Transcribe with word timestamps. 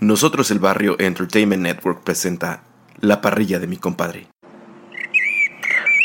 Nosotros 0.00 0.52
el 0.52 0.60
Barrio 0.60 0.94
Entertainment 1.00 1.60
Network 1.60 2.04
presenta 2.04 2.62
La 3.00 3.20
parrilla 3.20 3.58
de 3.58 3.66
mi 3.66 3.78
compadre. 3.78 4.28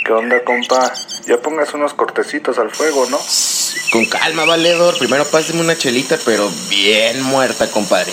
¿Qué 0.03 0.11
onda, 0.11 0.43
compa? 0.43 0.91
Ya 1.27 1.39
pongas 1.39 1.75
unos 1.75 1.93
cortecitos 1.93 2.57
al 2.57 2.71
fuego, 2.71 3.05
¿no? 3.11 3.19
Con 3.91 4.05
calma, 4.05 4.45
valedor. 4.45 4.97
Primero 4.97 5.25
páseme 5.25 5.61
una 5.61 5.77
chelita, 5.77 6.17
pero 6.25 6.49
bien 6.69 7.21
muerta, 7.21 7.69
compadre. 7.69 8.11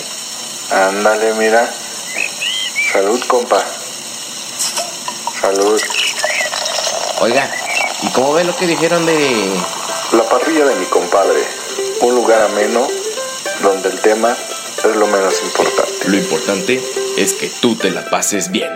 Ándale, 0.71 1.33
mira. 1.33 1.67
Salud, 2.93 3.19
compa. 3.27 3.65
Salud. 5.41 5.81
Oiga, 7.21 7.51
¿y 8.03 8.11
cómo 8.11 8.33
ve 8.33 8.43
lo 8.43 8.55
que 8.55 8.67
dijeron 8.67 9.03
de... 9.07 9.51
La 10.13 10.29
parrilla 10.29 10.65
de 10.65 10.75
mi 10.75 10.85
compadre. 10.85 11.39
Un 12.01 12.13
lugar 12.13 12.43
ameno 12.43 12.87
donde 13.63 13.89
el 13.89 13.99
tema 13.99 14.37
es 14.89 14.95
lo 14.95 15.05
menos 15.05 15.35
importante. 15.43 16.09
Lo 16.09 16.17
importante 16.17 16.81
es 17.17 17.33
que 17.33 17.51
tú 17.61 17.75
te 17.75 17.91
la 17.91 18.09
pases 18.09 18.51
bien. 18.51 18.71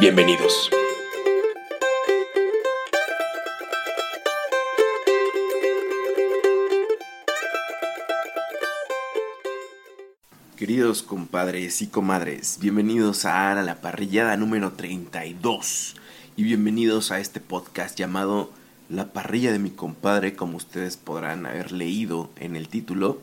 Bienvenidos. 0.00 0.70
Queridos 10.56 11.02
compadres 11.02 11.80
y 11.80 11.86
comadres, 11.86 12.58
bienvenidos 12.60 13.24
a 13.24 13.54
la 13.62 13.76
parrillada 13.80 14.36
número 14.36 14.72
32 14.72 15.96
y 16.36 16.42
bienvenidos 16.42 17.12
a 17.12 17.20
este 17.20 17.40
podcast 17.40 17.98
llamado 17.98 18.50
La 18.88 19.12
parrilla 19.12 19.52
de 19.52 19.58
mi 19.58 19.70
compadre, 19.70 20.34
como 20.34 20.56
ustedes 20.56 20.96
podrán 20.96 21.46
haber 21.46 21.72
leído 21.72 22.30
en 22.36 22.56
el 22.56 22.68
título. 22.68 23.20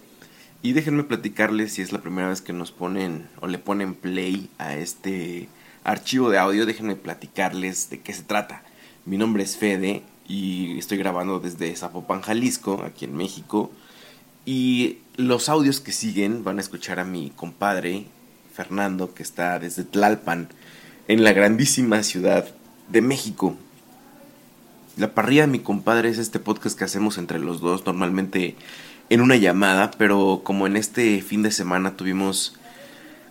Y 0.63 0.71
déjenme 0.71 1.03
platicarles 1.03 1.73
si 1.73 1.81
es 1.81 1.91
la 1.91 1.99
primera 1.99 2.29
vez 2.29 2.41
que 2.41 2.53
nos 2.53 2.71
ponen 2.71 3.27
o 3.41 3.47
le 3.47 3.59
ponen 3.59 3.93
play 3.93 4.49
a 4.57 4.75
este 4.75 5.49
archivo 5.83 6.29
de 6.29 6.37
audio, 6.37 6.65
déjenme 6.65 6.95
platicarles 6.95 7.89
de 7.89 7.99
qué 7.99 8.13
se 8.13 8.23
trata. 8.23 8.63
Mi 9.05 9.17
nombre 9.17 9.43
es 9.43 9.57
Fede 9.57 10.03
y 10.25 10.79
estoy 10.79 10.97
grabando 10.97 11.41
desde 11.41 11.75
Zapopan, 11.75 12.21
Jalisco, 12.21 12.81
aquí 12.85 13.03
en 13.03 13.17
México. 13.17 13.71
Y 14.45 14.99
los 15.17 15.49
audios 15.49 15.81
que 15.81 15.91
siguen 15.91 16.45
van 16.45 16.59
a 16.59 16.61
escuchar 16.61 16.97
a 16.97 17.03
mi 17.03 17.29
compadre 17.31 18.05
Fernando, 18.53 19.13
que 19.13 19.23
está 19.23 19.59
desde 19.59 19.83
Tlalpan, 19.83 20.47
en 21.09 21.25
la 21.25 21.33
grandísima 21.33 22.03
ciudad 22.03 22.47
de 22.87 23.01
México. 23.01 23.57
La 24.95 25.13
parrilla 25.13 25.41
de 25.41 25.47
mi 25.47 25.59
compadre 25.59 26.07
es 26.07 26.19
este 26.19 26.39
podcast 26.39 26.77
que 26.77 26.85
hacemos 26.85 27.17
entre 27.17 27.39
los 27.39 27.59
dos. 27.59 27.85
Normalmente 27.85 28.55
en 29.13 29.21
una 29.21 29.35
llamada, 29.35 29.91
pero 29.91 30.41
como 30.43 30.65
en 30.65 30.75
este 30.75 31.21
fin 31.21 31.43
de 31.43 31.51
semana 31.51 31.95
tuvimos 31.95 32.55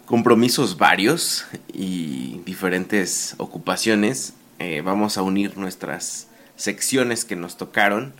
compromisos 0.07 0.79
varios 0.79 1.45
y 1.73 2.41
diferentes 2.45 3.35
ocupaciones, 3.39 4.35
eh, 4.61 4.81
vamos 4.81 5.19
a 5.19 5.23
unir 5.23 5.59
nuestras 5.59 6.29
secciones 6.55 7.25
que 7.25 7.35
nos 7.35 7.57
tocaron 7.57 8.13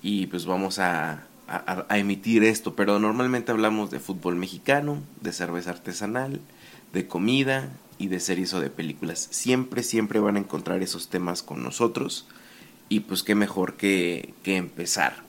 y 0.00 0.28
pues 0.28 0.46
vamos 0.46 0.78
a, 0.78 1.24
emitir 1.90 2.44
esto, 2.44 2.76
pero 2.76 3.00
normalmente 3.00 3.50
hablamos 3.50 3.90
de 3.90 3.98
fútbol 3.98 4.36
mexicano, 4.36 5.02
de 5.22 5.32
cerveza 5.32 5.70
artesanal, 5.70 6.40
de 6.92 7.08
comida 7.08 7.70
y 7.96 8.08
de 8.08 8.20
series 8.20 8.52
o 8.54 8.60
de 8.60 8.70
películas. 8.70 9.28
Siempre, 9.32 9.82
siempre 9.82 10.20
van 10.20 10.36
a 10.36 10.40
encontrar 10.40 10.82
esos 10.82 11.08
temas 11.08 11.42
con 11.42 11.64
nosotros 11.64 12.28
y 12.90 13.00
pues 13.00 13.24
qué 13.24 13.34
mejor 13.34 13.74
que 13.74 14.34
empezar. 14.44 15.27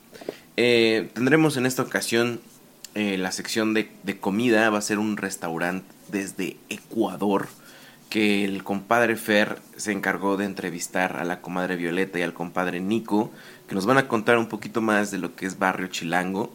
Eh, 0.62 1.08
tendremos 1.14 1.56
en 1.56 1.64
esta 1.64 1.80
ocasión 1.80 2.38
eh, 2.94 3.16
la 3.16 3.32
sección 3.32 3.72
de, 3.72 3.88
comida. 4.20 4.68
Va 4.68 4.76
a 4.76 4.82
ser 4.82 4.98
un 4.98 5.16
restaurante 5.16 5.86
desde 6.08 6.58
Ecuador. 6.68 7.48
Que 8.10 8.44
el 8.44 8.62
compadre 8.62 9.16
Fer 9.16 9.56
se 9.76 9.92
encargó 9.92 10.36
de 10.36 10.44
entrevistar 10.44 11.16
a 11.16 11.24
la 11.24 11.40
comadre 11.40 11.76
Violeta 11.76 12.18
y 12.18 12.22
al 12.22 12.34
compadre 12.34 12.78
Nico. 12.80 13.32
Que 13.68 13.74
nos 13.74 13.86
van 13.86 13.96
a 13.96 14.06
contar 14.06 14.36
un 14.36 14.48
poquito 14.48 14.82
más 14.82 15.10
de 15.10 15.16
lo 15.16 15.34
que 15.34 15.46
es 15.46 15.58
Barrio 15.58 15.86
Chilango. 15.86 16.54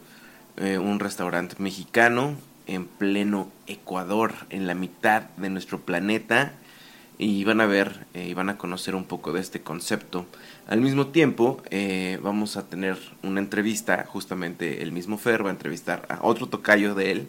Eh, 0.58 0.78
un 0.78 1.00
restaurante 1.00 1.56
mexicano 1.58 2.36
en 2.68 2.86
pleno 2.86 3.50
Ecuador, 3.66 4.36
en 4.52 4.68
la 4.68 4.76
mitad 4.76 5.24
de 5.38 5.50
nuestro 5.50 5.82
planeta 5.82 6.54
y 7.18 7.44
van 7.44 7.62
a 7.62 7.66
ver 7.66 8.06
y 8.14 8.34
van 8.34 8.50
a 8.50 8.58
conocer 8.58 8.94
un 8.94 9.06
poco 9.06 9.32
de 9.32 9.40
este 9.40 9.62
concepto. 9.62 10.28
Al 10.68 10.82
mismo 10.82 11.08
tiempo, 11.08 11.62
eh, 11.70 12.20
vamos 12.24 12.58
a 12.58 12.68
tener 12.68 12.98
una 13.22 13.40
entrevista, 13.40 14.04
justamente 14.08 14.82
el 14.82 14.92
mismo 14.92 15.20
Fer 15.20 15.46
va 15.46 15.50
a 15.50 15.54
entrevistar 15.54 16.08
a 16.10 16.26
otro 16.26 16.48
tocayo 16.48 16.96
de 16.96 17.12
él, 17.12 17.28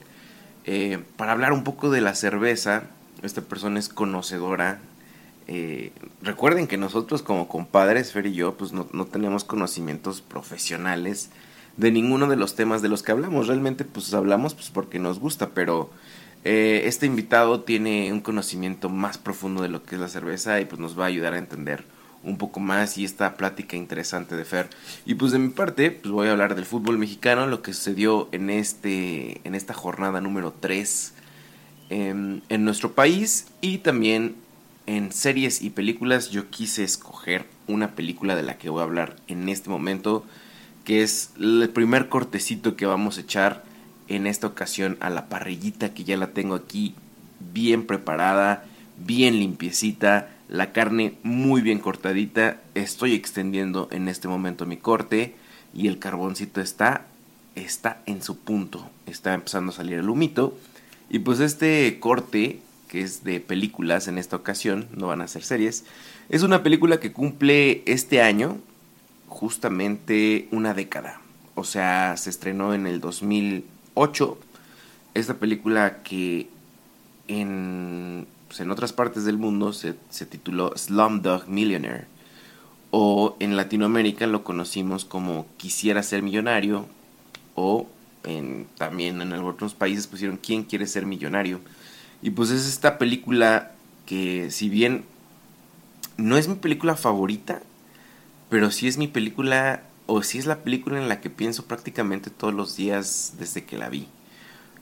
eh, 0.65 1.01
para 1.19 1.33
hablar 1.33 1.53
un 1.53 1.63
poco 1.63 1.91
de 1.91 2.01
la 2.01 2.15
cerveza. 2.15 2.85
Esta 3.23 3.43
persona 3.43 3.79
es 3.79 3.91
conocedora. 3.91 4.81
Eh, 5.49 5.93
recuerden 6.23 6.67
que 6.67 6.79
nosotros 6.79 7.23
como 7.23 7.47
compadres, 7.47 8.13
Fer 8.13 8.27
y 8.27 8.33
yo, 8.33 8.57
pues 8.57 8.73
no, 8.73 8.89
no, 8.93 9.05
tenemos 9.05 9.45
conocimientos 9.45 10.23
profesionales 10.23 11.31
de 11.77 11.93
ninguno 11.93 12.29
de 12.29 12.37
los 12.37 12.55
temas 12.57 12.81
de 12.81 12.89
los 12.89 13.03
que 13.03 13.13
hablamos. 13.13 13.49
Realmente 13.49 13.85
pues 13.85 14.15
hablamos 14.15 14.55
pues 14.55 14.71
porque 14.71 14.99
nos 14.99 15.21
gusta, 15.21 15.51
pero 15.51 15.91
este 16.43 17.07
invitado 17.07 17.63
tiene 17.63 18.13
un 18.13 18.21
conocimiento 18.21 18.89
más 18.89 19.19
profundo 19.19 19.63
de 19.63 19.69
lo 19.69 19.83
que 19.83 19.97
es 19.97 20.01
la 20.01 20.09
cerveza 20.09 20.61
y 20.61 20.65
pues 20.65 20.81
nos 20.81 20.99
va 20.99 21.05
a 21.05 21.09
ayudar 21.09 21.35
a 21.35 21.39
entender 21.39 21.85
un 22.27 22.37
poco 22.37 22.61
más 22.61 22.99
y 22.99 23.05
esta 23.05 23.37
plática 23.37 23.77
interesante 23.77 24.37
de 24.37 24.45
Fer. 24.45 24.69
Y 25.07 25.15
pues 25.15 25.33
de 25.33 25.39
mi 25.39 25.49
parte, 25.49 25.91
pues 25.91 26.13
voy 26.13 26.29
a 26.29 26.33
hablar 26.33 26.55
del 26.55 26.67
fútbol 26.67 26.99
mexicano, 26.99 27.47
lo 27.47 27.63
que 27.63 27.73
sucedió 27.73 28.29
en, 28.33 28.51
este, 28.51 29.41
en 29.45 29.55
esta 29.55 29.73
jornada 29.73 30.21
número 30.21 30.53
3 30.53 31.15
en, 31.89 32.43
en 32.49 32.65
nuestro 32.65 32.93
país 32.93 33.47
y 33.61 33.79
también 33.79 34.35
en 34.87 35.13
series 35.13 35.63
y 35.63 35.71
películas. 35.71 36.31
Yo 36.31 36.51
quise 36.51 36.85
escoger 36.85 37.47
una 37.69 37.95
película 37.95 38.35
de 38.37 38.43
la 38.43 38.59
que 38.59 38.71
voy 38.71 38.81
a 38.81 38.85
hablar 38.85 39.17
en 39.29 39.49
este 39.49 39.71
momento, 39.71 40.25
que 40.85 41.03
es 41.03 41.31
el 41.39 41.71
primer 41.73 42.09
cortecito 42.09 42.77
que 42.77 42.87
vamos 42.87 43.19
a 43.19 43.23
echar 43.23 43.65
en 44.09 44.27
esta 44.27 44.49
ocasión 44.49 44.97
a 45.01 45.11
la 45.11 45.29
parrillita 45.29 45.95
que 45.95 46.05
ya 46.05 46.17
la 46.17 46.29
tengo 46.29 46.55
aquí 46.55 46.95
bien 47.53 47.87
preparada, 47.87 48.65
bien 48.97 49.39
limpiecita 49.39 50.31
la 50.49 50.73
carne 50.73 51.15
muy 51.23 51.61
bien 51.61 51.79
cortadita. 51.79 52.61
Estoy 52.75 53.15
extendiendo 53.15 53.89
en 53.91 54.09
este 54.09 54.29
momento 54.29 54.67
mi 54.67 54.77
corte 54.77 55.35
y 55.75 55.89
el 55.89 55.99
carboncito 55.99 56.61
está 56.61 57.07
está 57.55 58.03
en 58.07 58.23
su 58.23 58.39
punto. 58.39 58.91
Está 59.07 59.35
empezando 59.35 59.73
a 59.73 59.75
salir 59.75 59.99
el 59.99 60.11
humito 60.11 60.57
y 61.09 61.21
pues 61.21 61.41
este 61.41 61.99
corte 62.01 62.61
que 62.89 63.01
es 63.01 63.25
de 63.25 63.41
películas 63.41 64.09
en 64.09 64.19
esta 64.19 64.37
ocasión, 64.37 64.87
no 64.95 65.09
van 65.09 65.21
a 65.21 65.29
ser 65.29 65.43
series, 65.43 65.85
es 66.29 66.43
una 66.43 66.63
película 66.63 67.01
que 67.01 67.13
cumple 67.13 67.83
este 67.87 68.23
año 68.23 68.59
justamente 69.29 70.49
una 70.51 70.75
década. 70.75 71.21
O 71.55 71.65
sea, 71.65 72.17
se 72.17 72.31
estrenó 72.31 72.75
en 72.75 72.87
el 72.87 73.01
2008. 73.01 74.39
Esta 75.15 75.35
película 75.35 76.03
que 76.03 76.49
en 77.29 78.27
pues, 78.49 78.61
en 78.61 78.71
otras 78.71 78.93
partes 78.93 79.25
del 79.25 79.39
mundo 79.39 79.73
se, 79.73 79.95
tituló 80.29 80.73
Slumdog 80.77 81.49
Millionaire. 81.49 82.07
O 82.91 83.37
en 83.41 83.57
Latinoamérica 83.57 84.27
lo 84.27 84.45
conocimos 84.45 85.05
como 85.05 85.47
Quisiera 85.57 86.03
ser 86.03 86.23
millonario. 86.23 86.87
O 87.55 87.89
en, 88.25 88.67
también 88.77 89.21
en 89.21 89.33
otros 89.33 89.75
países 89.75 90.07
pusieron 90.07 90.37
¿Quién 90.37 90.65
quiere 90.65 90.87
ser 90.87 91.07
millonario? 91.07 91.61
Y 92.23 92.31
pues 92.31 92.51
es 92.51 92.67
esta 92.67 92.99
película 92.99 93.73
que 94.07 94.51
si 94.51 94.69
bien 94.69 95.05
no 96.17 96.37
es 96.37 96.49
mi 96.49 96.55
película 96.55 96.97
favorita, 96.97 97.63
pero 98.49 98.71
sí 98.71 98.89
es 98.89 98.97
mi 98.97 99.09
película, 99.09 99.83
o 100.07 100.23
sí 100.23 100.39
es 100.39 100.47
la 100.47 100.63
película 100.63 100.99
en 100.99 101.09
la 101.09 101.21
que 101.21 101.31
pienso 101.31 101.67
prácticamente 101.67 102.31
todos 102.31 102.55
los 102.55 102.77
días 102.77 103.35
desde 103.39 103.65
que 103.65 103.77
la 103.77 103.89
vi. 103.89 104.09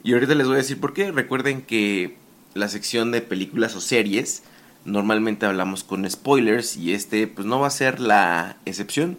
Y 0.02 0.12
ahorita 0.12 0.34
les 0.34 0.46
voy 0.46 0.56
a 0.56 0.58
decir 0.58 0.78
por 0.78 0.92
qué. 0.92 1.10
Recuerden 1.10 1.62
que 1.62 2.16
la 2.54 2.68
sección 2.68 3.10
de 3.10 3.20
películas 3.20 3.76
o 3.76 3.80
series, 3.80 4.42
normalmente 4.84 5.46
hablamos 5.46 5.84
con 5.84 6.08
spoilers 6.08 6.76
y 6.76 6.92
este 6.92 7.26
pues 7.26 7.46
no 7.46 7.60
va 7.60 7.66
a 7.66 7.70
ser 7.70 8.00
la 8.00 8.56
excepción. 8.64 9.18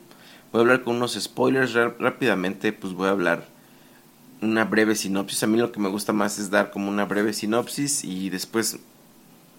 Voy 0.52 0.60
a 0.60 0.62
hablar 0.62 0.84
con 0.84 0.96
unos 0.96 1.14
spoilers 1.14 1.74
rápidamente, 1.74 2.72
pues 2.72 2.94
voy 2.94 3.08
a 3.08 3.12
hablar 3.12 3.46
una 4.42 4.64
breve 4.64 4.96
sinopsis. 4.96 5.44
A 5.44 5.48
mí 5.48 5.58
lo 5.58 5.72
que 5.72 5.80
me 5.80 5.90
gusta 5.90 6.14
más 6.14 6.40
es 6.40 6.50
dar 6.50 6.72
como 6.72 6.90
una 6.90 7.06
breve 7.06 7.34
sinopsis 7.34 8.04
y 8.04 8.30
después 8.30 8.80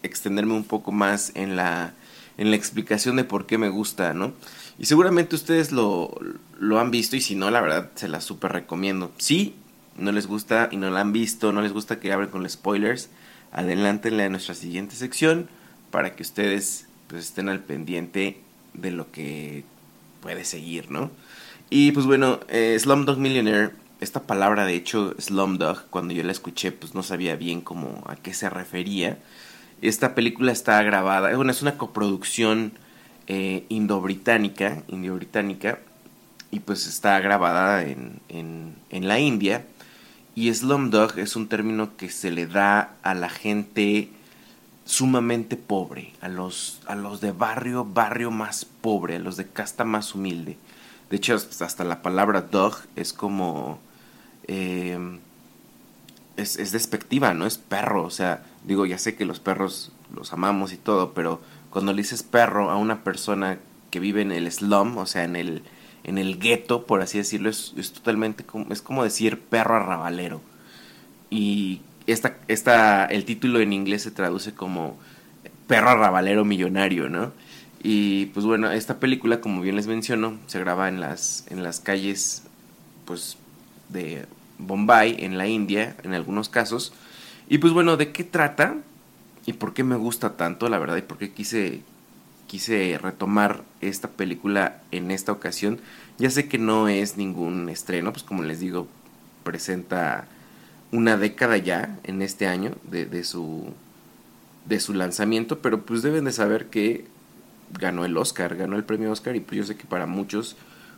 extenderme 0.03 0.55
un 0.55 0.65
poco 0.65 0.93
más 0.93 1.33
en 1.35 1.57
la 1.57 1.93
en 2.39 2.51
la 2.51 2.57
explicación 2.57 3.17
de 3.17 3.25
por 3.25 3.47
qué 3.47 3.59
me 3.59 3.71
gusta, 3.71 4.13
¿no? 4.13 4.33
Y 4.79 4.85
seguramente 4.85 5.35
ustedes 5.35 5.73
lo, 5.73 6.19
lo 6.59 6.79
han 6.79 6.91
visto 6.91 7.17
y 7.17 7.21
si 7.21 7.35
no, 7.35 7.51
la 7.51 7.63
verdad 7.63 7.91
se 7.95 8.09
la 8.09 8.21
súper 8.21 8.53
recomiendo. 8.53 9.11
Si 9.17 9.55
no 9.97 10.13
les 10.13 10.27
gusta 10.27 10.69
y 10.71 10.77
no 10.77 10.91
la 10.91 11.01
han 11.01 11.13
visto, 11.13 11.53
no 11.53 11.63
les 11.63 11.73
gusta 11.73 11.99
que 11.99 12.13
abren 12.13 12.29
con 12.29 12.49
spoilers, 12.49 13.09
adelántenle 13.57 14.23
a 14.23 14.29
nuestra 14.29 14.55
siguiente 14.55 14.95
sección 14.95 15.49
para 15.91 16.15
que 16.15 16.23
ustedes 16.23 16.87
pues, 17.09 17.25
estén 17.25 17.49
al 17.49 17.61
pendiente 17.61 18.39
de 18.75 18.93
lo 18.93 19.11
que 19.11 19.65
puede 20.21 20.45
seguir, 20.45 20.91
¿no? 20.91 21.11
Y 21.69 21.91
pues 21.91 22.07
bueno, 22.07 22.39
eh, 22.49 22.77
Slumdog 22.79 23.19
Millionaire 23.19 23.73
esta 24.01 24.23
palabra, 24.25 24.67
de 24.67 24.75
hecho, 24.75 25.15
Slumdog, 25.19 25.87
cuando 25.89 26.13
yo 26.13 26.23
la 26.23 26.33
escuché, 26.33 26.71
pues 26.71 26.95
no 26.95 27.03
sabía 27.03 27.37
bien 27.37 27.63
cómo 27.63 28.05
a 28.07 28.17
qué 28.17 28.35
se 28.35 28.51
refería. 28.51 29.19
Esta 29.81 30.15
película 30.15 30.53
está 30.53 30.83
grabada, 30.83 31.35
bueno, 31.35 31.51
es 31.51 31.63
una 31.63 31.79
coproducción 31.79 32.73
eh, 33.27 33.65
indo-británica, 33.71 34.83
indio-británica, 34.89 35.79
y 36.51 36.61
pues 36.61 36.87
está 36.87 37.19
grabada 37.21 37.85
en, 37.85 38.21
en, 38.29 38.75
en 38.91 39.09
la 39.09 39.19
India. 39.19 39.65
Y 40.37 40.53
Slumdog 40.53 41.19
es 41.19 41.35
un 41.35 41.49
término 41.49 41.97
que 41.97 42.11
se 42.11 42.31
le 42.31 42.47
da 42.47 42.95
a 43.03 43.15
la 43.15 43.31
gente 43.31 44.11
sumamente 44.85 45.57
pobre, 45.57 46.13
a 46.21 46.29
los, 46.29 46.83
a 46.87 46.95
los 46.95 47.23
de 47.23 47.33
barrio, 47.33 47.87
barrio 47.87 48.31
más 48.31 48.67
pobre, 48.67 49.17
a 49.17 49.19
los 49.19 49.39
de 49.39 49.49
casta 49.49 49.85
más 49.85 50.15
humilde. 50.15 50.59
De 51.09 51.17
hecho, 51.17 51.35
hasta 51.35 51.85
la 51.85 52.03
palabra 52.03 52.43
dog 52.43 52.77
es 52.97 53.15
como... 53.15 53.79
Eh, 54.47 55.19
es, 56.37 56.59
es, 56.59 56.71
despectiva, 56.71 57.33
¿no? 57.33 57.47
Es 57.47 57.57
perro, 57.57 58.05
o 58.05 58.11
sea, 58.11 58.45
digo, 58.63 58.85
ya 58.85 58.99
sé 58.99 59.17
que 59.17 59.25
los 59.25 59.41
perros 59.41 59.91
los 60.15 60.35
amamos 60.35 60.75
y 60.75 60.77
todo, 60.77 61.15
pero 61.15 61.41
cuando 61.71 61.95
le 61.95 62.03
dices 62.03 62.23
perro 62.23 62.71
a 62.71 62.77
una 62.77 63.05
persona 63.05 63.59
que 63.91 64.01
vive 64.01 64.21
en 64.21 64.33
el 64.33 64.53
slum, 64.53 64.99
o 64.99 65.07
sea, 65.07 65.25
en 65.25 65.35
el, 65.35 65.63
en 66.07 66.19
el 66.19 66.39
gueto, 66.39 66.87
por 66.87 67.03
así 67.03 67.19
decirlo, 67.19 67.51
es, 67.51 67.75
es 67.77 67.93
totalmente 67.93 68.45
como, 68.45 68.73
es 68.73 68.81
como 68.81 69.05
decir 69.05 69.41
perro 69.41 69.75
arrabalero. 69.75 70.41
Y 71.31 71.81
esta, 72.07 72.39
esta, 72.47 73.05
el 73.07 73.25
título 73.25 73.59
en 73.61 73.73
inglés 73.73 74.03
se 74.03 74.13
traduce 74.13 74.55
como 74.55 74.97
perro 75.67 75.91
arrabalero 75.91 76.45
millonario, 76.45 77.09
¿no? 77.09 77.33
Y 77.83 78.27
pues 78.27 78.47
bueno, 78.47 78.71
esta 78.71 79.01
película, 79.01 79.41
como 79.41 79.61
bien 79.61 79.77
les 79.77 79.89
menciono, 79.89 80.39
se 80.47 80.61
graba 80.61 80.89
en 80.89 81.01
las, 81.01 81.45
en 81.51 81.63
las 81.63 81.81
calles 81.81 82.45
pues 83.05 83.37
de 83.89 84.27
Bombay, 84.59 85.17
en 85.19 85.37
la 85.39 85.49
India, 85.49 85.97
en 86.05 86.15
algunos 86.15 86.49
casos. 86.49 86.93
Y 87.49 87.59
pues 87.59 87.73
bueno, 87.73 87.97
¿de 87.97 88.13
qué 88.13 88.23
trata? 88.25 88.77
¿Y 89.45 89.55
por 89.55 89.75
qué 89.75 89.85
me 89.85 89.97
gusta 89.97 90.37
tanto, 90.37 90.69
la 90.69 90.79
verdad? 90.79 90.97
¿Y 90.97 91.03
por 91.03 91.19
qué 91.19 91.33
quise, 91.33 91.83
quise 92.47 92.99
retomar 92.99 93.65
esta 93.81 94.09
película 94.09 94.81
en 94.91 95.11
esta 95.11 95.33
ocasión? 95.33 95.81
Ya 96.19 96.31
sé 96.31 96.49
que 96.49 96.59
no 96.59 96.89
es 96.89 97.17
ningún 97.17 97.69
estreno, 97.69 98.13
pues 98.13 98.23
como 98.23 98.43
les 98.43 98.61
digo, 98.61 98.89
presenta 99.45 100.29
una 100.93 101.17
década 101.17 101.57
ya 101.57 101.99
en 102.05 102.23
este 102.23 102.47
año 102.47 102.75
de, 102.85 103.25
su, 103.25 103.73
de 104.67 104.81
su 104.81 104.95
lanzamiento, 104.95 105.61
pero 105.61 105.83
pues 105.85 106.03
deben 106.03 106.25
de 106.25 106.33
saber 106.33 106.67
que 106.67 107.07
ganó 107.79 108.05
el 108.05 108.17
Oscar, 108.17 108.57
ganó 108.57 108.77
el 108.77 108.85
premio 108.85 109.11
Oscar 109.11 109.37
y 109.37 109.41
pues 109.41 109.59
yo 109.59 109.65
sé 109.65 109.77
que 109.77 109.85
para 109.85 110.07
muchos 110.07 110.57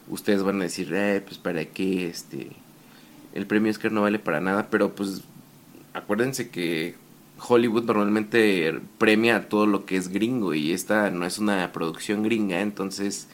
ustedes 0.09 0.43
van 0.43 0.61
a 0.61 0.65
decir, 0.65 0.93
eh, 0.95 1.23
pues 1.25 1.39
para 1.39 1.65
qué 1.65 2.09
este 2.09 2.51
el 3.35 3.47
premio 3.47 3.71
Oscar 3.71 3.93
no 3.93 4.03
vale 4.03 4.19
para 4.19 4.41
nada, 4.41 4.69
pero 4.71 4.95
pues 4.95 5.23
acuérdense 5.95 6.51
que 6.51 6.95
Hollywood 7.47 7.85
normalmente 7.85 8.81
premia 8.99 9.49
todo 9.49 9.67
lo 9.67 9.85
que 9.85 9.97
es 9.97 10.09
gringo 10.09 10.55
y 10.55 10.73
esta 10.73 11.11
no 11.11 11.27
es 11.27 11.39
una 11.39 11.73
producción 11.73 12.23
gringa, 12.23 12.61
entonces 12.61 13.29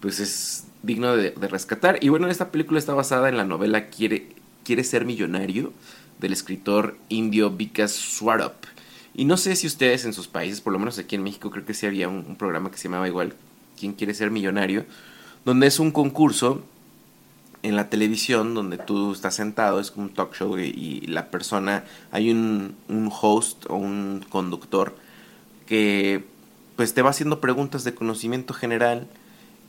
pues 0.00 0.20
es 0.20 0.66
digno 0.82 1.16
de, 1.16 1.30
de 1.30 1.48
rescatar. 1.48 1.98
Y 2.02 2.08
bueno, 2.08 2.28
esta 2.28 2.50
película 2.50 2.78
está 2.78 2.94
basada 2.94 3.28
en 3.28 3.36
la 3.36 3.44
novela 3.44 3.88
Quiere, 3.88 4.28
Quiere 4.64 4.84
ser 4.84 5.04
millonario 5.04 5.72
del 6.20 6.32
escritor 6.32 6.96
indio 7.08 7.50
Vikas 7.50 7.92
Swarup. 7.92 8.66
Y 9.14 9.24
no 9.24 9.36
sé 9.36 9.56
si 9.56 9.66
ustedes 9.66 10.04
en 10.04 10.12
sus 10.12 10.28
países, 10.28 10.60
por 10.60 10.72
lo 10.72 10.78
menos 10.78 10.98
aquí 10.98 11.16
en 11.16 11.22
México, 11.22 11.50
creo 11.50 11.64
que 11.64 11.74
sí 11.74 11.86
había 11.86 12.08
un, 12.08 12.24
un 12.28 12.36
programa 12.36 12.70
que 12.70 12.76
se 12.76 12.84
llamaba 12.84 13.08
igual 13.08 13.34
¿Quién 13.78 13.92
quiere 13.92 14.14
ser 14.14 14.30
millonario? 14.30 14.84
Donde 15.44 15.66
es 15.68 15.78
un 15.78 15.92
concurso 15.92 16.64
en 17.68 17.76
la 17.76 17.90
televisión 17.90 18.54
donde 18.54 18.78
tú 18.78 19.12
estás 19.12 19.34
sentado, 19.34 19.80
es 19.80 19.90
como 19.90 20.06
un 20.06 20.14
talk 20.14 20.34
show 20.34 20.58
y, 20.58 21.00
la 21.06 21.30
persona, 21.30 21.84
hay 22.10 22.30
un, 22.30 22.74
un, 22.88 23.10
host 23.12 23.66
o 23.68 23.76
un 23.76 24.24
conductor 24.28 24.96
que 25.66 26.24
pues 26.76 26.94
te 26.94 27.02
va 27.02 27.10
haciendo 27.10 27.40
preguntas 27.40 27.84
de 27.84 27.94
conocimiento 27.94 28.54
general 28.54 29.06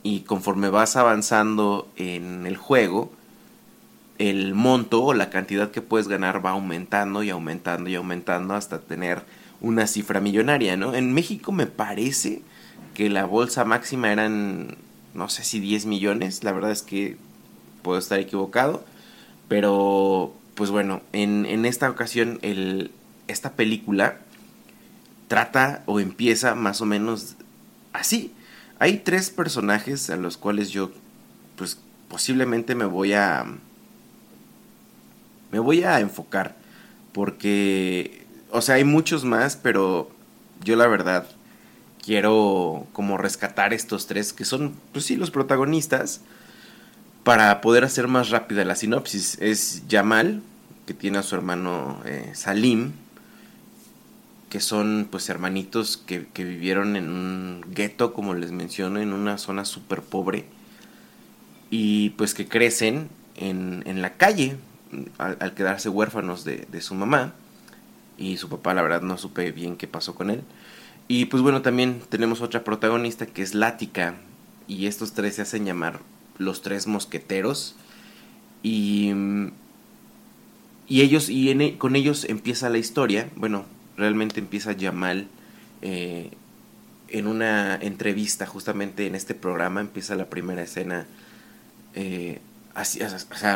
y 0.04 0.22
conforme 0.22 0.70
vas 0.70 0.96
avanzando 0.96 1.88
en 1.98 2.46
el 2.46 2.56
juego, 2.56 3.12
el 4.18 4.54
monto 4.54 5.04
o 5.04 5.14
la 5.14 5.30
cantidad 5.30 5.72
que 5.72 5.82
puedes 5.82 6.08
ganar 6.08 6.46
va 6.46 6.52
aumentando 6.52 7.24
y 7.24 7.30
aumentando 7.30 7.90
y 7.90 7.96
aumentando 7.96 8.54
hasta 8.54 8.80
tener 8.80 9.24
una 9.62 9.88
cifra 9.88 10.22
millonaria, 10.22 10.78
¿no? 10.78 10.94
En 10.94 11.14
México 11.14 11.52
me 11.52 11.68
parece 11.68 12.44
que 12.94 13.10
la 13.10 13.26
bolsa 13.26 13.66
máxima 13.66 14.12
eran, 14.12 14.78
no 15.14 15.30
sé 15.30 15.44
si 15.44 15.60
10 15.60 15.86
millones, 15.86 16.44
la 16.44 16.52
verdad 16.52 16.72
es 16.72 16.82
que 16.82 17.18
puedo 17.82 17.98
estar 17.98 18.20
equivocado, 18.20 18.84
pero 19.48 20.34
pues 20.56 20.72
bueno, 20.72 21.02
en, 21.14 21.46
en 21.46 21.66
esta 21.66 21.90
ocasión 21.90 22.40
el, 22.42 22.92
esta 23.28 23.54
película 23.54 24.20
trata 25.28 25.84
o 25.86 26.00
empieza 26.00 26.56
más 26.56 26.82
o 26.82 26.86
menos 26.86 27.36
así. 27.94 28.34
Hay 28.80 28.98
tres 28.98 29.30
personajes 29.30 30.10
a 30.10 30.18
los 30.18 30.38
cuales 30.38 30.70
yo 30.72 30.92
pues 31.56 31.80
posiblemente 32.08 32.76
me 32.76 32.86
voy 32.86 33.14
a 33.14 33.46
me 35.52 35.60
voy 35.60 35.84
a 35.84 36.00
enfocar 36.00 36.56
porque 37.14 38.26
o 38.52 38.62
sea, 38.62 38.76
hay 38.76 38.84
muchos 38.84 39.26
más, 39.26 39.56
pero 39.56 40.10
yo 40.64 40.76
la 40.76 40.88
verdad 40.88 41.28
quiero 42.04 42.88
como 42.94 43.18
rescatar 43.18 43.74
estos 43.74 44.08
tres 44.08 44.34
que 44.34 44.46
son 44.46 44.74
pues 44.92 45.06
sí 45.06 45.16
los 45.16 45.32
protagonistas 45.32 46.22
para 47.24 47.62
poder 47.62 47.84
hacer 47.84 48.08
más 48.08 48.30
rápida 48.30 48.66
la 48.66 48.76
sinopsis. 48.76 49.38
Es 49.40 49.88
Yamal, 49.88 50.42
que 50.86 50.94
tiene 50.94 51.20
a 51.20 51.24
su 51.24 51.36
hermano 51.36 52.02
eh, 52.06 52.32
Salim, 52.34 52.94
que 54.50 54.60
son 54.60 55.08
pues 55.10 55.30
hermanitos 55.30 55.98
que, 55.98 56.26
vivieron 56.36 56.96
en 56.96 57.10
un 57.10 57.66
gueto, 57.70 58.14
como 58.14 58.34
les 58.34 58.52
menciono, 58.52 59.00
en 59.00 59.14
una 59.14 59.38
zona 59.38 59.66
súper 59.66 60.02
pobre, 60.02 60.46
y 61.70 62.12
pues 62.12 62.34
que 62.34 62.48
crecen 62.48 63.10
en, 63.36 63.84
en 63.86 64.02
la 64.02 64.14
calle 64.14 64.58
al, 65.20 65.38
al 65.40 65.54
quedarse 65.54 65.90
huérfanos 65.90 66.44
de, 66.44 66.68
de, 66.72 66.82
su 66.82 66.96
mamá, 66.96 67.36
y 68.18 68.38
su 68.38 68.50
papá 68.50 68.74
la 68.74 68.82
verdad 68.82 69.02
no 69.02 69.18
supe 69.18 69.52
bien 69.52 69.78
qué 69.78 69.88
pasó 69.88 70.16
con 70.16 70.32
él. 70.32 70.42
Y 71.08 71.26
pues 71.26 71.44
bueno, 71.44 71.62
también 71.62 72.02
tenemos 72.10 72.42
otra 72.42 72.64
protagonista 72.64 73.28
que 73.28 73.44
es 73.44 73.54
Lática, 73.54 74.16
y 74.68 74.88
estos 74.88 75.14
tres 75.14 75.36
se 75.36 75.44
hacen 75.44 75.66
llamar 75.66 76.00
los 76.40 76.64
tres 76.64 76.88
mosqueteros. 76.88 77.76
Y, 78.64 79.14
y 80.88 81.02
ellos 81.02 81.30
y 81.30 81.52
en, 81.52 81.78
con 81.78 81.96
ellos 81.96 82.26
empieza 82.26 82.70
la 82.70 82.80
historia. 82.80 83.30
Bueno 83.36 83.66
realmente 84.00 84.40
empieza 84.40 84.72
Yamal 84.72 85.28
eh, 85.82 86.32
en 87.10 87.28
una 87.28 87.76
entrevista 87.76 88.48
justamente 88.48 89.06
en 89.06 89.14
este 89.14 89.36
programa. 89.36 89.82
Empieza 89.82 90.16
la 90.16 90.30
primera 90.30 90.64
escena 90.64 91.06
eh, 91.94 92.40
así, 92.74 93.00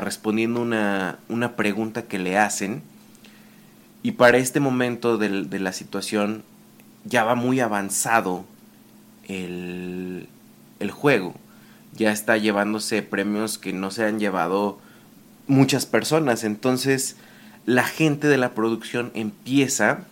respondiendo 0.01 0.61
una, 0.61 1.17
una 1.29 1.55
pregunta 1.55 2.03
que 2.03 2.19
le 2.19 2.37
hacen. 2.37 2.83
Y 4.03 4.11
para 4.11 4.37
este 4.37 4.59
momento 4.59 5.17
de, 5.17 5.43
de 5.43 5.59
la 5.59 5.71
situación 5.71 6.43
ya 7.05 7.23
va 7.23 7.35
muy 7.35 7.61
avanzado 7.61 8.45
el, 9.27 10.27
el 10.79 10.91
juego 10.91 11.35
ya 11.95 12.11
está 12.11 12.37
llevándose 12.37 13.01
premios 13.01 13.57
que 13.57 13.73
no 13.73 13.91
se 13.91 14.05
han 14.05 14.19
llevado 14.19 14.79
muchas 15.47 15.85
personas. 15.85 16.43
Entonces 16.43 17.17
la 17.65 17.83
gente 17.83 18.27
de 18.27 18.37
la 18.37 18.53
producción 18.53 19.11
empieza 19.13 20.05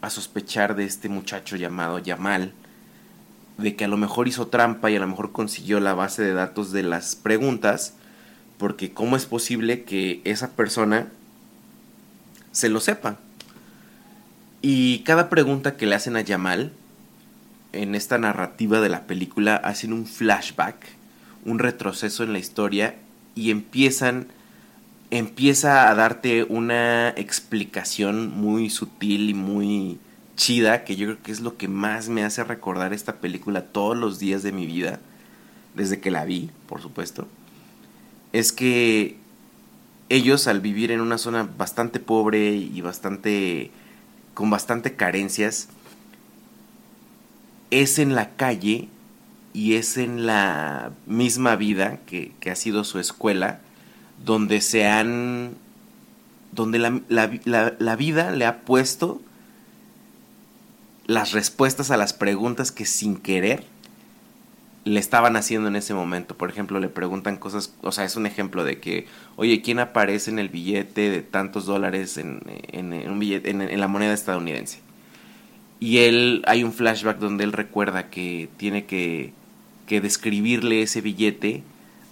a 0.00 0.10
sospechar 0.10 0.76
de 0.76 0.84
este 0.84 1.08
muchacho 1.08 1.56
llamado 1.56 1.98
Yamal, 1.98 2.52
de 3.58 3.76
que 3.76 3.84
a 3.84 3.88
lo 3.88 3.96
mejor 3.96 4.28
hizo 4.28 4.48
trampa 4.48 4.90
y 4.90 4.96
a 4.96 5.00
lo 5.00 5.06
mejor 5.06 5.32
consiguió 5.32 5.78
la 5.80 5.94
base 5.94 6.22
de 6.22 6.32
datos 6.32 6.72
de 6.72 6.82
las 6.82 7.16
preguntas, 7.16 7.94
porque 8.58 8.92
¿cómo 8.92 9.16
es 9.16 9.26
posible 9.26 9.84
que 9.84 10.22
esa 10.24 10.50
persona 10.50 11.08
se 12.52 12.70
lo 12.70 12.80
sepa? 12.80 13.18
Y 14.62 15.00
cada 15.00 15.28
pregunta 15.28 15.76
que 15.76 15.86
le 15.86 15.94
hacen 15.94 16.16
a 16.16 16.22
Yamal 16.22 16.72
en 17.72 17.94
esta 17.94 18.18
narrativa 18.18 18.80
de 18.80 18.88
la 18.88 19.06
película 19.06 19.56
hacen 19.56 19.92
un 19.92 20.06
flashback 20.06 20.99
un 21.44 21.58
retroceso 21.58 22.22
en 22.24 22.32
la 22.32 22.38
historia 22.38 22.96
y 23.34 23.50
empiezan 23.50 24.28
empieza 25.10 25.90
a 25.90 25.94
darte 25.94 26.44
una 26.44 27.08
explicación 27.10 28.30
muy 28.30 28.70
sutil 28.70 29.30
y 29.30 29.34
muy 29.34 29.98
chida 30.36 30.84
que 30.84 30.96
yo 30.96 31.06
creo 31.06 31.22
que 31.22 31.32
es 31.32 31.40
lo 31.40 31.56
que 31.56 31.68
más 31.68 32.08
me 32.08 32.24
hace 32.24 32.44
recordar 32.44 32.92
esta 32.92 33.16
película 33.16 33.62
todos 33.62 33.96
los 33.96 34.18
días 34.18 34.42
de 34.42 34.52
mi 34.52 34.66
vida 34.66 35.00
desde 35.74 36.00
que 36.00 36.10
la 36.10 36.24
vi, 36.24 36.50
por 36.68 36.80
supuesto. 36.80 37.26
Es 38.32 38.52
que 38.52 39.16
ellos 40.08 40.46
al 40.46 40.60
vivir 40.60 40.92
en 40.92 41.00
una 41.00 41.18
zona 41.18 41.48
bastante 41.58 41.98
pobre 42.00 42.54
y 42.54 42.80
bastante 42.80 43.70
con 44.34 44.48
bastante 44.48 44.94
carencias 44.94 45.68
es 47.70 47.98
en 47.98 48.14
la 48.14 48.30
calle 48.30 48.88
y 49.52 49.74
es 49.74 49.96
en 49.96 50.26
la 50.26 50.92
misma 51.06 51.56
vida 51.56 51.98
que, 52.06 52.32
que, 52.40 52.50
ha 52.50 52.56
sido 52.56 52.84
su 52.84 52.98
escuela 52.98 53.60
donde 54.24 54.60
se 54.60 54.86
han, 54.86 55.54
donde 56.52 56.78
la, 56.78 57.00
la, 57.08 57.74
la 57.78 57.96
vida 57.96 58.30
le 58.30 58.46
ha 58.46 58.60
puesto 58.60 59.20
las 61.06 61.32
respuestas 61.32 61.90
a 61.90 61.96
las 61.96 62.12
preguntas 62.12 62.70
que 62.70 62.86
sin 62.86 63.16
querer 63.16 63.64
le 64.84 64.98
estaban 65.00 65.36
haciendo 65.36 65.68
en 65.68 65.76
ese 65.76 65.94
momento. 65.94 66.36
Por 66.36 66.50
ejemplo, 66.50 66.78
le 66.80 66.88
preguntan 66.88 67.36
cosas, 67.36 67.74
o 67.82 67.92
sea, 67.92 68.04
es 68.04 68.16
un 68.16 68.26
ejemplo 68.26 68.64
de 68.64 68.78
que, 68.78 69.06
oye, 69.36 69.60
¿quién 69.62 69.78
aparece 69.78 70.30
en 70.30 70.38
el 70.38 70.48
billete 70.48 71.10
de 71.10 71.22
tantos 71.22 71.66
dólares 71.66 72.16
en, 72.16 72.42
un 73.08 73.18
billete, 73.18 73.50
en, 73.50 73.80
la 73.80 73.88
moneda 73.88 74.12
estadounidense? 74.12 74.80
Y 75.80 75.98
él, 75.98 76.42
hay 76.46 76.64
un 76.64 76.72
flashback 76.72 77.18
donde 77.18 77.44
él 77.44 77.52
recuerda 77.52 78.10
que 78.10 78.48
tiene 78.56 78.84
que, 78.84 79.32
que 79.90 80.00
describirle 80.00 80.82
ese 80.82 81.00
billete 81.00 81.64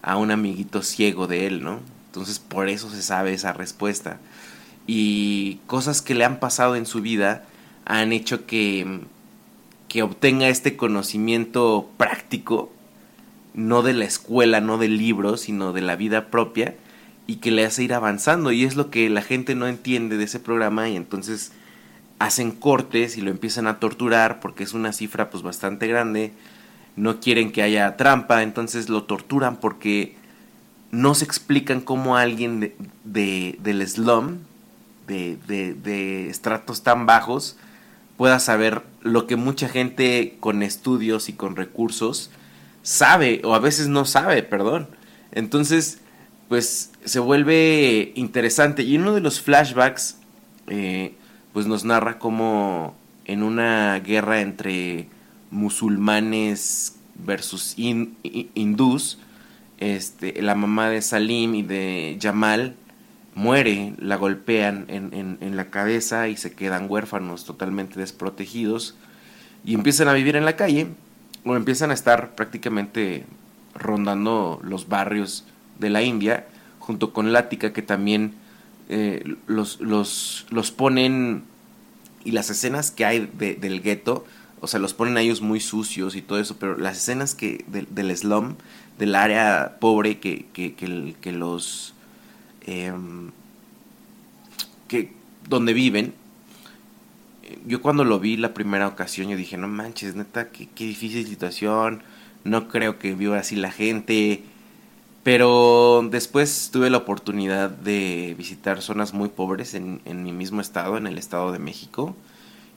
a 0.02 0.16
un 0.16 0.32
amiguito 0.32 0.82
ciego 0.82 1.28
de 1.28 1.46
él, 1.46 1.62
¿no? 1.62 1.78
Entonces, 2.06 2.40
por 2.40 2.68
eso 2.68 2.90
se 2.90 3.02
sabe 3.02 3.32
esa 3.32 3.52
respuesta. 3.52 4.18
Y 4.88 5.60
cosas 5.68 6.02
que 6.02 6.16
le 6.16 6.24
han 6.24 6.40
pasado 6.40 6.74
en 6.74 6.86
su 6.86 7.02
vida 7.02 7.44
han 7.84 8.12
hecho 8.12 8.46
que, 8.46 9.02
que 9.86 10.02
obtenga 10.02 10.48
este 10.48 10.76
conocimiento 10.76 11.88
práctico, 11.96 12.72
no 13.54 13.82
de 13.82 13.92
la 13.92 14.06
escuela, 14.06 14.60
no 14.60 14.78
del 14.78 14.98
libro, 14.98 15.36
sino 15.36 15.72
de 15.72 15.82
la 15.82 15.94
vida 15.94 16.32
propia, 16.32 16.74
y 17.28 17.36
que 17.36 17.52
le 17.52 17.64
hace 17.64 17.84
ir 17.84 17.94
avanzando. 17.94 18.50
Y 18.50 18.64
es 18.64 18.74
lo 18.74 18.90
que 18.90 19.08
la 19.08 19.22
gente 19.22 19.54
no 19.54 19.68
entiende 19.68 20.16
de 20.16 20.24
ese 20.24 20.40
programa 20.40 20.88
y 20.88 20.96
entonces 20.96 21.52
hacen 22.18 22.50
cortes 22.50 23.16
y 23.16 23.20
lo 23.20 23.30
empiezan 23.30 23.68
a 23.68 23.78
torturar 23.78 24.40
porque 24.40 24.64
es 24.64 24.72
una 24.72 24.92
cifra 24.92 25.30
pues 25.30 25.44
bastante 25.44 25.86
grande. 25.86 26.32
No 26.98 27.20
quieren 27.20 27.52
que 27.52 27.62
haya 27.62 27.96
trampa, 27.96 28.42
entonces 28.42 28.88
lo 28.88 29.04
torturan 29.04 29.58
porque 29.58 30.16
no 30.90 31.14
se 31.14 31.24
explican 31.24 31.80
cómo 31.80 32.16
alguien 32.16 32.60
de, 32.60 32.76
de 33.04 33.58
del 33.62 33.86
slum, 33.86 34.38
de, 35.06 35.38
de, 35.46 35.74
de 35.74 36.28
estratos 36.28 36.82
tan 36.82 37.06
bajos, 37.06 37.56
pueda 38.16 38.40
saber 38.40 38.82
lo 39.02 39.26
que 39.26 39.36
mucha 39.36 39.68
gente 39.68 40.36
con 40.40 40.62
estudios 40.62 41.28
y 41.28 41.34
con 41.34 41.56
recursos 41.56 42.30
sabe, 42.82 43.40
o 43.44 43.54
a 43.54 43.58
veces 43.60 43.88
no 43.88 44.04
sabe, 44.04 44.42
perdón. 44.42 44.88
Entonces, 45.30 46.00
pues 46.48 46.90
se 47.04 47.20
vuelve 47.20 48.12
interesante. 48.16 48.82
Y 48.82 48.96
uno 48.96 49.14
de 49.14 49.20
los 49.20 49.40
flashbacks, 49.40 50.16
eh, 50.66 51.14
pues 51.52 51.66
nos 51.66 51.84
narra 51.84 52.18
cómo 52.18 52.94
en 53.24 53.42
una 53.42 54.00
guerra 54.00 54.40
entre 54.40 55.08
musulmanes 55.50 56.96
versus 57.24 57.74
hindús, 57.76 59.18
este, 59.78 60.40
la 60.42 60.54
mamá 60.54 60.90
de 60.90 61.02
Salim 61.02 61.54
y 61.54 61.62
de 61.62 62.18
Jamal 62.20 62.74
muere, 63.34 63.94
la 63.98 64.16
golpean 64.16 64.84
en, 64.88 65.38
en, 65.40 65.56
la 65.56 65.70
cabeza 65.70 66.28
y 66.28 66.36
se 66.36 66.52
quedan 66.52 66.90
huérfanos, 66.90 67.44
totalmente 67.44 68.00
desprotegidos, 68.00 68.96
y 69.64 69.74
empiezan 69.74 70.08
a 70.08 70.12
vivir 70.12 70.34
en 70.34 70.44
la 70.44 70.56
calle, 70.56 70.88
o 71.44 71.54
empiezan 71.54 71.92
a 71.92 71.94
estar 71.94 72.34
prácticamente 72.34 73.24
rondando 73.74 74.60
los 74.64 74.88
barrios 74.88 75.44
de 75.78 75.90
la 75.90 76.02
India, 76.02 76.48
junto 76.80 77.12
con 77.12 77.32
Lática, 77.32 77.72
que 77.72 77.82
también 77.82 78.34
eh, 78.88 79.36
los, 79.46 79.80
los, 79.80 80.46
los, 80.50 80.72
ponen, 80.72 81.44
y 82.24 82.32
las 82.32 82.50
escenas 82.50 82.90
que 82.90 83.04
hay 83.04 83.30
del 83.38 83.82
gueto, 83.82 84.26
o 84.60 84.66
sea, 84.66 84.80
los 84.80 84.94
ponen 84.94 85.16
a 85.16 85.20
ellos 85.20 85.40
muy 85.40 85.60
sucios 85.60 86.16
y 86.16 86.22
todo 86.22 86.38
eso, 86.38 86.56
pero 86.58 86.76
las 86.76 86.98
escenas 86.98 87.34
que 87.34 87.64
del 87.66 88.16
slum, 88.16 88.54
del 88.98 89.14
área 89.14 89.76
pobre 89.80 90.18
que, 90.18 90.46
que, 90.52 90.74
que 90.74 91.32
los 91.32 91.94
Em, 92.68 93.30
que, 94.88 95.10
donde 95.48 95.72
viven. 95.72 96.12
Yo 97.66 97.80
cuando 97.80 98.04
lo 98.04 98.20
vi 98.20 98.36
la 98.36 98.52
primera 98.52 98.86
ocasión, 98.86 99.28
yo 99.30 99.36
dije, 99.38 99.56
no 99.56 99.68
manches, 99.68 100.14
neta, 100.16 100.50
qué, 100.50 100.68
qué 100.74 100.84
difícil 100.84 101.26
situación. 101.26 102.02
No 102.44 102.68
creo 102.68 102.98
que 102.98 103.14
viva 103.14 103.38
así 103.38 103.56
la 103.56 103.72
gente. 103.72 104.42
Pero 105.22 106.06
después 106.10 106.68
tuve 106.70 106.90
la 106.90 106.98
oportunidad 106.98 107.70
de 107.70 108.34
visitar 108.36 108.82
zonas 108.82 109.14
muy 109.14 109.30
pobres 109.30 109.72
en, 109.72 110.02
en, 110.04 110.22
mi 110.22 110.32
mismo 110.32 110.60
estado, 110.60 110.98
en 110.98 111.06
el 111.06 111.16
estado 111.16 111.50
de 111.52 111.58
México. 111.58 112.14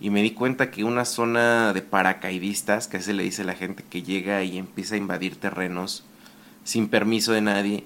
Y 0.02 0.10
me 0.10 0.24
di 0.24 0.32
cuenta 0.32 0.72
que 0.72 0.84
una 0.84 1.06
zona 1.06 1.74
de 1.74 1.84
paracaidistas, 1.84 2.88
que 2.88 3.02
se 3.02 3.14
le 3.14 3.22
dice 3.22 3.44
a 3.44 3.46
la 3.46 3.54
gente 3.54 3.84
que 3.88 4.02
llega 4.02 4.44
y 4.44 4.58
empieza 4.58 4.96
a 4.96 4.98
invadir 4.98 5.36
terrenos 5.36 6.04
sin 6.64 6.88
permiso 6.88 7.34
de 7.34 7.42
nadie, 7.42 7.84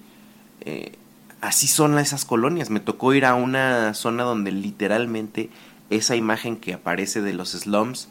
eh, 0.62 0.93
así 1.41 1.67
son 1.67 2.00
esas 2.00 2.24
colonias. 2.24 2.69
Me 2.69 2.79
tocó 2.79 3.13
ir 3.13 3.25
a 3.25 3.36
una 3.36 3.93
zona 3.93 4.24
donde 4.24 4.53
literalmente 4.53 5.50
esa 5.89 6.15
imagen 6.15 6.55
que 6.55 6.74
aparece 6.74 7.22
de 7.22 7.34
los 7.34 7.51
slums 7.51 8.07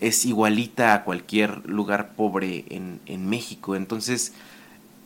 es 0.00 0.26
igualita 0.26 0.92
a 0.94 1.04
cualquier 1.04 1.64
lugar 1.68 2.14
pobre 2.16 2.64
en, 2.70 3.00
en 3.06 3.28
México. 3.28 3.76
Entonces, 3.76 4.32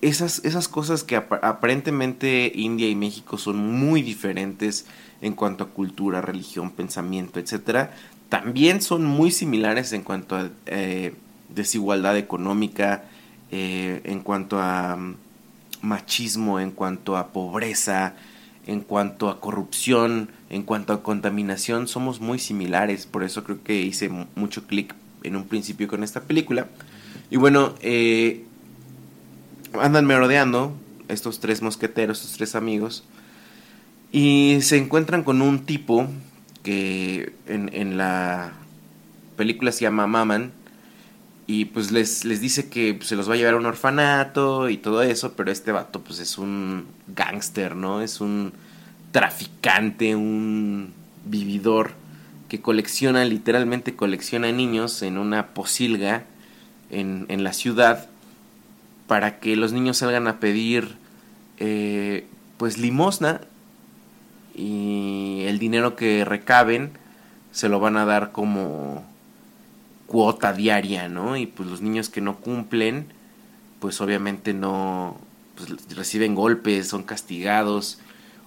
esas, 0.03 0.45
esas 0.45 0.69
cosas 0.69 1.05
que 1.05 1.17
aparentemente 1.17 2.51
India 2.55 2.89
y 2.89 2.97
México 2.97 3.39
son 3.39 3.57
muy 3.59 4.03
diferentes 4.03 4.87
en 5.21 5.35
cuanto 5.35 5.65
a 5.65 5.69
cultura, 5.69 6.21
religión, 6.21 6.73
pensamiento, 6.73 7.39
etcétera, 7.39 7.95
también 8.33 8.81
son 8.81 9.05
muy 9.05 9.31
similares 9.31 9.93
en 9.93 10.01
cuanto 10.01 10.37
a 10.37 10.49
eh, 10.65 11.13
desigualdad 11.51 12.17
económica, 12.17 13.05
eh, 13.51 14.01
en 14.05 14.21
cuanto 14.21 14.59
a 14.59 14.97
machismo, 15.83 16.59
en 16.59 16.71
cuanto 16.71 17.19
a 17.19 17.31
pobreza, 17.31 18.15
en 18.67 18.81
cuanto 18.81 19.29
a 19.29 19.39
corrupción, 19.39 20.31
en 20.49 20.63
cuanto 20.63 20.95
a 20.95 21.03
contaminación, 21.03 21.89
somos 21.89 22.23
muy 22.23 22.39
similares. 22.39 23.05
Por 23.05 23.23
eso 23.23 23.45
creo 23.45 23.63
que 23.63 23.83
hice 23.83 24.09
mucho 24.35 24.67
clic 24.67 24.95
en 25.25 25.37
un 25.37 25.45
principio 25.45 25.87
con 25.87 26.03
esta 26.03 26.23
película. 26.23 26.69
Y 27.29 27.37
bueno, 27.37 27.75
eh, 27.83 28.47
andan 29.79 30.07
merodeando 30.07 30.73
estos 31.09 31.39
tres 31.39 31.61
mosqueteros, 31.61 32.23
estos 32.23 32.39
tres 32.39 32.55
amigos, 32.55 33.05
y 34.11 34.57
se 34.63 34.79
encuentran 34.79 35.23
con 35.23 35.43
un 35.43 35.67
tipo 35.67 36.09
que 36.63 37.33
en, 37.47 37.71
en 37.73 37.97
la 37.97 38.53
película 39.37 39.73
se 39.73 39.83
llama 39.83 40.07
Maman, 40.07 40.53
y 41.47 41.67
pues 41.67 41.91
les, 41.91 42.25
les 42.25 42.41
dice 42.41 42.69
que 42.69 42.95
pues, 42.95 43.09
se 43.09 43.17
los 43.17 43.29
va 43.29 43.35
a 43.35 43.37
llevar 43.37 43.55
a 43.55 43.57
un 43.59 43.67
orfanato 43.67 44.69
y 44.71 44.77
todo 44.77 45.03
eso, 45.03 45.35
pero 45.35 45.51
este 45.51 45.73
vato 45.73 46.01
pues 46.01 46.19
es 46.21 46.39
un 46.39 46.87
gángster, 47.09 47.75
¿no? 47.75 48.01
Es 48.01 48.21
un 48.21 48.53
traficante, 49.11 50.17
un 50.17 50.93
vividor 51.25 51.93
que 52.49 52.61
colecciona, 52.61 53.25
literalmente 53.25 53.95
colecciona 53.95 54.51
niños 54.53 55.03
en 55.03 55.19
una 55.19 55.49
posilga 55.49 56.25
en, 56.91 57.27
en 57.29 57.45
la 57.45 57.53
ciudad 57.53 58.09
para 59.07 59.41
que 59.41 59.57
los 59.57 59.73
niños 59.73 59.99
salgan 59.99 60.29
a 60.29 60.39
pedir 60.39 60.97
eh, 61.59 62.27
pues 62.57 62.79
limosna 62.79 63.41
y 64.55 65.45
el 65.47 65.59
dinero 65.59 65.97
que 65.97 66.25
recaben 66.25 66.93
se 67.53 67.69
lo 67.69 67.81
van 67.81 67.97
a 67.97 68.05
dar 68.05 68.33
como 68.33 69.05
cuota 70.07 70.53
diaria, 70.53 71.09
¿no? 71.09 71.37
Y 71.37 71.47
pues 71.47 71.69
los 71.69 71.81
niños 71.81 72.09
que 72.09 72.21
no 72.21 72.37
cumplen, 72.37 73.07
pues 73.81 74.01
obviamente 74.01 74.53
no, 74.55 75.17
pues 75.57 75.97
reciben 75.97 76.35
golpes, 76.35 76.89
son 76.89 77.03
castigados. 77.03 77.99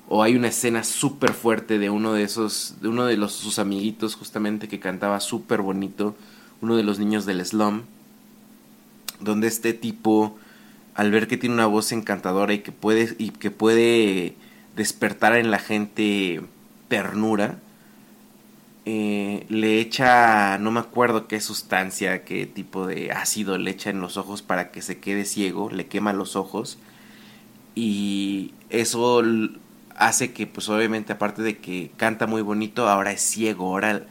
O 0.08 0.22
hay 0.22 0.36
una 0.36 0.50
escena 0.50 0.84
súper 0.84 1.34
fuerte 1.34 1.80
de 1.80 1.90
uno 1.90 2.14
de 2.14 2.24
esos, 2.24 2.76
de 2.82 2.88
uno 2.88 3.06
de 3.06 3.18
los, 3.18 3.34
sus 3.34 3.58
amiguitos 3.58 4.16
justamente 4.16 4.68
que 4.68 4.80
cantaba 4.80 5.20
súper 5.20 5.62
bonito, 5.62 6.16
uno 6.62 6.76
de 6.76 6.84
los 6.84 7.00
niños 7.00 7.26
del 7.26 7.44
slum, 7.44 7.82
donde 9.20 9.48
este 9.48 9.74
tipo, 9.74 10.38
al 10.94 11.10
ver 11.10 11.28
que 11.28 11.38
tiene 11.38 11.56
una 11.56 11.66
voz 11.66 11.92
encantadora 11.92 12.54
y 12.54 12.60
que 12.60 12.72
puede, 12.72 13.16
y 13.18 13.32
que 13.32 13.50
puede 13.50 14.36
despertar 14.76 15.36
en 15.36 15.52
la 15.52 15.60
gente 15.60 16.42
ternura, 16.88 17.58
eh, 18.86 19.46
le 19.50 19.80
echa, 19.80 20.60
no 20.60 20.70
me 20.70 20.80
acuerdo 20.80 21.28
qué 21.28 21.42
sustancia, 21.42 22.24
qué 22.24 22.46
tipo 22.46 22.86
de 22.86 23.12
ácido 23.12 23.58
le 23.58 23.72
echa 23.72 23.90
en 23.90 24.00
los 24.00 24.18
ojos 24.18 24.44
para 24.44 24.70
que 24.70 24.84
se 24.84 25.00
quede 25.00 25.26
ciego, 25.26 25.72
le 25.72 25.88
quema 25.88 26.14
los 26.14 26.36
ojos 26.36 26.78
y 27.74 28.54
eso 28.70 29.24
hace 29.96 30.34
que 30.34 30.46
pues 30.46 30.70
obviamente 30.70 31.14
aparte 31.14 31.42
de 31.42 31.58
que 31.58 31.90
canta 31.98 32.28
muy 32.28 32.44
bonito, 32.44 32.88
ahora 32.88 33.12
es 33.12 33.22
ciego, 33.22 33.68
ahora 33.68 34.04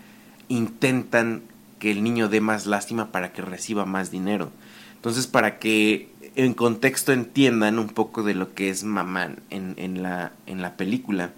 intentan 0.49 1.43
que 1.79 1.93
el 1.93 2.03
niño 2.03 2.29
dé 2.29 2.41
más 2.41 2.67
lástima 2.67 3.13
para 3.13 3.33
que 3.33 3.43
reciba 3.43 3.85
más 3.85 4.11
dinero. 4.11 4.51
Entonces 4.97 5.27
para 5.29 5.59
que 5.59 6.09
en 6.37 6.55
contexto 6.55 7.13
entiendan 7.13 7.79
un 7.79 7.89
poco 7.89 8.23
de 8.23 8.35
lo 8.35 8.55
que 8.55 8.71
es 8.71 8.85
mamá 8.85 9.31
en, 9.51 9.75
en, 9.77 10.03
la, 10.03 10.33
en 10.47 10.63
la 10.63 10.77
película. 10.77 11.31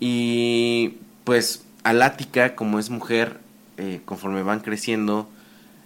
Y 0.00 0.98
pues 1.24 1.64
Alática, 1.84 2.54
como 2.56 2.78
es 2.78 2.90
mujer, 2.90 3.40
eh, 3.76 4.00
conforme 4.04 4.42
van 4.42 4.60
creciendo, 4.60 5.28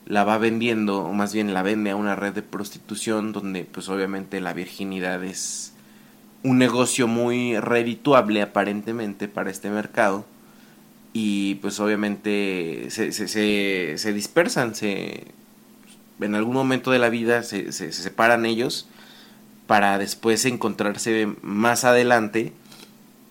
la 0.06 0.24
va 0.24 0.38
vendiendo, 0.38 1.04
o 1.04 1.12
más 1.12 1.34
bien 1.34 1.52
la 1.52 1.62
vende 1.62 1.90
a 1.90 1.96
una 1.96 2.16
red 2.16 2.32
de 2.32 2.42
prostitución 2.42 3.32
donde 3.32 3.64
pues 3.64 3.88
obviamente 3.88 4.40
la 4.40 4.52
virginidad 4.52 5.22
es 5.22 5.74
un 6.42 6.58
negocio 6.58 7.08
muy 7.08 7.58
redituable 7.58 8.42
aparentemente 8.42 9.28
para 9.28 9.50
este 9.50 9.70
mercado 9.70 10.24
y 11.12 11.56
pues 11.56 11.80
obviamente 11.80 12.86
se, 12.90 13.12
se, 13.12 13.98
se, 13.98 14.12
dispersan, 14.12 14.74
se, 14.74 15.26
en 16.20 16.34
algún 16.34 16.54
momento 16.54 16.90
de 16.90 16.98
la 16.98 17.08
vida 17.08 17.42
se, 17.42 17.72
se, 17.72 17.92
separan 17.92 18.46
ellos 18.46 18.88
para 19.66 19.98
después 19.98 20.44
encontrarse 20.44 21.28
más 21.42 21.84
adelante 21.84 22.52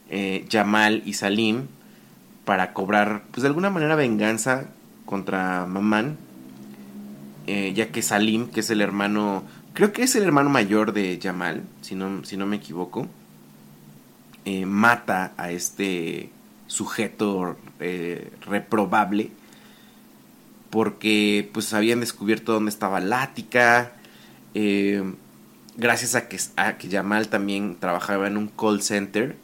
eh, 0.09 0.45
Yamal 0.49 1.01
y 1.05 1.13
Salim 1.13 1.67
para 2.45 2.73
cobrar 2.73 3.23
pues 3.31 3.41
de 3.41 3.47
alguna 3.47 3.69
manera 3.69 3.95
venganza 3.95 4.67
contra 5.05 5.65
Mamán 5.65 6.17
eh, 7.47 7.73
ya 7.75 7.89
que 7.89 8.01
Salim 8.01 8.47
que 8.47 8.61
es 8.61 8.69
el 8.69 8.81
hermano 8.81 9.43
creo 9.73 9.91
que 9.91 10.03
es 10.03 10.15
el 10.15 10.23
hermano 10.23 10.49
mayor 10.49 10.93
de 10.93 11.17
Yamal 11.17 11.63
si 11.81 11.95
no, 11.95 12.23
si 12.23 12.37
no 12.37 12.45
me 12.45 12.57
equivoco 12.57 13.07
eh, 14.45 14.65
mata 14.65 15.33
a 15.35 15.51
este 15.51 16.29
sujeto 16.67 17.57
eh, 17.81 18.31
reprobable 18.45 19.31
porque 20.69 21.49
pues 21.53 21.73
habían 21.73 21.99
descubierto 21.99 22.53
dónde 22.53 22.69
estaba 22.69 22.99
Lática 22.99 23.93
eh, 24.53 25.03
gracias 25.75 26.15
a 26.15 26.27
que, 26.27 26.39
a 26.55 26.77
que 26.77 26.89
Yamal 26.89 27.29
también 27.29 27.77
trabajaba 27.79 28.27
en 28.27 28.37
un 28.37 28.47
call 28.47 28.81
center 28.81 29.35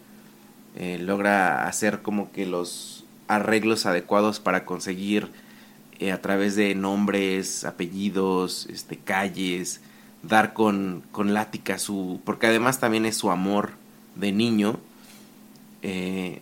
eh, 0.76 0.98
logra 1.00 1.68
hacer 1.68 2.02
como 2.02 2.32
que 2.32 2.46
los 2.46 3.06
arreglos 3.28 3.86
adecuados 3.86 4.40
para 4.40 4.66
conseguir 4.66 5.32
a 6.12 6.18
través 6.18 6.58
de 6.58 6.76
nombres, 6.76 7.64
apellidos, 7.64 8.68
este, 8.70 8.98
calles, 8.98 9.80
dar 10.24 10.54
con, 10.54 11.04
con 11.12 11.34
Lática 11.34 11.78
su... 11.78 12.20
porque 12.26 12.48
además 12.48 12.80
también 12.80 13.06
es 13.06 13.16
su 13.18 13.30
amor 13.30 13.72
de 14.16 14.32
niño. 14.32 14.80
Eh, 15.82 16.42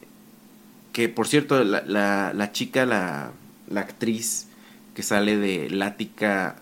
que 0.93 1.09
por 1.09 1.27
cierto, 1.27 1.63
la, 1.63 1.81
la, 2.33 2.51
chica, 2.51 2.85
la, 2.85 3.31
la, 3.69 3.81
actriz 3.81 4.47
que 4.93 5.03
sale 5.03 5.37
de 5.37 5.69
Lática 5.69 6.55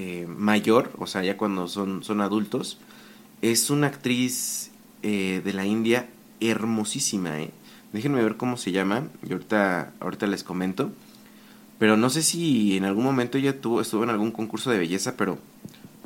eh, 0.00 0.26
mayor, 0.28 0.92
o 0.98 1.08
sea, 1.08 1.24
ya 1.24 1.36
cuando 1.36 1.66
son, 1.66 2.04
son 2.04 2.20
adultos, 2.20 2.78
es 3.42 3.68
una 3.68 3.88
actriz 3.88 4.70
eh, 5.02 5.42
de 5.44 5.52
la 5.52 5.66
India 5.66 6.08
hermosísima, 6.40 7.40
¿eh? 7.40 7.50
Déjenme 7.92 8.22
ver 8.22 8.36
cómo 8.36 8.56
se 8.56 8.70
llama, 8.70 9.08
y 9.26 9.32
ahorita, 9.32 9.92
ahorita 9.98 10.26
les 10.26 10.44
comento. 10.44 10.92
Pero 11.78 11.96
no 11.96 12.10
sé 12.10 12.22
si 12.22 12.76
en 12.76 12.84
algún 12.84 13.02
momento 13.02 13.38
ella 13.38 13.60
tuvo, 13.60 13.80
estuvo 13.80 14.04
en 14.04 14.10
algún 14.10 14.30
concurso 14.30 14.70
de 14.70 14.78
belleza, 14.78 15.16
pero, 15.16 15.38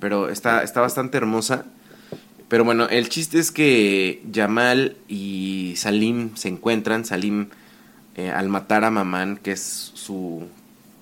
pero 0.00 0.28
está, 0.30 0.62
está 0.62 0.80
bastante 0.80 1.18
hermosa. 1.18 1.66
Pero 2.48 2.64
bueno, 2.64 2.88
el 2.88 3.08
chiste 3.08 3.38
es 3.38 3.50
que 3.50 4.22
Yamal 4.30 4.96
y 5.08 5.74
Salim 5.76 6.34
se 6.36 6.48
encuentran. 6.48 7.04
Salim, 7.04 7.48
al 8.32 8.48
matar 8.48 8.84
a 8.84 8.90
Mamán, 8.90 9.38
que 9.38 9.52
es 9.52 9.90
su 9.94 10.46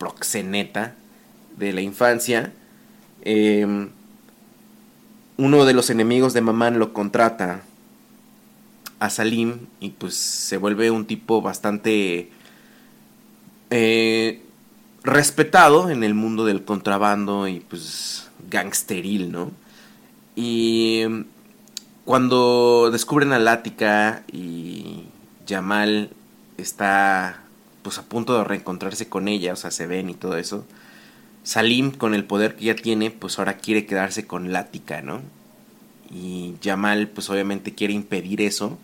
proxeneta 0.01 0.95
de 1.59 1.75
la 1.75 1.83
infancia, 1.83 2.55
em, 3.21 3.91
uno 5.37 5.65
de 5.67 5.75
los 5.75 5.91
enemigos 5.91 6.33
de 6.33 6.41
Mamán 6.41 6.79
lo 6.79 6.95
contrata 6.95 7.63
a 8.99 9.11
Salim 9.11 9.67
y 9.79 9.91
pues 9.91 10.15
se 10.15 10.57
vuelve 10.57 10.91
un 10.91 11.07
tipo 11.07 11.43
bastante 11.43 12.31
eh, 13.69 14.43
respetado 15.05 15.91
en 15.91 16.03
el 16.03 16.15
mundo 16.15 16.47
del 16.47 16.65
contrabando 16.65 17.47
y 17.47 17.61
pues 17.61 18.31
gangsteril, 18.51 19.31
¿no? 19.31 19.51
Y 20.35 21.05
cuando 22.07 22.91
descubren 22.91 23.33
a 23.33 23.39
Lática 23.39 24.25
y 24.33 25.05
Yamal 25.47 26.11
está 26.57 27.43
pues 27.83 27.99
a 27.99 28.05
punto 28.05 28.37
de 28.37 28.45
reencontrarse 28.45 29.09
con 29.09 29.29
ella, 29.29 29.53
o 29.53 29.57
sea, 29.57 29.71
se 29.71 29.87
ven 29.87 30.11
y 30.11 30.15
todo 30.15 30.37
eso. 30.37 30.65
Salim, 31.43 31.91
con 31.91 32.15
el 32.15 32.25
poder 32.25 32.57
que 32.57 32.67
ya 32.67 32.75
tiene, 32.75 33.11
pues 33.11 33.39
ahora 33.39 33.59
quiere 33.59 33.87
quedarse 33.87 34.27
con 34.27 34.53
Lática, 34.53 35.03
¿no? 35.03 35.23
Y 36.11 36.55
Yamal, 36.61 37.09
pues 37.09 37.31
obviamente 37.31 37.75
quiere 37.75 37.95
impedir 37.95 38.41
eso, 38.41 38.79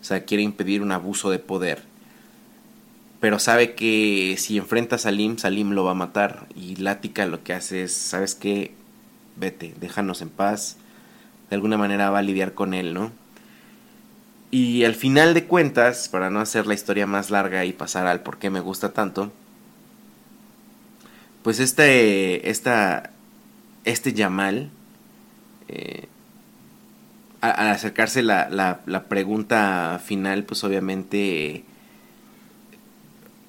o 0.00 0.04
sea, 0.04 0.24
quiere 0.24 0.42
impedir 0.42 0.82
un 0.82 0.92
abuso 0.92 1.30
de 1.30 1.38
poder. 1.38 1.82
Pero 3.20 3.38
sabe 3.38 3.74
que 3.74 4.36
si 4.38 4.58
enfrenta 4.58 4.96
a 4.96 4.98
Salim, 4.98 5.38
Salim 5.38 5.70
lo 5.72 5.84
va 5.84 5.92
a 5.92 5.94
matar. 5.94 6.46
Y 6.54 6.76
Lática 6.76 7.26
lo 7.26 7.42
que 7.42 7.54
hace 7.54 7.82
es, 7.82 7.94
¿sabes 7.94 8.34
qué? 8.34 8.74
Vete, 9.36 9.74
déjanos 9.80 10.20
en 10.22 10.28
paz 10.28 10.76
de 11.48 11.56
alguna 11.56 11.76
manera 11.76 12.10
va 12.10 12.18
a 12.18 12.22
lidiar 12.22 12.54
con 12.54 12.74
él, 12.74 12.94
¿no? 12.94 13.12
Y 14.56 14.86
al 14.86 14.94
final 14.94 15.34
de 15.34 15.44
cuentas, 15.44 16.08
para 16.08 16.30
no 16.30 16.40
hacer 16.40 16.66
la 16.66 16.72
historia 16.72 17.06
más 17.06 17.30
larga 17.30 17.66
y 17.66 17.74
pasar 17.74 18.06
al 18.06 18.22
por 18.22 18.38
qué 18.38 18.48
me 18.48 18.60
gusta 18.60 18.94
tanto, 18.94 19.30
pues 21.42 21.60
este, 21.60 22.48
esta, 22.48 23.10
este 23.84 24.14
Yamal, 24.14 24.70
eh, 25.68 26.08
al 27.42 27.68
acercarse 27.68 28.22
la, 28.22 28.48
la, 28.86 29.04
pregunta 29.10 30.00
final, 30.02 30.44
pues 30.44 30.64
obviamente 30.64 31.62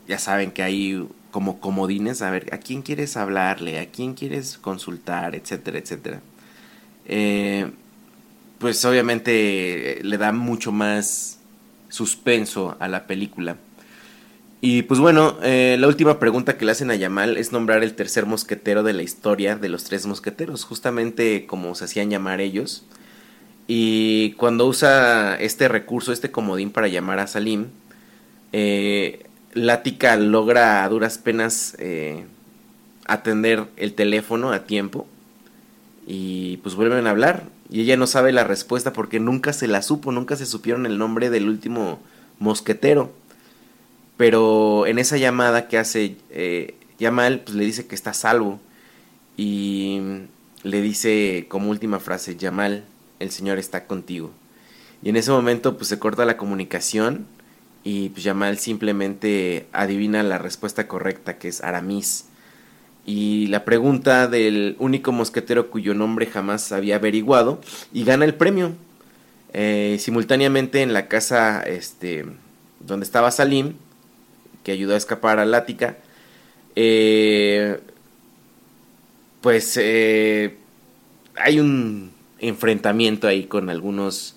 ya 0.10 0.20
saben 0.20 0.52
que 0.52 0.62
hay 0.62 1.08
como 1.32 1.62
comodines, 1.62 2.22
a 2.22 2.32
ver, 2.32 2.54
¿a 2.54 2.58
quién 2.58 2.82
quieres 2.82 3.16
hablarle? 3.16 3.80
¿A 3.80 3.86
quién 3.86 4.14
quieres 4.14 4.58
consultar? 4.58 5.36
Etcétera, 5.36 5.78
etcétera. 5.78 6.20
Eh, 7.06 7.72
pues 8.60 8.84
obviamente 8.86 10.00
le 10.04 10.18
da 10.18 10.32
mucho 10.32 10.72
más 10.72 11.40
suspenso 11.90 12.76
a 12.80 12.88
la 12.88 13.08
película. 13.08 13.58
Y 14.60 14.84
pues 14.84 15.00
bueno, 15.00 15.38
eh, 15.44 15.78
la 15.80 15.88
última 15.88 16.20
pregunta 16.20 16.58
que 16.58 16.66
le 16.66 16.72
hacen 16.72 16.90
a 16.90 16.96
Yamal 16.96 17.38
es 17.38 17.52
nombrar 17.52 17.84
el 17.84 17.94
tercer 17.94 18.26
mosquetero 18.26 18.82
de 18.82 18.94
la 18.94 19.04
historia 19.04 19.56
de 19.56 19.70
los 19.70 19.84
tres 19.84 20.08
mosqueteros, 20.08 20.64
justamente 20.64 21.46
como 21.46 21.76
se 21.76 21.86
hacían 21.86 22.10
llamar 22.10 22.42
ellos. 22.42 22.84
Y 23.68 24.32
cuando 24.34 24.66
usa 24.66 25.36
este 25.36 25.68
recurso, 25.68 26.12
este 26.12 26.32
comodín 26.32 26.72
para 26.72 26.88
llamar 26.88 27.20
a 27.20 27.28
Salim, 27.28 27.68
eh, 28.54 29.26
Lática 29.54 30.16
logra 30.16 30.84
a 30.84 30.90
duras 30.90 31.18
penas 31.18 31.76
eh, 31.80 32.26
atender 33.06 33.66
el 33.78 33.94
teléfono 33.94 34.52
a 34.52 34.66
tiempo 34.66 35.08
y 36.06 36.58
pues 36.58 36.76
vuelven 36.76 37.08
a 37.08 37.10
hablar 37.10 37.44
y 37.70 37.82
ella 37.82 37.98
no 37.98 38.08
sabe 38.08 38.32
la 38.32 38.44
respuesta 38.44 38.94
porque 38.94 39.20
nunca 39.20 39.54
se 39.54 39.68
la 39.68 39.82
supo, 39.82 40.12
nunca 40.12 40.36
se 40.36 40.46
supieron 40.46 40.86
el 40.86 40.98
nombre 40.98 41.30
del 41.30 41.50
último 41.50 42.00
mosquetero. 42.40 43.12
Pero 44.16 44.88
en 44.88 45.00
esa 45.00 45.18
llamada 45.18 45.68
que 45.68 45.78
hace 45.78 46.16
eh, 46.30 46.76
Yamal, 46.98 47.42
pues 47.42 47.56
le 47.56 47.66
dice 47.66 47.86
que 47.86 47.96
está 47.96 48.14
salvo. 48.14 48.60
Y 49.36 50.02
le 50.64 50.82
dice 50.82 51.46
como 51.50 51.70
última 51.70 52.00
frase, 52.00 52.36
Yamal, 52.36 52.86
el 53.20 53.32
Señor 53.32 53.60
está 53.60 53.86
contigo. 53.86 54.32
Y 55.04 55.10
en 55.10 55.18
ese 55.18 55.32
momento 55.32 55.78
pues 55.78 55.90
se 55.90 56.00
corta 56.00 56.26
la 56.26 56.38
comunicación 56.38 57.28
y 57.84 58.10
pues 58.10 58.24
Yamal 58.24 58.58
simplemente 58.58 59.68
adivina 59.72 60.24
la 60.24 60.38
respuesta 60.40 60.88
correcta 60.88 61.38
que 61.38 61.50
es 61.50 61.64
Aramis 61.64 62.26
y 63.08 63.48
la 63.48 63.64
pregunta 63.64 64.28
del 64.28 64.76
único 64.80 65.14
mosquetero 65.14 65.72
cuyo 65.72 65.94
nombre 65.94 66.26
jamás 66.26 66.74
había 66.74 66.98
averiguado 66.98 67.62
y 67.94 68.04
gana 68.04 68.26
el 68.26 68.36
premio. 68.36 68.74
Eh, 69.54 69.96
simultáneamente 69.98 70.82
en 70.82 70.92
la 70.92 71.08
casa 71.08 71.64
este, 71.64 72.26
donde 72.82 73.06
estaba 73.06 73.32
Salim, 73.32 73.76
que 74.66 74.74
ayudó 74.74 74.94
a 74.94 74.98
escapar 74.98 75.40
a 75.40 75.46
Lática, 75.46 75.98
eh, 76.76 77.80
pues 79.40 79.80
eh, 79.82 80.58
hay 81.38 81.62
un 81.62 82.12
enfrentamiento 82.40 83.28
ahí 83.28 83.46
con 83.46 83.70
algunos 83.70 84.36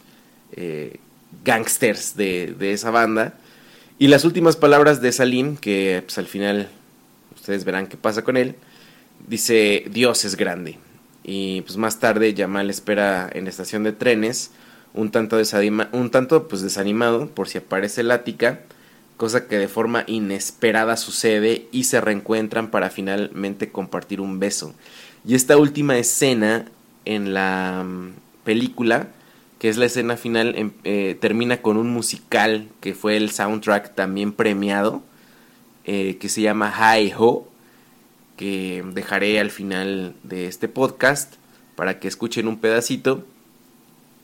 gangsters 1.45 2.17
de, 2.17 2.55
de, 2.57 2.73
esa 2.73 2.93
banda. 2.93 3.35
Y 3.99 4.09
las 4.09 4.25
últimas 4.25 4.57
palabras 4.57 5.03
de 5.03 5.11
Salim, 5.11 5.57
que 5.57 6.03
pues, 6.07 6.19
al 6.19 6.27
final 6.27 6.69
ustedes 7.41 7.65
verán 7.65 7.87
qué 7.87 7.97
pasa 7.97 8.23
con 8.23 8.37
él, 8.37 8.57
dice 9.27 9.85
Dios 9.91 10.25
es 10.25 10.37
grande. 10.37 10.79
Y 11.25 11.63
pues 11.63 11.77
más 11.77 11.99
tarde 11.99 12.35
Yamal 12.35 12.71
espera 12.71 13.29
en 13.33 13.45
la 13.45 13.51
estación 13.51 13.83
de 13.83 13.93
trenes, 13.93 14.53
un 14.95 15.11
tanto, 15.11 15.39
un 15.93 16.11
tanto 16.11 16.49
pues 16.49 16.63
desanimado 16.63 17.29
por 17.29 17.49
si 17.49 17.59
aparece 17.59 18.03
Lática, 18.03 18.61
cosa 19.17 19.47
que 19.47 19.59
de 19.59 19.69
forma 19.69 20.05
inesperada 20.07 20.97
sucede 20.97 21.69
y 21.73 21.85
se 21.85 22.01
reencuentran 22.01 22.71
para 22.71 22.91
finalmente 22.91 23.71
compartir 23.71 24.21
un 24.21 24.39
beso. 24.39 24.75
Y 25.27 25.35
esta 25.35 25.57
última 25.59 25.99
escena 25.99 26.67
en 27.05 27.35
la 27.35 27.85
mm, 27.85 28.15
película, 28.45 29.09
que 29.59 29.69
es 29.69 29.77
la 29.77 29.85
escena 29.85 30.17
final, 30.17 30.55
em, 30.57 30.73
eh, 30.85 31.19
termina 31.21 31.61
con 31.61 31.77
un 31.77 31.91
musical 31.91 32.69
que 32.81 32.95
fue 32.95 33.17
el 33.17 33.31
soundtrack 33.31 33.95
también 33.95 34.33
premiado 34.33 35.03
eh, 35.93 36.19
que 36.21 36.29
se 36.29 36.41
llama 36.43 36.73
Hi 36.79 37.13
Ho, 37.19 37.49
que 38.37 38.85
dejaré 38.95 39.41
al 39.41 39.51
final 39.51 40.15
de 40.23 40.47
este 40.47 40.69
podcast 40.69 41.35
para 41.75 41.99
que 41.99 42.07
escuchen 42.09 42.47
un 42.47 42.59
pedacito. 42.59 43.25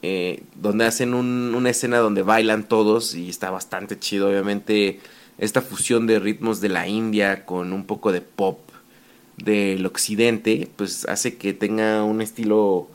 eh, 0.03 0.43
donde 0.55 0.85
hacen 0.85 1.15
una 1.15 1.71
escena 1.71 1.99
donde 1.99 2.23
bailan 2.23 2.69
todos 2.69 3.15
y 3.15 3.29
está 3.29 3.51
bastante 3.51 3.99
chido, 3.99 4.29
obviamente 4.29 5.01
esta 5.39 5.61
fusión 5.63 6.07
de 6.07 6.21
ritmos 6.21 6.61
de 6.61 6.69
la 6.69 6.87
India 6.87 7.45
con 7.45 7.73
un 7.73 7.85
poco 7.87 8.13
de 8.13 8.21
pop 8.21 8.59
del 9.37 9.85
occidente, 9.87 10.69
pues 10.77 11.05
hace 11.07 11.37
que 11.37 11.53
tenga 11.55 12.05
un 12.05 12.23
estilo 12.23 12.89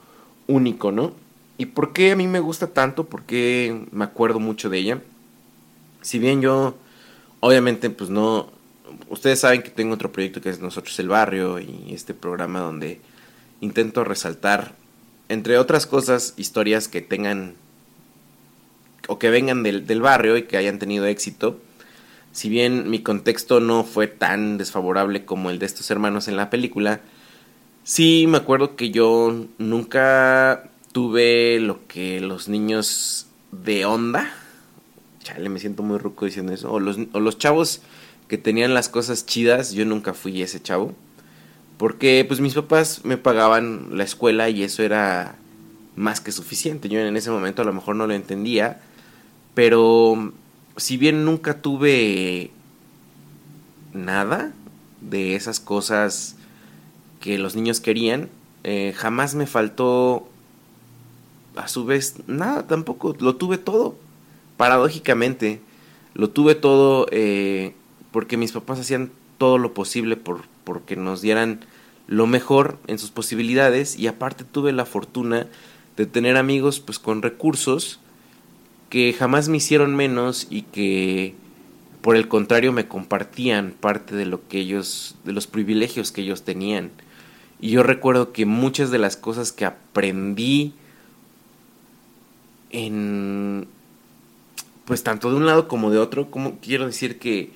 único, 0.48 0.92
¿no? 0.92 1.14
¿Y 1.58 1.66
por 1.68 1.92
qué 1.94 2.12
a 2.12 2.16
mí 2.16 2.28
me 2.28 2.40
gusta 2.40 2.68
tanto? 2.68 3.06
Porque 3.06 3.86
me 3.92 4.06
acuerdo 4.06 4.40
mucho 4.40 4.70
de 4.70 4.78
ella. 4.80 5.02
Si 6.02 6.18
bien 6.20 6.42
yo, 6.42 6.76
obviamente, 7.42 7.90
pues 7.90 8.10
no... 8.10 8.48
Ustedes 9.10 9.40
saben 9.40 9.62
que 9.62 9.70
tengo 9.70 9.94
otro 9.94 10.12
proyecto 10.12 10.42
que 10.42 10.50
es 10.50 10.60
Nosotros 10.60 10.98
el 11.00 11.10
Barrio 11.10 11.60
y 11.60 11.92
este 11.92 12.14
programa 12.14 12.60
donde 12.60 13.02
intento 13.62 14.04
resaltar, 14.04 14.74
entre 15.30 15.58
otras 15.58 15.86
cosas, 15.86 16.34
historias 16.38 16.88
que 16.88 17.02
tengan 17.02 17.56
o 19.08 19.20
que 19.20 19.30
vengan 19.30 19.64
del, 19.64 19.88
del 19.88 20.02
barrio 20.02 20.38
y 20.38 20.44
que 20.44 20.58
hayan 20.58 20.80
tenido 20.80 21.06
éxito. 21.06 21.60
Si 22.32 22.50
bien 22.50 22.90
mi 22.90 23.00
contexto 23.00 23.60
no 23.60 23.84
fue 23.84 24.08
tan 24.08 24.58
desfavorable 24.58 25.26
como 25.26 25.50
el 25.50 25.60
de 25.60 25.66
estos 25.66 25.92
hermanos 25.92 26.28
en 26.28 26.38
la 26.38 26.50
película, 26.50 27.02
sí 27.84 28.26
me 28.28 28.38
acuerdo 28.38 28.76
que 28.76 28.92
yo 28.92 29.48
nunca 29.58 30.70
tuve 30.92 31.60
lo 31.60 31.88
que 31.88 32.22
los 32.22 32.48
niños 32.48 33.28
de 33.52 33.86
onda, 33.86 34.32
chale, 35.24 35.50
me 35.50 35.60
siento 35.60 35.84
muy 35.84 35.98
ruco 35.98 36.26
diciendo 36.26 36.54
eso, 36.54 36.72
o 36.72 36.80
los, 36.80 36.98
o 37.12 37.20
los 37.20 37.38
chavos 37.38 37.82
que 38.32 38.38
tenían 38.38 38.74
las 38.74 38.88
cosas 38.88 39.26
chidas, 39.26 39.74
yo 39.74 39.84
nunca 39.84 40.14
fui 40.14 40.42
ese 40.42 40.62
chavo, 40.62 40.94
porque 41.78 42.24
pues 42.26 42.40
mis 42.40 42.54
papás 42.54 43.02
me 43.04 43.18
pagaban 43.18 43.90
la 43.92 44.06
escuela 44.06 44.50
y 44.50 44.64
eso 44.64 44.84
era 44.84 45.36
más 45.98 46.22
que 46.22 46.32
suficiente, 46.32 46.88
yo 46.88 47.02
en 47.02 47.18
ese 47.18 47.30
momento 47.30 47.62
a 47.62 47.66
lo 47.66 47.74
mejor 47.74 47.98
no 47.98 48.08
lo 48.08 48.14
entendía, 48.14 48.80
pero 49.54 50.32
si 50.78 50.96
bien 50.96 51.26
nunca 51.26 51.62
tuve 51.62 52.52
nada 53.92 54.54
de 55.02 55.36
esas 55.36 55.60
cosas 55.60 56.38
que 57.20 57.38
los 57.38 57.58
niños 57.58 57.82
querían, 57.82 58.30
eh, 58.64 58.94
jamás 58.96 59.36
me 59.36 59.46
faltó 59.46 60.26
a 61.58 61.68
su 61.68 61.84
vez 61.84 62.16
nada 62.28 62.66
tampoco, 62.66 63.14
lo 63.20 63.36
tuve 63.36 63.58
todo, 63.58 63.98
paradójicamente, 64.56 65.60
lo 66.14 66.30
tuve 66.30 66.56
todo 66.56 67.08
eh, 67.12 67.76
porque 68.12 68.38
mis 68.38 68.52
papás 68.52 68.80
hacían 68.80 69.12
todo 69.38 69.58
lo 69.58 69.74
posible 69.74 70.18
por 70.18 70.44
porque 70.64 70.96
nos 70.96 71.22
dieran 71.22 71.62
lo 72.08 72.28
mejor 72.28 72.78
en 72.88 73.00
sus 73.00 73.12
posibilidades 73.12 73.98
y 73.98 74.08
aparte 74.08 74.44
tuve 74.44 74.72
la 74.72 74.86
fortuna 74.86 75.48
de 75.98 76.06
tener 76.06 76.38
amigos 76.38 76.80
pues 76.80 77.00
con 77.00 77.22
recursos 77.22 78.00
que 78.90 79.14
jamás 79.14 79.48
me 79.48 79.58
hicieron 79.58 79.96
menos 79.96 80.48
y 80.50 80.64
que 80.64 81.34
por 82.02 82.16
el 82.16 82.28
contrario 82.28 82.74
me 82.74 82.88
compartían 82.88 83.74
parte 83.80 84.16
de 84.16 84.26
lo 84.26 84.48
que 84.48 84.60
ellos, 84.60 85.16
de 85.24 85.32
los 85.34 85.48
privilegios 85.48 86.12
que 86.12 86.22
ellos 86.22 86.44
tenían. 86.44 86.92
Y 87.62 87.70
yo 87.70 87.84
recuerdo 87.84 88.34
que 88.34 88.46
muchas 88.46 88.90
de 88.92 88.98
las 88.98 89.16
cosas 89.16 89.52
que 89.52 89.66
aprendí 89.66 90.74
en, 92.72 93.68
pues 94.86 95.04
tanto 95.04 95.30
de 95.30 95.38
un 95.38 95.46
lado 95.46 95.68
como 95.68 95.92
de 95.92 96.00
otro, 96.00 96.32
como 96.32 96.60
quiero 96.60 96.88
decir 96.88 97.20
que 97.20 97.52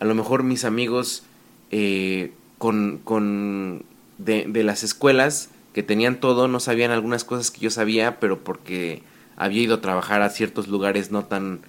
a 0.00 0.04
lo 0.04 0.14
mejor 0.14 0.42
mis 0.42 0.64
amigos 0.64 1.22
eh, 1.70 2.32
con, 2.58 2.98
con 3.04 3.84
de, 4.18 4.46
de 4.48 4.64
las 4.64 4.82
escuelas 4.82 5.50
que 5.72 5.82
tenían 5.82 6.18
todo 6.18 6.48
no 6.48 6.58
sabían 6.58 6.90
algunas 6.90 7.24
cosas 7.24 7.50
que 7.50 7.60
yo 7.60 7.70
sabía, 7.70 8.18
pero 8.18 8.40
porque 8.40 9.02
había 9.36 9.62
ido 9.62 9.76
a 9.76 9.80
trabajar 9.80 10.22
a 10.22 10.30
ciertos 10.30 10.68
lugares 10.68 11.10
no 11.10 11.24
tan 11.24 11.60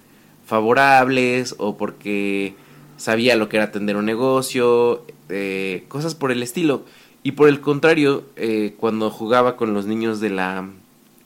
favorables 0.45 1.55
o 1.59 1.77
porque 1.77 2.55
sabía 2.97 3.35
lo 3.35 3.47
que 3.47 3.57
era 3.57 3.67
atender 3.67 3.95
un 3.95 4.05
negocio, 4.05 5.05
eh, 5.29 5.85
cosas 5.87 6.15
por 6.15 6.31
el 6.31 6.41
estilo. 6.43 6.83
Y 7.23 7.33
por 7.33 7.47
el 7.47 7.61
contrario, 7.61 8.23
eh, 8.35 8.73
cuando 8.77 9.11
jugaba 9.11 9.55
con 9.55 9.73
los 9.73 9.85
niños 9.85 10.19
de 10.19 10.31
la 10.31 10.67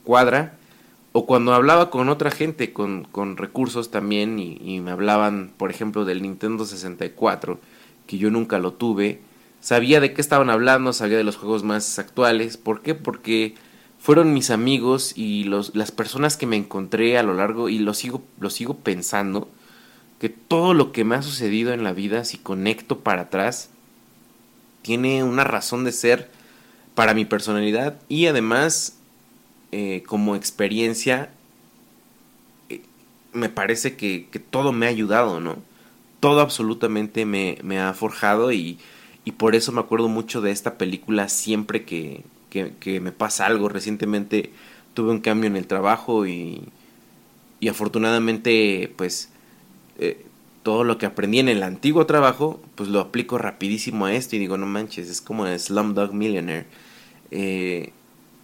cuadra 0.04 0.58
o 1.18 1.26
cuando 1.26 1.54
hablaba 1.54 1.92
con 1.92 2.10
otra 2.10 2.30
gente 2.30 2.74
con, 2.74 3.06
con 3.06 3.38
recursos 3.38 3.90
también 3.90 4.38
y, 4.38 4.82
me 4.82 4.92
hablaban, 4.92 5.50
por 5.56 5.72
ejemplo, 5.72 6.04
del 6.04 6.22
Nintendo 6.22 6.66
64, 6.66 7.58
que 8.06 8.18
yo 8.18 8.30
nunca 8.30 8.60
lo 8.60 8.74
tuve, 8.74 9.22
sabía 9.62 10.02
de 10.02 10.12
qué 10.12 10.20
estaban 10.20 10.50
hablando, 10.50 10.92
sabía 10.92 11.16
de 11.16 11.24
los 11.24 11.38
juegos 11.38 11.64
más 11.64 12.00
actuales. 12.00 12.58
¿Por 12.58 12.82
qué? 12.82 12.96
Porque 12.96 13.56
fueron 13.98 14.34
mis 14.34 14.50
amigos 14.50 15.14
y 15.16 15.46
los, 15.46 15.74
las 15.74 15.92
personas 15.92 16.36
que 16.36 16.48
me 16.48 16.58
encontré 16.58 17.18
a 17.18 17.24
lo 17.24 17.34
largo 17.34 17.70
y 17.70 17.80
lo 17.80 17.94
sigo, 17.94 18.22
lo 18.42 18.50
sigo 18.50 18.76
pensando, 18.80 19.48
que 20.20 20.28
todo 20.28 20.74
lo 20.74 20.92
que 20.92 21.06
me 21.06 21.16
ha 21.16 21.22
sucedido 21.22 21.72
en 21.72 21.86
la 21.86 21.94
vida, 21.94 22.26
si 22.26 22.38
conecto 22.38 23.00
para 23.00 23.22
atrás, 23.22 23.70
tiene 24.82 25.24
una 25.24 25.46
razón 25.46 25.86
de 25.86 25.94
ser 25.94 26.30
para 26.94 27.14
mi 27.14 27.24
personalidad 27.24 28.02
y 28.10 28.26
además 28.26 28.95
eh, 29.78 30.04
como 30.04 30.38
experiencia 30.38 31.32
eh, 32.70 32.80
me 33.34 33.50
parece 33.50 33.98
que, 33.98 34.30
que, 34.32 34.40
todo 34.40 34.72
me 34.72 34.86
ha 34.86 34.90
ayudado, 34.90 35.42
¿no? 35.42 35.58
Todo 36.22 36.40
absolutamente 36.40 37.26
me, 37.26 37.58
me 37.62 37.78
ha 37.78 37.94
forjado 37.94 38.54
y, 38.54 38.80
y 39.26 39.32
por 39.34 39.54
eso 39.54 39.74
me 39.74 39.82
acuerdo 39.82 40.08
mucho 40.08 40.40
de 40.40 40.52
esta 40.52 40.78
película 40.78 41.28
siempre 41.28 41.84
que, 41.84 42.24
que, 42.50 43.02
me 43.02 43.12
pasa 43.12 43.48
algo. 43.48 43.68
Recientemente 43.68 44.54
tuve 44.94 45.12
un 45.12 45.20
cambio 45.20 45.48
en 45.50 45.58
el 45.58 45.68
trabajo 45.68 46.26
y, 46.26 46.64
y 47.60 47.68
afortunadamente 47.68 48.94
pues 48.96 49.28
eh, 50.00 50.26
todo 50.64 50.86
lo 50.86 50.98
que 50.98 51.06
aprendí 51.06 51.40
en 51.40 51.50
el 51.50 51.64
antiguo 51.64 52.06
trabajo 52.06 52.62
pues 52.76 52.88
lo 52.88 53.02
aplico 53.02 53.38
rapidísimo 53.38 54.06
a 54.06 54.14
esto 54.14 54.38
y 54.38 54.40
digo 54.40 54.56
no 54.58 54.68
manches, 54.68 55.10
es 55.10 55.20
como 55.20 55.46
el 55.46 55.60
Slumdog 55.60 56.14
Millionaire. 56.14 56.66
Eh, 57.32 57.92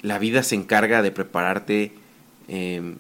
la 0.02 0.20
vida 0.20 0.44
se 0.44 0.56
encarga 0.56 1.02
de 1.02 1.12
prepararte 1.12 1.94
em, 2.48 2.98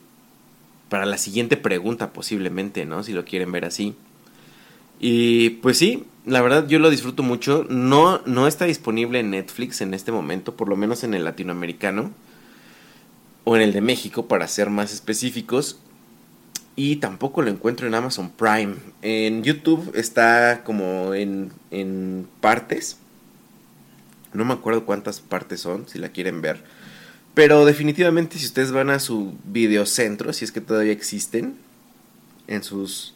para 0.89 1.05
la 1.05 1.17
siguiente 1.17 1.57
pregunta 1.57 2.13
posiblemente, 2.13 2.85
¿no? 2.85 3.03
Si 3.03 3.13
lo 3.13 3.25
quieren 3.25 3.51
ver 3.51 3.65
así. 3.65 3.95
Y 4.99 5.51
pues 5.61 5.77
sí, 5.77 6.05
la 6.25 6.41
verdad 6.41 6.67
yo 6.67 6.77
lo 6.79 6.89
disfruto 6.89 7.23
mucho. 7.23 7.65
No, 7.69 8.21
no 8.25 8.47
está 8.47 8.65
disponible 8.65 9.19
en 9.19 9.31
Netflix 9.31 9.81
en 9.81 9.93
este 9.93 10.11
momento, 10.11 10.55
por 10.55 10.69
lo 10.69 10.75
menos 10.75 11.03
en 11.03 11.13
el 11.13 11.23
latinoamericano. 11.23 12.11
O 13.43 13.55
en 13.55 13.63
el 13.63 13.73
de 13.73 13.81
México, 13.81 14.27
para 14.27 14.47
ser 14.47 14.69
más 14.69 14.93
específicos. 14.93 15.79
Y 16.75 16.97
tampoco 16.97 17.41
lo 17.41 17.49
encuentro 17.49 17.87
en 17.87 17.95
Amazon 17.95 18.29
Prime. 18.29 18.75
En 19.01 19.43
YouTube 19.43 19.91
está 19.95 20.63
como 20.63 21.15
en, 21.15 21.51
en 21.71 22.27
partes. 22.39 22.97
No 24.33 24.45
me 24.45 24.53
acuerdo 24.53 24.85
cuántas 24.85 25.19
partes 25.19 25.61
son, 25.61 25.87
si 25.87 25.97
la 25.97 26.09
quieren 26.09 26.41
ver. 26.41 26.63
Pero 27.33 27.65
definitivamente 27.65 28.37
si 28.37 28.45
ustedes 28.45 28.71
van 28.71 28.89
a 28.89 28.99
su 28.99 29.33
videocentro, 29.45 30.33
si 30.33 30.45
es 30.45 30.51
que 30.51 30.61
todavía 30.61 30.91
existen, 30.91 31.55
en 32.47 32.63
sus 32.63 33.13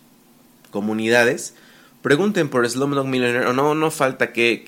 comunidades, 0.72 1.54
Pregunten 2.06 2.50
por 2.50 2.70
Slumdog 2.70 3.08
Millionaire, 3.08 3.48
o 3.48 3.54
no, 3.54 3.74
no 3.74 3.90
falta 3.90 4.32
qué, 4.32 4.64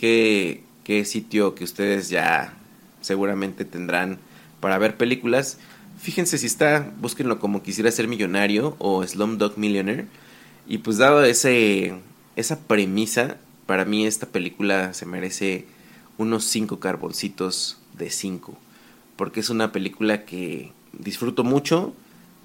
qué, 0.83 1.05
sitio 1.05 1.53
que 1.53 1.65
ustedes 1.65 2.09
ya 2.09 2.55
seguramente 2.99 3.63
tendrán 3.63 4.17
para 4.59 4.79
ver 4.79 4.97
películas. 4.97 5.59
Fíjense 5.99 6.39
si 6.39 6.47
está, 6.47 6.91
búsquenlo 6.99 7.37
como 7.37 7.61
quisiera 7.61 7.91
ser 7.91 8.07
millonario 8.07 8.75
o 8.79 9.05
Slumdog 9.05 9.55
Millionaire. 9.55 10.07
Y 10.65 10.79
pues 10.79 10.97
dado 10.97 11.23
ese, 11.23 11.93
esa 12.35 12.57
premisa, 12.61 13.37
para 13.67 13.85
mí 13.85 14.07
esta 14.07 14.25
película 14.25 14.95
se 14.95 15.05
merece 15.05 15.67
unos 16.17 16.43
5 16.45 16.79
carboncitos 16.79 17.77
de 17.99 18.09
5. 18.09 18.57
Porque 19.17 19.41
es 19.41 19.49
una 19.49 19.73
película 19.73 20.23
que 20.23 20.71
disfruto 20.93 21.43
mucho, 21.43 21.93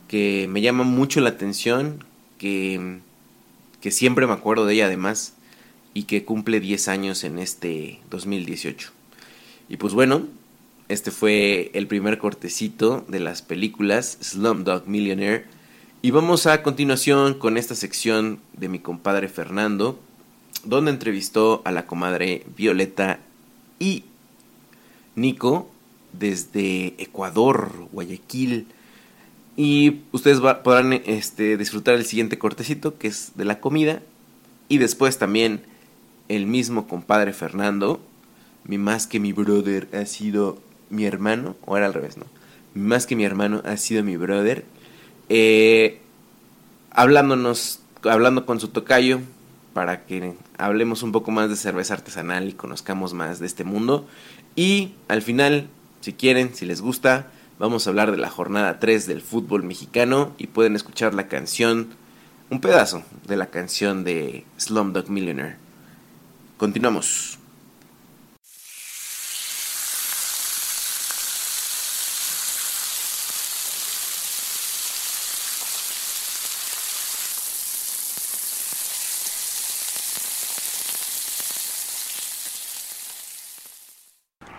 que 0.09 0.49
me 0.51 0.61
llama 0.61 0.83
mucho 0.83 1.21
la 1.21 1.31
atención, 1.31 2.05
que 2.39 3.01
que 3.83 3.91
siempre 3.91 4.27
me 4.27 4.33
acuerdo 4.33 4.65
de 4.65 4.75
ella 4.75 4.87
además 4.87 5.35
y 5.93 6.05
que 6.05 6.25
cumple 6.25 6.61
10 6.61 6.89
años 6.89 7.25
en 7.25 7.39
este 7.39 8.01
2018. 8.11 8.91
Y 9.69 9.77
pues 9.77 9.93
bueno, 9.93 10.23
este 10.89 11.11
fue 11.11 11.71
el 11.75 11.89
primer 11.89 12.17
cortecito 12.19 13.05
de 13.09 13.19
las 13.19 13.43
películas 13.43 14.19
Slumdog 14.23 14.87
Millionaire. 14.87 15.47
Y 16.01 16.13
vamos 16.13 16.47
a 16.47 16.63
continuación 16.63 17.35
con 17.35 17.57
esta 17.59 17.75
sección 17.75 18.39
de 18.53 18.69
mi 18.69 18.79
compadre 18.79 19.29
Fernando, 19.29 19.99
donde 20.65 20.93
entrevistó 20.93 21.61
a 21.65 21.73
la 21.73 21.85
comadre 21.85 22.47
Violeta 22.57 23.19
y 23.81 24.05
Nico 25.17 25.72
desde 26.13 26.95
Ecuador, 26.99 27.89
Guayaquil, 27.93 28.67
y 29.57 30.01
ustedes 30.13 30.41
podrán 30.41 30.93
este, 30.93 31.57
disfrutar 31.57 31.95
el 31.95 32.07
siguiente 32.07 32.39
cortecito, 32.39 32.97
que 32.99 33.09
es 33.09 33.33
de 33.35 33.45
la 33.45 33.61
comida. 33.61 34.01
Y 34.69 34.79
después 34.79 35.19
también 35.19 35.63
el 36.29 36.47
mismo 36.47 36.89
compadre 36.89 37.33
Fernando, 37.33 38.01
mi 38.65 38.79
más 38.79 39.07
que 39.07 39.21
mi 39.21 39.33
brother 39.33 39.89
ha 39.93 40.07
sido 40.07 40.59
mi 40.89 41.05
hermano, 41.05 41.57
o 41.67 41.77
era 41.77 41.87
al 41.87 41.95
revés, 41.95 42.17
¿no? 42.17 42.25
más 42.75 43.07
que 43.07 43.17
mi 43.17 43.25
hermano, 43.25 43.63
ha 43.65 43.77
sido 43.77 44.03
mi 44.03 44.17
brother. 44.17 44.65
Eh, 45.29 46.01
hablándonos, 46.91 47.81
hablando 48.03 48.47
con 48.47 48.61
su 48.61 48.69
tocayo, 48.69 49.21
para 49.75 50.05
que 50.05 50.35
hablemos 50.59 51.03
un 51.03 51.13
poco 51.13 51.31
más 51.31 51.49
de 51.49 51.57
cerveza 51.57 51.95
artesanal 51.95 52.49
y 52.49 52.53
conozcamos 52.53 53.15
más 53.15 53.39
de 53.39 53.47
este 53.47 53.65
mundo. 53.65 54.07
Y 54.57 54.93
al 55.09 55.23
final, 55.23 55.69
si 56.03 56.13
quieren, 56.13 56.55
si 56.55 56.67
les 56.67 56.81
gusta, 56.81 57.31
vamos 57.61 57.87
a 57.87 57.91
hablar 57.91 58.11
de 58.11 58.17
la 58.19 58.29
jornada 58.29 58.81
3 58.81 59.07
del 59.07 59.23
fútbol 59.23 59.63
mexicano 59.63 60.35
y 60.37 60.49
pueden 60.49 60.75
escuchar 60.75 61.15
la 61.15 61.29
canción, 61.29 61.95
un 62.51 62.61
pedazo 62.61 63.05
de 63.27 63.37
la 63.37 63.47
canción 63.47 64.03
de 64.03 64.45
Slumdog 64.59 65.09
Millionaire. 65.09 65.57
Continuamos. 66.57 67.39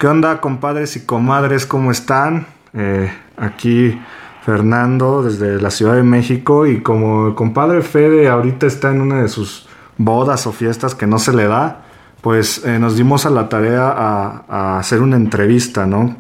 ¿Qué 0.03 0.07
onda, 0.07 0.41
compadres 0.41 0.97
y 0.97 1.05
comadres? 1.05 1.65
¿Cómo 1.65 1.89
están? 1.89 2.45
Eh, 2.73 3.09
aquí 3.37 3.97
Fernando 4.45 5.23
desde 5.23 5.61
la 5.61 5.71
Ciudad 5.71 5.95
de 5.95 6.03
México 6.03 6.67
y 6.67 6.81
como 6.81 7.27
el 7.27 7.35
compadre 7.35 7.81
Fede 7.81 8.27
ahorita 8.27 8.67
está 8.67 8.91
en 8.91 8.99
una 8.99 9.21
de 9.21 9.29
sus 9.29 9.65
bodas 9.97 10.45
o 10.45 10.51
fiestas 10.51 10.93
que 10.93 11.07
no 11.07 11.19
se 11.19 11.31
le 11.31 11.47
da, 11.47 11.85
pues 12.19 12.65
eh, 12.65 12.79
nos 12.79 12.97
dimos 12.97 13.25
a 13.25 13.29
la 13.29 13.47
tarea 13.47 13.93
a, 13.97 14.77
hacer 14.77 15.01
una 15.01 15.15
entrevista, 15.15 15.85
¿no? 15.85 16.17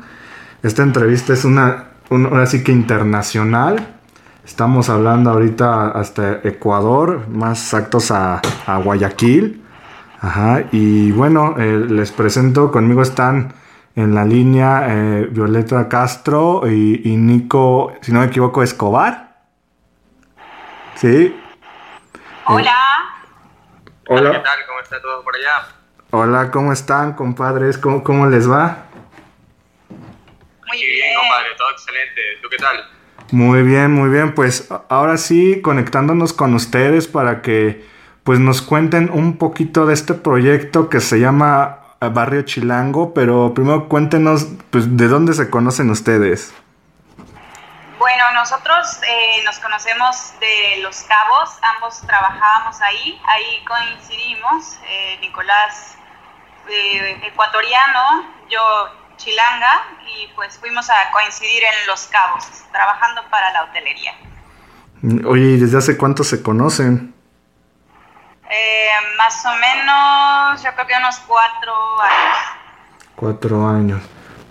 Esta 0.61 0.81
entrevista 0.81 1.33
es 1.33 1.43
una, 1.43 1.87
así 2.41 2.63
que 2.63 2.71
internacional. 2.71 3.85
Estamos 4.45 4.87
hablando 4.87 5.29
ahorita 5.29 5.89
hasta 5.89 6.39
Ecuador, 6.45 7.27
más 7.27 7.61
exactos 7.61 8.11
a, 8.11 8.39
Guayaquil. 8.81 9.61
Ajá, 10.21 10.63
y 10.71 11.11
bueno, 11.11 11.55
eh, 11.57 11.85
les 11.89 12.13
presento, 12.13 12.71
conmigo 12.71 13.01
están 13.01 13.61
en 13.95 14.15
la 14.15 14.25
línea 14.25 14.87
eh, 14.89 15.27
Violeta 15.29 15.87
Castro 15.87 16.63
y, 16.67 17.15
Nico, 17.15 17.93
si 18.01 18.11
no 18.11 18.21
me 18.21 18.25
equivoco, 18.25 18.63
Escobar. 18.63 19.35
Sí. 20.95 21.39
Hola. 22.45 22.75
Hola. 24.07 24.31
¿Qué 24.31 24.39
tal? 24.39 24.59
¿Cómo 24.67 24.79
está 24.79 25.01
todo 25.01 25.23
por 25.23 25.35
allá? 25.35 25.67
Hola, 26.11 26.51
¿cómo 26.51 26.73
están, 26.73 27.13
compadres? 27.13 27.77
¿Cómo, 27.77 28.03
cómo 28.03 28.27
les 28.27 28.49
va? 28.49 28.85
Muy 29.89 30.77
bien, 30.77 31.15
compadre, 31.15 31.49
todo 31.57 31.71
excelente. 31.71 32.21
¿Tú 32.41 32.49
qué 32.49 32.57
tal? 32.57 32.89
Muy 33.31 33.63
bien, 33.63 33.91
muy 33.91 34.09
bien. 34.09 34.33
Pues 34.33 34.69
ahora 34.89 35.17
sí, 35.17 35.61
conectándonos 35.61 36.33
con 36.33 36.53
ustedes 36.55 37.07
para 37.07 37.41
que 37.41 37.85
pues 38.23 38.39
nos 38.39 38.61
cuenten 38.61 39.09
un 39.11 39.37
poquito 39.37 39.85
de 39.85 39.93
este 39.93 40.13
proyecto 40.13 40.89
que 40.89 40.99
se 40.99 41.19
llama 41.19 41.82
Barrio 42.09 42.43
Chilango, 42.43 43.13
pero 43.13 43.53
primero 43.53 43.87
cuéntenos 43.89 44.47
pues, 44.69 44.97
de 44.97 45.07
dónde 45.07 45.33
se 45.33 45.49
conocen 45.49 45.89
ustedes. 45.89 46.53
Bueno, 47.99 48.23
nosotros 48.33 48.99
eh, 49.07 49.43
nos 49.45 49.59
conocemos 49.59 50.33
de 50.39 50.81
Los 50.81 51.03
Cabos, 51.03 51.57
ambos 51.75 52.01
trabajábamos 52.05 52.81
ahí, 52.81 53.21
ahí 53.25 53.63
coincidimos, 53.65 54.77
eh, 54.87 55.17
Nicolás 55.21 55.95
eh, 56.69 57.21
ecuatoriano, 57.23 58.27
yo 58.49 58.59
chilanga, 59.17 59.85
y 60.05 60.27
pues 60.35 60.57
fuimos 60.57 60.89
a 60.89 61.11
coincidir 61.13 61.63
en 61.63 61.87
Los 61.87 62.07
Cabos, 62.07 62.45
trabajando 62.71 63.21
para 63.29 63.51
la 63.53 63.63
hotelería. 63.63 64.13
Oye, 65.25 65.43
¿y 65.43 65.57
desde 65.57 65.77
hace 65.77 65.97
cuánto 65.97 66.23
se 66.23 66.41
conocen? 66.41 67.13
Eh, 68.53 68.87
más 69.17 69.43
o 69.45 69.49
menos, 69.49 70.63
yo 70.63 70.69
creo 70.75 70.85
que 70.85 70.93
unos 70.99 71.19
cuatro 71.27 71.73
años. 72.01 72.37
Cuatro 73.15 73.67
años. 73.67 74.01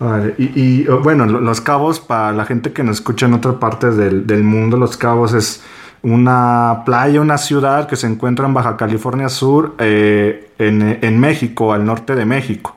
Vale. 0.01 0.35
Y, 0.39 0.89
oh, 0.89 0.99
bueno, 0.99 1.25
Los 1.27 1.61
Cabos, 1.61 2.01
para 2.01 2.33
la 2.33 2.45
gente 2.45 2.73
que 2.73 2.83
nos 2.83 2.97
escucha 2.97 3.27
en 3.27 3.35
otra 3.35 3.61
parte 3.61 3.93
del, 3.93 4.43
mundo, 4.43 4.77
Los 4.77 4.97
Cabos 4.97 5.35
es 5.35 5.63
una 6.03 6.83
playa, 6.85 7.21
una 7.21 7.39
ciudad 7.39 7.87
que 7.87 7.95
se 7.95 8.09
encuentra 8.09 8.47
en 8.47 8.55
Baja 8.55 8.77
California 8.77 9.29
Sur, 9.29 9.77
eh, 9.79 10.51
en, 10.59 11.21
México, 11.21 11.73
al 11.73 11.85
norte 11.85 12.17
de 12.17 12.25
México. 12.25 12.75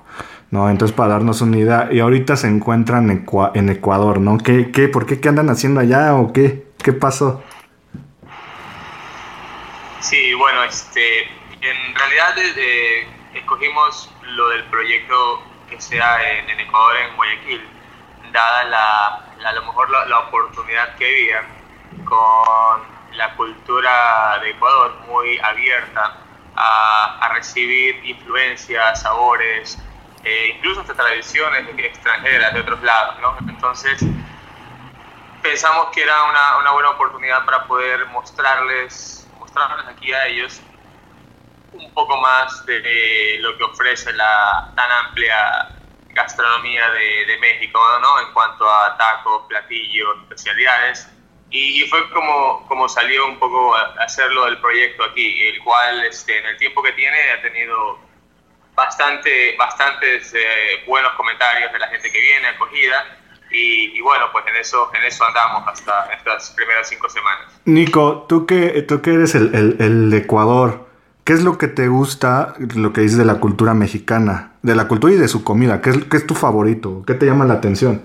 ¿no? 0.52 0.70
Entonces, 0.70 0.96
para 0.96 1.14
darnos 1.14 1.42
una 1.42 1.58
idea, 1.58 1.90
y 1.92 2.02
ahorita 2.02 2.36
se 2.36 2.48
encuentran 2.48 3.10
en, 3.10 3.70
Ecuador, 3.70 4.20
¿no? 4.20 4.38
¿Qué, 4.38 4.70
qué, 4.70 4.88
¿Por 4.90 5.08
qué? 5.08 5.20
¿Qué 5.20 5.30
andan 5.30 5.50
haciendo 5.50 5.80
allá 5.80 6.14
o 6.14 6.32
qué? 6.32 6.68
¿Qué 6.78 6.94
pasó? 6.94 7.42
Sí, 10.06 10.36
bueno, 10.36 10.64
este, 10.66 11.24
en 11.62 11.96
realidad 11.96 12.38
eh, 12.38 13.08
escogimos 13.34 14.14
lo 14.22 14.50
del 14.50 14.64
proyecto 14.66 15.44
que 15.68 15.82
sea 15.82 16.22
en, 16.32 16.60
Ecuador, 16.60 16.98
en 16.98 17.16
Guayaquil, 17.16 17.68
dada 18.32 18.64
la, 18.66 19.50
a 19.50 19.54
lo 19.54 19.64
mejor 19.64 19.90
la, 19.90 20.20
oportunidad 20.20 20.96
que 20.98 21.08
había 21.08 21.42
con 22.06 22.84
la 23.18 23.36
cultura 23.36 24.38
de 24.44 24.52
Ecuador 24.52 24.96
muy 25.08 25.40
abierta 25.40 26.18
a, 26.56 27.32
recibir 27.34 28.06
influencias, 28.06 29.02
sabores, 29.02 29.80
eh, 30.24 30.54
incluso 30.56 30.82
hasta 30.82 30.94
tradiciones 30.94 31.68
extranjeras 31.80 32.54
de 32.54 32.60
otros 32.60 32.80
lados, 32.84 33.20
¿no? 33.22 33.38
Entonces, 33.50 34.06
pensamos 35.42 35.88
que 35.96 36.04
era 36.04 36.26
una, 36.26 36.58
una 36.60 36.72
buena 36.74 36.90
oportunidad 36.92 37.44
para 37.44 37.66
poder 37.66 38.06
mostrarles 38.10 39.15
aquí 39.88 40.14
a 40.14 40.28
ellos 40.28 40.62
un 41.74 41.94
poco 41.94 42.18
más 42.18 42.66
de 42.66 43.38
lo 43.40 43.58
que 43.58 43.64
ofrece 43.64 44.14
la 44.14 44.72
tan 44.76 44.92
amplia 44.92 45.70
gastronomía 46.10 46.90
de, 46.92 47.38
México, 47.40 47.80
¿no? 48.02 48.22
En 48.22 48.34
cuanto 48.34 48.70
a 48.70 48.98
tacos, 48.98 49.44
platillos, 49.48 50.18
especialidades. 50.24 51.10
Y, 51.50 51.84
fue 51.90 52.10
como, 52.12 52.66
como 52.68 52.88
salió 52.88 53.28
un 53.28 53.38
poco 53.38 53.76
hacerlo 53.76 54.46
del 54.46 54.58
proyecto 54.60 55.04
aquí, 55.04 55.48
el 55.48 55.62
cual 55.64 56.06
este, 56.06 56.40
en 56.40 56.46
el 56.46 56.58
tiempo 56.58 56.82
que 56.82 56.94
tiene 56.94 57.18
ha 57.32 57.42
tenido 57.42 58.00
bastante, 58.74 59.56
bastantes 59.58 60.34
eh, 60.34 60.84
buenos 60.88 61.12
comentarios 61.14 61.72
de 61.72 61.80
la 61.80 61.88
gente 61.90 62.12
que 62.12 62.20
viene, 62.20 62.48
acogida 62.48 63.18
y, 63.58 64.02
bueno, 64.02 64.26
pues 64.32 64.46
en 64.48 64.56
eso, 64.58 64.92
en 64.94 65.04
eso 65.04 65.24
andamos 65.24 65.68
hasta 65.68 66.12
estas 66.14 66.52
primeras 66.52 66.90
cinco 66.90 67.10
semanas. 67.10 67.46
Nico, 67.66 68.26
tú 68.28 68.46
que, 68.46 68.82
tú 68.84 69.02
que 69.02 69.14
eres 69.14 69.34
el, 69.36 69.78
el, 69.80 70.10
de 70.10 70.18
Ecuador, 70.18 70.88
¿qué 71.24 71.34
es 71.34 71.44
lo 71.44 71.58
que 71.58 71.68
te 71.68 71.88
gusta, 71.88 72.54
lo 72.76 72.92
que 72.92 73.02
dices 73.02 73.18
de 73.18 73.26
la 73.26 73.36
cultura 73.36 73.74
mexicana? 73.74 74.54
De 74.62 74.76
la 74.76 74.88
cultura 74.88 75.14
y 75.14 75.18
de 75.18 75.28
su 75.28 75.44
comida, 75.44 75.82
¿qué 75.82 75.92
es, 75.92 76.06
qué 76.06 76.18
es 76.18 76.28
tu 76.28 76.36
favorito? 76.36 77.04
¿Qué 77.08 77.14
te 77.14 77.26
llama 77.26 77.46
la 77.46 77.56
atención? 77.56 78.04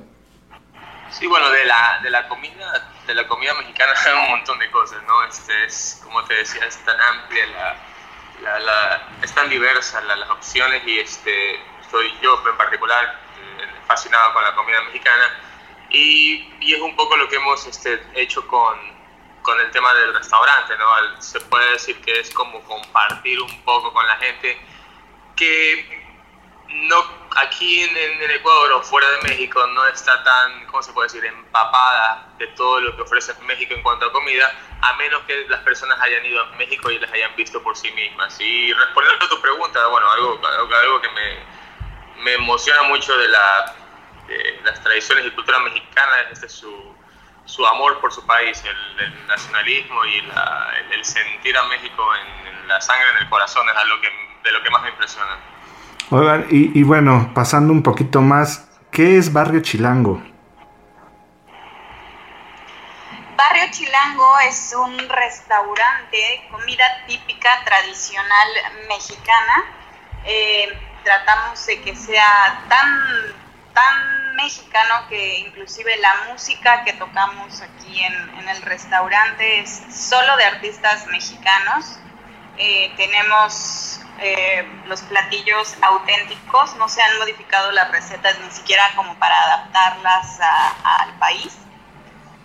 Sí, 1.10 1.26
bueno, 1.26 1.50
de 1.50 1.64
la, 1.64 2.00
de 2.02 2.10
la 2.10 2.28
comida 2.28 2.90
de 3.06 3.14
la 3.14 3.26
comida 3.26 3.52
mexicana 3.54 3.92
hay 4.06 4.12
un 4.12 4.30
montón 4.30 4.58
de 4.60 4.70
cosas, 4.70 5.02
¿no? 5.08 5.24
Este 5.24 5.64
es, 5.64 6.00
como 6.04 6.22
te 6.24 6.34
decía, 6.34 6.64
es 6.64 6.76
tan 6.84 7.00
amplia, 7.00 7.44
la, 8.40 8.58
la, 8.60 9.08
es 9.20 9.32
tan 9.34 9.50
diversa 9.50 10.00
las 10.02 10.30
opciones 10.30 10.82
y 10.86 11.00
este, 11.00 11.58
soy 11.90 12.06
yo 12.22 12.40
en 12.48 12.56
particular 12.56 13.19
fascinado 13.90 14.32
con 14.32 14.44
la 14.44 14.54
comida 14.54 14.80
mexicana 14.82 15.36
y, 15.90 16.48
y 16.60 16.74
es 16.74 16.80
un 16.80 16.94
poco 16.94 17.16
lo 17.16 17.28
que 17.28 17.34
hemos 17.34 17.66
este, 17.66 18.00
hecho 18.14 18.46
con, 18.46 18.78
con, 19.42 19.58
el 19.58 19.68
tema 19.72 19.92
del 19.94 20.14
restaurante, 20.14 20.74
¿no? 20.78 21.20
Se 21.20 21.40
puede 21.40 21.72
decir 21.72 22.00
que 22.00 22.20
es 22.20 22.30
como 22.30 22.62
compartir 22.62 23.40
un 23.42 23.62
poco 23.62 23.92
con 23.92 24.06
la 24.06 24.16
gente 24.18 24.60
que 25.34 26.06
no 26.68 27.04
aquí 27.36 27.82
en, 27.82 27.96
en, 27.96 28.30
Ecuador 28.30 28.74
o 28.74 28.82
fuera 28.82 29.10
de 29.10 29.28
México 29.28 29.66
no 29.66 29.84
está 29.88 30.22
tan, 30.22 30.66
¿cómo 30.66 30.84
se 30.84 30.92
puede 30.92 31.08
decir?, 31.08 31.24
empapada 31.24 32.28
de 32.38 32.46
todo 32.48 32.80
lo 32.80 32.94
que 32.94 33.02
ofrece 33.02 33.34
México 33.42 33.74
en 33.74 33.82
cuanto 33.82 34.06
a 34.06 34.12
comida, 34.12 34.54
a 34.82 34.94
menos 34.98 35.22
que 35.22 35.46
las 35.48 35.60
personas 35.62 36.00
hayan 36.00 36.24
ido 36.24 36.40
a 36.40 36.46
México 36.52 36.92
y 36.92 37.00
las 37.00 37.10
hayan 37.10 37.34
visto 37.34 37.60
por 37.60 37.76
sí 37.76 37.90
mismas. 37.90 38.40
Y 38.40 38.72
respondiendo 38.72 39.26
a 39.26 39.28
tu 39.28 39.40
pregunta, 39.40 39.84
bueno, 39.88 40.08
algo, 40.12 40.40
algo, 40.46 40.74
algo 40.76 41.00
que 41.00 41.08
me, 41.08 41.60
me 42.22 42.34
emociona 42.34 42.82
mucho 42.84 43.16
de 43.16 43.28
la, 43.28 43.74
las 44.64 44.80
tradiciones 44.82 45.26
y 45.26 45.30
cultura 45.30 45.58
mexicana, 45.60 46.12
es 46.30 46.38
este, 46.38 46.48
su, 46.48 46.72
su 47.44 47.66
amor 47.66 48.00
por 48.00 48.12
su 48.12 48.24
país, 48.26 48.62
el, 48.64 49.26
nacionalismo 49.26 50.04
y 50.04 50.18
el, 50.92 51.04
sentir 51.04 51.56
a 51.56 51.64
México 51.64 52.02
en, 52.14 52.68
la 52.68 52.80
sangre, 52.80 53.06
en 53.16 53.24
el 53.24 53.28
corazón, 53.28 53.68
es 53.68 53.76
algo 53.76 54.00
que, 54.00 54.08
de 54.44 54.52
lo 54.52 54.62
que 54.62 54.70
más 54.70 54.82
me 54.82 54.90
impresiona. 54.90 55.38
Oigan, 56.10 56.46
y, 56.50 56.78
y 56.78 56.82
bueno, 56.82 57.32
pasando 57.34 57.72
un 57.72 57.82
poquito 57.82 58.20
más, 58.20 58.68
¿qué 58.90 59.18
es 59.18 59.32
Barrio 59.32 59.60
Chilango? 59.60 60.22
Barrio 63.36 63.70
Chilango 63.70 64.38
es 64.40 64.74
un 64.76 64.98
restaurante, 65.08 66.46
comida 66.50 66.84
típica 67.06 67.48
tradicional 67.64 68.48
mexicana. 68.86 69.64
Eh, 70.24 70.78
tratamos 71.02 71.64
de 71.66 71.80
que 71.80 71.96
sea 71.96 72.64
tan 72.68 73.40
tan 73.80 74.36
mexicano 74.36 75.06
que 75.08 75.38
inclusive 75.38 75.96
la 75.98 76.30
música 76.30 76.84
que 76.84 76.92
tocamos 76.94 77.62
aquí 77.62 78.02
en, 78.02 78.48
el 78.48 78.62
restaurante 78.62 79.60
es 79.60 79.82
solo 79.90 80.36
de 80.36 80.44
artistas 80.44 81.06
mexicanos. 81.06 81.98
Eh, 82.58 82.92
tenemos 82.96 84.00
eh, 84.18 84.66
los 84.86 85.00
platillos 85.02 85.76
auténticos, 85.82 86.74
no 86.76 86.88
se 86.88 87.00
han 87.00 87.18
modificado 87.18 87.70
las 87.70 87.90
recetas 87.90 88.38
ni 88.40 88.50
siquiera 88.50 88.82
como 88.96 89.14
para 89.18 89.40
adaptarlas 89.44 90.40
al 90.82 91.14
país. 91.18 91.56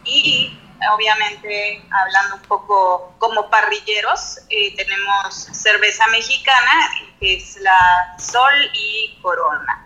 Y 0.03 0.57
obviamente 0.93 1.83
hablando 1.91 2.35
un 2.35 2.43
poco 2.43 3.15
como 3.17 3.49
parrilleros, 3.49 4.39
eh, 4.49 4.75
tenemos 4.75 5.33
cerveza 5.51 6.05
mexicana, 6.07 6.91
que 7.19 7.37
es 7.37 7.57
la 7.57 8.15
Sol 8.19 8.53
y 8.73 9.17
Corona. 9.21 9.84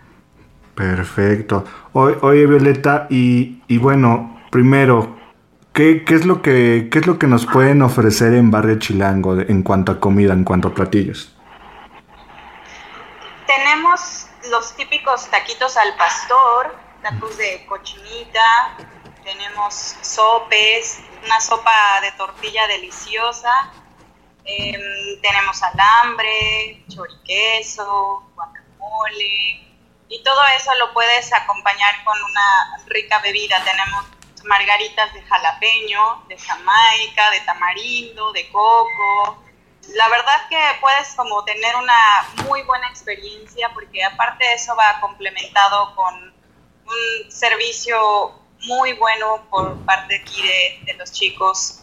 Perfecto. 0.74 1.64
Oye, 1.92 2.46
Violeta, 2.46 3.06
y, 3.10 3.62
y, 3.68 3.78
bueno, 3.78 4.40
primero, 4.50 5.16
¿qué, 5.72 6.04
¿qué, 6.04 6.14
es 6.14 6.24
lo 6.24 6.42
que, 6.42 6.88
¿qué 6.90 7.00
es 7.00 7.06
lo 7.06 7.18
que 7.18 7.26
nos 7.26 7.46
pueden 7.46 7.82
ofrecer 7.82 8.34
en 8.34 8.50
Barrio 8.50 8.78
Chilango 8.78 9.38
en 9.40 9.62
cuanto 9.62 9.92
a 9.92 10.00
comida, 10.00 10.32
en 10.32 10.44
cuanto 10.44 10.68
a 10.68 10.74
platillos? 10.74 11.34
Tenemos 13.46 14.28
los 14.50 14.74
típicos 14.76 15.28
taquitos 15.28 15.76
al 15.76 15.96
pastor, 15.96 16.74
tacos 17.02 17.36
de 17.36 17.66
cochinita, 17.66 18.76
tenemos 19.24 19.96
sopes, 20.00 21.00
una 21.24 21.40
sopa 21.40 22.00
de 22.02 22.12
tortilla 22.12 22.66
deliciosa, 22.68 23.72
em, 24.44 25.20
tenemos 25.20 25.62
alambre, 25.62 26.84
choriqueso, 26.88 28.30
guacamole, 28.34 29.69
y 30.10 30.22
todo 30.24 30.40
eso 30.56 30.74
lo 30.74 30.92
puedes 30.92 31.32
acompañar 31.32 32.04
con 32.04 32.20
una 32.22 32.78
rica 32.86 33.20
bebida. 33.20 33.62
Tenemos 33.64 34.04
margaritas 34.44 35.14
de 35.14 35.22
jalapeño, 35.22 36.24
de 36.28 36.36
jamaica, 36.36 37.30
de 37.30 37.40
tamarindo, 37.42 38.32
de 38.32 38.50
coco. 38.50 39.44
La 39.94 40.08
verdad 40.08 40.48
que 40.48 40.60
puedes 40.80 41.14
como 41.14 41.44
tener 41.44 41.76
una 41.76 42.44
muy 42.44 42.62
buena 42.62 42.88
experiencia 42.88 43.70
porque 43.72 44.02
aparte 44.02 44.44
de 44.44 44.54
eso 44.54 44.74
va 44.74 45.00
complementado 45.00 45.94
con 45.94 46.14
un 46.14 47.30
servicio 47.30 48.34
muy 48.64 48.92
bueno 48.94 49.46
por 49.48 49.78
parte 49.84 50.16
aquí 50.16 50.42
de, 50.42 50.94
los 50.94 51.12
chicos, 51.12 51.79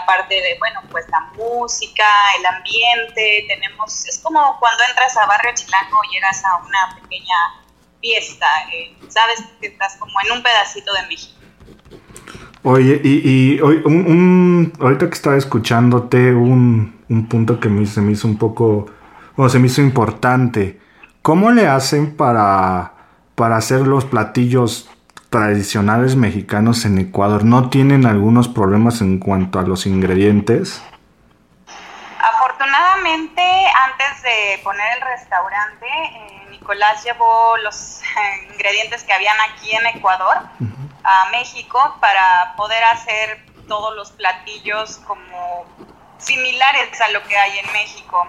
aparte 0.00 0.34
de, 0.34 0.56
bueno, 0.58 0.80
pues 0.90 1.06
la 1.08 1.20
música, 1.36 2.04
el 2.38 2.46
ambiente, 2.46 3.46
tenemos, 3.48 4.06
es 4.06 4.18
como 4.18 4.58
cuando 4.60 4.82
entras 4.88 5.16
a 5.16 5.26
Barrio 5.26 5.52
Chilango 5.54 5.98
y 6.10 6.14
llegas 6.14 6.44
a 6.44 6.56
una 6.58 7.00
pequeña 7.00 7.36
fiesta, 8.00 8.46
eh, 8.72 8.96
sabes 9.08 9.42
que 9.60 9.68
estás 9.68 9.96
como 9.96 10.12
en 10.24 10.32
un 10.36 10.42
pedacito 10.42 10.92
de 10.92 11.06
México. 11.08 11.40
Oye, 12.62 13.00
y, 13.04 13.54
y 13.54 13.60
un, 13.60 14.72
ahorita 14.80 15.08
que 15.08 15.14
estaba 15.14 15.36
escuchándote, 15.36 16.32
un, 16.32 17.02
un 17.08 17.28
punto 17.28 17.60
que 17.60 17.68
me, 17.68 17.86
se 17.86 18.00
me 18.00 18.12
hizo 18.12 18.26
un 18.26 18.38
poco, 18.38 18.86
o 19.36 19.48
se 19.48 19.58
me 19.58 19.66
hizo 19.66 19.82
importante. 19.82 20.80
¿Cómo 21.20 21.50
le 21.50 21.66
hacen 21.66 22.16
para, 22.16 22.94
para 23.34 23.56
hacer 23.56 23.80
los 23.80 24.04
platillos 24.04 24.90
tradicionales 25.34 26.14
mexicanos 26.14 26.84
en 26.84 26.96
Ecuador 26.96 27.44
no 27.44 27.68
tienen 27.68 28.06
algunos 28.06 28.46
problemas 28.46 29.00
en 29.00 29.18
cuanto 29.18 29.58
a 29.58 29.64
los 29.64 29.84
ingredientes? 29.84 30.80
Afortunadamente, 32.20 33.42
antes 33.84 34.22
de 34.22 34.60
poner 34.62 34.86
el 34.96 35.02
restaurante, 35.02 35.86
eh, 35.88 36.46
Nicolás 36.50 37.02
llevó 37.02 37.56
los 37.64 38.00
ingredientes 38.52 39.02
que 39.02 39.12
habían 39.12 39.34
aquí 39.50 39.72
en 39.72 39.86
Ecuador 39.96 40.36
a 41.02 41.30
México 41.32 41.96
para 42.00 42.54
poder 42.56 42.84
hacer 42.84 43.44
todos 43.66 43.96
los 43.96 44.12
platillos 44.12 44.98
como 44.98 45.64
similares 46.18 47.00
a 47.00 47.08
lo 47.08 47.20
que 47.24 47.36
hay 47.36 47.58
en 47.58 47.72
México. 47.72 48.24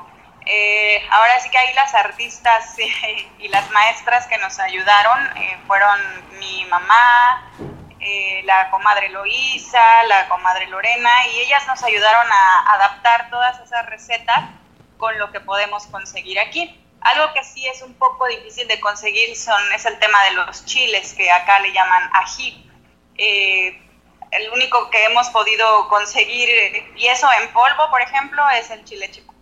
Eh, 0.46 1.04
ahora 1.10 1.40
sí 1.40 1.50
que 1.50 1.58
ahí 1.58 1.74
las 1.74 1.94
artistas 1.96 2.76
y 3.40 3.48
las 3.48 3.70
maestras 3.72 4.28
que 4.28 4.38
nos 4.38 4.60
ayudaron 4.60 5.38
eh, 5.38 5.58
fueron 5.66 6.00
mi 6.40 6.66
mamá, 6.66 7.52
eh, 8.00 8.42
la 8.44 8.70
comadre 8.70 9.10
Loísa, 9.10 10.04
la 10.04 10.28
comadre 10.28 10.68
Lorena, 10.68 11.28
y 11.34 11.40
ellas 11.40 11.66
nos 11.66 11.84
ayudaron 11.84 12.32
a 12.32 12.74
adaptar 12.76 13.30
todas 13.32 13.60
esas 13.60 13.88
recetas 13.88 14.50
con 14.98 15.18
lo 15.18 15.32
que 15.32 15.40
podemos 15.40 15.88
conseguir 15.88 16.40
aquí. 16.40 16.80
Algo 17.02 17.34
que 17.34 17.44
sí 17.44 17.66
es 17.68 17.82
un 17.82 17.96
poco 17.96 18.28
difícil 18.28 18.68
de 18.68 18.80
conseguir 18.80 19.36
son, 19.36 19.72
es 19.74 19.86
el 19.86 19.98
tema 20.00 20.24
de 20.26 20.32
los 20.32 20.66
chiles, 20.66 21.14
que 21.16 21.32
acá 21.32 21.60
le 21.60 21.72
llaman 21.72 22.10
ají. 22.14 22.70
el 23.18 24.50
único 24.52 24.90
que 24.90 25.06
hemos 25.06 25.30
podido 25.30 25.88
conseguir, 25.88 26.50
y 26.96 27.08
eso 27.08 27.28
en 27.42 27.52
polvo, 27.54 27.90
por 27.90 28.02
ejemplo, 28.02 28.48
es 28.52 28.70
el 28.70 28.84
chile 28.86 29.10
chico 29.12 29.35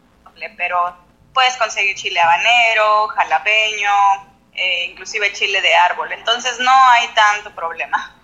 pero 0.58 0.78
puedes 1.34 1.56
conseguir 1.58 1.96
chile 1.96 2.20
habanero, 2.20 3.08
jalapeño, 3.10 3.92
eh, 4.54 4.88
inclusive 4.92 5.32
chile 5.34 5.62
de 5.62 5.76
árbol. 5.76 6.12
Entonces 6.12 6.60
no 6.60 6.72
hay 6.72 7.08
tanto 7.16 7.52
problema. 7.56 8.16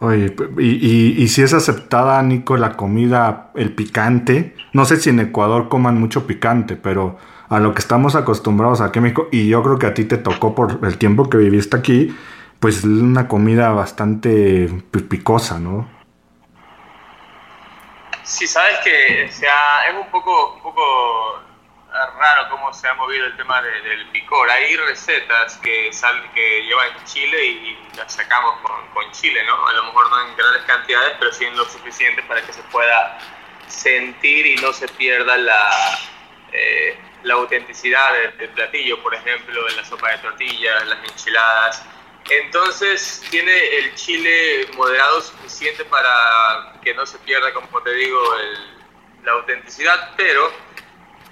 Oye, 0.00 0.34
y, 0.58 1.22
y, 1.22 1.28
si 1.28 1.42
es 1.42 1.52
aceptada, 1.52 2.22
Nico, 2.22 2.56
la 2.56 2.76
comida, 2.76 3.50
el 3.56 3.74
picante, 3.74 4.54
no 4.72 4.84
sé 4.84 4.96
si 4.96 5.10
en 5.10 5.18
Ecuador 5.18 5.68
coman 5.68 5.98
mucho 5.98 6.24
picante, 6.24 6.76
pero 6.76 7.18
a 7.48 7.58
lo 7.58 7.74
que 7.74 7.80
estamos 7.80 8.14
acostumbrados 8.14 8.80
aquí 8.80 9.00
en 9.00 9.04
México, 9.04 9.28
y 9.32 9.48
yo 9.48 9.60
creo 9.64 9.76
que 9.76 9.86
a 9.86 9.94
ti 9.94 10.04
te 10.04 10.16
tocó 10.16 10.54
por 10.54 10.78
el 10.84 10.98
tiempo 10.98 11.28
que 11.28 11.38
viviste 11.38 11.76
aquí, 11.76 12.16
pues 12.60 12.84
una 12.84 13.26
comida 13.26 13.70
bastante 13.70 14.68
picosa, 15.08 15.58
¿no? 15.58 15.88
Sí, 18.22 18.46
sabes 18.46 18.78
que 18.84 19.28
sea, 19.32 19.86
es 19.88 19.96
un 19.96 20.10
poco, 20.12 20.54
un 20.54 20.62
poco 20.62 20.82
raro 22.06 22.48
cómo 22.50 22.72
se 22.72 22.88
ha 22.88 22.94
movido 22.94 23.26
el 23.26 23.36
tema 23.36 23.60
del 23.62 24.08
picor. 24.10 24.50
Hay 24.50 24.76
recetas 24.76 25.56
que, 25.58 25.92
sal, 25.92 26.30
que 26.34 26.62
llevan 26.64 27.04
chile 27.04 27.44
y, 27.44 27.78
las 27.96 28.12
sacamos 28.12 28.60
con, 28.60 29.10
chile, 29.12 29.42
¿no? 29.44 29.66
A 29.66 29.72
lo 29.72 29.84
mejor 29.84 30.10
no 30.10 30.28
en 30.28 30.36
grandes 30.36 30.62
cantidades, 30.64 31.16
pero 31.18 31.32
sí 31.32 31.44
en 31.44 31.56
lo 31.56 31.64
suficiente 31.64 32.22
para 32.24 32.42
que 32.42 32.52
se 32.52 32.62
pueda 32.64 33.18
sentir 33.66 34.46
y 34.46 34.56
no 34.56 34.72
se 34.72 34.86
pierda 34.88 35.36
la, 35.36 35.98
eh, 36.52 36.98
la 37.22 37.34
autenticidad 37.34 38.12
del, 38.38 38.50
platillo. 38.50 39.02
Por 39.02 39.14
ejemplo, 39.14 39.68
en 39.68 39.76
la 39.76 39.84
sopa 39.84 40.10
de 40.10 40.18
tortillas, 40.18 40.86
las 40.86 40.98
enchiladas. 41.10 41.84
Entonces 42.30 43.24
tiene 43.30 43.78
el 43.78 43.94
chile 43.94 44.68
moderado 44.76 45.22
suficiente 45.22 45.84
para 45.86 46.78
que 46.82 46.94
no 46.94 47.06
se 47.06 47.18
pierda, 47.20 47.52
como 47.54 47.82
te 47.82 47.94
digo, 47.94 48.20
la 49.24 49.32
autenticidad, 49.32 50.12
pero 50.16 50.52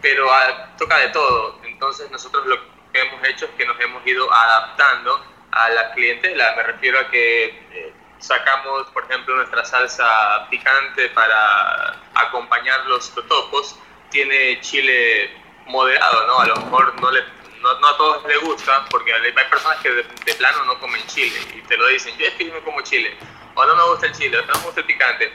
pero 0.06 0.32
ah, 0.32 0.68
toca 0.78 0.98
de 0.98 1.08
todo. 1.08 1.58
Entonces 1.64 2.08
nosotros 2.12 2.46
lo 2.46 2.56
que 2.92 3.00
hemos 3.00 3.28
hecho 3.28 3.46
es 3.46 3.50
que 3.58 3.66
nos 3.66 3.78
hemos 3.80 4.06
ido 4.06 4.32
adaptando 4.32 5.20
a 5.50 5.68
la 5.70 5.92
clientela. 5.94 6.54
Me 6.54 6.62
refiero 6.62 7.00
a 7.00 7.10
que 7.10 7.46
eh, 7.46 7.92
sacamos, 8.18 8.86
por 8.92 9.02
ejemplo, 9.04 9.34
nuestra 9.34 9.64
salsa 9.64 10.46
picante 10.48 11.08
para 11.08 11.96
acompañar 12.14 12.86
los 12.86 13.12
totopos. 13.16 13.76
Tiene 14.10 14.60
chile 14.60 15.36
moderado, 15.66 16.24
¿no? 16.28 16.38
A 16.38 16.46
lo 16.46 16.56
mejor 16.56 17.00
no, 17.00 17.10
le, 17.10 17.24
no, 17.60 17.70
a 17.70 17.96
todos 17.96 18.24
les 18.26 18.40
gusta, 18.42 18.84
porque 18.88 19.12
hay 19.12 19.32
personas 19.32 19.78
que 19.78 19.90
de, 19.90 20.34
plano 20.34 20.66
no 20.66 20.78
comen 20.78 21.04
chile 21.08 21.36
y 21.52 21.62
te 21.62 21.76
lo 21.76 21.88
dicen, 21.88 22.16
yo 22.16 22.26
es 22.26 22.34
que 22.34 22.44
no 22.44 22.60
como 22.60 22.80
chile, 22.82 23.16
o 23.56 23.66
no 23.66 23.74
me 23.74 23.82
gusta 23.90 24.06
el 24.06 24.12
chile, 24.12 24.38
o 24.38 24.42
no 24.46 24.54
me 24.54 24.60
gusta 24.66 24.80
el 24.80 24.86
picante 24.86 25.32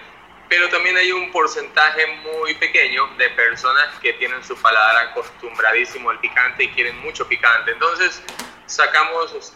pero 0.52 0.68
también 0.68 0.98
hay 0.98 1.14
un 1.14 1.32
porcentaje 1.32 2.06
muy 2.26 2.54
pequeño 2.56 3.08
de 3.18 3.30
personas 3.30 3.88
que 4.02 4.12
tienen 4.12 4.44
su 4.44 4.54
paladar 4.62 5.08
acostumbradísimo 5.08 6.10
al 6.10 6.20
picante 6.20 6.66
y 6.66 6.68
quieren 6.72 6.98
mucho 6.98 7.26
picante. 7.26 7.72
Entonces 7.72 8.22
sacamos 8.66 9.54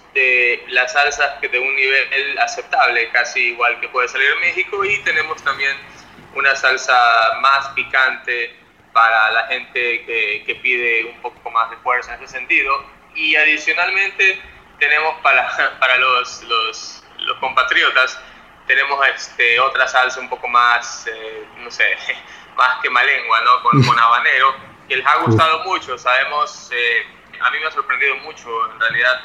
las 0.70 0.94
salsas 0.94 1.42
de 1.42 1.60
un 1.60 1.76
nivel 1.76 2.40
aceptable, 2.40 3.10
casi 3.10 3.48
igual 3.48 3.78
que 3.82 3.90
puede 3.90 4.08
salir 4.08 4.32
en 4.32 4.40
México, 4.40 4.86
y 4.86 4.98
tenemos 5.00 5.44
también 5.44 5.76
una 6.34 6.56
salsa 6.56 6.98
más 7.42 7.68
picante 7.76 8.56
para 8.94 9.32
la 9.32 9.48
gente 9.48 10.06
que, 10.06 10.44
que 10.46 10.56
pide 10.56 11.04
un 11.14 11.22
poco 11.22 11.52
más 11.52 11.72
de 11.72 11.78
fuerza 11.78 12.16
en 12.16 12.24
ese 12.24 12.38
sentido. 12.38 12.74
Y 13.16 13.36
adicionalmente 13.36 14.42
tenemos 14.80 15.20
para, 15.22 15.78
para 15.78 15.98
los, 15.98 16.42
los, 16.44 17.04
los 17.18 17.38
compatriotas 17.40 18.18
tenemos 18.68 19.00
este, 19.08 19.60
otra 19.60 19.88
salsa 19.88 20.20
un 20.20 20.30
poco 20.30 20.48
más, 20.48 21.08
eh, 21.08 21.46
no 21.58 21.72
sé, 21.72 21.96
más 22.58 22.82
que 22.82 22.90
malengua, 22.90 23.42
¿no? 23.42 23.62
Con, 23.64 23.84
con, 23.84 23.98
habanero, 23.98 24.56
que 24.88 24.98
les 24.98 25.06
ha 25.06 25.18
gustado 25.18 25.64
mucho. 25.66 25.98
Sabemos, 25.98 26.70
eh, 26.74 27.06
a 27.40 27.52
mí 27.52 27.60
me 27.60 27.68
ha 27.68 27.72
sorprendido 27.72 28.16
mucho, 28.18 28.72
en 28.72 28.80
realidad, 28.80 29.22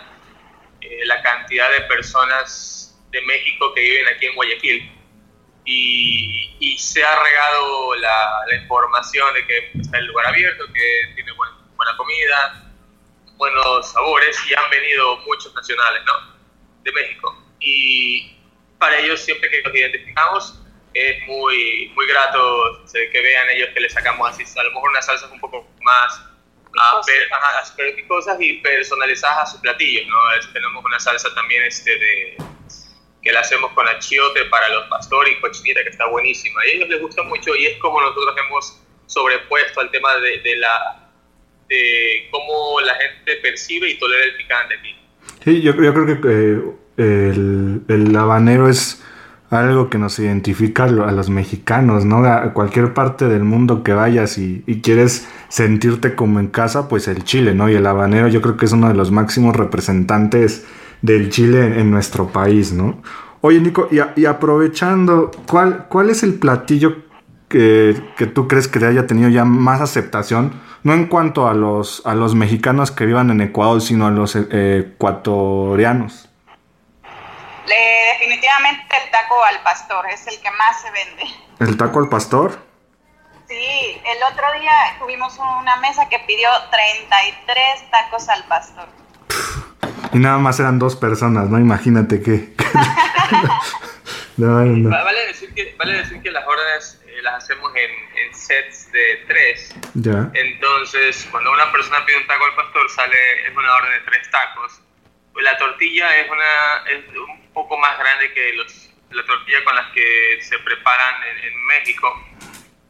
eh, 0.80 1.07
la 1.07 1.22
cantidad 1.22 1.70
de 1.70 1.82
personas 1.82 2.99
de 3.11 3.20
México 3.22 3.72
que 3.74 3.80
viven 3.80 4.09
aquí 4.09 4.26
en 4.26 4.34
Guayaquil. 4.34 4.97
Y, 5.64 6.57
y 6.59 6.78
se 6.78 7.05
ha 7.05 7.22
regado 7.22 7.95
la, 7.97 8.47
la, 8.49 8.55
información 8.57 9.32
de 9.34 9.47
que 9.47 9.70
está 9.78 9.99
el 9.99 10.07
lugar 10.07 10.26
abierto, 10.28 10.64
que 10.72 11.12
tiene 11.14 11.32
buena 11.32 11.97
comida, 11.97 12.72
buenos 13.36 13.93
sabores 13.93 14.38
y 14.49 14.55
han 14.55 14.70
venido 14.70 15.18
muchos 15.18 15.55
nacionales, 15.55 16.03
¿no? 16.07 16.30
de 16.82 16.93
México. 16.93 17.36
Y 17.61 18.36
para 18.81 18.99
ellos, 18.99 19.20
siempre 19.20 19.49
que 19.49 19.61
los 19.62 19.74
identificamos, 19.74 20.59
es 20.95 21.22
muy, 21.28 21.93
muy 21.95 22.07
grato 22.09 22.85
que 22.93 23.20
vean 23.20 23.49
ellos 23.51 23.68
que 23.72 23.81
les 23.81 23.93
sacamos 23.93 24.28
así, 24.31 24.43
a 24.59 24.62
lo 24.64 24.70
mejor 24.72 24.91
unas 24.91 25.07
salsas 25.07 25.31
un 25.31 25.39
poco 25.39 25.68
más 25.83 26.20
picosas 27.95 28.37
y 28.41 28.55
personalizadas 28.55 29.39
a 29.39 29.47
sus 29.47 29.61
platillos, 29.61 30.07
¿no? 30.09 30.16
tenemos 30.53 30.85
una 30.85 30.99
salsa 30.99 31.33
también 31.35 31.62
este 31.64 31.91
de 31.91 32.37
que 33.22 33.33
la 33.33 33.41
hacemos 33.41 33.72
con 33.72 33.87
achiote 33.87 34.45
para 34.47 34.68
los 34.70 34.87
pastores 34.89 35.35
y 35.37 35.41
cochinita 35.41 35.83
que 35.83 35.91
está 35.91 36.07
buenísima. 36.07 36.64
Y 36.66 36.70
a 36.70 36.72
ellos 36.72 36.89
les 36.89 37.03
gusta 37.03 37.22
mucho 37.22 37.55
y 37.55 37.66
es 37.66 37.78
como 37.78 38.01
nosotros 38.01 38.35
hemos 38.47 38.81
sobrepuesto 39.07 39.81
al 39.81 39.91
tema 39.91 40.16
de, 40.16 40.39
de 40.39 40.57
la 40.57 41.11
de 41.68 42.28
cómo 42.31 42.81
la 42.81 42.95
gente 42.95 43.37
percibe 43.37 43.91
y 43.91 43.99
tolera 43.99 44.24
el 44.24 44.37
picante 44.37 44.74
aquí. 44.74 44.97
Sí, 45.45 45.61
yo, 45.61 45.72
yo 45.72 45.93
creo 45.93 46.07
que 46.07 46.28
eh, 46.28 46.76
el, 47.01 47.82
el, 47.88 48.16
habanero 48.16 48.68
es 48.68 49.03
algo 49.51 49.90
que 49.90 49.98
nos 49.98 50.18
identifica 50.18 50.84
a 50.84 51.12
los 51.12 51.30
mexicanos, 51.30 52.05
¿no? 52.05 52.24
A 52.24 52.53
cualquier 52.53 52.94
parte 52.94 53.26
del 53.26 53.44
mundo 53.44 53.82
que 53.82 53.92
vayas 53.92 54.38
y, 54.38 54.62
y, 54.66 54.80
quieres 54.80 55.26
sentirte 55.48 56.14
como 56.14 56.38
en 56.38 56.48
casa, 56.48 56.88
pues 56.88 57.09
el 57.09 57.24
chile, 57.24 57.55
¿no? 57.55 57.68
Y 57.68 57.74
el 57.74 57.86
habanero 57.86 58.28
yo 58.28 58.40
creo 58.42 58.57
que 58.57 58.66
es 58.66 58.72
uno 58.72 58.88
de 58.88 58.94
los 58.94 59.11
máximos 59.11 59.57
representantes 59.57 60.64
del 61.03 61.30
chile 61.30 61.80
en, 61.80 61.90
nuestro 61.90 62.28
país, 62.28 62.72
¿no? 62.72 63.03
Oye, 63.40 63.61
Nico, 63.61 63.88
y, 63.90 64.24
aprovechando, 64.26 65.30
¿cuál, 65.48 65.86
¿cuál 65.88 66.11
es 66.11 66.22
el 66.22 66.34
platillo 66.34 66.96
que, 67.48 67.96
que, 68.16 68.26
tú 68.26 68.46
crees 68.46 68.68
que 68.68 68.84
haya 68.84 69.07
tenido 69.07 69.30
ya 69.30 69.44
más 69.44 69.80
aceptación? 69.80 70.53
No 70.84 70.92
en 70.92 71.07
cuanto 71.07 71.48
a 71.48 71.55
los, 71.55 72.03
a 72.05 72.14
los 72.14 72.34
mexicanos 72.34 72.90
que 72.90 73.07
vivan 73.07 73.30
en 73.30 73.40
Ecuador, 73.40 73.80
sino 73.80 74.07
a 74.07 74.11
los 74.11 74.36
eh, 74.36 74.92
ecuatorianos. 74.94 76.30
Definitivamente 78.12 78.85
el 79.05 79.11
taco 79.11 79.43
al 79.45 79.62
pastor 79.62 80.07
es 80.11 80.27
el 80.27 80.41
que 80.41 80.51
más 80.51 80.81
se 80.81 80.91
vende. 80.91 81.25
¿El 81.61 81.77
taco 81.77 81.99
al 82.01 82.09
pastor? 82.09 82.59
Sí, 83.49 84.01
el 84.05 84.33
otro 84.33 84.47
día 84.61 84.73
tuvimos 84.99 85.37
una 85.39 85.77
mesa 85.77 86.09
que 86.09 86.18
pidió 86.21 86.49
33 86.71 87.91
tacos 87.91 88.29
al 88.29 88.45
pastor. 88.45 88.89
Y 90.12 90.18
nada 90.18 90.39
más 90.39 90.59
eran 90.61 90.79
dos 90.79 90.97
personas, 90.97 91.49
¿no? 91.49 91.59
Imagínate 91.59 92.23
que... 92.23 92.55
Vale, 94.49 95.27
decir 95.27 95.53
que, 95.55 95.75
vale 95.77 95.99
decir 95.99 96.23
que 96.23 96.31
las 96.31 96.47
órdenes 96.47 97.03
eh, 97.07 97.21
las 97.23 97.45
hacemos 97.45 97.71
en, 97.77 97.91
en, 98.18 98.35
sets 98.35 98.91
de 98.91 99.25
tres. 99.29 99.75
Ya. 99.95 100.31
Entonces, 100.33 101.29
cuando 101.31 101.53
una 101.53 101.71
persona 101.71 102.05
pide 102.07 102.18
un 102.18 102.27
taco 102.27 102.45
al 102.47 102.55
pastor, 102.55 102.89
sale, 102.91 103.47
es 103.47 103.55
una 103.55 103.75
orden 103.75 103.93
de 103.93 104.01
tres 104.11 104.31
tacos. 104.31 104.81
Pues 105.35 105.45
la 105.45 105.59
tortilla 105.59 106.16
es, 106.21 106.31
una, 106.31 106.91
es 106.91 107.05
un 107.09 107.39
poco 107.53 107.76
más 107.78 107.98
grande 107.98 108.32
que 108.32 108.53
los, 108.55 108.90
la 109.11 109.24
tortilla 109.24 109.64
con 109.64 109.74
las 109.74 109.92
que 109.92 110.38
se 110.42 110.59
preparan 110.61 111.14
en, 111.42 111.66
México. 111.66 112.26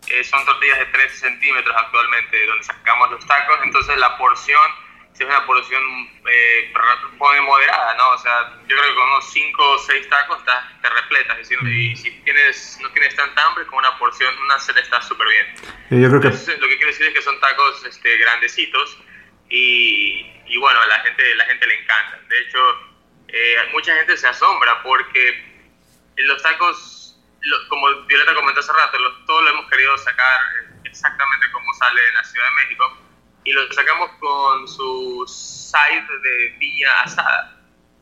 Eh, 0.09 0.25
son 0.25 0.45
tortillas 0.45 0.79
de 0.79 0.87
13 0.87 1.17
centímetros 1.17 1.77
actualmente, 1.77 2.47
donde 2.47 2.65
sacamos 2.65 3.11
los 3.11 3.27
tacos. 3.27 3.61
Entonces, 3.63 3.97
la 3.99 4.17
porción 4.17 4.71
es 5.21 5.27
una 5.27 5.45
porción 5.45 5.83
eh, 6.31 6.73
moderada, 7.43 7.95
¿no? 7.95 8.11
O 8.11 8.19
sea, 8.19 8.59
yo 8.67 8.77
creo 8.77 8.83
que 8.83 8.95
con 8.95 9.07
unos 9.09 9.31
5 9.31 9.71
o 9.71 9.79
6 9.79 10.09
tacos 10.09 10.43
te 10.45 10.89
repletas. 10.89 11.39
Es 11.39 11.49
decir, 11.49 11.69
y 11.69 11.97
si 11.97 12.11
tienes, 12.23 12.79
no 12.81 12.91
tienes 12.91 13.15
tanta 13.15 13.47
hambre, 13.47 13.67
con 13.67 13.79
una 13.79 13.99
porción, 13.99 14.35
una 14.39 14.59
set 14.59 14.77
está 14.79 15.03
súper 15.03 15.27
bien. 15.29 16.03
yo 16.03 16.09
creo 16.09 16.21
que... 16.21 16.29
Entonces, 16.29 16.59
lo 16.59 16.69
que 16.69 16.77
quiero 16.77 16.91
decir 16.91 17.07
es 17.07 17.15
que 17.15 17.23
son 17.23 17.39
tacos 17.41 17.85
este, 17.85 18.17
grandecitos 18.17 18.99
y, 19.51 20.27
y, 20.47 20.57
bueno, 20.59 20.81
a 20.81 20.87
la 20.87 21.01
gente, 21.01 21.35
la 21.35 21.45
gente 21.45 21.67
le 21.67 21.83
encanta. 21.83 22.21
De 22.29 22.39
hecho, 22.41 22.90
eh, 23.33 23.57
mucha 23.73 23.95
gente 23.97 24.17
se 24.17 24.27
asombra 24.27 24.83
porque 24.83 25.51
los 26.17 26.43
tacos, 26.43 27.17
como 27.69 27.89
Violeta 28.07 28.35
comentó 28.35 28.61
hace 28.61 28.73
rato, 28.73 28.99
todos 29.27 29.45
lo 29.45 29.51
hemos 29.51 29.71
querido 29.71 29.97
sacar 29.99 30.41
exactamente 30.85 31.51
como 31.53 31.73
sale 31.75 32.01
en 32.09 32.15
la 32.15 32.25
Ciudad 32.25 32.47
de 32.47 32.65
México 32.65 32.99
y 33.45 33.53
lo 33.53 33.73
sacamos 33.73 34.11
con 34.21 34.69
su 34.69 35.25
side 35.27 36.07
de 36.23 36.57
piña 36.59 37.03
asada. 37.03 37.57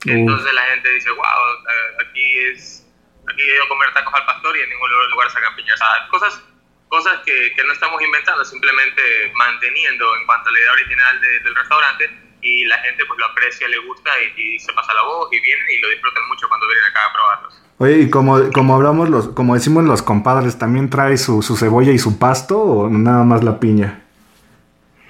Entonces 0.07 0.53
la 0.53 0.63
gente 0.63 0.89
dice, 0.91 1.11
wow, 1.11 1.25
eh, 1.25 2.07
aquí 2.07 2.39
es 2.47 2.85
aquí 3.31 3.43
he 3.43 3.55
ido 3.55 3.65
a 3.65 3.69
comer 3.69 3.93
tacos 3.93 4.15
al 4.15 4.25
pastor 4.25 4.57
y 4.57 4.61
en 4.61 4.71
ningún 4.71 4.91
lugar 5.11 5.31
sacan 5.31 5.55
piña 5.57 5.75
asada. 5.75 6.09
Cosas, 6.09 6.43
cosas 6.89 7.21
que, 7.27 7.53
que 7.55 7.65
no 7.65 7.73
estamos 7.73 8.01
inventando, 8.01 8.45
simplemente 8.45 9.33
manteniendo 9.35 10.17
en 10.17 10.27
cuanto 10.27 10.49
a 10.49 10.53
la 10.53 10.59
idea 10.59 10.73
original 10.73 11.21
del 11.21 11.55
restaurante 11.55 12.28
y 12.41 12.65
la 12.65 12.79
gente 12.79 13.05
pues 13.07 13.19
lo 13.19 13.27
aprecia, 13.27 13.69
le 13.69 13.79
gusta 13.79 14.11
y, 14.37 14.59
se 14.59 14.73
pasa 14.73 14.93
la 14.95 15.03
voz 15.03 15.29
y 15.33 15.41
vienen 15.41 15.67
y 15.71 15.81
lo 15.81 15.89
disfrutan 15.89 16.23
mucho 16.29 16.49
cuando 16.49 16.67
vienen 16.67 16.85
acá 16.85 17.01
a 17.09 17.13
probarlos. 17.13 17.63
Oye, 17.79 17.99
y 18.01 18.11
como, 18.11 18.51
como 18.53 18.75
hablamos 18.75 19.09
los, 19.09 19.29
como 19.29 19.55
decimos 19.55 19.85
los 19.85 20.03
compadres, 20.03 20.59
¿también 20.59 20.91
trae 20.91 21.17
su, 21.17 21.43
su 21.43 21.57
cebolla 21.57 21.93
y 21.93 21.99
su 21.99 22.19
pasto 22.19 22.61
o 22.61 22.89
nada 22.89 23.25
más 23.25 23.45
la 23.45 23.61
piña? 23.61 24.03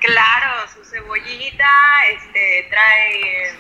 Claro, 0.01 0.69
su 0.73 0.85
cebollita, 0.85 1.71
este, 2.13 2.69
trae 2.71 3.59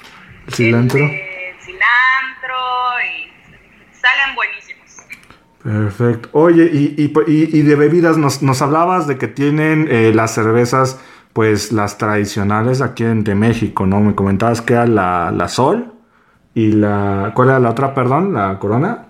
cilantro, 0.51 0.99
este, 0.99 1.57
cilantro 1.61 2.57
y 3.05 3.33
salen 3.93 4.35
buenísimos. 4.35 4.79
Perfecto. 5.63 6.29
Oye, 6.33 6.71
y, 6.73 6.95
y, 6.97 7.13
y 7.27 7.63
de 7.63 7.77
bebidas 7.77 8.17
nos, 8.17 8.43
nos, 8.43 8.63
hablabas 8.63 9.07
de 9.07 9.19
que 9.19 9.29
tienen 9.29 9.89
eh, 9.91 10.13
las 10.15 10.35
cervezas, 10.35 11.01
pues 11.39 11.71
las 11.71 11.99
tradicionales 11.99 12.83
aquí 12.83 13.05
en, 13.05 13.23
de 13.23 13.37
México, 13.37 13.87
¿no? 13.87 14.01
Me 14.01 14.17
comentabas 14.17 14.61
que 14.61 14.73
era 14.73 14.89
la, 14.89 15.31
la 15.31 15.47
Sol 15.47 15.95
y 16.53 16.73
la... 16.73 17.31
¿Cuál 17.33 17.51
era 17.51 17.61
la 17.61 17.71
otra, 17.71 17.95
perdón? 17.95 18.35
¿La 18.35 18.59
Corona? 18.59 19.07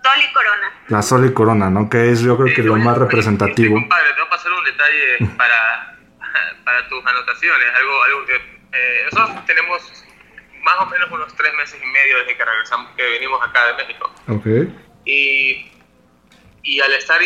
Sol 0.00 0.22
y 0.22 0.32
Corona. 0.32 0.72
La 0.86 1.02
Sol 1.02 1.26
y 1.26 1.32
Corona, 1.32 1.70
¿no? 1.70 1.90
Que 1.90 2.12
es 2.12 2.20
yo 2.20 2.36
creo 2.36 2.54
que 2.54 2.62
lo 2.62 2.76
más 2.76 2.96
representativo. 2.96 3.74
compadre, 3.74 4.10
te 4.10 4.20
voy 4.20 4.26
a 4.28 4.30
pasar 4.30 4.52
un 4.52 4.64
detalle 4.64 5.34
para 5.36 5.98
para 6.64 6.88
tus 6.88 7.04
anotaciones, 7.04 7.66
algo, 7.76 8.02
algo 8.04 8.26
que 8.26 8.36
eh, 8.36 9.08
nosotros 9.10 9.44
tenemos 9.46 10.04
más 10.62 10.76
o 10.82 10.86
menos 10.86 11.10
unos 11.10 11.34
tres 11.34 11.52
meses 11.54 11.80
y 11.82 11.86
medio 11.86 12.18
desde 12.18 12.36
que 12.36 12.44
regresamos, 12.44 12.92
que 12.96 13.02
venimos 13.02 13.40
acá 13.42 13.66
de 13.66 13.74
México. 13.74 14.14
Okay. 14.28 14.72
Y, 15.04 15.71
y 16.64 16.80
al 16.80 16.92
estar 16.92 17.20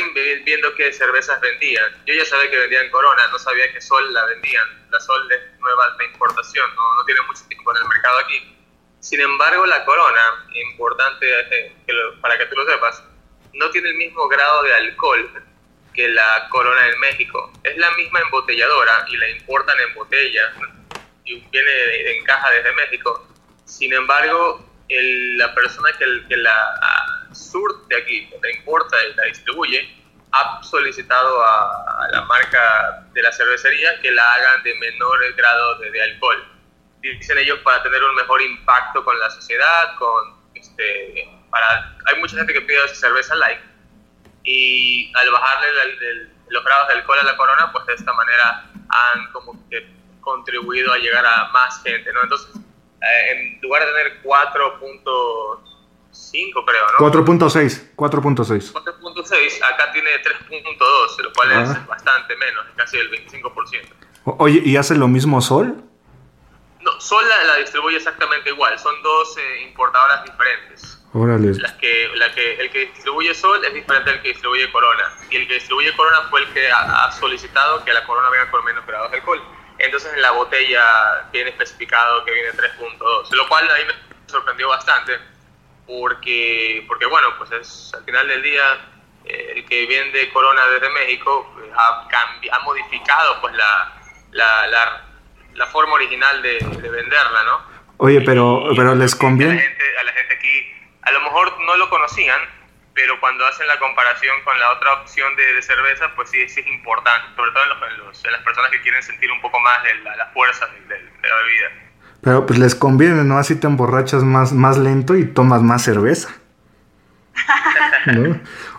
viendo 0.45 0.75
qué 0.75 0.93
cervezas 0.93 1.41
vendían, 1.41 1.85
yo 2.07 2.15
ya 2.15 2.25
sabía 2.25 2.51
que 2.51 2.59
vendían 2.59 2.91
Corona, 2.91 3.27
no 3.29 3.39
sabía 3.39 3.71
que 3.73 3.81
Sol 3.81 4.13
la 4.13 4.25
vendían. 4.27 4.87
La 4.91 4.99
Sol 4.99 5.31
es 5.31 5.61
nueva 5.61 5.95
de 5.99 6.07
importación, 6.07 6.75
no, 6.75 6.95
no 6.95 7.05
tiene 7.05 7.21
mucho 7.23 7.45
tiempo 7.47 7.71
en 7.73 7.83
el 7.83 7.89
mercado 7.89 8.19
aquí. 8.19 8.57
Sin 9.01 9.21
embargo, 9.21 9.67
la 9.67 9.85
Corona, 9.85 10.47
importante 10.55 11.27
eh, 11.51 11.77
para 12.21 12.39
que 12.39 12.47
tú 12.47 12.57
lo 12.57 12.65
sepas, 12.65 13.03
no 13.53 13.71
tiene 13.71 13.91
el 13.91 13.97
mismo 13.97 14.27
grado 14.29 14.63
de 14.63 14.75
alcohol 14.75 15.45
que 15.93 16.09
la 16.09 16.49
Corona 16.49 16.89
en 16.89 16.99
México. 17.01 17.53
Es 17.63 17.77
la 17.77 17.91
misma 17.93 18.21
embotelladora 18.21 19.05
y 19.09 19.17
la 19.19 19.29
importan 19.31 19.79
en 19.81 19.95
botella 19.95 20.53
y 21.25 21.41
viene 21.51 22.11
en 22.11 22.25
caja 22.25 22.51
desde 22.53 22.73
México. 22.73 23.29
Sin 23.67 23.93
embargo, 23.93 24.65
la 24.89 25.55
persona 25.55 25.91
que, 25.99 26.05
que 26.29 26.37
la 26.37 27.16
ah, 27.37 27.51
surte 27.51 27.97
aquí, 27.97 28.29
la 28.43 28.51
importa 28.51 28.97
y 29.05 29.15
la 29.15 29.25
distribuye, 29.25 29.89
ha 30.33 30.63
solicitado 30.63 31.43
a, 31.45 32.09
la 32.11 32.23
marca 32.23 33.07
de 33.13 33.23
la 33.23 33.33
cervecería 33.33 34.01
que 34.01 34.11
la 34.11 34.35
hagan 34.35 34.63
de 34.63 34.75
menor 34.75 35.35
grado 35.35 35.79
de, 35.79 36.03
alcohol. 36.03 36.45
Dicen 37.01 37.39
ellos 37.39 37.59
para 37.61 37.83
tener 37.83 38.03
un 38.03 38.15
mejor 38.15 38.43
impacto 38.43 39.05
con 39.05 39.19
la 39.19 39.31
sociedad, 39.31 39.97
con 39.99 40.37
este, 40.55 41.29
para, 41.51 41.97
hay 42.07 42.21
mucha 42.21 42.37
gente 42.37 42.53
que 42.53 42.61
pide 42.63 42.89
cerveza 42.89 43.35
light 43.37 43.61
y 44.45 45.13
al 45.17 45.31
bajarle 45.31 45.69
los 46.49 46.65
grados 46.65 46.89
de 46.89 46.95
alcohol 46.95 47.19
a 47.21 47.25
la 47.25 47.37
corona, 47.37 47.73
pues 47.73 47.87
de 47.87 47.95
esta 47.95 48.13
manera 48.13 48.65
han 48.89 49.33
como 49.33 49.69
que 49.69 49.87
contribuido 50.21 50.93
a 50.93 50.99
llegar 50.99 51.25
a 51.25 51.49
más 51.49 51.83
gente, 51.83 52.13
¿no? 52.13 52.23
Entonces, 52.23 52.57
eh, 52.57 53.31
en 53.31 53.61
lugar 53.61 53.85
de 53.85 53.93
tener 53.93 54.23
4.5 56.37 56.65
creo, 56.65 56.87
¿no? 56.99 57.27
4.6, 57.27 57.95
4.6. 57.97 58.73
4.6, 58.73 59.75
acá 59.75 59.93
tiene 59.93 60.11
3.2, 60.23 61.23
lo 61.23 61.33
cual 61.33 61.53
es 61.53 61.71
ah. 61.71 61.87
bastante 61.89 62.37
menos, 62.37 62.67
casi 62.77 62.99
el 62.99 63.11
25%. 63.11 64.07
Oye, 64.39 64.61
¿y 64.65 64.77
hace 64.77 64.95
lo 64.95 65.09
mismo 65.09 65.41
Sol? 65.41 65.83
No, 66.81 67.01
Sol 67.01 67.25
la, 67.47 67.57
distribuye 67.57 67.97
exactamente 67.97 68.51
igual, 68.51 68.79
son 68.79 69.01
dos 69.03 69.37
eh, 69.39 69.63
importadoras 69.63 70.25
diferentes. 70.25 70.97
Las 71.17 71.73
que, 71.75 72.11
la 72.17 72.31
que, 72.35 72.61
el 72.61 72.71
que 72.71 72.87
distribuye 72.87 73.35
Sol 73.35 73.65
es 73.65 73.73
diferente 73.73 74.11
al 74.11 74.21
que 74.21 74.29
distribuye 74.29 74.71
Corona. 74.71 75.15
Y 75.31 75.37
el 75.37 75.49
que 75.49 75.55
distribuye 75.55 75.97
Corona 75.97 76.23
fue 76.29 76.41
el 76.41 76.53
que 76.53 76.69
ha, 76.71 77.11
solicitado 77.11 77.83
que 77.85 77.93
la 77.95 78.05
Corona 78.05 78.29
venga 78.29 78.51
con 78.51 78.63
menos 78.65 78.85
grados 78.85 79.11
de 79.11 79.19
alcohol. 79.19 79.43
Entonces 79.79 80.13
en 80.13 80.21
la 80.21 80.33
botella 80.33 81.29
tiene 81.33 81.51
especificado 81.51 82.23
que 82.25 82.33
viene 82.33 82.51
3.2, 82.51 83.31
lo 83.31 83.49
cual 83.49 83.71
ahí 83.71 83.85
me 83.87 84.31
sorprendió 84.31 84.69
bastante, 84.69 85.19
porque, 85.87 86.85
porque 86.89 87.07
bueno, 87.07 87.29
pues 87.39 87.53
es 87.53 87.95
al 87.95 88.05
final 88.05 88.27
del 88.29 88.43
día 88.43 88.63
eh, 89.25 89.55
el 89.57 89.65
que 89.65 89.87
vende 89.87 90.31
Corona 90.33 90.67
desde 90.67 90.91
México 90.91 91.51
pues, 91.55 91.71
ha, 91.77 92.09
ha 92.53 92.59
modificado 92.61 93.41
pues 93.41 93.55
la, 93.55 93.93
la, 94.33 94.67
la, 94.67 95.07
la 95.55 95.67
forma 95.67 95.95
original 95.95 96.43
de, 96.43 96.59
de 96.59 96.91
venderla, 96.91 97.43
¿no? 97.45 97.77
Oye, 97.99 98.21
pero, 98.21 98.65
pero 98.77 98.95
les 98.95 99.15
conviene... 99.15 99.55
A 100.01 100.03
la 100.03 100.13
gente, 100.13 100.37
a 101.03 101.13
lo 101.13 101.21
mejor 101.21 101.59
no 101.61 101.77
lo 101.77 101.89
conocían, 101.89 102.41
pero 102.95 103.19
cuando 103.21 103.47
hacen 103.47 103.67
la 103.67 103.79
comparación 103.79 104.43
con 104.43 104.59
la 104.59 104.73
otra 104.73 104.95
opción 104.95 105.35
de, 105.37 105.63
cerveza, 105.63 106.13
pues 106.17 106.31
sí, 106.31 106.49
sí, 106.49 106.61
es 106.61 106.67
importante, 106.67 107.29
sobre 107.37 107.53
todo 107.53 107.63
en, 107.63 107.99
los, 107.99 108.25
en, 108.25 108.33
las 108.33 108.43
personas 108.43 108.71
que 108.71 108.81
quieren 108.83 109.03
sentir 109.03 109.31
un 109.31 109.41
poco 109.41 109.61
más 109.61 109.83
de 109.85 109.95
la, 109.95 110.27
fuerza 110.35 110.67
de, 110.67 110.81
de, 110.81 111.29
la 111.29 111.37
bebida. 111.37 111.71
Pero 112.27 112.45
pues 112.45 112.59
les 112.59 112.75
conviene, 112.75 113.23
¿no? 113.23 113.39
Así 113.39 113.55
te 113.55 113.69
emborrachas 113.69 114.25
más, 114.25 114.53
más 114.53 114.79
lento 114.79 115.15
y 115.15 115.27
tomas 115.27 115.63
más 115.63 115.83
cerveza. 115.83 116.29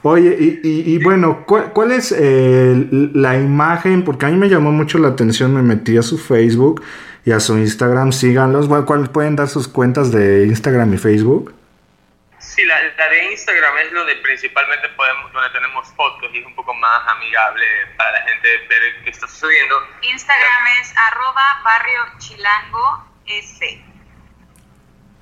Oye, 0.01 0.35
y, 0.37 0.59
y, 0.63 1.01
bueno, 1.01 1.45
¿cuál, 1.45 1.93
es 1.93 2.11
eh, 2.11 2.75
la 2.91 3.37
imagen? 3.37 4.03
Porque 4.03 4.25
a 4.25 4.29
mí 4.29 4.35
me 4.35 4.49
llamó 4.49 4.73
mucho 4.73 4.97
la 4.97 5.07
atención, 5.07 5.53
me 5.53 5.61
metí 5.61 5.97
a 5.97 6.01
su 6.01 6.17
Facebook 6.17 6.83
y 7.23 7.31
a 7.31 7.39
su 7.39 7.57
Instagram, 7.57 8.11
síganlos. 8.11 8.67
¿Cuál 8.83 9.09
pueden 9.11 9.37
dar 9.37 9.47
sus 9.47 9.69
cuentas 9.69 10.11
de 10.11 10.45
Instagram 10.45 10.93
y 10.93 10.97
Facebook? 10.97 11.55
Sí, 12.39 12.65
la, 12.65 12.75
de 12.81 13.31
Instagram 13.31 13.77
es 13.77 13.93
donde 13.93 14.17
principalmente 14.17 14.89
podemos, 14.89 15.31
donde 15.31 15.49
tenemos 15.51 15.87
fotos 15.93 16.29
y 16.33 16.39
es 16.39 16.45
un 16.45 16.53
poco 16.53 16.73
más 16.73 17.07
amigable 17.15 17.63
para 17.95 18.11
la 18.11 18.21
gente 18.23 18.47
ver 18.67 19.03
qué 19.05 19.09
está 19.09 19.25
sucediendo. 19.25 19.75
Instagram 20.01 20.67
es 20.81 20.93
arroba 20.97 21.61
barrio 21.63 22.01
chilango 22.17 23.07
S. 23.27 23.81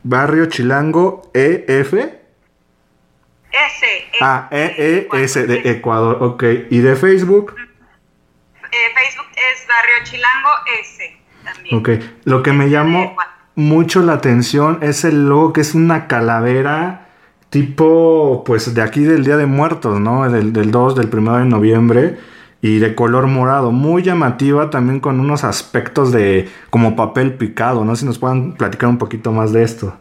Barrio 0.03 0.45
chilango 0.47 1.31
EF. 1.33 1.93
S. 1.93 3.85
ah, 4.21 4.47
E, 4.51 5.07
E, 5.11 5.23
S 5.23 5.47
de 5.47 5.61
Ecuador, 5.71 6.17
ok. 6.21 6.43
¿Y 6.69 6.79
de 6.79 6.95
Facebook? 6.95 7.55
Eh, 7.57 8.93
Facebook 8.95 9.27
es 9.31 9.67
Barrio 9.67 10.03
Chilango 10.03 10.49
S 10.81 11.17
también. 11.43 11.77
Ok, 11.77 11.89
lo 12.25 12.43
que 12.43 12.51
me 12.51 12.69
llamó 12.69 13.15
mucho 13.55 14.01
la 14.01 14.13
atención 14.13 14.79
es 14.81 15.05
el 15.05 15.29
logo 15.29 15.53
que 15.53 15.61
es 15.61 15.73
una 15.73 16.07
calavera 16.07 17.07
tipo, 17.49 18.43
pues 18.45 18.73
de 18.73 18.81
aquí 18.81 19.03
del 19.03 19.23
Día 19.23 19.37
de 19.37 19.45
Muertos, 19.45 19.99
¿no? 19.99 20.29
Del, 20.29 20.51
del 20.51 20.71
2, 20.71 20.95
del 20.95 21.09
1 21.11 21.37
de 21.37 21.45
noviembre 21.45 22.17
y 22.65 22.79
de 22.79 22.95
color 22.95 23.27
morado, 23.27 23.69
muy 23.69 24.01
llamativa 24.01 24.71
también 24.71 24.99
con 24.99 25.19
unos 25.19 25.43
aspectos 25.43 26.11
de 26.11 26.51
como 26.71 26.95
papel 26.95 27.35
picado, 27.37 27.85
no 27.85 27.95
si 27.95 28.07
nos 28.07 28.17
puedan 28.17 28.55
platicar 28.55 28.89
un 28.89 28.97
poquito 28.97 29.31
más 29.31 29.53
de 29.53 29.61
esto. 29.61 29.95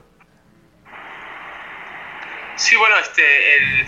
Sí, 2.56 2.74
bueno, 2.76 2.96
este, 2.96 3.56
el, 3.58 3.86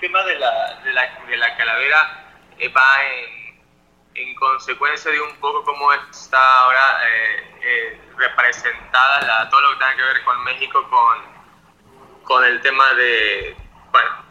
tema 0.00 0.24
de 0.24 0.36
la, 0.36 0.80
de 0.84 1.36
la, 1.36 1.56
calavera 1.56 2.26
eh, 2.58 2.68
va 2.70 2.82
en, 3.22 4.26
en, 4.28 4.34
consecuencia 4.34 5.12
de 5.12 5.20
un 5.20 5.36
poco 5.36 5.62
cómo 5.62 5.92
está 5.92 6.58
ahora 6.58 7.06
eh, 7.06 7.54
eh, 7.62 8.00
representada 8.16 9.20
la, 9.28 9.48
todo 9.48 9.60
lo 9.60 9.68
que 9.74 9.76
tenga 9.76 9.94
que 9.94 10.02
ver 10.02 10.24
con 10.24 10.42
México 10.42 10.90
con, 10.90 12.24
con 12.24 12.44
el 12.44 12.60
tema 12.62 12.94
de, 12.94 13.54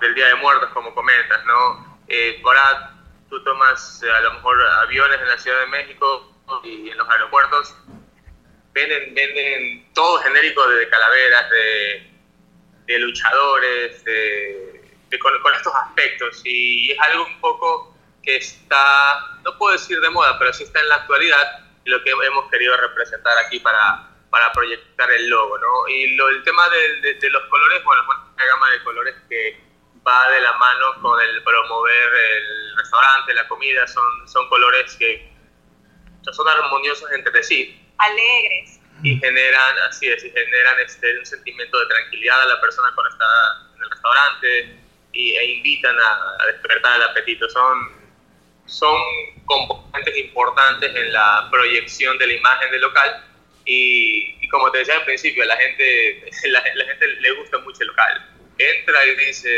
del 0.02 0.14
Día 0.14 0.28
de 0.28 0.36
Muertos, 0.36 0.72
como 0.74 0.94
comentas, 0.94 1.40
¿no? 1.46 1.94
ahora 2.44 2.93
tú 3.34 3.44
tomas 3.44 4.02
a 4.04 4.22
lo 4.22 4.34
mejor 4.34 4.62
aviones 4.84 5.20
en 5.20 5.28
la 5.28 5.38
Ciudad 5.38 5.60
de 5.62 5.68
México 5.68 6.32
y 6.64 6.90
en 6.90 6.98
los 6.98 7.10
aeropuertos, 7.10 7.76
venden, 8.74 9.16
venden 9.16 9.92
todo 9.94 10.20
genérico 10.20 10.68
de 10.68 10.90
calaveras, 10.90 11.50
de 11.50 12.14
de 12.86 13.00
luchadores, 13.00 14.04
de, 14.04 15.20
con, 15.20 15.54
estos 15.56 15.74
aspectos. 15.76 16.42
Y 16.46 16.92
es 16.92 17.00
algo 17.00 17.26
un 17.26 17.40
poco 17.40 17.96
que 18.22 18.38
está, 18.38 19.38
no 19.44 19.58
puedo 19.58 19.74
decir 19.74 20.00
de 20.00 20.10
moda, 20.10 20.38
pero 20.40 20.54
sí 20.54 20.64
está 20.64 20.80
en 20.80 20.90
la 20.90 20.96
actualidad 20.96 21.60
y 21.86 21.90
lo 21.90 22.04
que 22.04 22.12
hemos 22.12 22.50
querido 22.50 22.76
representar 22.78 23.38
aquí 23.46 23.60
para, 23.60 24.10
para 24.30 24.52
proyectar 24.54 25.12
el 25.12 25.30
logo. 25.30 25.58
¿no? 25.58 25.88
Y 25.90 26.16
lo, 26.16 26.30
el 26.30 26.44
tema 26.44 26.68
de, 26.70 27.14
de, 27.16 27.30
los 27.30 27.44
colores, 27.50 27.84
bueno, 27.84 28.04
una 28.04 28.46
gama 28.46 28.70
de 28.72 28.84
colores 28.84 29.16
que 29.30 29.62
va 30.06 30.30
de 30.30 30.42
la 30.42 30.54
mano 30.54 31.02
con 31.02 31.20
el 31.20 31.44
promover 31.44 32.10
el 32.14 32.78
restaurante, 32.78 33.34
la 33.34 33.48
comida, 33.48 33.88
son, 33.88 34.28
son 34.28 34.48
colores 34.50 34.96
que 34.96 35.32
son 36.32 36.48
armoniosos 36.48 37.12
entre 37.12 37.44
sí. 37.44 37.80
Alegres 37.98 38.80
y 39.04 39.18
generan, 39.18 39.78
así 39.90 40.08
es, 40.08 40.24
y 40.24 40.30
generan 40.30 40.80
este, 40.80 41.20
un 41.20 41.26
sentimiento 41.26 41.80
de 41.80 41.86
tranquilidad 41.88 42.42
a 42.42 42.46
la 42.46 42.62
persona 42.62 42.90
cuando 42.96 43.12
está 43.12 43.26
en 43.76 43.84
el 43.84 43.90
restaurante 43.90 44.80
y, 45.12 45.36
e 45.36 45.46
invitan 45.58 45.96
a, 46.00 46.46
despertar 46.46 46.96
el 46.96 47.04
apetito. 47.04 47.50
Son, 47.50 47.92
son 48.66 48.96
componentes 49.46 50.18
importantes 50.18 50.96
en 50.96 51.12
la 51.12 51.50
proyección 51.52 52.18
de 52.18 52.28
la 52.28 52.34
imagen 52.34 52.72
del 52.72 52.82
local 52.82 53.26
y, 53.66 54.38
y 54.42 54.48
como 54.48 54.72
te 54.72 54.80
decía 54.80 54.96
al 54.96 55.06
principio, 55.06 55.44
la 55.44 55.58
gente, 55.58 56.30
la, 56.50 56.62
gente 56.62 57.08
le 57.08 57.32
gusta 57.34 57.58
mucho 57.60 57.82
el 57.82 57.88
local. 57.88 58.30
Entra 58.58 59.06
y 59.06 59.16
dice 59.16 59.50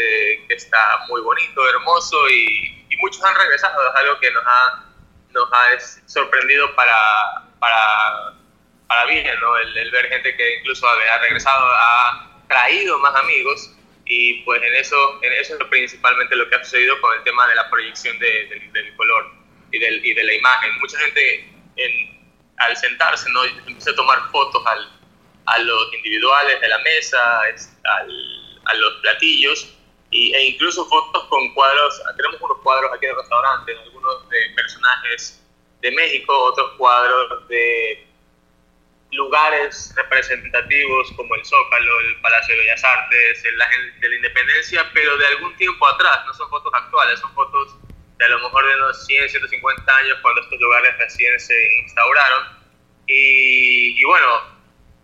que 0.47 0.53
está 0.55 1.05
muy 1.09 1.21
bonito, 1.21 1.69
hermoso 1.69 2.29
y, 2.29 2.85
y 2.89 2.97
muchos 2.97 3.23
han 3.23 3.35
regresado. 3.35 3.89
Es 3.89 3.95
algo 3.95 4.19
que 4.19 4.31
nos 4.31 4.43
ha, 4.45 4.85
nos 5.31 5.49
ha 5.51 5.79
sorprendido 6.07 6.73
para, 6.75 6.95
para 7.59 8.35
para 8.87 9.05
bien, 9.05 9.39
¿no? 9.39 9.57
El, 9.57 9.91
ver 9.91 10.09
gente 10.09 10.35
que 10.35 10.57
incluso 10.57 10.87
ha, 10.87 11.17
regresado, 11.19 11.65
ha 11.65 12.43
traído 12.47 12.97
más 12.99 13.15
amigos 13.15 13.71
y 14.05 14.43
pues 14.43 14.61
en 14.61 14.75
eso, 14.75 15.19
en 15.23 15.33
eso 15.33 15.57
es 15.59 15.67
principalmente 15.67 16.35
lo 16.35 16.47
que 16.49 16.55
ha 16.55 16.63
sucedido 16.63 16.99
con 17.01 17.17
el 17.17 17.23
tema 17.23 17.47
de 17.47 17.55
la 17.55 17.69
proyección 17.69 18.17
del 18.19 18.95
color 18.95 19.31
y, 19.71 19.79
del, 19.79 20.05
y, 20.05 20.13
de 20.13 20.23
la 20.23 20.33
imagen. 20.33 20.79
Mucha 20.79 20.99
gente 20.99 21.49
al 22.57 22.77
sentarse 22.77 23.29
¿no? 23.31 23.43
empieza 23.43 23.91
a 23.91 23.95
tomar 23.95 24.29
fotos 24.31 24.65
al, 24.65 24.89
a 25.47 25.59
los 25.59 25.93
individuales 25.93 26.61
de 26.61 26.67
la 26.67 26.77
mesa, 26.79 27.41
al, 27.41 28.44
a 28.65 28.73
los 28.75 28.93
platillos 29.01 29.75
y, 30.11 30.33
e 30.33 30.47
incluso 30.47 30.85
fotos 30.85 31.25
con 31.25 31.53
cuadros, 31.53 32.01
tenemos 32.15 32.41
unos 32.41 32.57
cuadros 32.63 32.91
aquí 32.93 33.05
en 33.05 33.11
el 33.11 33.17
restaurante, 33.17 33.77
algunos 33.83 34.29
de 34.29 34.37
personajes 34.55 35.43
de 35.81 35.91
México, 35.91 36.33
otros 36.43 36.71
cuadros 36.77 37.47
de 37.47 38.07
lugares 39.11 39.93
representativos 39.95 41.11
como 41.15 41.35
el 41.35 41.45
Zócalo, 41.45 41.99
el 42.01 42.21
Palacio 42.21 42.55
de 42.55 42.61
Bellas 42.61 42.83
Artes, 42.83 43.45
el 43.45 43.61
Ángel 43.61 43.99
de 43.99 44.09
la 44.09 44.15
Independencia, 44.15 44.89
pero 44.93 45.17
de 45.17 45.27
algún 45.27 45.55
tiempo 45.57 45.87
atrás, 45.87 46.25
no 46.25 46.33
son 46.33 46.49
fotos 46.49 46.73
actuales, 46.73 47.19
son 47.19 47.33
fotos 47.33 47.75
de 48.17 48.25
a 48.25 48.29
lo 48.29 48.39
mejor 48.39 48.65
de 48.67 48.75
unos 48.75 49.05
100, 49.05 49.29
150 49.29 49.97
años 49.97 50.17
cuando 50.21 50.41
estos 50.41 50.59
lugares 50.59 50.97
recién 50.97 51.39
se 51.39 51.73
instauraron. 51.83 52.65
Y, 53.07 54.03
bueno, 54.03 54.27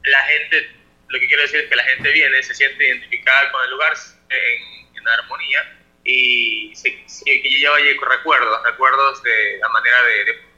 la 0.03 0.23
gente, 0.23 0.75
lo 1.11 1.19
que 1.19 1.27
quiero 1.27 1.43
decir 1.43 1.59
es 1.59 1.69
que 1.69 1.75
la 1.75 1.83
gente 1.83 2.11
viene, 2.11 2.41
se 2.41 2.55
siente 2.55 2.87
identificada 2.87 3.51
con 3.51 3.63
el 3.63 3.71
lugar 3.71 3.93
en, 4.29 4.81
armonía 5.23 5.59
y 6.03 6.71
se, 6.75 6.91
que 7.25 7.49
lleva 7.49 7.75
recuerdos, 7.77 8.63
recuerdos 8.63 9.23
de 9.23 9.57
la 9.59 9.69
manera 9.69 9.97
de 10.03 10.51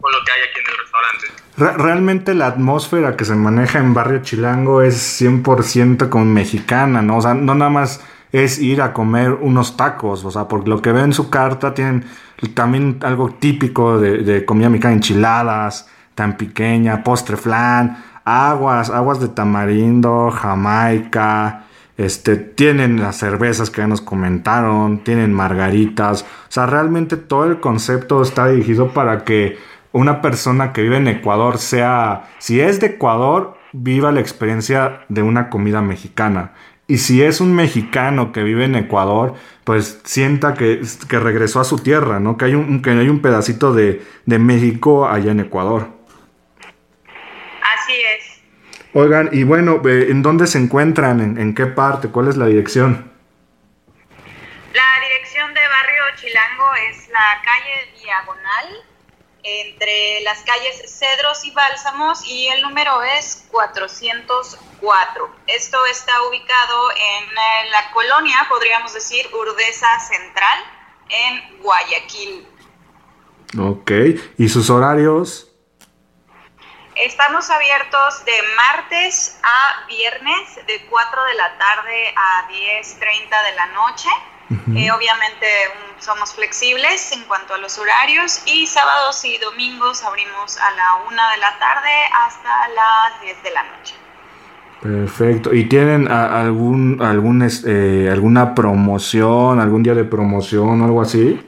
con 0.00 0.12
lo 0.12 0.18
que 0.24 0.32
hay 0.32 0.40
aquí 0.42 0.60
en 0.60 0.66
el 0.70 0.78
restaurante. 0.78 1.82
realmente 1.82 2.34
la 2.34 2.46
atmósfera 2.48 3.16
que 3.16 3.24
se 3.24 3.34
maneja 3.34 3.78
en 3.78 3.94
Barrio 3.94 4.22
Chilango 4.22 4.82
es 4.82 5.20
100% 5.20 6.10
como 6.10 6.26
mexicana, 6.26 7.00
¿no? 7.02 7.16
O 7.16 7.22
sea, 7.22 7.34
no 7.34 7.54
nada 7.54 7.70
más 7.70 8.04
es 8.30 8.58
ir 8.58 8.82
a 8.82 8.92
comer 8.92 9.30
unos 9.30 9.76
tacos, 9.76 10.24
o 10.24 10.30
sea, 10.30 10.46
porque 10.46 10.68
lo 10.68 10.82
que 10.82 10.92
veo 10.92 11.04
en 11.04 11.14
su 11.14 11.30
carta 11.30 11.72
tienen 11.72 12.04
también 12.54 12.98
algo 13.02 13.30
típico 13.40 13.98
de, 13.98 14.18
de 14.18 14.44
comida 14.44 14.68
mexicana, 14.68 14.94
enchiladas, 14.94 15.88
tan 16.14 16.36
pequeña, 16.36 17.02
postre 17.02 17.36
flan, 17.36 18.04
aguas, 18.26 18.90
aguas 18.90 19.20
de 19.20 19.28
tamarindo, 19.28 20.30
jamaica, 20.30 21.64
este, 21.96 22.36
tienen 22.36 23.00
las 23.00 23.16
cervezas 23.16 23.70
que 23.70 23.80
ya 23.80 23.86
nos 23.86 24.02
comentaron, 24.02 25.02
tienen 25.02 25.32
margaritas, 25.32 26.22
o 26.22 26.50
sea, 26.50 26.66
realmente 26.66 27.16
todo 27.16 27.44
el 27.44 27.60
concepto 27.60 28.20
está 28.20 28.48
dirigido 28.48 28.92
para 28.92 29.24
que 29.24 29.56
una 29.92 30.20
persona 30.20 30.74
que 30.74 30.82
vive 30.82 30.98
en 30.98 31.08
Ecuador 31.08 31.56
sea, 31.56 32.28
si 32.38 32.60
es 32.60 32.80
de 32.80 32.88
Ecuador, 32.88 33.56
viva 33.72 34.12
la 34.12 34.20
experiencia 34.20 35.06
de 35.08 35.22
una 35.22 35.48
comida 35.48 35.80
mexicana. 35.80 36.52
Y 36.88 36.98
si 36.98 37.22
es 37.22 37.40
un 37.40 37.54
mexicano 37.54 38.30
que 38.30 38.44
vive 38.44 38.64
en 38.64 38.76
Ecuador, 38.76 39.34
pues 39.64 40.00
sienta 40.04 40.54
que, 40.54 40.80
que 41.08 41.18
regresó 41.18 41.60
a 41.60 41.64
su 41.64 41.78
tierra, 41.78 42.20
¿no? 42.20 42.36
Que 42.36 42.44
hay 42.44 42.54
un, 42.54 42.80
que 42.80 42.90
hay 42.90 43.08
un 43.08 43.20
pedacito 43.20 43.72
de, 43.72 44.02
México 44.26 45.08
allá 45.08 45.32
en 45.32 45.40
Ecuador. 45.40 45.88
Así 47.74 47.94
es. 48.16 48.40
Oigan, 48.98 49.28
y 49.30 49.44
bueno, 49.44 49.82
¿en 49.84 50.22
dónde 50.22 50.46
se 50.46 50.56
encuentran? 50.56 51.20
¿En, 51.20 51.36
¿En, 51.36 51.54
qué 51.54 51.66
parte? 51.66 52.08
¿Cuál 52.08 52.28
es 52.28 52.38
la 52.38 52.46
dirección? 52.46 53.12
La 54.72 55.06
dirección 55.06 55.52
de 55.52 55.60
Barrio 55.60 56.02
Chilango 56.16 56.64
es 56.88 57.06
la 57.10 57.42
calle 57.44 57.92
Diagonal 58.02 58.84
entre 59.42 60.22
las 60.22 60.42
calles 60.44 60.98
Cedros 60.98 61.44
y 61.44 61.50
Bálsamos 61.50 62.26
y 62.26 62.48
el 62.48 62.62
número 62.62 63.02
es 63.02 63.46
404. 63.50 65.30
Esto 65.46 65.76
está 65.90 66.22
ubicado 66.30 66.90
en 66.92 67.24
eh, 67.24 67.70
la 67.70 67.92
colonia, 67.92 68.46
podríamos 68.48 68.94
decir, 68.94 69.26
Urdesa 69.30 70.00
Central, 70.00 70.58
en 71.10 71.62
Guayaquil. 71.62 72.46
Ok, 73.58 73.90
¿y 74.38 74.48
sus 74.48 74.70
horarios? 74.70 75.45
Estamos 76.96 77.50
abiertos 77.50 78.24
de 78.24 78.32
martes 78.56 79.38
a 79.42 79.86
viernes, 79.86 80.56
de 80.66 80.86
4 80.88 81.24
de 81.24 81.34
la 81.34 81.58
tarde 81.58 82.14
a 82.16 82.48
10.30 82.48 83.50
de 83.50 83.54
la 83.54 83.66
noche. 83.66 84.08
Eh, 84.48 84.90
obviamente 84.92 85.46
mm, 85.68 86.00
somos 86.00 86.32
flexibles 86.32 87.12
en 87.12 87.24
cuanto 87.24 87.54
a 87.54 87.58
los 87.58 87.78
horarios 87.78 88.42
y 88.46 88.66
sábados 88.66 89.24
y 89.24 89.36
domingos 89.38 90.04
abrimos 90.04 90.56
a 90.56 90.70
la 90.70 90.94
1 91.06 91.10
de 91.10 91.36
la 91.38 91.58
tarde 91.58 91.90
hasta 92.24 92.68
las 92.68 93.20
10 93.20 93.42
de 93.42 93.50
la 93.50 93.62
noche. 93.64 93.94
Perfecto. 94.80 95.52
¿Y 95.52 95.68
tienen 95.68 96.10
algún, 96.10 97.02
algún 97.02 97.46
eh, 97.66 98.08
alguna 98.10 98.54
promoción, 98.54 99.60
algún 99.60 99.82
día 99.82 99.94
de 99.94 100.04
promoción 100.04 100.80
o 100.80 100.84
algo 100.84 101.02
así? 101.02 101.45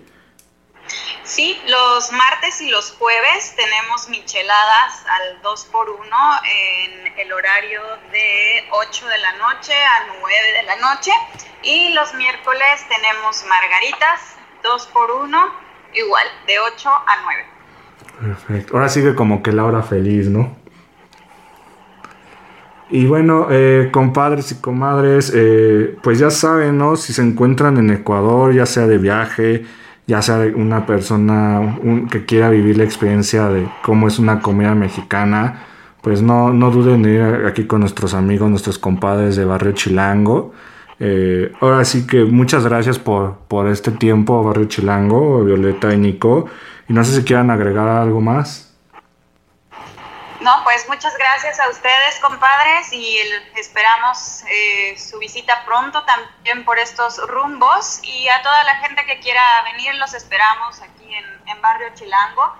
Sí, 1.28 1.58
los 1.68 2.10
martes 2.10 2.58
y 2.62 2.70
los 2.70 2.92
jueves 2.92 3.54
tenemos 3.54 4.08
micheladas 4.08 5.04
al 5.06 5.42
2x1 5.42 6.40
en 6.42 7.18
el 7.18 7.32
horario 7.34 7.82
de 8.10 8.64
8 8.70 9.06
de 9.06 9.18
la 9.18 9.32
noche 9.32 9.74
a 9.74 10.06
9 10.06 10.34
de 10.56 10.62
la 10.62 10.76
noche. 10.76 11.10
Y 11.62 11.92
los 11.92 12.14
miércoles 12.14 12.86
tenemos 12.88 13.44
margaritas 13.46 14.36
2x1 14.64 15.52
igual, 15.92 16.26
de 16.46 16.60
8 16.60 16.88
a 16.88 17.22
9. 18.20 18.34
Perfecto. 18.34 18.74
Ahora 18.74 18.88
sigue 18.88 19.14
como 19.14 19.42
que 19.42 19.52
la 19.52 19.66
hora 19.66 19.82
feliz, 19.82 20.28
¿no? 20.28 20.56
Y 22.88 23.04
bueno, 23.04 23.48
eh, 23.50 23.90
compadres 23.92 24.50
y 24.52 24.62
comadres, 24.62 25.30
eh, 25.34 25.94
pues 26.02 26.18
ya 26.18 26.30
saben, 26.30 26.78
¿no? 26.78 26.96
Si 26.96 27.12
se 27.12 27.20
encuentran 27.20 27.76
en 27.76 27.90
Ecuador, 27.90 28.54
ya 28.54 28.64
sea 28.64 28.86
de 28.86 28.96
viaje, 28.96 29.66
ya 30.08 30.22
sea 30.22 30.38
una 30.56 30.86
persona 30.86 31.78
que 32.10 32.24
quiera 32.24 32.48
vivir 32.48 32.78
la 32.78 32.84
experiencia 32.84 33.50
de 33.50 33.68
cómo 33.82 34.08
es 34.08 34.18
una 34.18 34.40
comida 34.40 34.74
mexicana, 34.74 35.66
pues 36.00 36.22
no, 36.22 36.50
no 36.50 36.70
duden 36.70 37.04
en 37.04 37.14
ir 37.14 37.46
aquí 37.46 37.66
con 37.66 37.80
nuestros 37.80 38.14
amigos, 38.14 38.48
nuestros 38.48 38.78
compadres 38.78 39.36
de 39.36 39.44
Barrio 39.44 39.72
Chilango. 39.72 40.54
Eh, 40.98 41.52
ahora 41.60 41.84
sí 41.84 42.06
que 42.06 42.24
muchas 42.24 42.64
gracias 42.64 42.98
por, 42.98 43.36
por 43.48 43.68
este 43.68 43.90
tiempo, 43.90 44.42
Barrio 44.42 44.64
Chilango, 44.64 45.44
Violeta 45.44 45.92
y 45.92 45.98
Nico. 45.98 46.46
Y 46.88 46.94
no 46.94 47.04
sé 47.04 47.14
si 47.14 47.24
quieran 47.24 47.50
agregar 47.50 47.86
algo 47.86 48.22
más. 48.22 48.67
No, 50.40 50.52
pues 50.62 50.88
muchas 50.88 51.16
gracias 51.18 51.58
a 51.58 51.68
ustedes, 51.68 52.20
compadres, 52.22 52.92
y 52.92 53.18
esperamos 53.56 54.44
eh, 54.48 54.96
su 54.96 55.18
visita 55.18 55.64
pronto 55.66 56.04
también 56.04 56.64
por 56.64 56.78
estos 56.78 57.18
rumbos. 57.26 58.00
Y 58.04 58.28
a 58.28 58.40
toda 58.42 58.62
la 58.64 58.76
gente 58.76 59.04
que 59.04 59.18
quiera 59.18 59.42
venir, 59.72 59.94
los 59.96 60.14
esperamos 60.14 60.80
aquí 60.80 61.12
en, 61.12 61.60
Barrio 61.60 61.88
Chilango. 61.94 62.54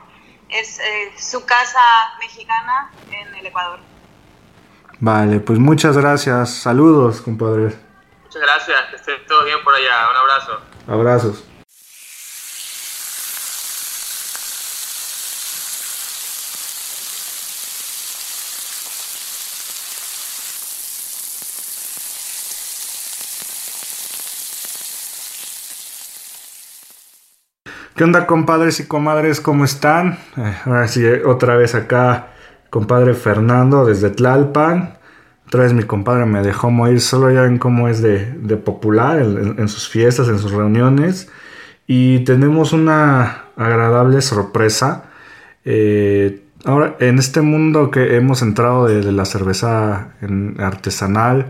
Es 0.49 0.81
eh, 0.81 1.13
su 1.17 1.45
casa 1.47 1.81
mexicana 2.19 2.91
en 3.13 3.35
el 3.37 3.47
Ecuador. 3.47 3.79
Vale, 4.99 5.39
pues 5.39 5.59
muchas 5.61 5.97
gracias. 5.97 6.51
Saludos, 6.51 7.21
compadres. 7.21 7.77
Muchas 8.25 8.43
gracias, 8.43 8.81
que 8.91 8.97
esté 8.97 9.17
todo 9.29 9.45
bien 9.45 9.63
por 9.63 9.75
allá. 9.75 10.09
Un 10.11 10.17
abrazo. 10.17 10.61
Abrazos. 10.89 11.58
¿Qué 27.99 28.05
onda, 28.05 28.29
compadres 28.29 28.79
y 28.79 28.87
comadres? 28.87 29.41
¿Cómo 29.41 29.65
están? 29.65 30.21
Eh, 30.37 30.55
ahora 30.67 30.87
sí, 30.87 31.05
otra 31.05 31.57
vez 31.57 31.75
acá, 31.75 32.29
compadre 32.71 33.13
Fernando 33.15 33.85
desde 33.85 34.11
Tlalpan. 34.11 34.95
Otra 35.49 35.65
vez 35.65 35.73
mi 35.73 35.83
compadre 35.83 36.25
me 36.25 36.41
dejó 36.43 36.71
morir, 36.71 37.01
solo 37.01 37.29
ya 37.33 37.45
en 37.45 37.59
cómo 37.59 37.89
es 37.89 38.01
de, 38.01 38.21
popular 38.65 39.19
en, 39.19 39.69
sus 39.69 39.89
fiestas, 39.89 40.29
en 40.29 40.39
sus 40.39 40.53
reuniones. 40.53 41.29
Y 41.89 42.21
tenemos 42.21 42.73
una 42.73 43.47
agradable 43.57 44.23
sorpresa. 44.23 45.07
Eh, 45.65 46.45
ahora, 46.65 46.95
en 47.01 47.19
este 47.19 47.41
mundo 47.41 47.91
que 47.91 48.15
hemos 48.15 48.43
entrado 48.43 48.87
de, 48.87 49.11
la 49.11 49.25
cerveza 49.25 50.11
artesanal, 50.61 51.47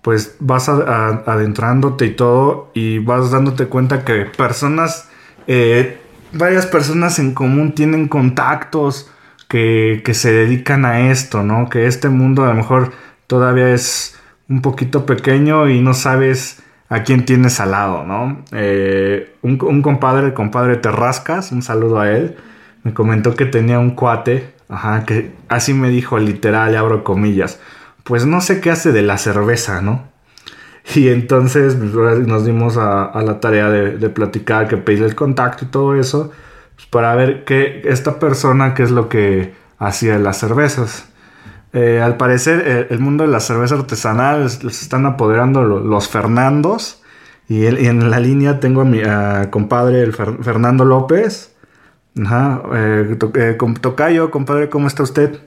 pues 0.00 0.36
vas 0.38 0.68
adentrándote 0.68 2.06
y 2.06 2.10
todo, 2.14 2.70
y 2.72 3.00
vas 3.00 3.32
dándote 3.32 3.66
cuenta 3.66 4.04
que 4.04 4.26
personas 4.26 5.08
eh, 5.46 5.98
varias 6.32 6.66
personas 6.66 7.18
en 7.18 7.34
común 7.34 7.72
tienen 7.72 8.08
contactos 8.08 9.10
que, 9.48 10.02
se 10.14 10.32
dedican 10.32 10.84
a 10.86 11.10
esto, 11.10 11.42
¿no? 11.42 11.68
Que 11.68 11.86
este 11.86 12.08
mundo 12.08 12.44
a 12.44 12.48
lo 12.48 12.54
mejor 12.54 12.92
todavía 13.26 13.70
es 13.74 14.18
un 14.48 14.62
poquito 14.62 15.04
pequeño 15.04 15.68
y 15.68 15.80
no 15.80 15.92
sabes 15.92 16.62
a 16.88 17.02
quién 17.02 17.24
tienes 17.24 17.60
al 17.60 17.72
lado, 17.72 18.04
¿no? 18.04 18.44
Eh, 18.52 19.34
un, 19.42 19.82
compadre, 19.82 20.26
el 20.28 20.34
compadre 20.34 20.76
Terrascas, 20.76 21.52
un 21.52 21.62
saludo 21.62 22.00
a 22.00 22.10
él, 22.10 22.36
me 22.82 22.94
comentó 22.94 23.34
que 23.34 23.44
tenía 23.44 23.78
un 23.78 23.90
cuate, 23.90 24.54
ajá, 24.68 25.04
que 25.04 25.32
así 25.48 25.74
me 25.74 25.90
dijo 25.90 26.18
literal, 26.18 26.74
abro 26.76 27.04
comillas, 27.04 27.60
pues 28.04 28.26
no 28.26 28.40
sé 28.40 28.60
qué 28.60 28.70
hace 28.70 28.92
de 28.92 29.02
la 29.02 29.18
cerveza, 29.18 29.82
¿no? 29.82 30.11
Y 30.94 31.08
entonces 31.08 31.76
pues, 31.76 32.26
nos 32.26 32.44
dimos 32.44 32.76
a, 32.76 33.20
la 33.22 33.40
tarea 33.40 33.70
de, 33.70 34.08
platicar, 34.10 34.68
que 34.68 34.76
pedirle 34.76 35.06
el 35.06 35.14
contacto 35.14 35.64
y 35.64 35.68
todo 35.68 35.94
eso, 35.94 36.32
pues, 36.74 36.86
para 36.86 37.14
ver 37.14 37.44
qué 37.44 37.82
esta 37.84 38.18
persona, 38.18 38.74
qué 38.74 38.82
es 38.82 38.90
lo 38.90 39.08
que 39.08 39.54
hacía 39.78 40.18
las 40.18 40.38
cervezas. 40.38 41.08
Eh, 41.72 42.00
al 42.02 42.16
parecer, 42.16 42.86
el, 42.90 42.98
mundo 42.98 43.24
de 43.24 43.30
la 43.30 43.40
cerveza 43.40 43.76
artesanal 43.76 44.42
les 44.42 44.82
están 44.82 45.06
apoderando 45.06 45.62
los 45.62 46.08
Fernandos. 46.08 47.02
Y, 47.48 47.66
en 47.66 48.10
la 48.10 48.20
línea 48.20 48.60
tengo 48.60 48.82
a 48.82 48.84
mi 48.84 49.00
compadre, 49.50 50.02
el 50.02 50.12
Fernando 50.12 50.84
López. 50.84 51.54
Ajá, 52.24 52.62
eh, 52.74 53.16
eh, 53.34 53.58
tocayo, 53.80 54.30
compadre, 54.30 54.68
¿cómo 54.68 54.86
está 54.86 55.02
usted? 55.02 55.40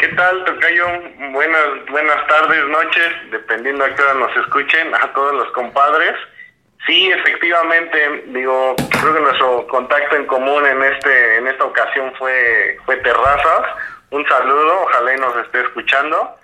¿Qué 0.00 0.08
tal, 0.08 0.44
Tocayo? 0.46 0.86
Buenas, 1.32 1.66
buenas 1.90 2.26
tardes, 2.26 2.64
noches, 2.68 3.08
dependiendo 3.30 3.84
a 3.84 3.94
qué 3.94 4.00
hora 4.00 4.14
nos 4.14 4.34
escuchen, 4.34 4.94
a 4.94 5.12
todos 5.12 5.34
los 5.34 5.52
compadres. 5.52 6.14
Sí, 6.86 7.10
efectivamente, 7.10 8.24
digo, 8.28 8.76
creo 8.98 9.14
que 9.14 9.20
nuestro 9.20 9.66
contacto 9.66 10.16
en 10.16 10.24
común 10.24 10.66
en 10.66 10.82
este 10.84 11.36
en 11.36 11.48
esta 11.48 11.64
ocasión 11.64 12.14
fue 12.18 12.78
fue 12.86 12.96
Terrazas. 12.96 13.66
Un 14.08 14.26
saludo, 14.26 14.84
ojalá 14.84 15.14
y 15.14 15.18
nos 15.18 15.36
esté 15.36 15.60
escuchando. 15.60 16.34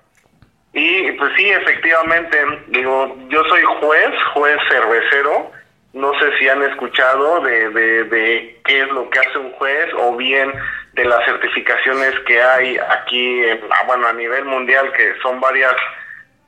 Y 0.75 1.13
pues 1.13 1.33
sí, 1.39 1.49
efectivamente, 1.49 2.45
digo, 2.67 3.17
yo 3.31 3.43
soy 3.45 3.63
juez, 3.81 4.23
juez 4.35 4.59
cervecero. 4.69 5.51
No 5.95 6.13
sé 6.21 6.37
si 6.39 6.47
han 6.47 6.63
escuchado 6.63 7.41
de, 7.41 7.71
de, 7.71 8.05
de 8.05 8.61
qué 8.67 8.83
es 8.83 8.89
lo 8.89 9.09
que 9.09 9.19
hace 9.19 9.39
un 9.39 9.51
juez 9.53 9.89
o 9.97 10.15
bien 10.15 10.53
de 10.97 11.05
las 11.05 11.25
certificaciones 11.27 12.15
que 12.27 12.43
hay 12.43 12.79
aquí, 12.79 13.43
ah, 13.71 13.85
bueno, 13.87 14.09
a 14.09 14.15
nivel 14.15 14.47
mundial, 14.47 14.91
que 14.93 15.13
son 15.23 15.39
varias 15.41 15.75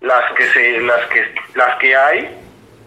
las 0.01 0.33
que 0.37 0.47
se, 0.47 0.81
las 0.81 1.07
que, 1.09 1.35
las 1.55 1.79
que 1.79 1.95
hay, 1.95 2.35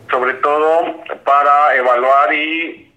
sobre 0.09 0.33
todo 0.35 1.03
para 1.23 1.75
evaluar 1.75 2.33
y 2.33 2.91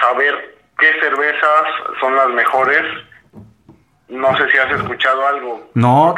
saber 0.00 0.56
qué 0.78 0.90
cervezas 1.00 1.64
son 2.00 2.16
las 2.16 2.28
mejores. 2.30 2.82
No 4.08 4.34
sé 4.38 4.50
si 4.50 4.56
has 4.56 4.72
escuchado 4.72 5.26
algo. 5.26 5.70
No, 5.74 6.14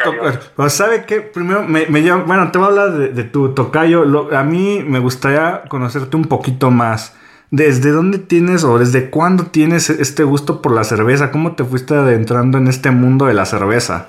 pero 0.56 0.70
¿sabe 0.70 1.04
qué? 1.06 1.22
Primero, 1.22 1.62
me, 1.62 1.86
me 1.86 2.00
bueno, 2.18 2.52
te 2.52 2.58
voy 2.58 2.66
a 2.66 2.70
hablar 2.70 2.90
de, 2.92 3.08
de 3.08 3.24
tu 3.24 3.52
tocayo. 3.52 4.04
a 4.32 4.44
mí 4.44 4.84
me 4.86 5.00
gustaría 5.00 5.62
conocerte 5.68 6.16
un 6.16 6.26
poquito 6.26 6.70
más. 6.70 7.19
¿Desde 7.52 7.90
dónde 7.90 8.18
tienes 8.18 8.62
o 8.62 8.78
desde 8.78 9.10
cuándo 9.10 9.46
tienes 9.50 9.90
este 9.90 10.22
gusto 10.22 10.62
por 10.62 10.72
la 10.72 10.84
cerveza? 10.84 11.32
¿Cómo 11.32 11.56
te 11.56 11.64
fuiste 11.64 11.94
adentrando 11.94 12.58
en 12.58 12.68
este 12.68 12.92
mundo 12.92 13.26
de 13.26 13.34
la 13.34 13.44
cerveza? 13.44 14.08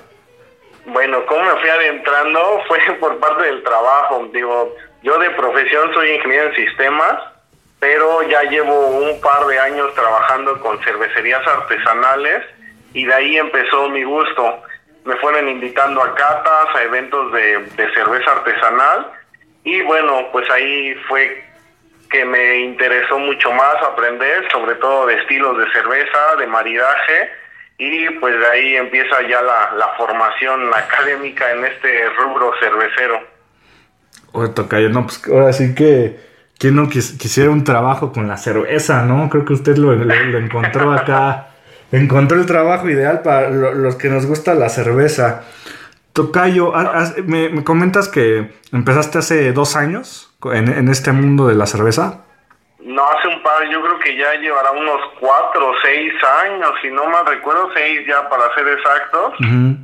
Bueno, 0.86 1.26
¿cómo 1.26 1.42
me 1.42 1.60
fui 1.60 1.68
adentrando? 1.68 2.60
Fue 2.68 2.78
por 3.00 3.18
parte 3.18 3.42
del 3.42 3.64
trabajo. 3.64 4.28
Digo, 4.32 4.76
yo 5.02 5.18
de 5.18 5.30
profesión 5.30 5.92
soy 5.92 6.12
ingeniero 6.12 6.50
en 6.50 6.54
sistemas, 6.54 7.18
pero 7.80 8.22
ya 8.28 8.42
llevo 8.44 8.78
un 8.90 9.20
par 9.20 9.44
de 9.46 9.58
años 9.58 9.92
trabajando 9.96 10.60
con 10.60 10.78
cervecerías 10.84 11.44
artesanales 11.44 12.44
y 12.94 13.04
de 13.06 13.12
ahí 13.12 13.38
empezó 13.38 13.88
mi 13.88 14.04
gusto. 14.04 14.62
Me 15.04 15.16
fueron 15.16 15.48
invitando 15.48 16.00
a 16.00 16.14
catas, 16.14 16.76
a 16.76 16.82
eventos 16.84 17.32
de, 17.32 17.58
de 17.76 17.92
cerveza 17.92 18.30
artesanal 18.30 19.10
y 19.64 19.82
bueno, 19.82 20.28
pues 20.30 20.48
ahí 20.48 20.94
fue 21.08 21.42
que 22.12 22.24
me 22.24 22.60
interesó 22.60 23.18
mucho 23.18 23.50
más 23.52 23.74
aprender, 23.82 24.44
sobre 24.52 24.74
todo 24.76 25.06
de 25.06 25.14
estilos 25.14 25.58
de 25.58 25.72
cerveza, 25.72 26.36
de 26.38 26.46
maridaje, 26.46 27.30
y 27.78 28.10
pues 28.20 28.38
de 28.38 28.46
ahí 28.46 28.76
empieza 28.76 29.22
ya 29.28 29.40
la, 29.42 29.90
formación 29.96 30.72
académica 30.74 31.50
en 31.52 31.64
este 31.64 32.08
rubro 32.18 32.52
cervecero. 32.60 33.20
Oye, 34.32 34.50
Tocayo, 34.50 34.88
no, 34.90 35.02
pues 35.06 35.22
ahora 35.26 35.52
sí 35.52 35.74
que, 35.74 36.20
que 36.58 36.70
no 36.70 36.88
quisiera 36.88 37.50
un 37.50 37.64
trabajo 37.64 38.12
con 38.12 38.28
la 38.28 38.36
cerveza, 38.36 39.02
¿no? 39.02 39.28
Creo 39.28 39.44
que 39.44 39.54
usted 39.54 39.76
lo, 39.76 39.94
lo, 39.94 40.38
encontró 40.38 40.92
acá 40.92 41.48
encontró 41.92 42.38
el 42.38 42.46
trabajo 42.46 42.88
ideal 42.88 43.22
para 43.22 43.50
los 43.50 43.96
que 43.96 44.08
nos 44.08 44.26
gusta 44.26 44.54
la 44.54 44.68
cerveza. 44.68 45.42
Tocayo, 46.12 46.72
me, 47.24 47.64
comentas 47.64 48.08
que 48.08 48.50
empezaste 48.72 49.18
hace 49.18 49.52
dos 49.52 49.76
años 49.76 50.34
en, 50.44 50.88
este 50.88 51.12
mundo 51.12 51.46
de 51.46 51.54
la 51.54 51.66
cerveza. 51.66 52.24
No, 52.80 53.08
hace 53.08 53.28
un 53.28 53.42
par, 53.42 53.66
yo 53.70 53.80
creo 53.80 53.98
que 54.00 54.16
ya 54.16 54.34
llevará 54.34 54.72
unos 54.72 55.00
cuatro 55.20 55.70
o 55.70 55.74
seis 55.82 56.12
años, 56.44 56.70
si 56.82 56.90
no 56.90 57.06
mal 57.06 57.24
recuerdo, 57.24 57.70
seis 57.74 58.00
ya 58.06 58.28
para 58.28 58.52
ser 58.54 58.68
exactos, 58.68 59.34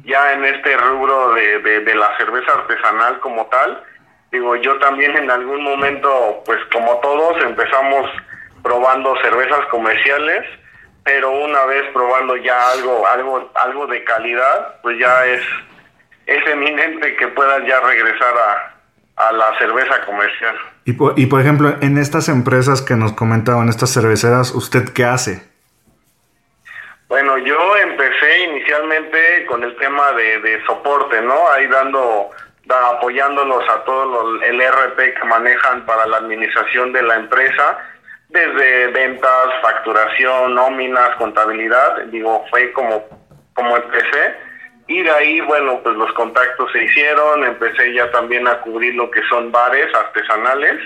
ya 0.04 0.32
en 0.32 0.44
este 0.44 0.76
rubro 0.76 1.32
de, 1.32 1.60
de, 1.60 1.94
la 1.94 2.16
cerveza 2.18 2.52
artesanal 2.52 3.20
como 3.20 3.46
tal. 3.46 3.82
Digo, 4.32 4.56
yo 4.56 4.78
también 4.78 5.16
en 5.16 5.30
algún 5.30 5.62
momento, 5.62 6.42
pues 6.44 6.58
como 6.72 6.96
todos, 6.98 7.42
empezamos 7.42 8.10
probando 8.62 9.16
cervezas 9.22 9.64
comerciales, 9.70 10.44
pero 11.04 11.30
una 11.30 11.64
vez 11.64 11.84
probando 11.94 12.36
ya 12.36 12.70
algo, 12.72 13.06
algo, 13.06 13.50
algo 13.54 13.86
de 13.86 14.04
calidad, 14.04 14.80
pues 14.82 14.98
ya 14.98 15.24
es, 15.24 15.42
es 16.28 16.46
eminente 16.46 17.16
que 17.16 17.28
puedas 17.28 17.66
ya 17.66 17.80
regresar 17.80 18.34
a, 18.36 19.28
a 19.28 19.32
la 19.32 19.58
cerveza 19.58 20.04
comercial. 20.04 20.56
Y 20.84 20.92
por, 20.92 21.18
y 21.18 21.26
por 21.26 21.40
ejemplo, 21.40 21.74
en 21.80 21.96
estas 21.96 22.28
empresas 22.28 22.82
que 22.82 22.96
nos 22.96 23.14
comentaban, 23.14 23.68
estas 23.68 23.92
cerveceras, 23.92 24.54
¿usted 24.54 24.92
qué 24.94 25.04
hace? 25.04 25.42
Bueno, 27.08 27.38
yo 27.38 27.76
empecé 27.78 28.44
inicialmente 28.44 29.46
con 29.46 29.64
el 29.64 29.74
tema 29.76 30.12
de, 30.12 30.40
de 30.40 30.64
soporte, 30.66 31.22
¿no? 31.22 31.48
Ahí 31.50 31.66
dando 31.66 32.30
apoyándolos 32.68 33.64
a 33.70 33.82
todo 33.84 34.42
el 34.42 34.60
RP 34.60 35.14
que 35.14 35.24
manejan 35.24 35.86
para 35.86 36.06
la 36.06 36.18
administración 36.18 36.92
de 36.92 37.02
la 37.02 37.14
empresa, 37.14 37.78
desde 38.28 38.88
ventas, 38.88 39.46
facturación, 39.62 40.54
nóminas, 40.54 41.16
contabilidad, 41.16 42.02
digo, 42.08 42.44
fue 42.50 42.70
como, 42.72 43.02
como 43.54 43.78
empecé. 43.78 44.47
Y 44.88 45.02
de 45.02 45.10
ahí, 45.10 45.40
bueno, 45.42 45.80
pues 45.82 45.96
los 45.96 46.10
contactos 46.14 46.72
se 46.72 46.82
hicieron, 46.82 47.44
empecé 47.44 47.92
ya 47.92 48.10
también 48.10 48.48
a 48.48 48.60
cubrir 48.62 48.94
lo 48.94 49.10
que 49.10 49.20
son 49.28 49.52
bares 49.52 49.86
artesanales, 49.94 50.80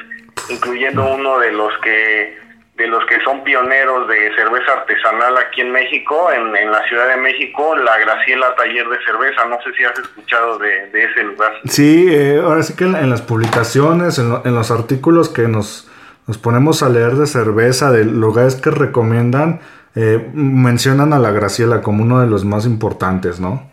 incluyendo 0.50 1.06
uno 1.14 1.38
de 1.38 1.52
los 1.52 1.72
que 1.78 2.42
de 2.76 2.86
los 2.86 3.04
que 3.04 3.22
son 3.22 3.44
pioneros 3.44 4.08
de 4.08 4.34
cerveza 4.34 4.72
artesanal 4.72 5.36
aquí 5.36 5.60
en 5.60 5.72
México, 5.72 6.30
en, 6.32 6.52
la 6.70 6.82
Ciudad 6.88 7.06
de 7.08 7.16
México, 7.18 7.76
la 7.76 7.98
Graciela 7.98 8.54
Taller 8.56 8.88
de 8.88 8.96
Cerveza. 9.04 9.44
No 9.48 9.58
sé 9.62 9.72
si 9.76 9.84
has 9.84 9.98
escuchado 9.98 10.58
de, 10.58 10.88
ese 10.92 11.22
lugar. 11.22 11.52
Sí, 11.66 12.06
eh, 12.10 12.40
ahora 12.42 12.62
sí 12.62 12.74
que 12.74 12.84
en, 12.84 13.10
las 13.10 13.22
publicaciones, 13.22 14.18
en, 14.18 14.54
los 14.54 14.70
artículos 14.70 15.28
que 15.28 15.48
nos, 15.48 15.88
nos 16.26 16.38
ponemos 16.38 16.82
a 16.82 16.88
leer 16.88 17.12
de 17.12 17.26
cerveza, 17.26 17.92
de 17.92 18.04
lugares 18.04 18.56
que 18.56 18.70
recomiendan, 18.70 19.60
eh, 19.94 20.30
mencionan 20.32 21.12
a 21.12 21.18
la 21.18 21.30
Graciela 21.30 21.82
como 21.82 22.02
uno 22.02 22.20
de 22.20 22.26
los 22.26 22.46
más 22.46 22.64
importantes, 22.64 23.38
¿no? 23.38 23.70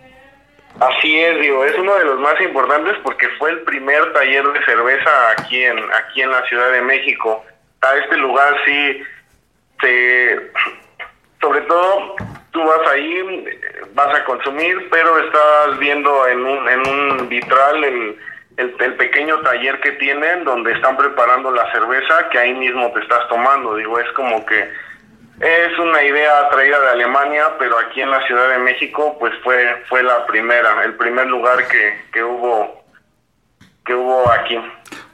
Así 0.80 1.20
es, 1.20 1.42
digo, 1.42 1.66
es 1.66 1.78
uno 1.78 1.94
de 1.96 2.06
los 2.06 2.20
más 2.20 2.40
importantes 2.40 2.96
porque 3.04 3.28
fue 3.38 3.52
el 3.52 3.60
primer 3.62 4.14
taller 4.14 4.46
de 4.48 4.66
cerveza 4.66 5.32
aquí 5.32 5.62
en, 5.62 5.78
aquí 5.94 6.22
en 6.22 6.32
la 6.32 6.42
Ciudad 6.44 6.72
de 6.72 6.82
México. 6.82 7.44
A 7.82 7.98
este 7.98 8.16
lugar 8.18 8.56
sí 8.66 9.04
te 9.82 10.52
sobre 11.42 11.62
todo 11.62 12.16
tú 12.52 12.64
vas 12.64 12.88
ahí 12.92 13.46
vas 13.94 14.14
a 14.14 14.26
consumir 14.26 14.90
pero 14.90 15.20
estás 15.20 15.80
viendo 15.80 16.28
en 16.28 16.46
un 16.46 16.68
en 16.68 16.88
un 16.88 17.30
vitral 17.30 17.84
el, 17.84 18.20
el, 18.58 18.94
pequeño 18.96 19.40
taller 19.40 19.80
que 19.80 19.94
tienen 19.94 20.44
donde 20.44 20.74
están 20.74 20.98
preparando 20.98 21.52
la 21.52 21.72
cerveza 21.72 22.28
que 22.30 22.40
ahí 22.40 22.54
mismo 22.54 22.92
te 22.92 23.00
estás 23.02 23.28
tomando. 23.30 23.76
Digo 23.76 24.00
es 24.00 24.12
como 24.14 24.46
que 24.46 24.70
es 25.40 25.80
una 25.80 26.04
idea 26.04 26.50
traída 26.50 26.80
de 26.80 26.90
Alemania 26.90 27.56
pero 27.58 27.78
aquí 27.80 28.02
en 28.02 28.12
la 28.12 28.26
Ciudad 28.28 28.50
de 28.50 28.60
México 28.60 29.18
pues 29.20 29.34
fue 29.44 29.84
fue 29.88 30.04
la 30.04 30.26
primera 30.26 30.84
el 30.84 30.96
primer 30.96 31.28
lugar 31.28 31.68
que, 31.68 32.02
que 32.12 32.24
hubo 32.24 32.84
que 33.86 33.94
hubo 33.96 34.32
aquí 34.32 34.60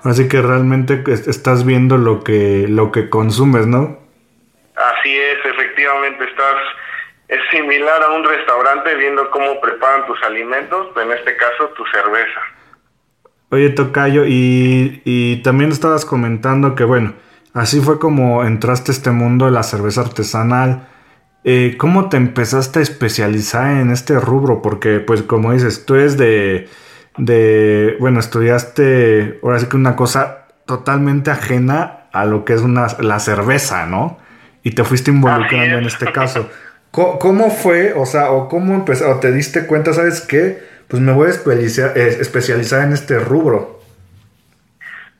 Así 0.06 0.28
que 0.30 0.40
realmente 0.40 1.04
estás 1.08 1.66
viendo 1.66 1.98
lo 1.98 2.24
que, 2.24 2.68
lo 2.70 2.92
que 2.92 3.10
consumes, 3.10 3.66
¿no? 3.66 3.98
Así 4.76 5.18
es, 5.18 5.44
efectivamente 5.44 6.24
estás, 6.26 6.56
es 7.28 7.40
similar 7.50 8.04
a 8.04 8.12
un 8.12 8.24
restaurante 8.24 8.94
viendo 8.98 9.32
cómo 9.32 9.60
preparan 9.60 10.06
tus 10.06 10.22
alimentos, 10.22 10.90
en 11.02 11.12
este 11.12 11.36
caso 11.36 11.70
tu 11.76 11.84
cerveza. 11.88 12.40
Oye, 13.50 13.72
Tocayo, 13.72 14.26
y, 14.28 15.02
y 15.06 15.42
también 15.42 15.72
estabas 15.72 16.06
comentando 16.06 16.76
que, 16.76 16.84
bueno, 16.84 17.16
así 17.56 17.82
fue 17.82 17.98
como 17.98 18.44
entraste 18.44 18.92
a 18.92 18.94
este 18.94 19.10
mundo 19.10 19.46
de 19.46 19.52
la 19.52 19.64
cerveza 19.64 20.02
artesanal. 20.02 20.88
Eh, 21.44 21.76
¿Cómo 21.80 22.10
te 22.10 22.18
empezaste 22.18 22.80
a 22.80 22.84
especializar 22.84 23.72
en 23.82 23.90
este 23.90 24.20
rubro? 24.20 24.62
Porque, 24.62 25.00
pues, 25.00 25.24
como 25.24 25.54
dices, 25.54 25.86
tú 25.86 25.96
eres 25.96 26.18
de 26.18 26.70
de, 27.18 27.96
bueno, 28.00 28.20
estudiaste, 28.20 29.40
ahora 29.44 29.60
sí 29.60 29.68
que 29.68 29.78
una 29.78 29.96
cosa 29.96 30.48
totalmente 30.66 31.32
ajena 31.32 32.08
a 32.12 32.26
lo 32.26 32.46
que 32.46 32.54
es 32.54 32.62
una, 32.62 32.88
la 33.00 33.20
cerveza, 33.20 33.86
¿no? 33.86 34.18
Y 34.64 34.72
te 34.72 34.84
fuiste 34.84 35.12
involucrando 35.12 35.78
en 35.78 35.86
este 35.86 36.12
caso. 36.12 36.50
¿Cómo, 36.92 37.50
fue, 37.50 37.94
o 37.94 38.06
sea, 38.06 38.32
o 38.32 38.48
cómo 38.48 38.74
empezó, 38.74 39.10
o 39.10 39.20
te 39.20 39.34
diste 39.34 39.66
cuenta, 39.66 39.94
sabes 39.94 40.22
qué? 40.22 40.64
Pues 40.88 41.02
me 41.02 41.12
voy 41.12 41.28
a 41.28 41.32
especializar, 41.32 41.98
eh, 41.98 42.18
especializar 42.22 42.86
en 42.86 42.94
este 42.94 43.20
rubro. 43.20 43.75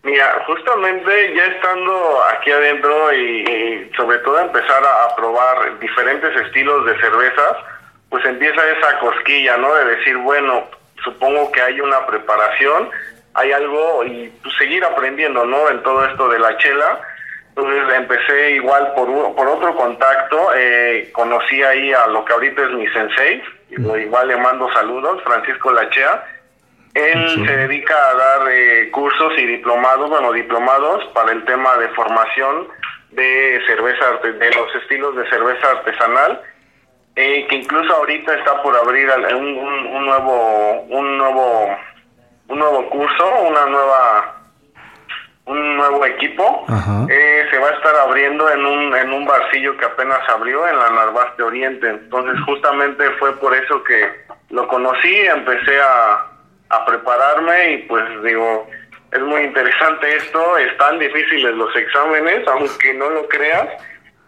Mira, 0.06 0.44
justamente 0.46 1.34
ya 1.36 1.46
estando 1.46 2.24
aquí 2.32 2.52
adentro 2.52 3.12
y, 3.12 3.92
sobre 3.98 4.20
todo 4.20 4.40
empezar 4.40 4.86
a, 4.86 5.04
a, 5.06 5.16
probar 5.16 5.80
diferentes 5.80 6.36
estilos 6.42 6.86
de 6.86 6.96
cervezas, 7.00 7.58
pues 8.10 8.24
empieza 8.24 8.70
esa 8.70 9.00
cosquilla, 9.00 9.58
¿no? 9.58 9.74
De 9.74 9.96
decir, 9.96 10.16
bueno, 10.18 10.66
supongo 11.04 11.52
que 11.52 11.60
hay 11.60 11.82
una 11.82 12.06
preparación, 12.06 12.92
hay 13.34 13.52
algo 13.52 14.04
y 14.04 14.32
pues, 14.44 14.56
seguir 14.60 14.86
aprendiendo, 14.86 15.44
¿no? 15.44 15.72
En 15.72 15.82
todo 15.82 16.06
esto 16.06 16.30
de 16.30 16.38
la 16.38 16.56
chela. 16.58 17.00
Entonces 17.50 17.96
empecé 17.96 18.52
igual 18.52 18.94
por, 18.94 19.36
por 19.36 19.48
otro 19.48 19.76
contacto, 19.76 20.52
eh, 20.56 21.10
conocí 21.14 21.64
ahí 21.64 21.92
a 21.94 22.06
lo 22.08 22.24
que 22.26 22.34
ahorita 22.34 22.62
es 22.62 22.72
mi 22.72 22.88
sensei, 22.90 23.42
igual 23.70 24.28
le 24.28 24.38
mando 24.38 24.72
saludos, 24.72 25.24
Francisco 25.24 25.72
Lachea. 25.72 26.35
Él 26.96 27.46
se 27.46 27.58
dedica 27.58 27.94
a 27.94 28.16
dar 28.16 28.48
eh, 28.50 28.90
cursos 28.90 29.34
y 29.38 29.46
diplomados, 29.46 30.10
bueno, 30.10 30.32
diplomados 30.32 31.04
para 31.14 31.34
el 31.34 31.44
tema 31.44 31.78
de 31.78 31.90
formación 31.90 32.70
de 33.12 33.62
cerveza, 33.68 34.06
de 34.24 34.52
los 34.56 34.76
estilos 34.76 35.16
de 35.16 35.30
cerveza 35.30 35.72
artesanal 35.72 36.42
eh, 37.16 37.48
que 37.48 37.56
incluso 37.56 37.94
ahorita 37.96 38.34
está 38.34 38.62
por 38.62 38.76
abrir 38.76 39.10
un, 39.36 39.58
un, 39.58 40.06
nuevo 40.06 40.82
un 40.90 41.18
nuevo 41.18 41.78
un 42.50 42.60
nuevo 42.60 42.90
curso 42.90 43.42
una 43.48 43.66
nueva 43.68 44.36
un 45.46 45.78
nuevo 45.78 46.06
equipo 46.06 46.66
eh, 47.10 47.46
se 47.50 47.58
va 47.58 47.70
a 47.70 47.74
estar 47.74 47.96
abriendo 47.96 48.50
en 48.52 48.66
un 48.66 48.96
en 48.96 49.14
un 49.14 49.26
barcillo 49.26 49.78
que 49.78 49.86
apenas 49.86 50.28
abrió 50.28 50.68
en 50.68 50.78
la 50.78 50.90
Narvarte 50.90 51.44
Oriente. 51.44 51.88
Entonces 51.88 52.36
justamente 52.46 53.10
fue 53.12 53.32
por 53.38 53.56
eso 53.56 53.82
que 53.84 54.26
lo 54.50 54.68
conocí 54.68 55.16
empecé 55.16 55.80
a, 55.80 56.26
a 56.76 56.86
prepararme 56.86 57.74
y 57.74 57.78
pues 57.84 58.04
digo 58.24 58.68
es 59.12 59.22
muy 59.22 59.42
interesante 59.42 60.16
esto 60.16 60.58
están 60.58 61.00
difíciles 61.00 61.56
los 61.56 61.76
exámenes 61.76 62.48
aunque 62.48 62.94
no 62.94 63.10
lo 63.10 63.28
creas 63.28 63.68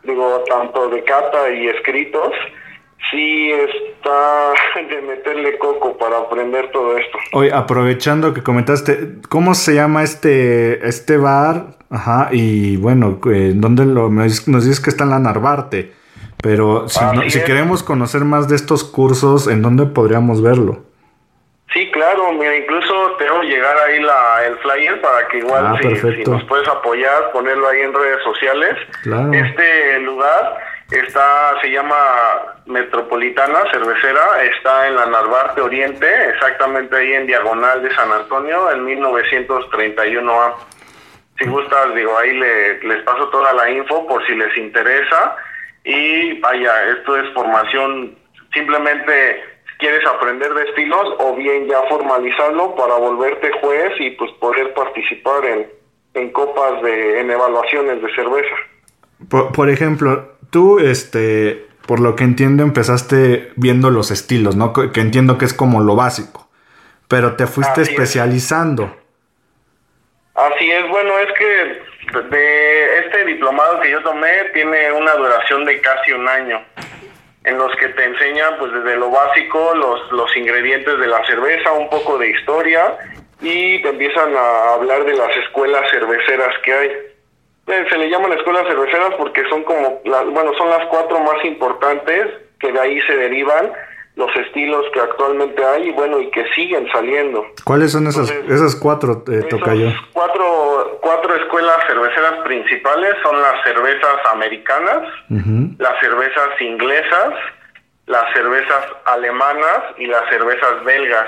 digo 0.03 0.43
tanto 0.47 0.89
de 0.89 1.03
cata 1.03 1.49
y 1.51 1.67
escritos 1.67 2.33
sí 3.11 3.51
está 3.51 4.53
de 4.89 5.01
meterle 5.01 5.57
coco 5.57 5.97
para 5.97 6.17
aprender 6.17 6.71
todo 6.71 6.97
esto. 6.97 7.17
Hoy 7.33 7.49
aprovechando 7.49 8.33
que 8.33 8.43
comentaste, 8.43 9.15
¿cómo 9.29 9.55
se 9.55 9.75
llama 9.75 10.03
este 10.03 10.87
este 10.87 11.17
bar? 11.17 11.77
Ajá, 11.89 12.29
y 12.31 12.77
bueno, 12.77 13.19
eh, 13.31 13.53
¿dónde 13.55 13.85
lo 13.85 14.09
nos 14.09 14.65
dices 14.65 14.79
que 14.81 14.89
está 14.89 15.05
en 15.05 15.11
la 15.11 15.19
Narvarte? 15.19 15.93
Pero 16.41 16.87
si, 16.87 16.99
si 17.29 17.41
queremos 17.43 17.81
conocer 17.81 18.23
más 18.23 18.47
de 18.47 18.55
estos 18.55 18.83
cursos, 18.83 19.47
¿en 19.47 19.61
dónde 19.61 19.85
podríamos 19.85 20.41
verlo? 20.41 20.86
Sí, 21.73 21.91
claro, 21.91 22.31
mira, 22.31 22.55
incluso 22.55 23.11
tengo 23.19 23.41
que 23.41 23.47
llegar 23.47 23.77
ahí 23.77 23.99
la, 24.01 24.45
el 24.45 24.57
flyer 24.59 25.01
para 25.01 25.27
que 25.27 25.39
igual 25.39 25.65
ah, 25.65 25.79
si, 25.81 26.23
nos 26.23 26.43
puedes 26.45 26.67
apoyar, 26.67 27.31
ponerlo 27.31 27.67
ahí 27.67 27.81
en 27.81 27.93
redes 27.93 28.23
sociales. 28.23 28.77
Este 29.33 29.99
lugar 29.99 30.57
está 30.91 31.59
se 31.61 31.69
llama 31.69 31.95
Metropolitana 32.67 33.59
Cervecera, 33.71 34.43
está 34.43 34.87
en 34.87 34.95
la 34.95 35.07
Narvarte 35.07 35.61
Oriente, 35.61 36.07
exactamente 36.29 36.95
ahí 36.95 37.13
en 37.13 37.27
diagonal 37.27 37.83
de 37.83 37.93
San 37.95 38.11
Antonio, 38.13 38.71
en 38.71 38.85
1931A. 38.85 40.55
Si 41.37 41.45
gustas, 41.47 41.93
digo, 41.93 42.17
ahí 42.17 42.33
les 42.33 43.03
paso 43.03 43.27
toda 43.27 43.51
la 43.53 43.69
info 43.69 44.07
por 44.07 44.25
si 44.25 44.35
les 44.35 44.55
interesa. 44.57 45.35
Y 45.83 46.39
vaya, 46.39 46.89
esto 46.91 47.17
es 47.17 47.33
formación, 47.33 48.17
simplemente 48.53 49.56
quieres 49.79 50.05
aprender 50.05 50.53
de 50.53 50.63
estilos 50.63 51.15
o 51.19 51.35
bien 51.35 51.67
ya 51.67 51.81
formalizarlo 51.89 52.75
para 52.75 52.95
volverte 52.95 53.51
juez 53.61 53.91
y 53.99 54.11
pues 54.11 54.31
poder 54.33 54.73
participar 54.73 55.45
en, 55.45 55.67
en 56.13 56.31
copas 56.31 56.81
de, 56.81 57.19
en 57.19 57.31
evaluaciones 57.31 58.01
de 58.01 58.15
cerveza. 58.15 58.55
Por, 59.29 59.51
por 59.51 59.69
ejemplo, 59.69 60.35
tú, 60.49 60.79
este, 60.79 61.65
por 61.85 61.99
lo 61.99 62.15
que 62.15 62.23
entiendo, 62.23 62.63
empezaste 62.63 63.51
viendo 63.55 63.89
los 63.89 64.11
estilos, 64.11 64.55
¿no? 64.55 64.73
Que, 64.73 64.91
que 64.91 65.01
entiendo 65.01 65.37
que 65.37 65.45
es 65.45 65.53
como 65.53 65.81
lo 65.81 65.95
básico. 65.95 66.47
Pero 67.07 67.35
te 67.35 67.47
fuiste 67.47 67.81
Así 67.81 67.81
es. 67.81 67.89
especializando. 67.89 68.95
Así 70.35 70.69
es, 70.69 70.87
bueno, 70.89 71.17
es 71.19 71.33
que 71.37 71.87
de 72.29 72.99
este 72.99 73.25
diplomado 73.25 73.79
que 73.79 73.89
yo 73.89 74.01
tomé 74.03 74.31
tiene 74.53 74.91
una 74.91 75.13
duración 75.15 75.65
de 75.65 75.81
casi 75.81 76.11
un 76.11 76.27
año, 76.27 76.61
en 77.47 77.57
los 77.57 77.73
que 77.77 77.87
te 77.89 78.03
enseñan 78.03 78.57
pues 78.59 78.71
desde 78.73 78.97
lo 78.97 79.09
básico, 79.09 79.73
los, 79.75 80.11
los 80.11 80.35
ingredientes 80.37 80.99
de 80.99 81.07
la 81.07 81.25
cerveza, 81.25 81.71
un 81.71 81.89
poco 81.89 82.17
de 82.17 82.29
historia 82.29 82.97
y 83.41 83.81
te 83.81 83.89
empiezan 83.89 84.35
a 84.35 84.73
hablar 84.73 85.03
de 85.05 85.13
las 85.15 85.35
escuelas 85.37 85.89
cerveceras 85.91 86.53
que 86.63 86.73
hay. 86.73 86.87
Eh, 87.67 87.85
Se 87.89 87.97
le 87.97 88.09
llaman 88.09 88.33
escuelas 88.33 88.67
cerveceras 88.67 89.13
porque 89.17 89.43
son 89.49 89.63
como, 89.63 90.01
la- 90.05 90.23
bueno, 90.23 90.53
son 90.57 90.69
las 90.69 90.85
cuatro 90.87 91.19
más 91.19 91.43
importantes 91.45 92.27
que 92.59 92.71
de 92.71 92.79
ahí 92.79 92.99
se 93.01 93.15
derivan 93.15 93.71
los 94.17 94.35
estilos 94.35 94.83
que 94.93 94.99
actualmente 94.99 95.63
hay 95.63 95.89
y 95.89 95.91
bueno, 95.91 96.19
y 96.19 96.29
que 96.31 96.43
siguen 96.55 96.87
saliendo. 96.91 97.45
¿Cuáles 97.63 97.91
son 97.91 98.07
esas, 98.07 98.29
Entonces, 98.29 98.55
esas 98.55 98.75
cuatro, 98.75 99.23
eh, 99.31 99.43
Tocayo? 99.43 99.91
Cuatro, 100.11 100.97
cuatro 101.01 101.35
escuelas 101.35 101.77
cerveceras 101.85 102.43
principales 102.43 103.13
son 103.21 103.39
las 103.39 103.63
cervezas 103.63 104.17
americanas, 104.33 105.03
las 105.77 105.99
cervezas 105.99 106.49
inglesas, 106.59 107.33
las 108.07 108.33
cervezas 108.33 108.85
alemanas 109.05 109.83
y 109.99 110.07
las 110.07 110.27
cervezas 110.29 110.83
belgas. 110.83 111.27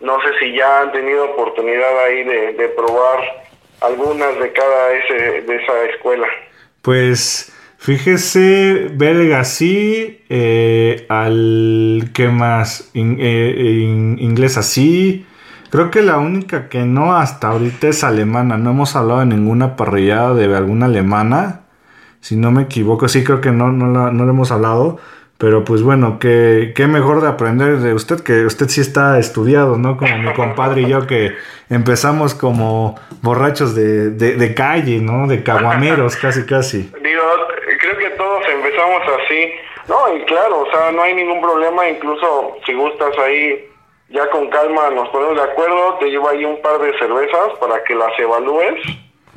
No 0.00 0.20
sé 0.20 0.28
si 0.38 0.54
ya 0.54 0.82
han 0.82 0.92
tenido 0.92 1.24
oportunidad 1.30 2.04
ahí 2.04 2.22
de, 2.22 2.52
de 2.52 2.68
probar 2.68 3.18
algunas 3.80 4.38
de 4.38 4.52
cada 4.52 4.92
ese, 4.92 5.40
de 5.40 5.56
esa 5.56 5.84
escuela. 5.84 6.26
Pues 6.82 7.55
fíjese, 7.86 8.90
belga 8.94 9.44
sí, 9.44 10.20
eh, 10.28 11.06
al 11.08 12.10
¿qué 12.12 12.26
más? 12.26 12.90
Eh, 12.94 13.80
in- 13.80 14.18
inglesa 14.18 14.64
sí. 14.64 15.24
Creo 15.70 15.92
que 15.92 16.02
la 16.02 16.18
única 16.18 16.68
que 16.68 16.84
no 16.84 17.14
hasta 17.16 17.48
ahorita 17.48 17.86
es 17.86 18.02
alemana. 18.02 18.58
No 18.58 18.70
hemos 18.72 18.96
hablado 18.96 19.20
de 19.20 19.26
ninguna 19.26 19.76
parrillada 19.76 20.34
de 20.34 20.52
alguna 20.56 20.86
alemana. 20.86 21.60
Si 22.20 22.34
no 22.34 22.50
me 22.50 22.62
equivoco, 22.62 23.06
sí 23.06 23.22
creo 23.22 23.40
que 23.40 23.52
no, 23.52 23.70
no, 23.70 23.92
la, 23.92 24.10
no 24.10 24.28
hemos 24.28 24.50
hablado. 24.50 24.98
Pero 25.38 25.64
pues 25.64 25.82
bueno, 25.82 26.18
qué, 26.18 26.72
qué 26.74 26.86
mejor 26.86 27.20
de 27.20 27.28
aprender 27.28 27.78
de 27.80 27.92
usted, 27.92 28.20
que 28.20 28.46
usted 28.46 28.68
sí 28.70 28.80
está 28.80 29.18
estudiado, 29.18 29.76
¿no? 29.76 29.96
Como 29.98 30.16
mi 30.18 30.32
compadre 30.32 30.82
y 30.82 30.88
yo 30.88 31.06
que 31.06 31.34
empezamos 31.68 32.34
como 32.34 32.98
borrachos 33.20 33.74
de, 33.74 34.10
de, 34.10 34.36
de 34.36 34.54
calle, 34.54 34.98
¿no? 35.00 35.26
De 35.28 35.42
caguameros, 35.42 36.16
casi, 36.16 36.44
casi. 36.44 36.90
Empezamos 38.86 39.22
así. 39.22 39.52
No, 39.88 40.16
y 40.16 40.20
claro, 40.24 40.60
o 40.60 40.70
sea, 40.70 40.90
no 40.92 41.02
hay 41.02 41.14
ningún 41.14 41.40
problema, 41.40 41.88
incluso 41.88 42.56
si 42.66 42.74
gustas 42.74 43.16
ahí, 43.18 43.68
ya 44.08 44.28
con 44.30 44.48
calma 44.50 44.90
nos 44.90 45.08
ponemos 45.10 45.36
de 45.36 45.42
acuerdo, 45.42 45.94
te 45.98 46.06
llevo 46.06 46.28
ahí 46.28 46.44
un 46.44 46.60
par 46.60 46.78
de 46.78 46.96
cervezas 46.98 47.54
para 47.60 47.82
que 47.84 47.94
las 47.94 48.18
evalúes, 48.18 48.82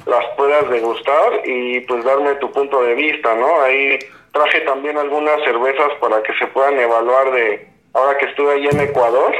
las 0.05 0.25
puedas 0.35 0.67
degustar 0.69 1.41
y 1.45 1.81
pues 1.81 2.03
darme 2.03 2.33
tu 2.35 2.51
punto 2.51 2.81
de 2.81 2.95
vista, 2.95 3.35
¿no? 3.35 3.61
Ahí 3.61 3.99
traje 4.31 4.61
también 4.61 4.97
algunas 4.97 5.39
cervezas 5.43 5.91
para 5.99 6.21
que 6.23 6.33
se 6.35 6.47
puedan 6.47 6.79
evaluar 6.79 7.31
de, 7.31 7.67
ahora 7.93 8.17
que 8.17 8.25
estuve 8.25 8.53
ahí 8.53 8.67
en 8.67 8.79
Ecuador, 8.79 9.35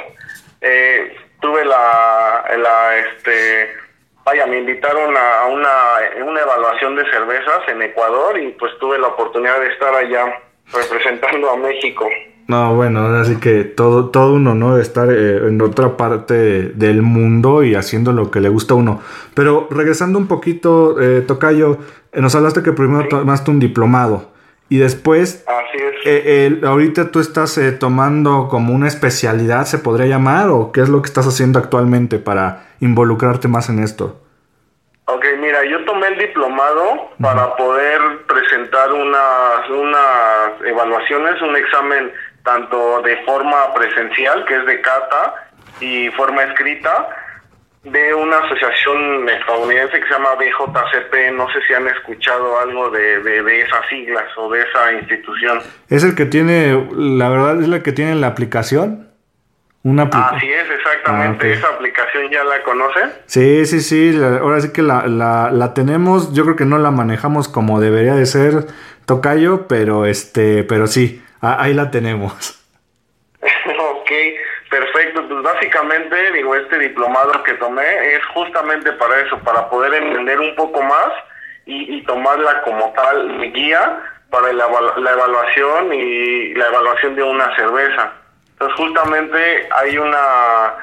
eh, 0.61 1.15
tuve 1.41 1.65
la, 1.65 2.45
la, 2.55 2.97
este, 2.97 3.69
vaya, 4.29 4.45
me 4.45 4.59
invitaron 4.59 5.15
a 5.17 5.47
una, 5.47 6.25
una 6.29 6.41
evaluación 6.41 6.95
de 6.95 7.03
cervezas 7.09 7.67
en 7.67 7.81
Ecuador 7.81 8.39
y 8.39 8.49
pues 8.59 8.71
tuve 8.79 8.99
la 8.99 9.07
oportunidad 9.07 9.59
de 9.59 9.67
estar 9.73 9.93
allá 9.93 10.25
representando 10.71 11.49
a 11.49 11.57
México. 11.57 12.05
No, 12.47 12.75
bueno, 12.75 13.05
así 13.17 13.37
que 13.37 13.63
todo, 13.63 14.09
todo 14.09 14.33
uno, 14.33 14.55
¿no? 14.55 14.77
Estar 14.77 15.09
eh, 15.11 15.47
en 15.47 15.61
otra 15.61 15.97
parte 15.97 16.33
del 16.33 17.01
mundo 17.01 17.63
y 17.63 17.75
haciendo 17.75 18.11
lo 18.11 18.31
que 18.31 18.39
le 18.39 18.49
gusta 18.49 18.73
a 18.73 18.77
uno. 18.77 19.01
Pero 19.35 19.67
regresando 19.69 20.17
un 20.17 20.27
poquito, 20.27 20.99
eh, 20.99 21.21
Tocayo, 21.21 21.77
eh, 22.11 22.21
nos 22.21 22.33
hablaste 22.35 22.63
que 22.63 22.71
primero 22.71 23.07
tomaste 23.07 23.51
un 23.51 23.59
diplomado 23.59 24.31
y 24.69 24.77
después, 24.77 25.43
Así 25.47 25.77
es. 25.83 26.05
eh, 26.05 26.45
el- 26.47 26.65
ahorita 26.65 27.11
tú 27.11 27.19
estás 27.19 27.57
eh, 27.57 27.71
tomando 27.71 28.47
como 28.49 28.73
una 28.73 28.87
especialidad, 28.87 29.65
¿se 29.65 29.79
podría 29.79 30.05
llamar? 30.07 30.49
¿O 30.49 30.71
qué 30.71 30.81
es 30.81 30.89
lo 30.89 31.01
que 31.01 31.07
estás 31.07 31.27
haciendo 31.27 31.59
actualmente 31.59 32.19
para 32.19 32.67
involucrarte 32.79 33.47
más 33.47 33.69
en 33.69 33.79
esto? 33.83 34.21
Ok, 35.05 35.25
mira, 35.41 35.65
yo 35.65 35.83
tomé 35.85 36.07
el 36.09 36.19
diplomado 36.19 37.09
para 37.19 37.55
poder 37.55 37.99
presentar 38.27 38.91
unas, 38.93 39.67
unas 39.71 40.61
evaluaciones, 40.65 41.41
un 41.41 41.55
examen 41.55 42.11
tanto 42.43 43.01
de 43.01 43.17
forma 43.25 43.73
presencial, 43.73 44.45
que 44.45 44.55
es 44.55 44.65
de 44.67 44.79
cata, 44.81 45.33
y 45.81 46.09
forma 46.09 46.43
escrita, 46.43 47.07
de 47.83 48.13
una 48.13 48.37
asociación 48.39 49.27
estadounidense 49.29 49.99
que 49.99 50.05
se 50.07 50.13
llama 50.13 50.35
BJCP. 50.35 51.33
No 51.33 51.47
sé 51.51 51.59
si 51.67 51.73
han 51.73 51.87
escuchado 51.87 52.59
algo 52.59 52.89
de, 52.89 53.21
de, 53.21 53.41
de 53.43 53.61
esas 53.61 53.87
siglas 53.89 54.25
o 54.37 54.49
de 54.51 54.61
esa 54.61 54.93
institución. 54.93 55.59
¿Es 55.89 56.03
el 56.03 56.15
que 56.15 56.25
tiene, 56.25 56.87
la 56.95 57.29
verdad, 57.29 57.61
es 57.61 57.67
la 57.67 57.81
que 57.81 57.91
tiene 57.91 58.15
la 58.15 58.27
aplicación? 58.27 59.07
Una 59.83 60.03
aplicación. 60.03 60.35
Así 60.37 60.51
es, 60.51 60.69
exactamente. 60.69 61.47
Ah. 61.47 61.53
Esa 61.53 61.67
aplicación 61.69 62.29
ya 62.29 62.43
la 62.43 62.61
conocen. 62.63 63.11
Sí, 63.27 63.65
sí, 63.65 63.79
sí, 63.79 64.11
la- 64.11 64.39
ahora 64.39 64.59
sí 64.59 64.73
que 64.73 64.81
la, 64.81 65.07
la, 65.07 65.49
la 65.51 65.73
tenemos, 65.73 66.33
yo 66.33 66.43
creo 66.43 66.57
que 66.57 66.65
no 66.65 66.77
la 66.79 66.91
manejamos 66.91 67.47
como 67.47 67.79
debería 67.79 68.13
de 68.15 68.25
ser 68.25 68.65
Tocayo, 69.05 69.67
pero 69.67 70.05
este, 70.05 70.63
pero 70.65 70.85
sí, 70.87 71.23
a- 71.39 71.63
ahí 71.63 71.73
la 71.73 71.91
tenemos. 71.91 72.59
ok, 73.41 74.11
perfecto. 74.69 75.25
Pues 75.29 75.43
básicamente, 76.19 76.31
digo, 76.33 76.55
este 76.55 76.79
diplomado 76.79 77.43
que 77.43 77.53
tomé 77.55 78.15
es 78.15 78.25
justamente 78.33 78.91
para 78.93 79.19
eso, 79.21 79.37
para 79.39 79.69
poder 79.69 79.93
entender 79.93 80.39
un 80.39 80.55
poco 80.55 80.81
más 80.81 81.09
y, 81.65 82.01
tomarla 82.03 82.61
como 82.63 82.91
tal 82.93 83.29
mi 83.37 83.51
guía 83.51 83.99
para 84.31 84.51
la 84.53 84.65
evaluación 84.65 85.93
y 85.93 86.53
la 86.55 86.67
evaluación 86.67 87.15
de 87.15 87.23
una 87.23 87.55
cerveza. 87.55 88.13
Entonces, 88.53 88.77
justamente 88.77 89.69
hay 89.71 89.97
una... 89.97 90.73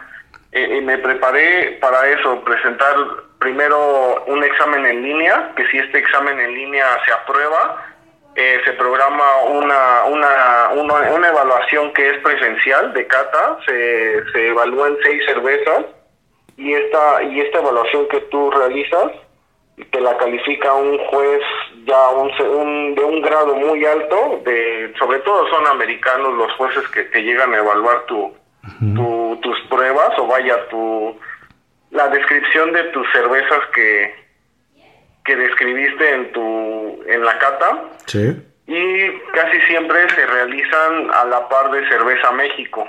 eh, 0.52 0.78
eh, 0.78 0.80
me 0.82 0.98
preparé 0.98 1.78
para 1.80 2.08
eso, 2.08 2.42
presentar 2.44 2.94
primero 3.40 4.24
un 4.26 4.44
examen 4.44 4.86
en 4.86 5.02
línea, 5.02 5.52
que 5.56 5.66
si 5.68 5.78
este 5.78 5.98
examen 5.98 6.38
en 6.38 6.54
línea 6.54 6.86
se 7.04 7.12
aprueba, 7.12 7.84
eh, 8.36 8.60
se 8.64 8.72
programa 8.74 9.24
una, 9.48 10.04
una, 10.04 10.68
una, 10.74 10.94
una 11.12 11.28
evaluación 11.28 11.92
que 11.94 12.10
es 12.10 12.18
presencial 12.22 12.92
de 12.92 13.06
cata, 13.06 13.58
se, 13.66 14.22
se 14.32 14.48
evalúan 14.48 14.96
seis 15.02 15.24
cervezas 15.26 15.86
y 16.56 16.72
esta, 16.74 17.22
y 17.22 17.40
esta 17.40 17.58
evaluación 17.58 18.06
que 18.08 18.20
tú 18.22 18.50
realizas 18.50 19.12
te 19.90 20.00
la 20.00 20.16
califica 20.16 20.72
un 20.74 20.96
juez 21.08 21.42
ya 21.84 22.08
un, 22.10 22.30
un- 22.40 22.94
de 22.94 23.04
un 23.04 23.20
grado 23.20 23.54
muy 23.56 23.84
alto, 23.84 24.40
de, 24.44 24.92
sobre 24.98 25.18
todo 25.20 25.46
son 25.50 25.66
americanos 25.66 26.32
los 26.34 26.50
jueces 26.52 26.86
que, 26.88 27.08
que 27.10 27.22
llegan 27.22 27.52
a 27.52 27.58
evaluar 27.58 28.04
tu, 28.06 28.34
tu- 28.94 29.38
tus 29.42 29.60
pruebas 29.68 30.18
o 30.18 30.26
vaya 30.26 30.66
tu 30.68 31.18
la 31.90 32.08
descripción 32.08 32.72
de 32.72 32.84
tus 32.84 33.06
cervezas 33.12 33.60
que, 33.74 34.14
que 35.26 35.36
describiste 35.36 36.14
en 36.14 36.32
tu 36.32 37.02
en 37.06 37.24
la 37.24 37.38
cata 37.38 37.82
Sí. 38.06 38.42
y 38.66 39.10
casi 39.32 39.60
siempre 39.68 40.08
se 40.10 40.26
realizan 40.26 41.10
a 41.12 41.24
la 41.24 41.48
par 41.48 41.70
de 41.70 41.86
Cerveza 41.88 42.30
México. 42.32 42.86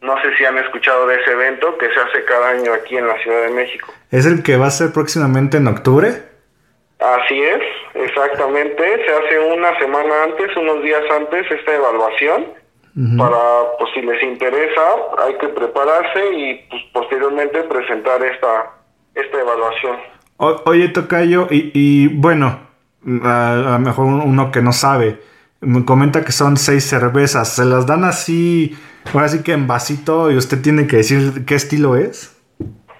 No 0.00 0.20
sé 0.22 0.36
si 0.36 0.44
han 0.44 0.58
escuchado 0.58 1.06
de 1.06 1.20
ese 1.20 1.32
evento 1.32 1.76
que 1.78 1.86
se 1.92 2.00
hace 2.00 2.24
cada 2.24 2.50
año 2.50 2.72
aquí 2.74 2.96
en 2.96 3.06
la 3.06 3.16
Ciudad 3.22 3.42
de 3.42 3.50
México. 3.50 3.92
¿Es 4.10 4.26
el 4.26 4.42
que 4.42 4.56
va 4.56 4.66
a 4.66 4.70
ser 4.70 4.92
próximamente 4.92 5.56
en 5.56 5.66
octubre? 5.66 6.08
Así 7.00 7.42
es, 7.42 7.62
exactamente. 7.94 8.82
Se 9.06 9.12
hace 9.12 9.38
una 9.38 9.78
semana 9.78 10.24
antes, 10.24 10.56
unos 10.56 10.82
días 10.82 11.02
antes, 11.16 11.50
esta 11.50 11.74
evaluación. 11.74 12.46
Para, 13.18 13.38
pues 13.76 13.90
si 13.92 14.02
les 14.02 14.22
interesa, 14.22 14.82
hay 15.18 15.36
que 15.38 15.48
prepararse 15.48 16.32
y 16.32 16.54
pues, 16.70 16.80
posteriormente 16.92 17.64
presentar 17.64 18.22
esta, 18.24 18.70
esta 19.16 19.40
evaluación. 19.40 19.96
O- 20.36 20.62
oye, 20.66 20.88
Tocayo, 20.88 21.48
y, 21.50 21.70
y 21.74 22.08
bueno, 22.08 22.60
a, 23.24 23.54
lo 23.72 23.78
mejor 23.78 24.06
uno 24.06 24.50
que 24.50 24.62
no 24.62 24.72
sabe, 24.72 25.20
me 25.60 25.84
comenta 25.84 26.24
que 26.24 26.32
son 26.32 26.56
seis 26.56 26.84
cervezas, 26.84 27.54
¿se 27.54 27.64
las 27.64 27.86
dan 27.86 28.04
así, 28.04 28.76
ahora 29.12 29.28
sí 29.28 29.42
que 29.42 29.52
en 29.52 29.66
vasito 29.66 30.30
y 30.30 30.36
usted 30.36 30.60
tiene 30.60 30.86
que 30.86 30.96
decir 30.98 31.44
qué 31.46 31.54
estilo 31.54 31.96
es? 31.96 32.30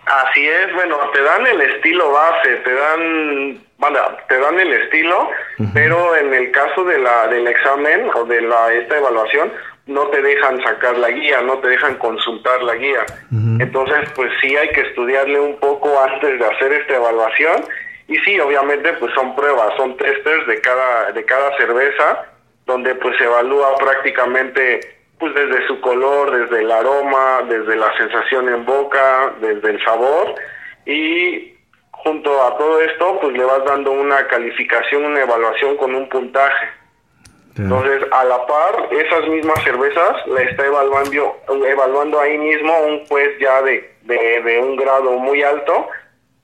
Así 0.06 0.46
es, 0.46 0.74
bueno, 0.74 0.96
te 1.12 1.22
dan 1.22 1.46
el 1.46 1.60
estilo 1.62 2.12
base, 2.12 2.56
te 2.64 2.74
dan, 2.74 3.64
bueno, 3.78 3.98
te 4.28 4.38
dan 4.38 4.60
el 4.60 4.72
estilo, 4.74 5.28
pero 5.72 6.14
en 6.16 6.32
el 6.34 6.50
caso 6.52 6.84
de 6.84 6.98
la 6.98 7.26
del 7.28 7.46
examen 7.46 8.08
o 8.14 8.24
de 8.24 8.42
la 8.42 8.72
esta 8.74 8.98
evaluación 8.98 9.50
no 9.86 10.06
te 10.08 10.22
dejan 10.22 10.62
sacar 10.62 10.96
la 10.98 11.10
guía, 11.10 11.42
no 11.42 11.58
te 11.58 11.68
dejan 11.68 11.96
consultar 11.96 12.62
la 12.62 12.74
guía. 12.74 13.04
Entonces, 13.60 14.08
pues 14.14 14.30
sí 14.40 14.56
hay 14.56 14.68
que 14.70 14.80
estudiarle 14.80 15.38
un 15.38 15.56
poco 15.58 16.00
antes 16.02 16.38
de 16.38 16.46
hacer 16.46 16.72
esta 16.72 16.96
evaluación 16.96 17.64
y 18.08 18.16
sí, 18.18 18.38
obviamente, 18.40 18.92
pues 18.94 19.12
son 19.14 19.34
pruebas, 19.34 19.74
son 19.76 19.96
testers 19.96 20.46
de 20.46 20.60
cada 20.60 21.12
de 21.12 21.24
cada 21.24 21.56
cerveza 21.56 22.26
donde 22.66 22.94
pues 22.94 23.16
se 23.18 23.24
evalúa 23.24 23.76
prácticamente 23.76 24.80
pues 25.18 25.34
desde 25.34 25.66
su 25.66 25.80
color, 25.80 26.30
desde 26.30 26.62
el 26.62 26.70
aroma, 26.70 27.42
desde 27.48 27.76
la 27.76 27.96
sensación 27.96 28.48
en 28.48 28.64
boca, 28.64 29.34
desde 29.40 29.70
el 29.70 29.84
sabor 29.84 30.34
y 30.86 31.54
junto 31.90 32.42
a 32.42 32.56
todo 32.56 32.80
esto 32.80 33.18
pues 33.20 33.36
le 33.36 33.44
vas 33.44 33.64
dando 33.64 33.92
una 33.92 34.26
calificación, 34.26 35.04
una 35.04 35.20
evaluación 35.20 35.76
con 35.76 35.94
un 35.94 36.08
puntaje. 36.08 36.68
Entonces, 37.56 38.02
a 38.10 38.24
la 38.24 38.46
par, 38.46 38.88
esas 38.90 39.28
mismas 39.28 39.62
cervezas 39.62 40.26
la 40.26 40.42
está 40.42 40.66
evaluando, 40.66 41.36
evaluando 41.66 42.20
ahí 42.20 42.36
mismo 42.36 42.76
un 42.80 43.06
juez 43.06 43.30
ya 43.38 43.62
de, 43.62 43.94
de, 44.02 44.42
de 44.42 44.58
un 44.58 44.76
grado 44.76 45.12
muy 45.12 45.42
alto, 45.42 45.88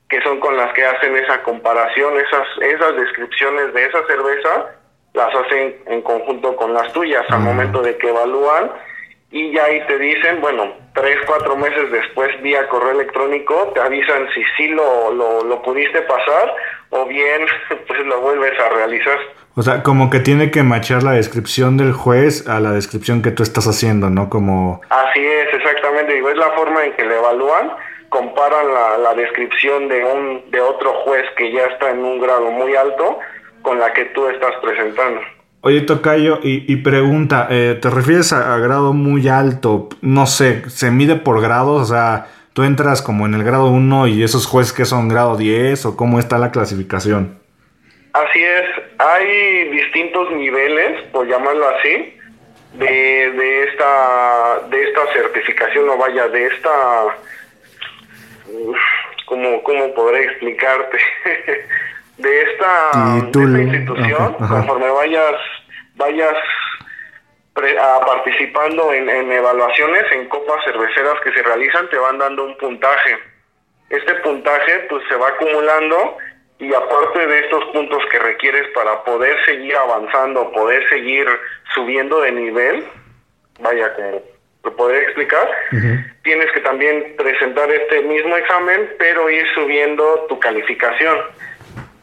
que 0.07 0.21
son 0.21 0.39
con 0.39 0.55
las 0.55 0.71
que 0.73 0.85
hacen 0.85 1.15
esa 1.17 1.43
comparación, 1.43 2.17
esas, 2.17 2.47
esas 2.61 2.95
descripciones 2.95 3.73
de 3.73 3.85
esa 3.85 4.05
cerveza, 4.07 4.75
las 5.13 5.35
hacen 5.35 5.75
en 5.87 6.01
conjunto 6.01 6.55
con 6.55 6.73
las 6.73 6.91
tuyas 6.93 7.25
al 7.29 7.41
momento 7.41 7.81
de 7.81 7.97
que 7.97 8.09
evalúan. 8.09 8.71
Y 9.31 9.53
ya 9.53 9.63
ahí 9.63 9.81
te 9.87 9.97
dicen, 9.97 10.41
bueno, 10.41 10.73
tres, 10.93 11.17
cuatro 11.25 11.55
meses 11.55 11.91
después 11.91 12.41
vía 12.41 12.67
correo 12.67 12.91
electrónico 12.91 13.71
te 13.73 13.79
avisan 13.79 14.27
si 14.33 14.43
sí 14.57 14.67
lo, 14.67 15.11
lo, 15.11 15.43
lo 15.43 15.61
pudiste 15.61 16.01
pasar 16.01 16.53
o 16.89 17.05
bien 17.05 17.45
pues 17.87 18.05
lo 18.05 18.19
vuelves 18.19 18.59
a 18.59 18.69
realizar. 18.69 19.17
O 19.55 19.63
sea, 19.63 19.83
como 19.83 20.09
que 20.09 20.19
tiene 20.19 20.49
que 20.49 20.63
machar 20.63 21.03
la 21.03 21.11
descripción 21.11 21.75
del 21.75 21.91
juez 21.91 22.47
a 22.47 22.59
la 22.61 22.71
descripción 22.71 23.21
que 23.21 23.31
tú 23.31 23.43
estás 23.43 23.67
haciendo, 23.67 24.09
¿no? 24.09 24.29
Como... 24.29 24.81
Así 24.89 25.19
es, 25.19 25.53
exactamente. 25.53 26.13
Digo, 26.13 26.29
es 26.29 26.37
la 26.37 26.51
forma 26.51 26.85
en 26.85 26.93
que 26.93 27.03
le 27.03 27.17
evalúan, 27.17 27.71
comparan 28.07 28.67
la, 28.73 28.97
la 28.97 29.13
descripción 29.13 29.89
de 29.89 30.05
un 30.05 30.51
de 30.51 30.61
otro 30.61 30.93
juez 31.03 31.23
que 31.37 31.51
ya 31.51 31.65
está 31.65 31.91
en 31.91 31.99
un 31.99 32.21
grado 32.21 32.49
muy 32.51 32.75
alto 32.75 33.19
con 33.61 33.77
la 33.77 33.91
que 33.91 34.05
tú 34.05 34.27
estás 34.27 34.53
presentando. 34.61 35.19
Oye, 35.63 35.81
Tocayo, 35.81 36.39
y, 36.41 36.71
y 36.71 36.77
pregunta, 36.77 37.47
eh, 37.49 37.77
¿te 37.79 37.89
refieres 37.89 38.33
a, 38.33 38.55
a, 38.55 38.57
grado 38.57 38.93
muy 38.93 39.27
alto? 39.27 39.89
No 40.01 40.25
sé, 40.25 40.67
¿se 40.69 40.89
mide 40.91 41.17
por 41.17 41.39
grados? 41.41 41.81
O 41.81 41.93
sea, 41.93 42.27
¿tú 42.53 42.63
entras 42.63 43.01
como 43.01 43.25
en 43.25 43.35
el 43.35 43.43
grado 43.43 43.67
1 43.67 44.07
y 44.07 44.23
esos 44.23 44.47
jueces 44.47 44.73
que 44.73 44.85
son 44.85 45.07
grado 45.07 45.37
10 45.37 45.85
o 45.85 45.97
cómo 45.97 46.19
está 46.19 46.39
la 46.39 46.51
clasificación? 46.51 47.37
Así 48.13 48.43
es, 48.43 48.70
hay 49.01 49.69
distintos 49.69 50.31
niveles, 50.31 51.01
por 51.11 51.27
llamarlo 51.27 51.67
así, 51.69 52.17
de, 52.73 53.31
de 53.31 53.63
esta 53.63 54.59
de 54.69 54.83
esta 54.83 55.13
certificación 55.13 55.89
o 55.89 55.97
vaya 55.97 56.27
de 56.29 56.47
esta 56.47 57.17
cómo 59.25 59.61
cómo 59.63 59.93
podré 59.93 60.23
explicarte 60.23 60.97
de 62.17 62.41
esta, 62.41 63.21
de 63.29 63.43
esta 63.43 63.61
institución 63.61 64.35
ajá, 64.35 64.45
ajá. 64.45 64.55
conforme 64.55 64.89
vayas 64.89 65.35
vayas 65.95 66.37
pre, 67.53 67.77
a, 67.77 67.99
participando 68.05 68.93
en, 68.93 69.09
en 69.09 69.31
evaluaciones 69.31 70.05
en 70.13 70.29
copas 70.29 70.63
cerveceras 70.63 71.19
que 71.23 71.33
se 71.33 71.43
realizan 71.43 71.89
te 71.89 71.97
van 71.97 72.19
dando 72.19 72.45
un 72.45 72.57
puntaje 72.57 73.17
este 73.89 74.13
puntaje 74.15 74.87
pues 74.89 75.03
se 75.09 75.15
va 75.15 75.27
acumulando 75.27 76.17
y 76.61 76.71
aparte 76.75 77.25
de 77.25 77.39
estos 77.39 77.65
puntos 77.73 78.03
que 78.11 78.19
requieres 78.19 78.67
para 78.75 79.03
poder 79.03 79.35
seguir 79.45 79.75
avanzando, 79.75 80.51
poder 80.51 80.87
seguir 80.89 81.27
subiendo 81.73 82.21
de 82.21 82.31
nivel, 82.31 82.85
vaya, 83.59 83.91
como 83.95 84.21
lo 84.63 84.75
podría 84.75 85.01
explicar, 85.01 85.49
uh 85.71 85.75
-huh. 85.75 86.21
tienes 86.21 86.51
que 86.51 86.59
también 86.59 87.15
presentar 87.17 87.67
este 87.71 88.03
mismo 88.03 88.37
examen, 88.37 88.93
pero 88.99 89.27
ir 89.31 89.43
subiendo 89.55 90.27
tu 90.29 90.39
calificación. 90.39 91.17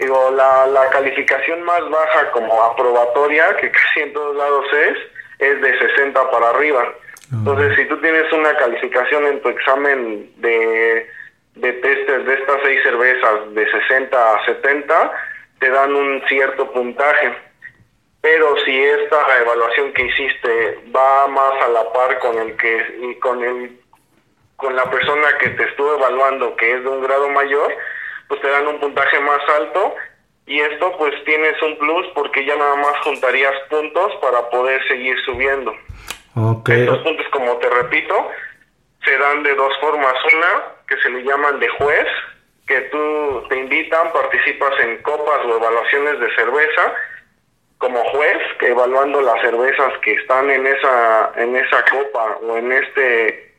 Digo, 0.01 0.33
la, 0.33 0.67
la 0.67 0.91
calificación 0.91 1.63
más 1.63 1.89
baja 1.89 2.31
como 2.33 2.61
aprobatoria, 2.61 3.57
que 3.59 3.71
casi 3.71 4.01
en 4.01 4.13
todos 4.13 4.37
lados 4.37 4.67
es, 4.73 4.99
es 5.39 5.61
de 5.61 5.79
60 5.79 6.31
para 6.33 6.51
arriba. 6.51 6.83
Uh 6.83 7.35
-huh. 7.35 7.39
Entonces, 7.39 7.77
si 7.77 7.85
tú 7.85 7.97
tienes 8.01 8.33
una 8.33 8.57
calificación 8.57 9.25
en 9.25 9.41
tu 9.41 9.51
examen 9.51 10.33
de 10.39 11.07
de 11.61 11.73
testes 11.75 12.27
de 12.27 12.35
estas 12.35 12.57
seis 12.63 12.83
cervezas 12.83 13.55
de 13.55 13.71
60 13.71 14.35
a 14.35 14.45
70 14.45 15.13
te 15.59 15.71
dan 15.71 15.95
un 15.95 16.23
cierto 16.29 16.71
puntaje. 16.73 17.33
Pero 18.21 18.57
si 18.65 18.83
esta 18.83 19.41
evaluación 19.41 19.93
que 19.93 20.07
hiciste 20.07 20.79
va 20.95 21.29
más 21.29 21.63
a 21.63 21.69
la 21.69 21.93
par 21.93 22.19
con 22.19 22.39
el 22.39 22.57
que 22.57 22.99
y 23.03 23.15
con 23.17 23.43
el 23.45 23.81
con 24.57 24.75
la 24.75 24.91
persona 24.91 25.39
que 25.39 25.51
te 25.51 25.65
estuvo 25.65 25.95
evaluando 25.95 26.57
que 26.57 26.75
es 26.75 26.83
de 26.83 26.89
un 26.89 27.01
grado 27.01 27.29
mayor, 27.29 27.73
pues 28.27 28.41
te 28.41 28.49
dan 28.49 28.67
un 28.67 28.81
puntaje 28.81 29.21
más 29.21 29.41
alto 29.57 29.95
y 30.47 30.61
esto 30.61 30.97
pues 30.99 31.15
tienes 31.25 31.61
un 31.63 31.79
plus 31.79 32.07
porque 32.15 32.45
ya 32.45 32.57
nada 32.57 32.75
más 32.77 32.99
juntarías 33.05 33.55
puntos 33.71 34.13
para 34.21 34.51
poder 34.51 34.81
seguir 34.89 35.17
subiendo. 35.25 35.73
Okay. 36.35 36.81
Estos 36.81 36.99
puntos, 36.99 37.27
como 37.33 37.57
te 37.59 37.69
repito, 37.69 38.31
se 39.05 39.17
dan 39.17 39.43
de 39.43 39.55
dos 39.55 39.77
formas. 39.81 40.15
Una, 40.33 40.65
que 40.87 40.97
se 40.99 41.11
le 41.11 41.23
llaman 41.23 41.61
de 41.61 41.69
juez, 41.69 42.07
que 42.67 42.81
tú 42.93 43.45
te 43.49 43.57
invitan, 43.57 44.13
participas 44.13 44.79
en 44.81 45.03
copas 45.03 45.45
o 45.47 45.57
evaluaciones 45.57 46.21
de 46.21 46.35
cerveza 46.35 46.95
como 47.79 48.03
juez, 48.11 48.39
evaluando 48.61 49.21
las 49.21 49.41
cervezas 49.41 49.99
que 50.03 50.13
están 50.13 50.51
en 50.51 50.67
esa 50.67 51.33
en 51.37 51.57
esa 51.57 51.85
copa 51.85 52.39
o 52.43 52.57
en 52.57 52.73
este 52.73 53.55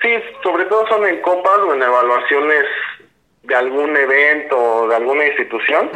sí, 0.00 0.14
sobre 0.42 0.64
todo 0.64 0.86
son 0.88 1.06
en 1.06 1.20
copas 1.20 1.58
o 1.58 1.74
en 1.74 1.82
evaluaciones 1.82 2.64
de 3.42 3.54
algún 3.54 3.96
evento 3.96 4.58
o 4.58 4.88
de 4.88 4.96
alguna 4.96 5.26
institución 5.26 5.90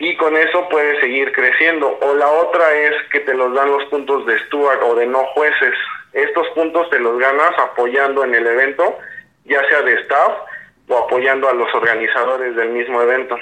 y 0.00 0.16
con 0.16 0.36
eso 0.36 0.68
puedes 0.68 1.00
seguir 1.00 1.32
creciendo 1.32 1.98
o 2.02 2.14
la 2.14 2.28
otra 2.28 2.74
es 2.74 2.94
que 3.12 3.20
te 3.20 3.34
los 3.34 3.54
dan 3.54 3.70
los 3.70 3.84
puntos 3.86 4.26
de 4.26 4.38
steward 4.46 4.82
o 4.82 4.94
de 4.96 5.06
no 5.06 5.24
jueces. 5.34 5.74
Estos 6.14 6.46
puntos 6.54 6.88
te 6.90 6.98
los 6.98 7.18
ganas 7.18 7.52
apoyando 7.58 8.24
en 8.24 8.34
el 8.34 8.46
evento 8.46 8.96
ya 9.44 9.60
sea 9.68 9.82
de 9.82 9.94
staff 10.00 10.32
o 10.88 10.98
apoyando 10.98 11.48
a 11.48 11.54
los 11.54 11.72
organizadores 11.74 12.56
del 12.56 12.70
mismo 12.70 13.00
evento. 13.02 13.36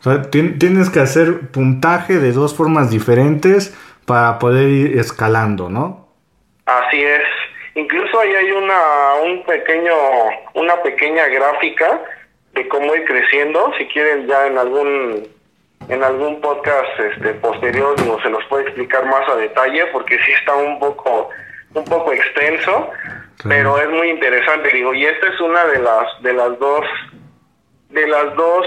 O 0.00 0.02
sea, 0.02 0.22
tienes 0.30 0.90
que 0.90 1.00
hacer 1.00 1.50
puntaje 1.52 2.18
de 2.18 2.32
dos 2.32 2.56
formas 2.56 2.90
diferentes 2.90 3.76
para 4.06 4.38
poder 4.38 4.68
ir 4.68 4.98
escalando, 4.98 5.68
¿no? 5.68 6.08
Así 6.64 7.02
es. 7.02 7.22
Incluso 7.74 8.18
ahí 8.20 8.34
hay 8.34 8.50
una 8.50 9.14
un 9.22 9.44
pequeño 9.44 9.94
una 10.54 10.82
pequeña 10.82 11.26
gráfica 11.28 12.00
de 12.54 12.66
cómo 12.68 12.94
ir 12.94 13.04
creciendo. 13.04 13.72
Si 13.78 13.86
quieren 13.86 14.26
ya 14.26 14.46
en 14.46 14.58
algún 14.58 15.28
en 15.88 16.02
algún 16.02 16.40
podcast 16.40 16.98
este 16.98 17.34
posterior 17.34 17.94
no 18.06 18.20
se 18.22 18.30
los 18.30 18.44
puede 18.46 18.64
explicar 18.64 19.04
más 19.06 19.28
a 19.28 19.36
detalle 19.36 19.86
porque 19.92 20.18
sí 20.24 20.32
está 20.32 20.54
un 20.54 20.78
poco 20.78 21.30
un 21.74 21.84
poco 21.84 22.12
extenso 22.12 22.90
pero 23.44 23.78
es 23.78 23.88
muy 23.88 24.10
interesante 24.10 24.70
digo 24.72 24.92
y 24.94 25.06
esta 25.06 25.28
es 25.28 25.40
una 25.40 25.64
de 25.66 25.78
las 25.78 26.22
de 26.22 26.32
las 26.32 26.58
dos 26.58 26.84
de 27.90 28.06
las 28.06 28.34
dos 28.36 28.66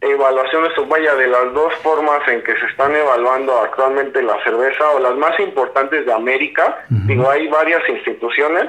evaluaciones 0.00 0.76
o 0.78 0.86
vaya 0.86 1.14
de 1.14 1.26
las 1.26 1.52
dos 1.54 1.74
formas 1.76 2.26
en 2.28 2.42
que 2.42 2.54
se 2.58 2.66
están 2.66 2.94
evaluando 2.94 3.58
actualmente 3.58 4.22
la 4.22 4.42
cerveza 4.44 4.90
o 4.90 5.00
las 5.00 5.14
más 5.16 5.38
importantes 5.40 6.04
de 6.04 6.12
América. 6.12 6.84
Uh 6.90 6.94
-huh. 6.94 7.06
digo 7.06 7.30
hay 7.30 7.48
varias 7.48 7.88
instituciones 7.88 8.66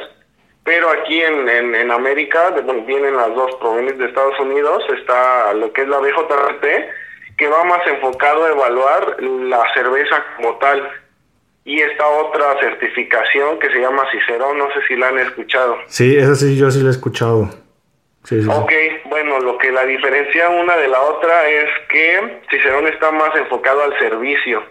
pero 0.64 0.90
aquí 0.90 1.22
en, 1.22 1.48
en, 1.48 1.76
en 1.76 1.92
América 1.92 2.50
bueno, 2.64 2.84
vienen 2.84 3.16
las 3.16 3.34
dos 3.34 3.56
provenientes 3.56 4.00
de 4.00 4.06
Estados 4.08 4.40
Unidos 4.40 4.84
está 5.00 5.54
lo 5.54 5.72
que 5.74 5.82
es 5.82 5.88
la 5.88 6.00
BJRT 6.00 6.66
que 7.38 7.48
va 7.48 7.64
más 7.64 7.86
enfocado 7.88 8.46
a 8.46 8.50
evaluar 8.50 9.22
la 9.22 9.64
cerveza 9.74 10.24
como 10.36 10.56
tal 10.58 10.90
y 11.68 11.82
esta 11.82 12.08
otra 12.08 12.58
certificación 12.62 13.60
que 13.60 13.70
se 13.70 13.80
llama 13.80 14.10
Cicerón, 14.10 14.58
no 14.58 14.72
sé 14.72 14.80
si 14.88 14.96
la 14.96 15.10
han 15.10 15.20
escuchado. 15.20 15.78
Sí, 15.88 16.18
esa 16.18 16.34
sí, 16.34 16.56
yo 16.56 16.72
sí 16.72 16.80
la 16.80 16.88
he 16.88 16.92
escuchado. 16.92 17.50
Sí, 18.24 18.42
sí, 18.42 18.48
ok, 18.50 18.70
sí. 18.72 19.02
bueno, 19.10 19.38
lo 19.40 19.58
que 19.58 19.74
la 19.74 19.86
diferencia 19.86 20.48
una 20.48 20.78
de 20.78 20.88
la 20.88 21.02
otra 21.02 21.50
es 21.50 21.70
que 21.90 22.40
Cicerón 22.50 22.88
está 22.88 23.12
más 23.12 23.36
enfocado 23.36 23.84
al 23.84 24.00
servicio. 24.00 24.64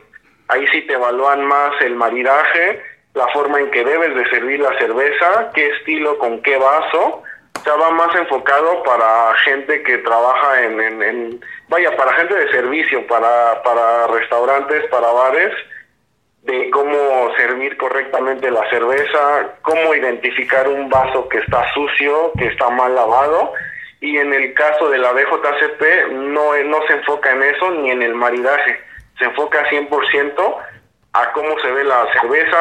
Ahí 0.49 0.67
sí 0.69 0.81
te 0.87 0.95
evalúan 0.95 1.45
más 1.45 1.79
el 1.83 1.97
maridaje, 1.97 2.81
la 3.13 3.29
forma 3.29 3.61
en 3.61 3.71
que 3.71 3.85
debes 3.85 4.15
de 4.15 4.31
servir 4.31 4.61
la 4.61 4.79
cerveza, 4.79 5.51
qué 5.55 5.69
estilo, 5.77 6.17
con 6.17 6.41
qué 6.41 6.57
vaso. 6.57 7.23
O 7.61 7.63
sea, 7.63 7.75
va 7.75 7.91
más 7.91 8.15
enfocado 8.17 8.83
para 8.85 9.35
gente 9.45 9.83
que 9.83 9.99
trabaja 9.99 10.63
en, 10.63 10.81
en, 10.81 11.03
en 11.03 11.41
vaya, 11.69 11.95
para 11.95 12.15
gente 12.15 12.35
de 12.35 12.51
servicio, 12.53 13.07
para, 13.07 13.63
para 13.63 14.07
restaurantes, 14.07 14.87
para 14.89 15.09
bares 15.09 15.53
de 16.47 16.71
cómo 16.71 17.35
servir 17.37 17.77
correctamente 17.77 18.51
la 18.51 18.69
cerveza, 18.71 19.57
cómo 19.63 19.95
identificar 19.95 20.69
un 20.69 20.89
vaso 20.89 21.29
que 21.29 21.39
está 21.39 21.65
sucio, 21.75 22.33
que 22.39 22.47
está 22.47 22.71
mal 22.71 22.95
lavado. 22.95 23.53
Y 24.01 24.17
en 24.17 24.33
el 24.33 24.55
caso 24.55 24.89
de 24.89 24.99
la 24.99 25.13
BJCP 25.13 26.13
no, 26.13 26.57
no 26.65 26.87
se 26.87 26.95
enfoca 26.95 27.33
en 27.33 27.43
eso 27.43 27.71
ni 27.73 27.91
en 27.91 28.03
el 28.03 28.15
maridaje, 28.15 28.79
se 29.19 29.25
enfoca 29.25 29.69
100% 29.69 30.57
a 31.15 31.33
cómo 31.33 31.59
se 31.61 31.71
ve 31.73 31.83
la 31.83 32.07
cerveza, 32.13 32.57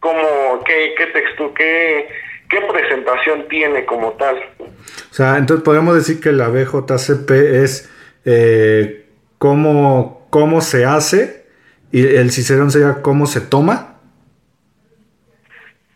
cómo, 0.00 0.62
qué, 0.64 0.94
qué 0.96 1.06
textura, 1.06 1.52
qué, 1.54 2.08
qué 2.48 2.60
presentación 2.62 3.46
tiene 3.48 3.84
como 3.84 4.12
tal. 4.12 4.36
O 4.58 5.14
sea, 5.14 5.36
entonces 5.36 5.64
podemos 5.64 5.96
decir 5.96 6.20
que 6.20 6.32
la 6.32 6.48
BJCP 6.48 7.30
es 7.30 7.92
eh, 8.24 9.04
cómo, 9.36 10.26
cómo 10.30 10.62
se 10.62 10.86
hace 10.86 11.47
¿Y 11.90 12.16
el 12.16 12.30
cicerón 12.30 12.70
sería 12.70 13.02
cómo 13.02 13.26
se 13.26 13.40
toma? 13.40 13.94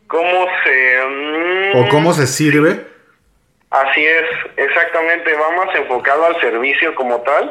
¿Cómo 0.06 0.46
se... 0.64 1.00
mm, 1.06 1.76
¿O 1.78 1.88
cómo 1.88 2.12
se 2.12 2.26
sirve? 2.26 2.86
Así 3.70 4.04
es, 4.04 4.24
exactamente, 4.56 5.32
va 5.34 5.64
más 5.64 5.74
enfocado 5.74 6.26
al 6.26 6.40
servicio 6.40 6.94
como 6.94 7.20
tal 7.22 7.50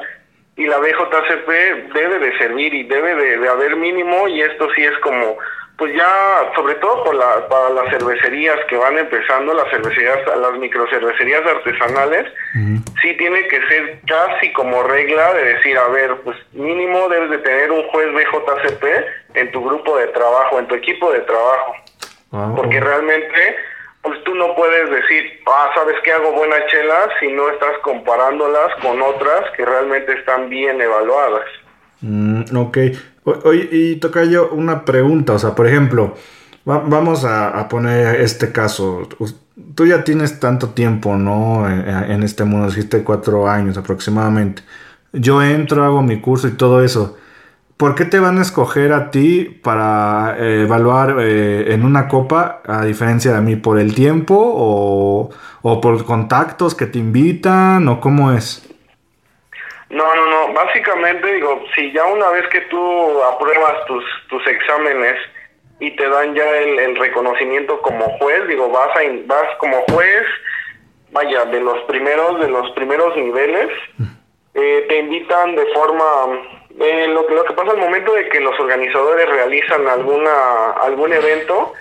y 0.55 0.67
la 0.67 0.77
BJCP 0.77 1.93
debe 1.93 2.19
de 2.19 2.37
servir 2.37 2.73
y 2.73 2.83
debe 2.83 3.15
de, 3.15 3.37
de 3.39 3.49
haber 3.49 3.75
mínimo 3.75 4.27
y 4.27 4.41
esto 4.41 4.67
sí 4.75 4.83
es 4.83 4.95
como, 4.99 5.37
pues 5.81 5.95
ya, 5.95 6.51
sobre 6.53 6.75
todo 6.75 7.03
por 7.03 7.15
la, 7.15 7.47
para 7.47 7.71
las 7.71 7.89
cervecerías 7.89 8.59
que 8.69 8.77
van 8.77 8.99
empezando, 8.99 9.51
las 9.51 9.67
cervecerías, 9.71 10.19
las 10.27 10.53
microcervecerías 10.59 11.43
artesanales, 11.43 12.31
sí 13.01 13.15
tiene 13.17 13.47
que 13.47 13.59
ser 13.67 13.99
casi 14.05 14.53
como 14.53 14.83
regla 14.83 15.33
de 15.33 15.55
decir, 15.55 15.75
a 15.79 15.87
ver, 15.87 16.17
pues 16.23 16.37
mínimo 16.51 17.09
debes 17.09 17.31
de 17.31 17.39
tener 17.39 17.71
un 17.71 17.81
juez 17.87 18.13
BJCP 18.13 18.83
en 19.33 19.51
tu 19.51 19.65
grupo 19.65 19.97
de 19.97 20.05
trabajo, 20.09 20.59
en 20.59 20.67
tu 20.67 20.75
equipo 20.75 21.11
de 21.11 21.21
trabajo. 21.21 21.73
Ah, 22.31 22.53
Porque 22.55 22.79
realmente, 22.79 23.55
pues 24.03 24.23
tú 24.23 24.35
no 24.35 24.53
puedes 24.53 24.87
decir, 24.87 25.41
ah, 25.47 25.71
¿sabes 25.73 25.95
qué 26.03 26.11
hago 26.11 26.31
buena 26.33 26.63
chela? 26.67 27.09
Si 27.19 27.27
no 27.31 27.49
estás 27.49 27.75
comparándolas 27.79 28.75
con 28.83 29.01
otras 29.01 29.49
que 29.57 29.65
realmente 29.65 30.13
están 30.13 30.47
bien 30.47 30.79
evaluadas. 30.79 31.47
Mm, 32.01 32.55
ok. 32.55 32.77
Oye, 33.23 33.69
y 33.71 33.95
toca 33.97 34.23
yo 34.25 34.49
una 34.51 34.83
pregunta, 34.83 35.33
o 35.33 35.39
sea, 35.39 35.53
por 35.53 35.67
ejemplo, 35.67 36.15
va- 36.67 36.79
vamos 36.79 37.23
a, 37.25 37.67
poner 37.69 38.19
este 38.21 38.51
caso. 38.51 39.07
Tú 39.75 39.85
ya 39.85 40.03
tienes 40.03 40.39
tanto 40.39 40.69
tiempo, 40.69 41.15
¿no? 41.17 41.69
En, 41.69 41.87
en 41.87 42.23
este 42.23 42.43
mundo, 42.45 42.67
dijiste 42.67 43.03
cuatro 43.03 43.47
años 43.47 43.77
aproximadamente. 43.77 44.63
Yo 45.13 45.41
entro, 45.43 45.83
hago 45.83 46.01
mi 46.01 46.19
curso 46.21 46.47
y 46.47 46.51
todo 46.51 46.83
eso. 46.83 47.17
¿Por 47.77 47.95
qué 47.95 48.05
te 48.05 48.19
van 48.19 48.37
a 48.39 48.41
escoger 48.43 48.93
a 48.93 49.11
ti 49.11 49.59
para 49.63 50.35
eh, 50.39 50.63
evaluar 50.63 51.17
eh, 51.21 51.73
en 51.73 51.85
una 51.85 52.07
copa 52.07 52.61
a 52.67 52.85
diferencia 52.85 53.33
de 53.33 53.41
mí? 53.41 53.55
¿Por 53.57 53.79
el 53.79 53.95
tiempo 53.95 54.35
o, 54.37 55.31
o 55.63 55.81
por 55.81 56.05
contactos 56.05 56.75
que 56.75 56.87
te 56.87 56.99
invitan 56.99 57.87
o 57.87 57.99
cómo 58.01 58.31
es? 58.33 58.70
No, 59.91 60.15
no, 60.15 60.25
no. 60.25 60.53
Básicamente, 60.53 61.33
digo, 61.33 61.63
si 61.75 61.91
ya 61.91 62.05
una 62.05 62.29
vez 62.29 62.47
que 62.47 62.61
tú 62.61 63.23
apruebas 63.23 63.85
tus, 63.85 64.03
tus 64.29 64.45
exámenes 64.47 65.17
y 65.79 65.91
te 65.91 66.07
dan 66.07 66.33
ya 66.33 66.49
el, 66.57 66.95
reconocimiento 66.95 67.81
como 67.81 68.05
juez, 68.17 68.47
digo, 68.47 68.69
vas, 68.69 68.89
a, 68.95 69.01
vas 69.25 69.55
como 69.57 69.81
juez, 69.91 70.23
vaya, 71.11 71.43
de 71.45 71.59
los 71.59 71.83
primeros, 71.83 72.39
de 72.39 72.47
los 72.47 72.71
primeros 72.71 73.15
niveles, 73.17 73.69
eh, 74.53 74.85
te 74.87 74.97
invitan 74.99 75.55
de 75.55 75.65
forma... 75.73 76.05
eh, 76.79 77.07
lo, 77.09 77.29
lo 77.29 77.43
que 77.43 77.53
pasa 77.53 77.71
al 77.71 77.77
momento 77.77 78.13
de 78.13 78.29
que 78.29 78.39
los 78.39 78.57
organizadores 78.59 79.27
realizan 79.27 79.87
alguna 79.87 80.71
algún 80.83 81.11
evento, 81.11 81.73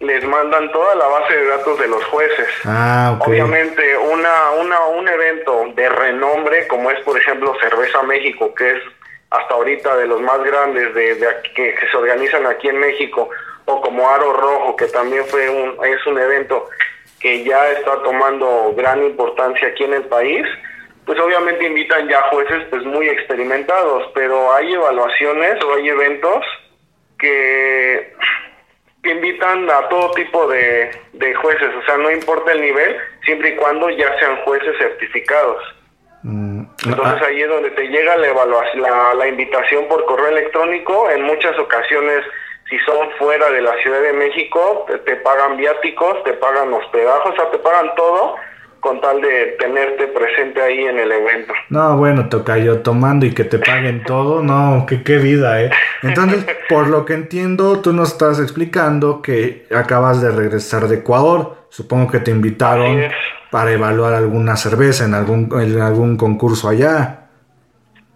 les 0.00 0.22
mandan 0.24 0.70
toda 0.72 0.94
la 0.94 1.06
base 1.06 1.34
de 1.36 1.46
datos 1.46 1.78
de 1.78 1.88
los 1.88 2.04
jueces. 2.06 2.48
Ah. 2.64 3.18
Obviamente, 3.26 3.96
una, 3.96 4.50
una, 4.60 4.84
un 4.86 5.08
evento 5.08 5.64
de 5.74 5.88
renombre, 5.88 6.66
como 6.68 6.90
es, 6.90 7.00
por 7.00 7.16
ejemplo, 7.18 7.56
Cerveza 7.60 8.02
México, 8.02 8.54
que 8.54 8.72
es 8.72 8.82
hasta 9.30 9.54
ahorita 9.54 9.96
de 9.96 10.06
los 10.06 10.20
más 10.20 10.42
grandes 10.44 10.94
de, 10.94 11.14
de 11.16 11.28
aquí- 11.28 11.52
que, 11.54 11.74
que 11.74 11.88
se 11.88 11.96
organizan 11.96 12.46
aquí 12.46 12.68
en 12.68 12.78
México, 12.78 13.28
o 13.64 13.80
como 13.80 14.08
Aro 14.08 14.32
Rojo, 14.34 14.76
que 14.76 14.86
también 14.86 15.24
fue 15.26 15.48
un, 15.48 15.84
es 15.84 16.06
un 16.06 16.18
evento 16.18 16.68
que 17.18 17.42
ya 17.42 17.70
está 17.72 18.02
tomando 18.02 18.74
gran 18.76 19.02
importancia 19.02 19.68
aquí 19.68 19.84
en 19.84 19.94
el 19.94 20.04
país, 20.04 20.46
pues 21.06 21.18
obviamente 21.18 21.64
invitan 21.66 22.06
ya 22.08 22.20
jueces 22.30 22.64
pues 22.68 22.84
muy 22.84 23.08
experimentados, 23.08 24.10
pero 24.14 24.52
hay 24.52 24.74
evaluaciones 24.74 25.62
o 25.64 25.74
hay 25.74 25.88
eventos 25.88 26.44
que 27.18 28.14
invitan 29.10 29.68
a 29.70 29.88
todo 29.88 30.10
tipo 30.12 30.46
de, 30.48 30.90
de 31.12 31.34
jueces, 31.34 31.68
o 31.74 31.86
sea, 31.86 31.96
no 31.96 32.10
importa 32.10 32.52
el 32.52 32.60
nivel, 32.60 32.96
siempre 33.24 33.50
y 33.50 33.56
cuando 33.56 33.88
ya 33.90 34.18
sean 34.18 34.36
jueces 34.42 34.76
certificados. 34.78 35.62
Mm, 36.22 36.62
Entonces 36.86 37.22
ah, 37.22 37.26
ahí 37.28 37.42
es 37.42 37.48
donde 37.48 37.70
te 37.70 37.88
llega 37.88 38.16
la 38.16 38.28
evaluación, 38.28 38.82
la, 38.82 39.14
la 39.14 39.28
invitación 39.28 39.86
por 39.88 40.04
correo 40.06 40.28
electrónico. 40.28 41.10
En 41.10 41.22
muchas 41.22 41.58
ocasiones, 41.58 42.24
si 42.68 42.78
son 42.80 43.10
fuera 43.18 43.50
de 43.50 43.60
la 43.60 43.74
Ciudad 43.82 44.00
de 44.00 44.12
México, 44.12 44.84
te, 44.88 44.98
te 44.98 45.16
pagan 45.16 45.56
viáticos, 45.56 46.22
te 46.24 46.32
pagan 46.34 46.72
hospedajos, 46.72 47.32
o 47.32 47.36
sea, 47.36 47.50
te 47.50 47.58
pagan 47.58 47.94
todo 47.94 48.36
con 48.80 49.00
tal 49.00 49.20
de 49.20 49.56
tenerte 49.58 50.06
presente 50.08 50.62
ahí 50.62 50.84
en 50.84 50.98
el 50.98 51.10
evento. 51.10 51.52
No, 51.70 51.96
bueno, 51.96 52.28
tocayo, 52.28 52.80
tomando 52.80 53.26
y 53.26 53.34
que 53.34 53.44
te 53.44 53.58
paguen 53.58 54.04
todo, 54.04 54.42
no, 54.42 54.86
que 54.86 55.02
qué 55.02 55.18
vida, 55.18 55.62
¿eh? 55.62 55.70
Entonces, 56.02 56.46
por 56.68 56.88
lo 56.88 57.04
que 57.04 57.14
entiendo, 57.14 57.80
tú 57.80 57.92
nos 57.92 58.12
estás 58.12 58.40
explicando 58.40 59.22
que 59.22 59.66
acabas 59.74 60.22
de 60.22 60.30
regresar 60.30 60.88
de 60.88 60.96
Ecuador. 60.96 61.66
Supongo 61.68 62.10
que 62.10 62.20
te 62.20 62.30
invitaron 62.30 63.10
para 63.50 63.72
evaluar 63.72 64.14
alguna 64.14 64.56
cerveza 64.56 65.04
en 65.04 65.14
algún, 65.14 65.48
en 65.60 65.80
algún 65.80 66.16
concurso 66.16 66.68
allá. 66.68 67.26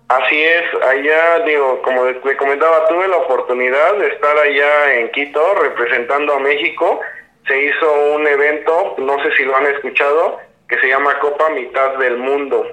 Así 0.08 0.42
es, 0.42 0.64
allá, 0.82 1.44
digo, 1.46 1.80
como 1.82 2.02
te 2.04 2.36
comentaba, 2.36 2.88
tuve 2.88 3.06
la 3.06 3.16
oportunidad 3.16 3.96
de 3.96 4.08
estar 4.08 4.36
allá 4.36 4.94
en 4.94 5.10
Quito 5.12 5.40
representando 5.62 6.34
a 6.34 6.40
México. 6.40 7.00
Se 7.46 7.64
hizo 7.64 8.14
un 8.16 8.26
evento, 8.26 8.96
no 8.98 9.22
sé 9.22 9.30
si 9.36 9.44
lo 9.44 9.56
han 9.56 9.66
escuchado, 9.66 10.40
que 10.70 10.78
se 10.80 10.86
llama 10.88 11.18
Copa 11.20 11.50
Mitad 11.50 11.98
del 11.98 12.16
Mundo. 12.16 12.64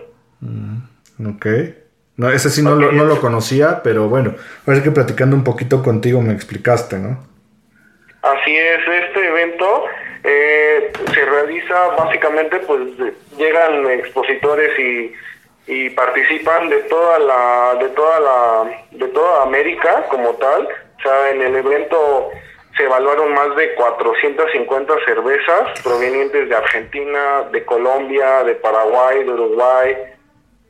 Ok. 1.19 1.45
No, 2.15 2.29
ese 2.31 2.49
sí 2.49 2.63
no, 2.63 2.75
lo, 2.75 2.91
no 2.91 3.03
lo 3.05 3.19
conocía, 3.19 3.81
pero 3.83 4.07
bueno, 4.07 4.35
ahora 4.65 4.81
que 4.81 4.91
platicando 4.91 5.35
un 5.35 5.43
poquito 5.43 5.83
contigo 5.83 6.21
me 6.21 6.33
explicaste, 6.33 6.97
¿no? 6.97 7.23
Así 8.21 8.55
es, 8.55 8.79
este 9.05 9.27
evento 9.27 9.83
eh, 10.23 10.91
se 11.13 11.25
realiza 11.25 11.87
básicamente, 11.97 12.57
pues 12.59 12.97
de- 12.97 13.13
llegan 13.37 13.85
expositores 13.91 14.77
y, 14.79 15.13
y 15.67 15.89
participan 15.91 16.69
de 16.69 16.77
toda 16.89 17.19
la, 17.19 17.75
de 17.79 17.89
toda 17.89 18.19
la, 18.19 18.71
de 18.91 19.07
toda 19.09 19.43
América 19.43 20.05
como 20.09 20.31
tal. 20.35 20.67
O 20.97 21.01
sea, 21.01 21.29
en 21.31 21.41
el 21.43 21.55
evento 21.55 22.31
se 22.77 22.83
evaluaron 22.83 23.33
más 23.33 23.55
de 23.55 23.73
450 23.75 24.93
cervezas 25.05 25.81
provenientes 25.83 26.47
de 26.47 26.55
Argentina, 26.55 27.43
de 27.51 27.65
Colombia, 27.65 28.43
de 28.43 28.55
Paraguay, 28.55 29.23
de 29.23 29.31
Uruguay, 29.31 29.95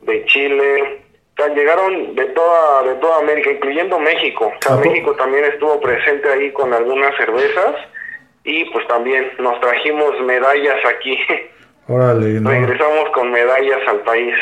de 0.04 0.26
Chile. 0.26 1.02
O 1.38 1.44
sea, 1.44 1.54
llegaron 1.54 2.16
de 2.16 2.26
toda, 2.28 2.84
de 2.84 2.96
toda 2.96 3.20
América, 3.20 3.52
incluyendo 3.52 4.00
México. 4.00 4.46
O 4.48 4.64
sea, 4.64 4.76
¿A 4.76 4.82
po- 4.82 4.90
México 4.90 5.14
también 5.16 5.46
estuvo 5.46 5.80
presente 5.82 6.28
ahí 6.30 6.52
con 6.52 6.74
algunas 6.74 7.16
cervezas 7.18 7.76
y 8.44 8.66
pues 8.72 8.88
también 8.88 9.30
nos 9.40 9.60
trajimos 9.60 10.20
medallas 10.26 10.78
aquí. 10.86 11.18
Órale, 11.90 12.40
no. 12.40 12.50
Regresamos 12.50 13.10
con 13.12 13.32
medallas 13.32 13.80
al 13.88 14.00
país. 14.02 14.34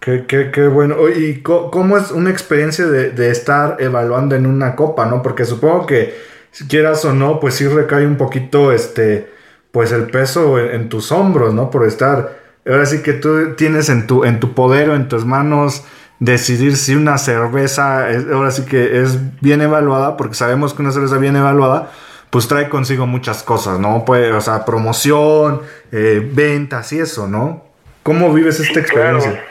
Qué, 0.00 0.24
qué, 0.26 0.50
qué 0.50 0.66
bueno. 0.68 0.96
¿Y 1.08 1.42
cómo 1.42 1.96
es 1.96 2.10
una 2.10 2.30
experiencia 2.30 2.86
de, 2.86 3.10
de 3.10 3.30
estar 3.30 3.76
evaluando 3.80 4.34
en 4.34 4.46
una 4.46 4.74
copa, 4.74 5.06
no? 5.06 5.22
Porque 5.22 5.44
supongo 5.44 5.86
que, 5.86 6.12
si 6.52 6.68
quieras 6.68 7.04
o 7.04 7.12
no, 7.12 7.40
pues 7.40 7.54
sí 7.54 7.66
recae 7.66 8.06
un 8.06 8.16
poquito, 8.16 8.70
este, 8.72 9.28
pues 9.72 9.90
el 9.90 10.04
peso 10.10 10.58
en, 10.58 10.70
en 10.70 10.88
tus 10.88 11.10
hombros, 11.10 11.52
¿no? 11.52 11.70
Por 11.70 11.84
estar, 11.86 12.38
ahora 12.66 12.86
sí 12.86 13.02
que 13.02 13.14
tú 13.14 13.54
tienes 13.56 13.88
en 13.88 14.06
tu, 14.06 14.24
en 14.24 14.38
tu 14.38 14.54
poder 14.54 14.90
o 14.90 14.94
en 14.94 15.08
tus 15.08 15.24
manos 15.24 15.84
decidir 16.20 16.76
si 16.76 16.94
una 16.94 17.18
cerveza, 17.18 18.08
es- 18.10 18.26
ahora 18.30 18.50
sí 18.52 18.64
que 18.64 19.00
es 19.02 19.18
bien 19.40 19.60
evaluada, 19.60 20.16
porque 20.16 20.34
sabemos 20.34 20.72
que 20.72 20.82
una 20.82 20.92
cerveza 20.92 21.18
bien 21.18 21.34
evaluada, 21.36 21.90
pues 22.30 22.46
trae 22.48 22.68
consigo 22.68 23.06
muchas 23.06 23.42
cosas, 23.42 23.78
¿no? 23.80 24.04
Pues, 24.04 24.32
o 24.32 24.40
sea, 24.40 24.64
promoción, 24.64 25.62
eh, 25.90 26.20
ventas 26.32 26.92
y 26.92 27.00
eso, 27.00 27.26
¿no? 27.26 27.64
¿Cómo 28.02 28.32
vives 28.32 28.60
esta 28.60 28.82
Claro. 28.84 29.16
experiencia? 29.18 29.44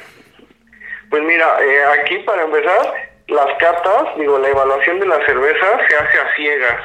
Pues 1.10 1.24
mira, 1.28 1.46
eh, 1.62 2.02
aquí 2.04 2.20
para 2.26 2.44
empezar, 2.46 3.11
las 3.32 3.58
catas, 3.58 4.16
digo, 4.18 4.38
la 4.38 4.50
evaluación 4.50 5.00
de 5.00 5.08
la 5.08 5.26
cerveza 5.26 5.66
se 5.88 5.96
hace 5.96 6.20
a 6.20 6.36
ciegas. 6.36 6.82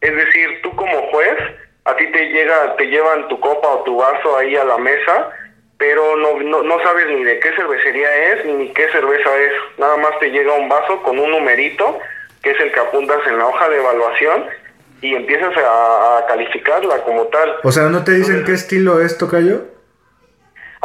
Es 0.00 0.14
decir, 0.14 0.60
tú 0.62 0.74
como 0.76 1.10
juez, 1.10 1.38
a 1.84 1.96
ti 1.96 2.06
te 2.12 2.26
llega, 2.26 2.76
te 2.76 2.84
llevan 2.86 3.28
tu 3.28 3.40
copa 3.40 3.68
o 3.68 3.82
tu 3.84 3.96
vaso 3.96 4.36
ahí 4.36 4.54
a 4.56 4.64
la 4.64 4.78
mesa, 4.78 5.30
pero 5.78 6.16
no, 6.16 6.40
no, 6.40 6.62
no 6.62 6.82
sabes 6.82 7.06
ni 7.08 7.24
de 7.24 7.38
qué 7.40 7.52
cervecería 7.54 8.32
es 8.32 8.44
ni 8.46 8.72
qué 8.72 8.88
cerveza 8.88 9.36
es. 9.38 9.52
Nada 9.78 9.96
más 9.96 10.18
te 10.20 10.30
llega 10.30 10.52
un 10.52 10.68
vaso 10.68 11.02
con 11.02 11.18
un 11.18 11.30
numerito, 11.30 11.98
que 12.42 12.50
es 12.50 12.60
el 12.60 12.72
que 12.72 12.80
apuntas 12.80 13.18
en 13.26 13.38
la 13.38 13.46
hoja 13.46 13.68
de 13.68 13.78
evaluación, 13.78 14.44
y 15.02 15.14
empiezas 15.14 15.56
a, 15.56 16.18
a 16.18 16.26
calificarla 16.26 17.02
como 17.04 17.24
tal. 17.24 17.56
O 17.62 17.72
sea, 17.72 17.84
¿no 17.84 18.04
te 18.04 18.12
dicen 18.12 18.44
qué 18.44 18.52
estilo 18.52 19.00
es, 19.00 19.18
Tocayo? 19.18 19.75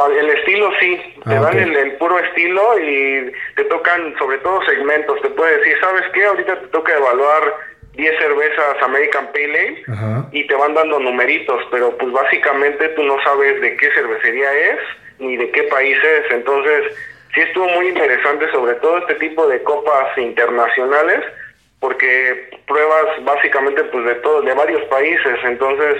Ah, 0.04 0.08
El 0.18 0.30
estilo 0.30 0.70
sí, 0.80 0.96
te 1.24 1.34
Ah, 1.34 1.40
dan 1.40 1.58
el, 1.58 1.76
el 1.76 1.92
puro 1.96 2.18
estilo 2.18 2.78
y 2.78 3.32
te 3.56 3.64
tocan 3.64 4.14
sobre 4.18 4.38
todo 4.38 4.62
segmentos. 4.64 5.20
Te 5.22 5.30
puede 5.30 5.58
decir, 5.58 5.76
¿sabes 5.80 6.04
qué? 6.12 6.24
Ahorita 6.24 6.60
te 6.60 6.66
toca 6.68 6.96
evaluar 6.96 7.54
10 7.94 8.18
cervezas 8.18 8.82
American 8.82 9.26
Pale 9.32 9.44
Ale 9.58 9.82
Ajá. 9.88 10.28
y 10.32 10.46
te 10.46 10.54
van 10.54 10.74
dando 10.74 10.98
numeritos, 10.98 11.62
pero 11.70 11.96
pues 11.98 12.10
básicamente 12.12 12.88
tú 12.90 13.02
no 13.02 13.22
sabes 13.22 13.60
de 13.60 13.76
qué 13.76 13.90
cervecería 13.92 14.52
es 14.52 14.78
ni 15.18 15.36
de 15.36 15.50
qué 15.50 15.64
país 15.64 15.96
es. 16.02 16.30
Entonces, 16.32 16.94
sí 17.34 17.40
estuvo 17.42 17.68
muy 17.68 17.88
interesante, 17.88 18.50
sobre 18.50 18.74
todo 18.76 18.98
este 18.98 19.14
tipo 19.16 19.46
de 19.46 19.62
copas 19.62 20.16
internacionales, 20.16 21.20
porque 21.80 22.50
pruebas 22.66 23.06
básicamente 23.24 23.84
pues 23.84 24.04
de 24.06 24.14
todo, 24.16 24.40
de 24.42 24.54
varios 24.54 24.82
países, 24.84 25.38
entonces 25.44 25.96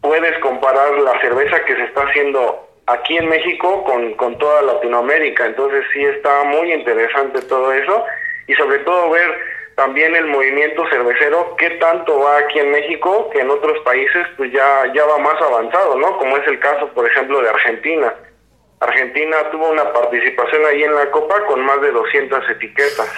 puedes 0.00 0.38
comparar 0.38 0.92
la 1.00 1.20
cerveza 1.20 1.64
que 1.64 1.74
se 1.74 1.84
está 1.84 2.02
haciendo 2.02 2.68
aquí 2.86 3.16
en 3.16 3.28
México 3.28 3.84
con, 3.84 4.14
con 4.14 4.38
toda 4.38 4.62
Latinoamérica, 4.62 5.46
entonces 5.46 5.84
sí 5.92 6.04
está 6.04 6.44
muy 6.44 6.72
interesante 6.72 7.42
todo 7.42 7.72
eso 7.72 8.04
y 8.46 8.54
sobre 8.54 8.78
todo 8.80 9.10
ver 9.10 9.56
también 9.76 10.16
el 10.16 10.26
movimiento 10.26 10.84
cervecero, 10.88 11.54
qué 11.58 11.70
tanto 11.78 12.18
va 12.18 12.38
aquí 12.38 12.58
en 12.58 12.70
México 12.70 13.28
que 13.30 13.40
en 13.40 13.50
otros 13.50 13.78
países 13.84 14.26
pues 14.36 14.50
ya, 14.50 14.90
ya 14.94 15.04
va 15.04 15.18
más 15.18 15.40
avanzado, 15.42 15.98
¿no? 15.98 16.16
Como 16.16 16.36
es 16.38 16.48
el 16.48 16.58
caso, 16.58 16.88
por 16.94 17.06
ejemplo, 17.06 17.42
de 17.42 17.50
Argentina. 17.50 18.14
Argentina 18.80 19.36
tuvo 19.50 19.70
una 19.70 19.92
participación 19.92 20.64
ahí 20.64 20.82
en 20.82 20.94
la 20.94 21.10
Copa 21.10 21.44
con 21.46 21.64
más 21.64 21.80
de 21.82 21.92
200 21.92 22.50
etiquetas. 22.50 23.08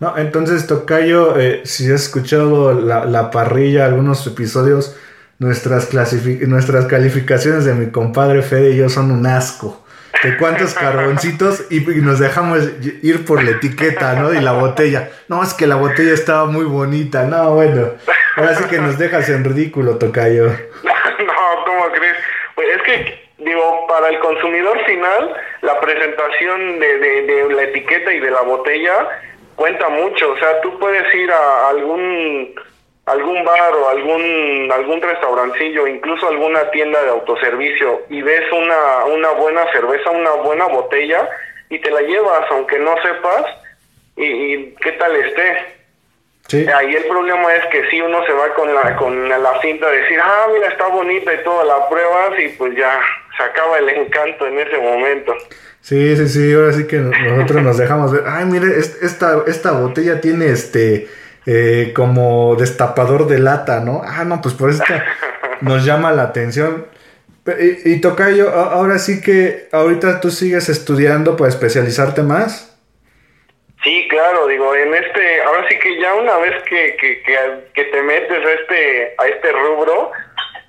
No, 0.00 0.16
entonces, 0.18 0.66
Tocayo, 0.66 1.38
eh, 1.38 1.60
si 1.64 1.84
has 1.92 2.02
escuchado 2.02 2.72
la, 2.72 3.04
la 3.04 3.30
parrilla, 3.30 3.84
algunos 3.86 4.26
episodios, 4.26 4.98
nuestras, 5.42 5.92
nuestras 5.92 6.86
calificaciones 6.86 7.64
de 7.64 7.74
mi 7.74 7.90
compadre 7.90 8.42
Fede 8.42 8.70
y 8.70 8.76
yo 8.76 8.88
son 8.88 9.10
un 9.10 9.26
asco. 9.26 9.78
De 10.22 10.36
cuántos 10.36 10.74
carboncitos 10.74 11.64
y, 11.68 11.80
nos 11.80 12.20
dejamos 12.20 12.60
ir 13.02 13.24
por 13.24 13.42
la 13.42 13.52
etiqueta, 13.52 14.14
¿no? 14.14 14.32
Y 14.32 14.40
la 14.40 14.52
botella. 14.52 15.10
No, 15.26 15.42
es 15.42 15.52
que 15.52 15.66
la 15.66 15.74
botella 15.74 16.14
estaba 16.14 16.44
muy 16.44 16.64
bonita. 16.64 17.24
No, 17.24 17.54
bueno. 17.54 17.94
Ahora 18.36 18.54
sí 18.54 18.64
que 18.70 18.78
nos 18.78 18.98
dejas 18.98 19.28
en 19.30 19.42
ridículo, 19.42 19.98
Tocayo. 19.98 20.44
no, 20.84 21.64
¿cómo 21.66 21.90
crees? 21.92 22.16
Pues 22.54 22.68
es 22.76 22.82
que, 22.82 23.28
digo, 23.38 23.86
para 23.88 24.10
el 24.10 24.20
consumidor 24.20 24.78
final, 24.84 25.34
la 25.62 25.80
presentación 25.80 26.78
de, 26.78 26.98
de 26.98 27.54
la 27.54 27.62
etiqueta 27.64 28.12
y 28.12 28.20
de 28.20 28.30
la 28.30 28.42
botella 28.42 29.08
cuenta 29.56 29.88
mucho. 29.88 30.30
O 30.30 30.36
sea, 30.36 30.60
tú 30.60 30.78
puedes 30.78 31.12
ir 31.14 31.32
a 31.32 31.70
algún 31.70 32.54
algún 33.06 33.44
bar 33.44 33.74
o 33.74 33.88
algún 33.88 34.70
algún 34.72 35.00
restaurancillo, 35.02 35.86
incluso 35.86 36.28
alguna 36.28 36.70
tienda 36.70 37.02
de 37.02 37.10
autoservicio 37.10 38.02
y 38.08 38.22
ves 38.22 38.44
una, 38.52 39.04
una 39.06 39.30
buena 39.30 39.70
cerveza, 39.72 40.10
una 40.10 40.32
buena 40.42 40.66
botella 40.66 41.28
y 41.68 41.80
te 41.80 41.90
la 41.90 42.00
llevas 42.02 42.46
aunque 42.50 42.78
no 42.78 42.94
sepas 43.02 43.44
y, 44.16 44.74
qué 44.74 44.92
tal 44.92 45.16
esté. 45.16 45.82
Ahí 46.74 46.94
el 46.94 47.04
problema 47.04 47.54
es 47.54 47.66
que 47.68 47.88
si 47.88 48.00
uno 48.02 48.24
se 48.26 48.32
va 48.32 48.52
con 48.54 48.72
la 48.74 48.94
con 48.96 49.28
la 49.28 49.60
cinta 49.62 49.88
de 49.90 50.02
decir, 50.02 50.18
ah, 50.22 50.48
mira, 50.52 50.68
está 50.68 50.86
bonita 50.88 51.32
y 51.32 51.42
toda 51.44 51.64
la 51.64 51.88
pruebas 51.88 52.38
y 52.38 52.48
pues 52.50 52.76
ya 52.76 53.00
se 53.36 53.42
acaba 53.42 53.78
el 53.78 53.88
encanto 53.88 54.46
en 54.46 54.58
ese 54.58 54.76
momento. 54.76 55.34
Sí, 55.80 56.14
sí, 56.14 56.28
sí, 56.28 56.52
ahora 56.52 56.72
sí 56.72 56.86
que 56.86 56.98
nosotros 56.98 57.62
nos 57.62 57.78
dejamos 57.78 58.12
ver, 58.12 58.24
ay, 58.26 58.44
mire, 58.44 58.66
esta, 58.78 59.42
esta 59.46 59.72
botella 59.72 60.20
tiene 60.20 60.46
este 60.46 61.08
eh, 61.46 61.92
como 61.94 62.56
destapador 62.56 63.26
de 63.26 63.38
lata, 63.38 63.80
¿no? 63.80 64.02
Ah, 64.04 64.24
no, 64.24 64.40
pues 64.40 64.54
por 64.54 64.70
eso 64.70 64.84
nos 65.60 65.84
llama 65.84 66.12
la 66.12 66.22
atención. 66.22 66.86
Y, 67.58 67.92
y 67.94 68.00
Tocayo, 68.00 68.50
ahora 68.50 68.98
sí 68.98 69.20
que 69.20 69.68
ahorita 69.72 70.20
tú 70.20 70.30
sigues 70.30 70.68
estudiando 70.68 71.36
para 71.36 71.48
especializarte 71.48 72.22
más. 72.22 72.72
Sí, 73.82 74.06
claro, 74.08 74.46
digo, 74.46 74.74
en 74.76 74.94
este, 74.94 75.42
ahora 75.42 75.66
sí 75.68 75.76
que 75.80 75.98
ya 76.00 76.14
una 76.14 76.36
vez 76.36 76.62
que, 76.62 76.96
que, 77.00 77.22
que, 77.74 77.84
te 77.84 78.02
metes 78.02 78.46
a 78.46 78.52
este, 78.52 79.14
a 79.18 79.26
este 79.26 79.50
rubro, 79.50 80.12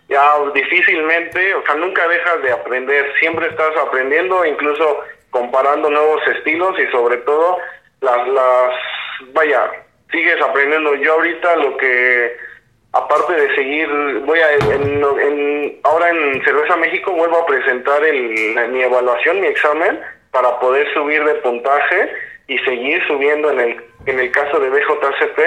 ya 0.10 0.34
difícilmente, 0.56 1.54
o 1.54 1.64
sea, 1.64 1.76
nunca 1.76 2.08
dejas 2.08 2.42
de 2.42 2.52
aprender, 2.52 3.14
siempre 3.20 3.50
estás 3.50 3.78
aprendiendo, 3.78 4.44
incluso 4.44 5.02
comparando 5.30 5.92
nuevos 5.92 6.22
estilos 6.28 6.76
y 6.80 6.92
sobre 6.92 7.18
todo 7.18 7.60
las, 8.02 8.28
las, 8.30 8.74
vaya, 9.34 9.83
sigues 10.14 10.42
aprendiendo. 10.42 10.96
Yo 10.96 11.14
ahorita 11.14 11.56
lo 11.58 11.76
que, 11.76 12.38
aparte 12.94 13.34
de 13.34 13.56
seguir, 13.56 13.88
voy 14.26 14.40
a, 14.40 14.54
en, 14.54 15.80
ahora 15.84 16.10
en 16.10 16.42
Cerveza 16.46 16.78
México 16.78 17.12
vuelvo 17.12 17.40
a 17.40 17.46
presentar 17.46 18.06
el, 18.06 18.70
mi 18.72 18.82
evaluación, 18.82 19.42
mi 19.42 19.48
examen, 19.48 20.00
para 20.32 20.60
poder 20.60 20.88
subir 20.94 21.26
de 21.26 21.34
puntaje 21.36 22.10
y 22.48 22.58
seguir 22.60 23.02
subiendo 23.08 23.52
en 23.52 23.60
el, 23.60 23.84
en 24.06 24.20
el 24.20 24.32
caso 24.32 24.60
de 24.60 24.70
BJCP. 24.70 25.40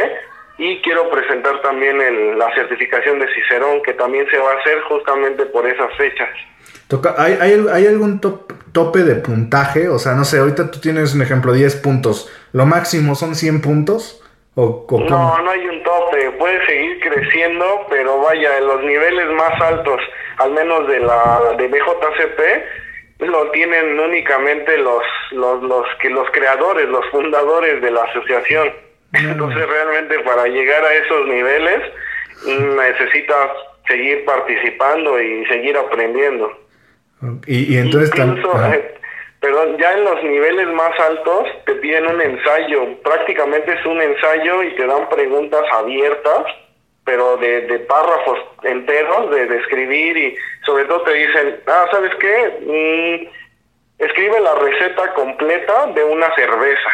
Y 0.58 0.80
quiero 0.80 1.10
presentar 1.10 1.60
también 1.60 2.00
el, 2.00 2.38
la 2.38 2.52
certificación 2.54 3.18
de 3.18 3.26
Cicerón, 3.34 3.82
que 3.82 3.92
también 3.92 4.26
se 4.30 4.38
va 4.38 4.52
a 4.52 4.56
hacer 4.56 4.80
justamente 4.82 5.46
por 5.46 5.66
esas 5.66 5.94
fechas. 5.96 6.30
¿Hay, 7.18 7.36
hay, 7.40 7.66
hay 7.70 7.86
algún 7.86 8.20
tope 8.20 9.02
de 9.02 9.16
puntaje? 9.16 9.88
O 9.88 9.98
sea, 9.98 10.14
no 10.14 10.24
sé, 10.24 10.38
ahorita 10.38 10.70
tú 10.70 10.80
tienes 10.80 11.14
un 11.14 11.20
ejemplo, 11.20 11.52
10 11.52 11.76
puntos. 11.76 12.32
¿Lo 12.52 12.64
máximo 12.64 13.14
son 13.16 13.34
100 13.34 13.60
puntos? 13.60 14.22
No, 14.56 15.42
no 15.42 15.50
hay 15.50 15.66
un 15.66 15.82
tope, 15.82 16.30
puede 16.38 16.64
seguir 16.64 16.98
creciendo, 17.00 17.86
pero 17.90 18.20
vaya, 18.20 18.56
en 18.56 18.66
los 18.66 18.82
niveles 18.82 19.26
más 19.32 19.60
altos, 19.60 20.00
al 20.38 20.52
menos 20.52 20.88
de 20.88 21.00
la 21.00 21.54
de 21.58 21.68
BJCP, 21.68 23.24
lo 23.28 23.50
tienen 23.50 24.00
únicamente 24.00 24.78
los, 24.78 25.02
los, 25.32 25.62
los, 25.62 25.86
que 26.00 26.08
los 26.08 26.30
creadores, 26.30 26.88
los 26.88 27.04
fundadores 27.10 27.82
de 27.82 27.90
la 27.90 28.02
asociación. 28.04 28.72
Entonces 29.12 29.66
realmente 29.68 30.18
para 30.20 30.46
llegar 30.46 30.84
a 30.84 30.94
esos 30.94 31.26
niveles 31.26 31.82
necesitas 32.76 33.50
seguir 33.86 34.24
participando 34.24 35.20
y 35.20 35.44
seguir 35.46 35.76
aprendiendo. 35.76 36.50
Y, 37.46 37.74
y 37.74 37.78
entonces 37.78 38.10
perdón, 39.40 39.76
ya 39.78 39.92
en 39.92 40.04
los 40.04 40.22
niveles 40.22 40.68
más 40.68 40.98
altos 40.98 41.48
te 41.64 41.74
piden 41.76 42.06
un 42.06 42.20
ensayo, 42.20 43.00
prácticamente 43.02 43.72
es 43.72 43.86
un 43.86 44.00
ensayo 44.00 44.62
y 44.62 44.74
te 44.76 44.86
dan 44.86 45.08
preguntas 45.08 45.62
abiertas, 45.72 46.44
pero 47.04 47.36
de, 47.36 47.62
de 47.62 47.78
párrafos 47.80 48.38
enteros, 48.62 49.30
de, 49.30 49.46
describir 49.46 50.16
y 50.16 50.36
sobre 50.64 50.84
todo 50.86 51.02
te 51.02 51.12
dicen, 51.12 51.60
ah, 51.66 51.86
¿sabes 51.90 52.12
qué? 52.16 52.58
Mm, 52.66 54.04
escribe 54.04 54.40
la 54.40 54.54
receta 54.56 55.14
completa 55.14 55.86
de 55.94 56.04
una 56.04 56.34
cerveza. 56.34 56.90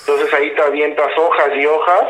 Entonces 0.00 0.32
ahí 0.32 0.54
te 0.54 0.62
avientas 0.62 1.10
hojas 1.18 1.50
y 1.54 1.66
hojas 1.66 2.04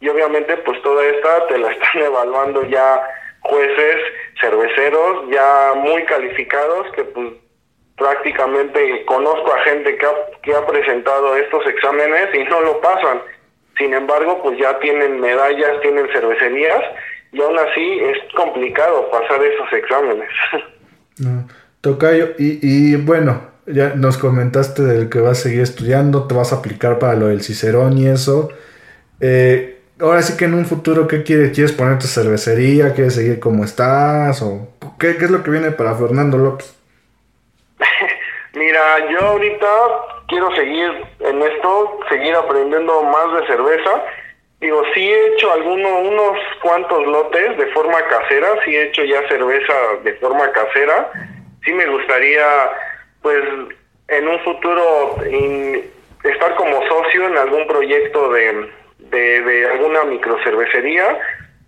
y 0.00 0.08
obviamente 0.08 0.56
pues 0.58 0.80
toda 0.82 1.04
esta 1.04 1.46
te 1.46 1.58
la 1.58 1.70
están 1.70 2.02
evaluando 2.02 2.64
ya 2.64 3.00
jueces, 3.40 3.96
cerveceros 4.40 5.28
ya 5.30 5.72
muy 5.76 6.04
calificados 6.04 6.90
que 6.92 7.04
pues 7.04 7.43
prácticamente 7.96 9.04
conozco 9.06 9.52
a 9.54 9.60
gente 9.64 9.96
que 10.42 10.54
ha, 10.54 10.66
presentado 10.66 11.36
estos 11.36 11.66
exámenes 11.66 12.34
y 12.34 12.44
no 12.44 12.60
lo 12.60 12.80
pasan. 12.80 13.20
Sin 13.78 13.92
embargo, 13.94 14.40
pues 14.42 14.58
ya 14.58 14.78
tienen 14.78 15.20
medallas, 15.20 15.80
tienen 15.80 16.06
cervecerías 16.12 16.82
y 17.32 17.40
aún 17.40 17.58
así 17.58 18.00
es 18.00 18.18
complicado 18.34 19.10
pasar 19.10 19.42
esos 19.42 19.72
exámenes. 19.72 20.30
Tocayo, 21.80 22.30
y, 22.38 22.58
y 22.62 22.96
bueno, 22.96 23.40
ya 23.66 23.94
nos 23.94 24.18
comentaste 24.18 24.82
del 24.82 25.08
que 25.08 25.20
vas 25.20 25.40
a 25.40 25.42
seguir 25.42 25.60
estudiando, 25.60 26.26
te 26.26 26.34
vas 26.34 26.52
a 26.52 26.56
aplicar 26.56 26.98
para 26.98 27.14
lo 27.14 27.28
del 27.28 27.42
Cicerón 27.42 27.98
y 27.98 28.06
eso. 28.08 28.50
Eh, 29.20 29.80
ahora 30.00 30.22
sí 30.22 30.36
que 30.36 30.46
en 30.46 30.54
un 30.54 30.66
futuro, 30.66 31.06
¿qué 31.06 31.22
quieres? 31.22 31.52
¿Quieres 31.52 31.72
poner 31.72 31.98
tu 31.98 32.06
cervecería? 32.06 32.94
¿Quieres 32.94 33.14
seguir 33.14 33.40
como 33.40 33.64
estás? 33.64 34.42
¿O 34.42 34.68
qué, 34.98 35.16
qué 35.16 35.26
es 35.26 35.30
lo 35.30 35.42
que 35.42 35.50
viene 35.50 35.70
para 35.70 35.94
Fernando 35.94 36.38
López? 36.38 36.74
Mira, 38.54 39.08
yo 39.10 39.18
ahorita 39.20 39.68
quiero 40.28 40.54
seguir 40.54 40.90
en 41.20 41.42
esto, 41.42 41.98
seguir 42.08 42.34
aprendiendo 42.34 43.02
más 43.02 43.40
de 43.40 43.46
cerveza. 43.46 44.04
Digo, 44.60 44.82
sí 44.94 45.00
he 45.00 45.26
hecho 45.34 45.52
algunos, 45.52 46.06
unos 46.06 46.38
cuantos 46.62 47.06
lotes 47.06 47.56
de 47.58 47.66
forma 47.72 48.00
casera, 48.06 48.48
sí 48.64 48.74
he 48.74 48.84
hecho 48.84 49.04
ya 49.04 49.26
cerveza 49.28 49.74
de 50.04 50.14
forma 50.14 50.50
casera. 50.52 51.10
Sí 51.64 51.72
me 51.72 51.86
gustaría, 51.86 52.46
pues, 53.22 53.42
en 54.08 54.28
un 54.28 54.38
futuro 54.40 55.16
estar 56.22 56.54
como 56.54 56.86
socio 56.88 57.26
en 57.26 57.36
algún 57.36 57.66
proyecto 57.66 58.30
de, 58.30 58.70
de, 58.98 59.40
de 59.42 59.66
alguna 59.70 60.04
microcervecería, 60.04 61.18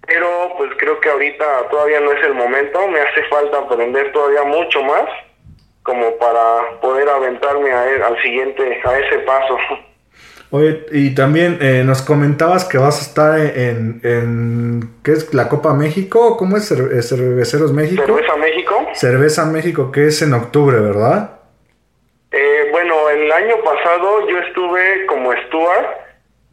pero 0.06 0.54
pues 0.56 0.70
creo 0.78 1.00
que 1.00 1.10
ahorita 1.10 1.68
todavía 1.68 2.00
no 2.00 2.12
es 2.12 2.24
el 2.24 2.34
momento, 2.34 2.86
me 2.88 3.00
hace 3.00 3.24
falta 3.24 3.58
aprender 3.58 4.12
todavía 4.12 4.44
mucho 4.44 4.82
más 4.84 5.04
como 5.86 6.16
para 6.18 6.80
poder 6.82 7.08
aventarme 7.08 7.72
a 7.72 7.88
e, 7.88 8.02
al 8.02 8.20
siguiente, 8.20 8.80
a 8.84 8.98
ese 8.98 9.18
paso. 9.20 9.56
Oye, 10.50 10.84
y 10.92 11.14
también 11.14 11.58
eh, 11.60 11.82
nos 11.84 12.02
comentabas 12.02 12.64
que 12.64 12.78
vas 12.78 12.98
a 12.98 13.02
estar 13.02 13.38
en, 13.38 14.00
en, 14.04 14.80
¿qué 15.02 15.12
es? 15.12 15.32
¿La 15.32 15.48
Copa 15.48 15.74
México? 15.74 16.36
¿Cómo 16.36 16.56
es? 16.56 16.70
Eh, 16.70 17.02
¿Cerveceros 17.02 17.72
México? 17.72 18.04
Cerveza 18.04 18.36
México. 18.36 18.86
Cerveza 18.92 19.44
México, 19.46 19.90
que 19.90 20.06
es 20.06 20.22
en 20.22 20.34
octubre, 20.34 20.78
¿verdad? 20.78 21.40
Eh, 22.32 22.68
bueno, 22.70 23.08
el 23.10 23.30
año 23.32 23.56
pasado 23.64 24.28
yo 24.28 24.38
estuve 24.40 25.06
como 25.06 25.32
steward, 25.46 25.86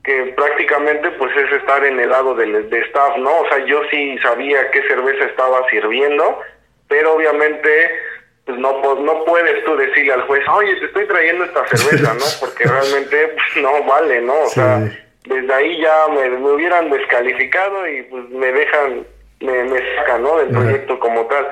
que 0.04 0.34
prácticamente 0.36 1.12
pues 1.12 1.36
es 1.38 1.52
estar 1.54 1.84
en 1.86 2.00
el 2.00 2.10
lado 2.10 2.36
del, 2.36 2.70
de 2.70 2.80
staff, 2.82 3.18
¿no? 3.18 3.40
O 3.40 3.48
sea, 3.48 3.66
yo 3.66 3.82
sí 3.90 4.18
sabía 4.20 4.70
qué 4.72 4.82
cerveza 4.88 5.26
estaba 5.26 5.68
sirviendo, 5.70 6.40
pero 6.88 7.14
obviamente 7.14 7.70
pues 8.46 8.58
no, 8.58 8.82
pues 8.82 9.00
no 9.00 9.24
puedes 9.26 9.64
tú 9.64 9.76
decirle 9.78 10.14
al 10.14 10.24
juez, 10.24 10.44
oye, 10.50 10.76
te 10.76 10.86
estoy 10.86 11.08
trayendo 11.08 11.46
esta 11.46 11.66
cerveza, 11.68 12.14
¿no? 12.14 12.26
Porque 12.42 12.66
realmente 12.66 13.28
pues, 13.28 13.64
no 13.64 13.84
vale, 13.84 14.22
¿no? 14.22 14.42
O 14.42 14.48
sea, 14.48 14.80
desde 15.26 15.54
ahí 15.54 15.82
ya 15.82 16.08
me, 16.14 16.30
me 16.30 16.52
hubieran 16.52 16.90
descalificado 16.90 17.88
y 17.88 18.04
pues 18.04 18.30
me 18.30 18.52
dejan, 18.52 19.06
me, 19.40 19.64
me 19.64 19.96
sacan, 19.96 20.24
¿no? 20.24 20.38
Del 20.38 20.50
proyecto 20.50 21.00
como 21.00 21.26
tal. 21.28 21.48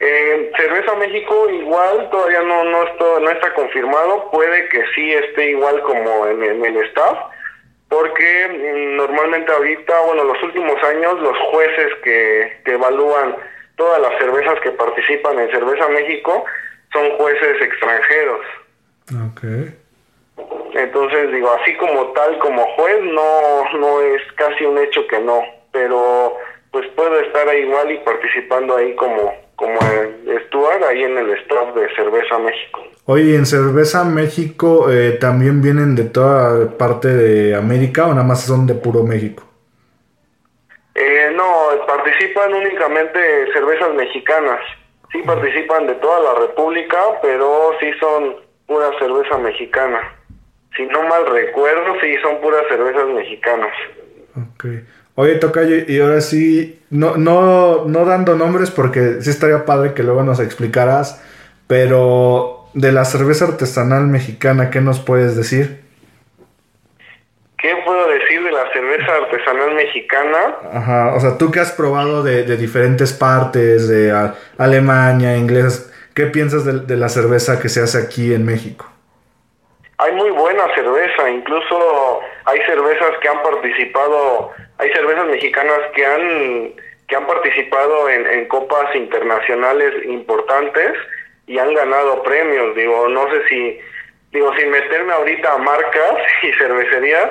Eh, 0.00 0.52
Cerveza 0.56 0.94
México 0.96 1.48
igual 1.48 2.10
todavía 2.10 2.42
no 2.42 2.64
no 2.64 2.82
está, 2.82 3.04
no 3.20 3.30
está 3.30 3.54
confirmado, 3.54 4.30
puede 4.30 4.68
que 4.68 4.84
sí 4.94 5.14
esté 5.14 5.50
igual 5.50 5.80
como 5.82 6.26
en, 6.26 6.42
en 6.42 6.66
el 6.66 6.76
staff, 6.88 7.18
porque 7.88 8.48
mm, 8.48 8.96
normalmente 8.96 9.50
ahorita, 9.52 10.00
bueno, 10.00 10.24
los 10.24 10.42
últimos 10.42 10.82
años 10.82 11.18
los 11.20 11.38
jueces 11.50 11.94
que, 12.02 12.58
que 12.64 12.72
evalúan 12.72 13.36
todas 13.76 14.00
las 14.00 14.18
cervezas 14.18 14.58
que 14.60 14.70
participan 14.72 15.38
en 15.38 15.50
Cerveza 15.50 15.88
México 15.88 16.44
son 16.92 17.10
jueces 17.18 17.62
extranjeros. 17.62 18.40
Ok. 19.28 19.42
Entonces 20.74 21.32
digo, 21.32 21.50
así 21.60 21.74
como 21.76 22.12
tal, 22.12 22.38
como 22.38 22.62
juez, 22.74 23.02
no, 23.02 23.78
no 23.78 24.00
es 24.02 24.22
casi 24.36 24.64
un 24.64 24.78
hecho 24.78 25.06
que 25.06 25.18
no, 25.20 25.40
pero 25.72 26.36
pues 26.70 26.86
puedo 26.94 27.18
estar 27.20 27.48
ahí 27.48 27.62
igual 27.62 27.90
y 27.90 27.98
participando 27.98 28.76
ahí 28.76 28.94
como, 28.96 29.32
como 29.56 29.78
Stuart, 30.46 30.82
ahí 30.88 31.02
en 31.02 31.16
el 31.16 31.30
staff 31.38 31.74
de 31.74 31.88
Cerveza 31.94 32.38
México. 32.38 32.82
Oye, 33.06 33.36
¿en 33.36 33.46
Cerveza 33.46 34.04
México 34.04 34.90
eh, 34.90 35.12
también 35.12 35.62
vienen 35.62 35.94
de 35.94 36.04
toda 36.04 36.76
parte 36.76 37.08
de 37.08 37.54
América 37.54 38.06
o 38.06 38.10
nada 38.10 38.24
más 38.24 38.44
son 38.44 38.66
de 38.66 38.74
puro 38.74 39.04
México? 39.04 39.44
Eh, 40.96 41.30
no, 41.36 41.86
participan 41.86 42.54
únicamente 42.54 43.20
cervezas 43.52 43.92
mexicanas. 43.94 44.60
Sí 45.12 45.18
participan 45.26 45.86
de 45.86 45.94
toda 45.96 46.20
la 46.20 46.40
República, 46.40 46.98
pero 47.20 47.72
sí 47.78 47.92
son 48.00 48.36
pura 48.66 48.90
cerveza 48.98 49.36
mexicana. 49.38 50.00
Si 50.74 50.84
no 50.86 51.02
mal 51.04 51.26
recuerdo, 51.26 52.00
sí 52.00 52.14
son 52.22 52.40
puras 52.40 52.62
cervezas 52.68 53.08
mexicanas. 53.08 53.72
Ok. 54.36 54.64
Oye, 55.14 55.36
Tocayo, 55.36 55.76
y 55.86 56.00
ahora 56.00 56.20
sí, 56.20 56.80
no, 56.90 57.16
no, 57.16 57.84
no 57.86 58.04
dando 58.04 58.34
nombres 58.34 58.70
porque 58.70 59.22
sí 59.22 59.30
estaría 59.30 59.64
padre 59.64 59.94
que 59.94 60.02
luego 60.02 60.22
nos 60.22 60.40
explicaras, 60.40 61.22
pero 61.66 62.66
de 62.74 62.92
la 62.92 63.06
cerveza 63.06 63.46
artesanal 63.46 64.06
mexicana, 64.06 64.68
¿qué 64.70 64.82
nos 64.82 65.00
puedes 65.00 65.36
decir? 65.36 65.85
¿Qué 67.66 67.74
puedo 67.84 68.06
decir 68.08 68.44
de 68.44 68.52
la 68.52 68.72
cerveza 68.72 69.12
artesanal 69.16 69.74
mexicana? 69.74 70.56
Ajá, 70.72 71.14
o 71.16 71.20
sea, 71.20 71.36
tú 71.36 71.50
que 71.50 71.58
has 71.58 71.72
probado 71.72 72.22
de, 72.22 72.44
de 72.44 72.56
diferentes 72.56 73.12
partes, 73.12 73.88
de 73.88 74.12
a- 74.12 74.34
Alemania, 74.56 75.36
inglés, 75.36 75.92
¿qué 76.14 76.26
piensas 76.26 76.64
de, 76.64 76.78
de 76.86 76.96
la 76.96 77.08
cerveza 77.08 77.60
que 77.60 77.68
se 77.68 77.80
hace 77.82 77.98
aquí 77.98 78.32
en 78.32 78.44
México? 78.46 78.88
Hay 79.98 80.12
muy 80.12 80.30
buena 80.30 80.62
cerveza, 80.76 81.28
incluso 81.28 82.20
hay 82.44 82.60
cervezas 82.66 83.18
que 83.20 83.28
han 83.28 83.42
participado, 83.42 84.52
hay 84.78 84.88
cervezas 84.92 85.26
mexicanas 85.26 85.80
que 85.92 86.06
han 86.06 86.72
que 87.08 87.16
han 87.16 87.26
participado 87.26 88.08
en, 88.08 88.26
en 88.28 88.46
copas 88.46 88.94
internacionales 88.94 89.92
importantes 90.06 90.92
y 91.48 91.58
han 91.58 91.74
ganado 91.74 92.22
premios. 92.22 92.76
Digo, 92.76 93.08
no 93.08 93.28
sé 93.30 93.48
si, 93.48 93.80
digo, 94.32 94.54
sin 94.56 94.70
meterme 94.70 95.12
ahorita 95.14 95.52
a 95.52 95.58
marcas 95.58 96.14
y 96.44 96.52
cervecerías, 96.52 97.30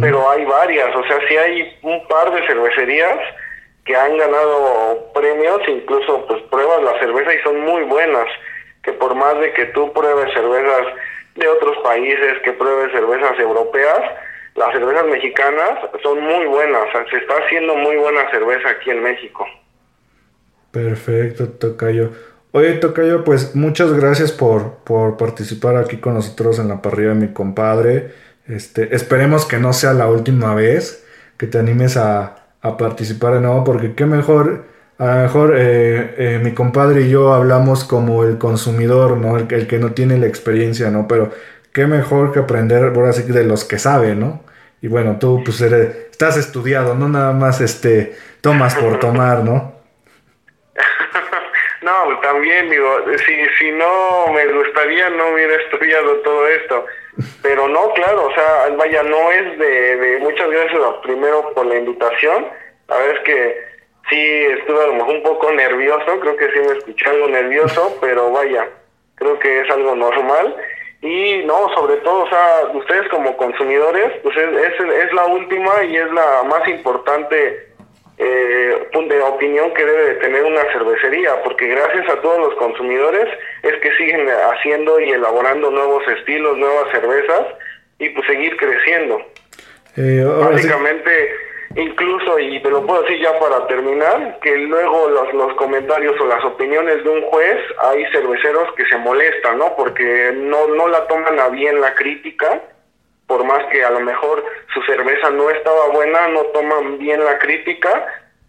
pero 0.00 0.30
hay 0.30 0.44
varias, 0.44 0.94
o 0.96 1.02
sea, 1.04 1.18
sí 1.28 1.36
hay 1.36 1.78
un 1.82 2.06
par 2.08 2.32
de 2.32 2.46
cervecerías 2.46 3.18
que 3.84 3.94
han 3.94 4.16
ganado 4.16 5.12
premios, 5.14 5.60
incluso 5.68 6.26
pues 6.26 6.42
pruebas 6.44 6.82
la 6.82 6.98
cerveza 6.98 7.34
y 7.34 7.42
son 7.42 7.60
muy 7.60 7.82
buenas, 7.84 8.26
que 8.82 8.92
por 8.94 9.14
más 9.14 9.38
de 9.40 9.52
que 9.52 9.66
tú 9.66 9.92
pruebes 9.92 10.32
cervezas 10.32 10.86
de 11.36 11.48
otros 11.48 11.76
países, 11.84 12.38
que 12.42 12.52
pruebes 12.52 12.90
cervezas 12.92 13.38
europeas, 13.38 14.00
las 14.54 14.72
cervezas 14.72 15.06
mexicanas 15.06 15.78
son 16.02 16.20
muy 16.20 16.46
buenas, 16.46 16.88
o 16.88 16.92
sea, 16.92 17.04
se 17.10 17.18
está 17.18 17.34
haciendo 17.44 17.76
muy 17.76 17.96
buena 17.96 18.30
cerveza 18.30 18.70
aquí 18.70 18.90
en 18.90 19.02
México. 19.02 19.46
Perfecto, 20.70 21.50
Tocayo. 21.50 22.10
Oye, 22.52 22.72
Tocayo, 22.74 23.22
pues 23.22 23.54
muchas 23.54 23.92
gracias 23.92 24.32
por, 24.32 24.78
por 24.84 25.16
participar 25.18 25.76
aquí 25.76 25.98
con 25.98 26.14
nosotros 26.14 26.58
en 26.58 26.68
la 26.68 26.80
parrilla 26.80 27.10
de 27.10 27.14
mi 27.14 27.32
compadre. 27.32 28.10
Este, 28.48 28.94
esperemos 28.94 29.44
que 29.46 29.58
no 29.58 29.72
sea 29.72 29.92
la 29.92 30.08
última 30.08 30.54
vez 30.54 31.04
que 31.36 31.46
te 31.46 31.58
animes 31.58 31.96
a, 31.96 32.46
a 32.62 32.76
participar 32.76 33.34
de 33.34 33.40
nuevo, 33.40 33.64
porque 33.64 33.94
qué 33.94 34.06
mejor, 34.06 34.66
a 34.98 35.06
lo 35.16 35.22
mejor 35.22 35.54
eh, 35.56 36.14
eh, 36.18 36.40
mi 36.42 36.52
compadre 36.54 37.02
y 37.02 37.10
yo 37.10 37.32
hablamos 37.34 37.84
como 37.84 38.24
el 38.24 38.38
consumidor, 38.38 39.16
¿no? 39.16 39.36
El, 39.36 39.46
que- 39.48 39.56
el 39.56 39.66
que 39.66 39.78
no 39.78 39.92
tiene 39.92 40.18
la 40.18 40.26
experiencia, 40.26 40.90
¿no? 40.90 41.08
Pero 41.08 41.32
qué 41.72 41.86
mejor 41.86 42.32
que 42.32 42.38
aprender, 42.40 42.84
ahora 42.94 43.12
sí, 43.12 43.24
que 43.26 43.32
de 43.32 43.44
los 43.44 43.64
que 43.64 43.78
saben, 43.78 44.20
¿no? 44.20 44.42
Y 44.80 44.88
bueno, 44.88 45.18
tú 45.18 45.42
pues 45.44 45.60
eres, 45.60 45.96
estás 46.12 46.36
estudiado, 46.36 46.94
no 46.94 47.08
nada 47.08 47.32
más 47.32 47.60
este, 47.60 48.16
tomas 48.40 48.76
por 48.76 48.98
tomar, 49.00 49.42
¿no? 49.44 49.74
No, 51.82 51.92
pues, 52.06 52.20
también 52.20 52.68
digo, 52.70 52.88
si, 53.24 53.34
si 53.58 53.70
no 53.72 54.32
me 54.32 54.46
gustaría 54.52 55.08
no 55.10 55.28
hubiera 55.34 55.54
estudiado 55.56 56.16
todo 56.20 56.48
esto. 56.48 56.84
Pero 57.42 57.68
no, 57.68 57.92
claro, 57.94 58.26
o 58.26 58.34
sea, 58.34 58.68
vaya, 58.76 59.02
no 59.02 59.30
es 59.32 59.58
de, 59.58 59.96
de 59.96 60.18
muchas 60.18 60.50
gracias 60.50 60.80
primero 61.02 61.52
por 61.54 61.66
la 61.66 61.76
invitación. 61.76 62.46
La 62.88 62.96
verdad 62.96 63.16
es 63.16 63.22
que 63.24 63.56
sí 64.10 64.18
estuve 64.58 64.82
a 64.82 64.86
lo 64.88 64.94
mejor 64.94 65.14
un 65.16 65.22
poco 65.22 65.50
nervioso, 65.52 66.20
creo 66.20 66.36
que 66.36 66.50
sí 66.52 66.58
me 66.60 66.78
escuché 66.78 67.08
algo 67.08 67.28
nervioso, 67.28 67.96
pero 68.00 68.30
vaya, 68.30 68.68
creo 69.14 69.38
que 69.38 69.60
es 69.60 69.70
algo 69.70 69.94
normal. 69.94 70.56
Y 71.02 71.44
no, 71.44 71.72
sobre 71.74 71.96
todo, 71.98 72.24
o 72.24 72.28
sea, 72.28 72.70
ustedes 72.74 73.08
como 73.10 73.36
consumidores, 73.36 74.12
pues 74.22 74.36
es, 74.36 74.48
es, 74.48 74.80
es 74.80 75.12
la 75.12 75.26
última 75.26 75.84
y 75.84 75.96
es 75.96 76.10
la 76.10 76.42
más 76.44 76.66
importante 76.68 77.68
eh, 78.18 78.88
de 79.08 79.20
opinión 79.22 79.72
que 79.74 79.84
debe 79.84 80.02
de 80.04 80.14
tener 80.16 80.42
una 80.42 80.62
cervecería, 80.72 81.42
porque 81.42 81.66
gracias 81.68 82.08
a 82.08 82.20
todos 82.22 82.38
los 82.38 82.54
consumidores 82.54 83.28
es 83.62 83.74
que 83.80 83.92
siguen 83.96 84.26
haciendo 84.28 84.98
y 85.00 85.10
elaborando 85.10 85.70
nuevos 85.70 86.02
estilos, 86.08 86.56
nuevas 86.56 86.90
cervezas 86.90 87.46
y 87.98 88.08
pues 88.10 88.26
seguir 88.26 88.56
creciendo. 88.56 89.20
Eh, 89.96 90.24
sí- 90.26 90.44
Básicamente, 90.44 91.30
incluso, 91.76 92.38
y 92.38 92.60
te 92.62 92.70
lo 92.70 92.84
puedo 92.86 93.02
decir 93.02 93.20
ya 93.20 93.38
para 93.38 93.66
terminar, 93.66 94.38
que 94.40 94.56
luego 94.56 95.08
los, 95.08 95.32
los 95.34 95.54
comentarios 95.54 96.18
o 96.20 96.26
las 96.26 96.44
opiniones 96.44 97.04
de 97.04 97.10
un 97.10 97.22
juez, 97.22 97.58
hay 97.78 98.04
cerveceros 98.12 98.72
que 98.76 98.86
se 98.86 98.96
molestan, 98.96 99.58
¿no? 99.58 99.74
Porque 99.76 100.32
no, 100.34 100.68
no 100.68 100.88
la 100.88 101.06
toman 101.06 101.38
a 101.38 101.48
bien 101.48 101.80
la 101.80 101.94
crítica, 101.94 102.60
por 103.26 103.44
más 103.44 103.64
que 103.72 103.84
a 103.84 103.90
lo 103.90 104.00
mejor 104.00 104.44
su 104.72 104.82
cerveza 104.82 105.30
no 105.30 105.50
estaba 105.50 105.88
buena, 105.88 106.28
no 106.28 106.42
toman 106.46 106.98
bien 106.98 107.24
la 107.24 107.38
crítica, 107.38 108.06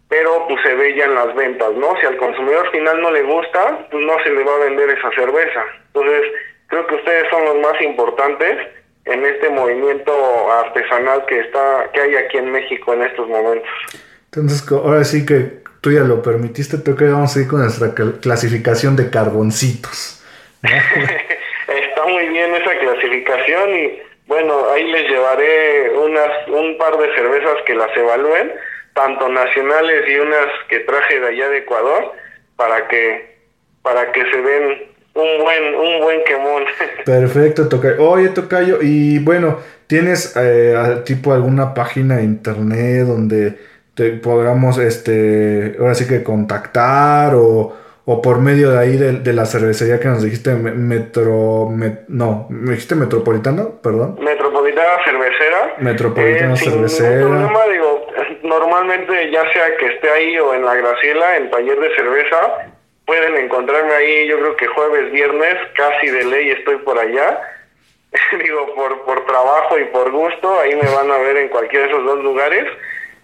pero 0.08 0.46
pues 0.48 0.60
se 0.62 0.74
ve 0.74 0.94
ya 0.96 1.04
en 1.06 1.14
las 1.14 1.34
ventas, 1.34 1.72
¿no? 1.74 1.94
Si 2.00 2.06
al 2.06 2.16
consumidor 2.16 2.70
final 2.70 3.00
no 3.02 3.10
le 3.10 3.22
gusta, 3.22 3.86
pues 3.90 4.04
no 4.04 4.16
se 4.22 4.30
le 4.30 4.44
va 4.44 4.54
a 4.54 4.64
vender 4.64 4.88
esa 4.90 5.10
cerveza. 5.10 5.62
Entonces, 5.88 6.22
creo 6.68 6.86
que 6.86 6.94
ustedes 6.94 7.24
son 7.30 7.44
los 7.44 7.56
más 7.58 7.80
importantes 7.82 8.68
en 9.04 9.24
este 9.24 9.48
movimiento 9.50 10.12
artesanal 10.52 11.24
que 11.26 11.40
está 11.40 11.90
que 11.92 12.00
hay 12.00 12.16
aquí 12.16 12.38
en 12.38 12.52
México 12.52 12.92
en 12.94 13.02
estos 13.02 13.28
momentos. 13.28 13.68
Entonces, 14.32 14.64
ahora 14.70 15.04
sí 15.04 15.24
que 15.26 15.62
tú 15.80 15.90
ya 15.92 16.00
lo 16.00 16.22
permitiste, 16.22 16.82
creo 16.82 16.96
que 16.96 17.04
vamos 17.06 17.36
a 17.36 17.40
ir 17.40 17.48
con 17.48 17.60
nuestra 17.60 17.88
cl- 17.88 18.20
clasificación 18.20 18.96
de 18.96 19.10
carboncitos. 19.10 20.22
Está 20.62 22.06
muy 22.06 22.28
bien 22.28 22.54
esa 22.54 22.78
clasificación 22.78 23.70
y 23.76 24.02
bueno, 24.28 24.70
ahí 24.72 24.84
les 24.84 25.10
llevaré 25.10 25.90
unas 25.90 26.48
un 26.48 26.78
par 26.78 26.96
de 26.98 27.12
cervezas 27.14 27.56
que 27.66 27.74
las 27.74 27.94
evalúen, 27.96 28.52
tanto 28.94 29.28
nacionales 29.28 30.08
y 30.08 30.18
unas 30.18 30.46
que 30.68 30.80
traje 30.80 31.18
de 31.18 31.28
allá 31.28 31.48
de 31.48 31.58
Ecuador 31.58 32.12
para 32.56 32.86
que 32.88 33.36
para 33.82 34.12
que 34.12 34.20
se 34.30 34.42
den 34.42 34.88
un 35.14 35.42
buen 35.42 35.74
un 35.74 36.00
buen 36.02 36.24
quemón. 36.24 36.64
Perfecto, 37.04 37.68
Tocayo. 37.68 38.08
Oye, 38.08 38.28
Tocayo, 38.28 38.78
y 38.82 39.18
bueno, 39.18 39.58
¿tienes 39.86 40.36
eh, 40.36 41.02
tipo 41.06 41.32
alguna 41.32 41.72
página 41.72 42.18
de 42.18 42.24
internet 42.24 43.06
donde 43.06 43.54
te 43.98 44.10
podamos, 44.10 44.78
este, 44.78 45.74
ahora 45.80 45.94
sí 45.96 46.06
que 46.06 46.22
contactar 46.22 47.34
o, 47.34 47.76
o 48.10 48.22
por 48.22 48.38
medio 48.40 48.70
de 48.70 48.78
ahí 48.78 48.96
de, 48.96 49.12
de 49.20 49.32
la 49.34 49.44
cervecería 49.44 50.00
que 50.00 50.08
nos 50.08 50.22
dijiste, 50.22 50.54
me- 50.54 50.70
Metro, 50.72 51.68
me- 51.70 51.98
no, 52.08 52.46
me 52.48 52.70
dijiste 52.70 52.94
Metropolitano, 52.94 53.80
perdón. 53.82 54.16
Metropolitana 54.18 55.04
Cervecera. 55.04 55.74
Metropolitana 55.78 56.56
sin 56.56 56.72
Cervecera. 56.72 57.20
problema, 57.20 57.66
digo, 57.70 58.06
normalmente 58.44 59.30
ya 59.30 59.42
sea 59.52 59.76
que 59.76 59.86
esté 59.88 60.10
ahí 60.10 60.38
o 60.38 60.54
en 60.54 60.64
la 60.64 60.74
Graciela, 60.74 61.36
en 61.36 61.50
taller 61.50 61.78
de 61.78 61.94
cerveza, 61.96 62.70
pueden 63.04 63.36
encontrarme 63.36 63.92
ahí, 63.92 64.26
yo 64.26 64.38
creo 64.38 64.56
que 64.56 64.66
jueves, 64.68 65.12
viernes, 65.12 65.54
casi 65.76 66.06
de 66.08 66.24
ley 66.24 66.50
estoy 66.50 66.76
por 66.78 66.98
allá. 66.98 67.38
digo, 68.42 68.74
por, 68.74 69.02
por 69.04 69.26
trabajo 69.26 69.78
y 69.78 69.84
por 69.86 70.10
gusto, 70.10 70.60
ahí 70.60 70.74
me 70.74 70.88
van 70.94 71.10
a 71.10 71.18
ver 71.18 71.36
en 71.36 71.48
cualquiera 71.48 71.84
de 71.86 71.92
esos 71.92 72.04
dos 72.06 72.24
lugares. 72.24 72.64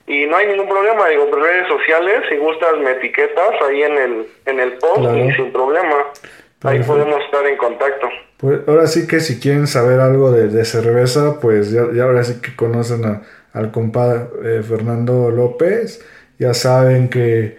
Y 0.06 0.26
no 0.26 0.36
hay 0.36 0.48
ningún 0.48 0.68
problema, 0.68 1.08
digo, 1.08 1.30
por 1.30 1.40
redes 1.40 1.66
sociales, 1.68 2.24
si 2.28 2.36
gustas 2.36 2.78
me 2.82 2.90
etiquetas 2.92 3.50
ahí 3.66 3.82
en 3.82 3.92
el, 3.98 4.26
en 4.46 4.60
el 4.60 4.72
post 4.74 5.00
Claro. 5.00 5.18
y 5.24 5.32
sin 5.34 5.50
problema. 5.52 5.94
Ahí 6.62 6.78
Perfecto. 6.78 6.92
podemos 6.92 7.24
estar 7.24 7.46
en 7.46 7.56
contacto. 7.56 8.08
Pues 8.38 8.60
ahora 8.66 8.86
sí 8.86 9.06
que 9.06 9.20
si 9.20 9.40
quieren 9.40 9.66
saber 9.66 10.00
algo 10.00 10.30
de, 10.30 10.48
de 10.48 10.64
cerveza, 10.64 11.40
pues 11.40 11.70
ya, 11.70 11.84
ya 11.94 12.04
ahora 12.04 12.22
sí 12.24 12.40
que 12.42 12.54
conocen 12.54 13.04
a, 13.04 13.22
al 13.52 13.70
compadre 13.70 14.26
eh, 14.44 14.62
Fernando 14.62 15.30
López. 15.30 16.04
Ya 16.38 16.52
saben 16.52 17.08
que 17.08 17.56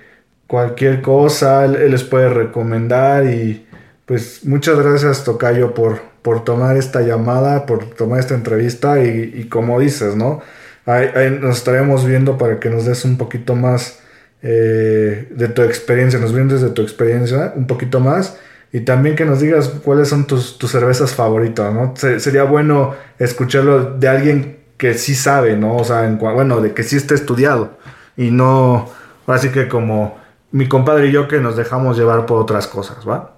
cualquier 0.48 1.02
cosa 1.02 1.66
él, 1.66 1.90
les 1.92 2.04
puede 2.04 2.30
recomendar 2.30 3.26
y 3.26 3.66
pues 4.06 4.46
muchas 4.46 4.80
gracias 4.80 5.24
Tocayo 5.24 5.74
por, 5.74 6.00
por 6.22 6.44
tomar 6.44 6.78
esta 6.78 7.02
llamada, 7.02 7.66
por 7.66 7.86
tomar 7.96 8.20
esta 8.20 8.36
entrevista 8.36 9.04
y, 9.04 9.48
como 9.50 9.80
dices, 9.80 10.16
¿no? 10.16 10.42
Ahí, 10.86 11.38
nos 11.42 11.58
estaremos 11.58 12.06
viendo 12.06 12.38
para 12.38 12.60
que 12.60 12.70
nos 12.70 12.86
des 12.86 13.06
un 13.06 13.18
poquito 13.18 13.56
más 13.56 14.00
eh, 14.42 15.28
de 15.32 15.48
tu 15.48 15.64
experiencia, 15.64 16.20
nos 16.20 16.34
vienes 16.34 16.62
de 16.62 16.70
tu 16.70 16.82
experiencia 16.84 17.54
un 17.56 17.66
poquito 17.66 18.00
más 18.00 18.38
y 18.72 18.82
también 18.82 19.16
que 19.16 19.26
nos 19.26 19.40
digas 19.40 19.70
cuáles 19.84 20.10
son 20.10 20.28
tus, 20.28 20.58
tus 20.58 20.72
cervezas 20.72 21.14
favoritas, 21.14 21.74
¿no? 21.74 21.94
sería 21.96 22.44
bueno 22.44 22.94
escucharlo 23.18 23.96
de 23.98 24.08
alguien 24.08 24.58
que 24.78 24.94
sí 24.96 25.16
sabe, 25.16 25.56
¿no? 25.56 25.78
O 25.78 25.84
sea, 25.84 26.06
en, 26.06 26.20
bueno, 26.20 26.60
de 26.62 26.74
que 26.74 26.84
sí 26.84 26.98
está 26.98 27.16
estudiado 27.16 27.78
y 28.18 28.32
no, 28.32 28.90
así 29.28 29.50
que 29.50 29.68
como 29.68 30.18
mi 30.52 30.68
compadre 30.68 31.08
y 31.08 31.12
yo 31.12 31.28
que 31.28 31.40
nos 31.40 31.56
dejamos 31.56 31.98
llevar 31.98 32.26
por 32.26 32.42
otras 32.42 32.68
cosas, 32.68 33.08
¿va? 33.08 33.35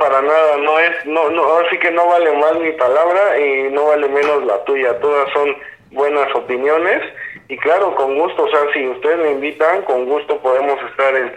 Para 0.00 0.20
nada, 0.22 0.56
no 0.56 0.78
es, 0.80 1.06
no, 1.06 1.30
no, 1.30 1.58
así 1.58 1.78
que 1.78 1.92
no 1.92 2.06
vale 2.08 2.36
más 2.36 2.58
mi 2.58 2.72
palabra 2.72 3.38
y 3.38 3.70
no 3.70 3.86
vale 3.86 4.08
menos 4.08 4.44
la 4.44 4.64
tuya, 4.64 4.98
todas 4.98 5.30
son 5.32 5.54
buenas 5.92 6.34
opiniones 6.34 7.02
y 7.48 7.56
claro, 7.58 7.94
con 7.94 8.16
gusto, 8.18 8.44
o 8.44 8.50
sea, 8.50 8.60
si 8.72 8.88
ustedes 8.88 9.18
me 9.18 9.32
invitan, 9.32 9.82
con 9.82 10.06
gusto 10.06 10.40
podemos 10.40 10.78
estar 10.90 11.14
en, 11.14 11.32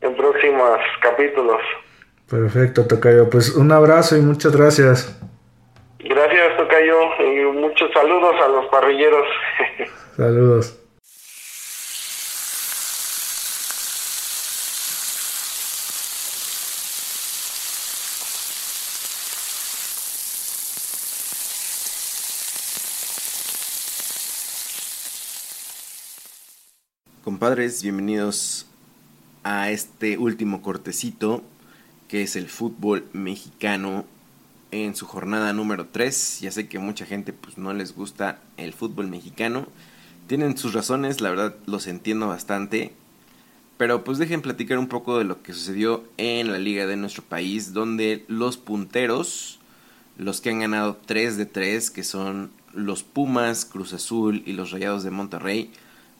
en 0.00 0.16
próximos 0.16 0.78
capítulos. 1.00 1.60
Perfecto, 2.28 2.86
Tocayo, 2.86 3.30
pues 3.30 3.54
un 3.54 3.72
abrazo 3.72 4.16
y 4.16 4.20
muchas 4.20 4.54
gracias. 4.54 5.18
Gracias, 6.00 6.56
Tocayo, 6.56 6.98
y 7.20 7.44
muchos 7.56 7.90
saludos 7.92 8.34
a 8.42 8.48
los 8.48 8.66
parrilleros. 8.66 9.26
Saludos. 10.16 10.87
Compadres, 27.24 27.82
bienvenidos 27.82 28.66
a 29.42 29.70
este 29.70 30.18
último 30.18 30.62
cortecito 30.62 31.42
que 32.06 32.22
es 32.22 32.36
el 32.36 32.48
fútbol 32.48 33.06
mexicano 33.12 34.06
en 34.70 34.94
su 34.94 35.04
jornada 35.04 35.52
número 35.52 35.88
3. 35.88 36.40
Ya 36.40 36.52
sé 36.52 36.68
que 36.68 36.78
mucha 36.78 37.06
gente 37.06 37.32
pues 37.32 37.58
no 37.58 37.74
les 37.74 37.94
gusta 37.94 38.40
el 38.56 38.72
fútbol 38.72 39.08
mexicano. 39.08 39.66
Tienen 40.28 40.56
sus 40.56 40.74
razones, 40.74 41.20
la 41.20 41.30
verdad 41.30 41.56
los 41.66 41.88
entiendo 41.88 42.28
bastante. 42.28 42.92
Pero 43.78 44.04
pues 44.04 44.18
dejen 44.18 44.40
platicar 44.40 44.78
un 44.78 44.88
poco 44.88 45.18
de 45.18 45.24
lo 45.24 45.42
que 45.42 45.54
sucedió 45.54 46.04
en 46.18 46.52
la 46.52 46.58
liga 46.58 46.86
de 46.86 46.96
nuestro 46.96 47.24
país, 47.24 47.72
donde 47.72 48.24
los 48.28 48.58
punteros, 48.58 49.58
los 50.18 50.40
que 50.40 50.50
han 50.50 50.60
ganado 50.60 50.96
3 51.04 51.36
de 51.36 51.46
3, 51.46 51.90
que 51.90 52.04
son 52.04 52.52
los 52.72 53.02
Pumas, 53.02 53.64
Cruz 53.64 53.92
Azul 53.92 54.42
y 54.46 54.52
los 54.52 54.70
Rayados 54.70 55.02
de 55.02 55.10
Monterrey, 55.10 55.72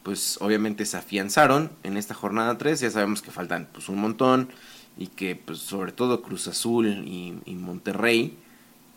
pues 0.03 0.39
obviamente 0.41 0.87
se 0.87 0.97
afianzaron 0.97 1.71
en 1.83 1.97
esta 1.97 2.15
jornada 2.15 2.59
3. 2.59 2.81
Ya 2.81 2.91
sabemos 2.91 3.23
que 3.23 3.31
faltan 3.31 3.69
pues 3.73 3.89
un 3.89 4.01
montón 4.01 4.49
y 4.97 5.09
que 5.09 5.37
pues 5.37 5.59
sobre 5.59 5.93
todo 5.93 6.23
Cruz 6.23 6.49
Azul 6.49 6.87
y, 7.07 7.55
Monterrey, 7.55 8.37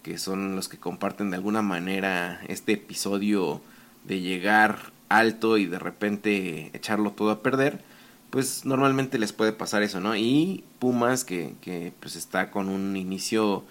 que 0.03 0.17
son 0.17 0.55
los 0.55 0.67
que 0.67 0.77
comparten 0.77 1.29
de 1.29 1.37
alguna 1.37 1.61
manera 1.61 2.41
este 2.47 2.73
episodio 2.73 3.61
de 4.05 4.19
llegar 4.19 4.91
alto 5.09 5.57
y 5.57 5.65
de 5.65 5.77
repente 5.77 6.71
echarlo 6.73 7.11
todo 7.11 7.29
a 7.31 7.43
perder, 7.43 7.83
pues 8.31 8.65
normalmente 8.65 9.19
les 9.19 9.33
puede 9.33 9.51
pasar 9.51 9.83
eso, 9.83 9.99
¿no? 9.99 10.15
Y 10.15 10.63
Pumas 10.79 11.23
que, 11.23 11.55
que 11.61 11.93
pues 11.99 12.15
está 12.15 12.49
con 12.49 12.69
un 12.69 12.95
inicio, 12.95 13.63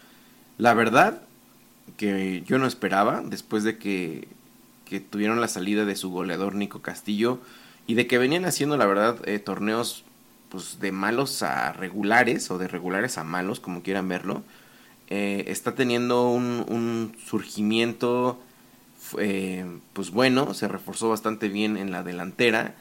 la 0.58 0.74
verdad, 0.74 1.22
que 1.96 2.42
yo 2.46 2.58
no 2.58 2.66
esperaba, 2.66 3.22
después 3.24 3.64
de 3.64 3.78
que 3.78 4.28
que 4.90 4.98
tuvieron 4.98 5.40
la 5.40 5.46
salida 5.46 5.84
de 5.84 5.94
su 5.94 6.10
goleador 6.10 6.56
Nico 6.56 6.82
Castillo 6.82 7.38
y 7.86 7.94
de 7.94 8.08
que 8.08 8.18
venían 8.18 8.44
haciendo 8.44 8.76
la 8.76 8.86
verdad 8.86 9.16
eh, 9.24 9.38
torneos 9.38 10.04
pues 10.48 10.80
de 10.80 10.90
malos 10.90 11.44
a 11.44 11.72
regulares 11.72 12.50
o 12.50 12.58
de 12.58 12.66
regulares 12.66 13.16
a 13.16 13.22
malos 13.22 13.60
como 13.60 13.84
quieran 13.84 14.08
verlo 14.08 14.42
eh, 15.08 15.44
está 15.46 15.76
teniendo 15.76 16.30
un, 16.30 17.16
surgimiento 17.24 18.40
eh, 19.16 19.64
pues 19.92 20.10
bueno 20.10 20.54
se 20.54 20.66
reforzó 20.66 21.08
bastante 21.08 21.48
bien 21.48 21.76
en 21.76 21.92
la 21.92 22.02
delantera 22.02 22.74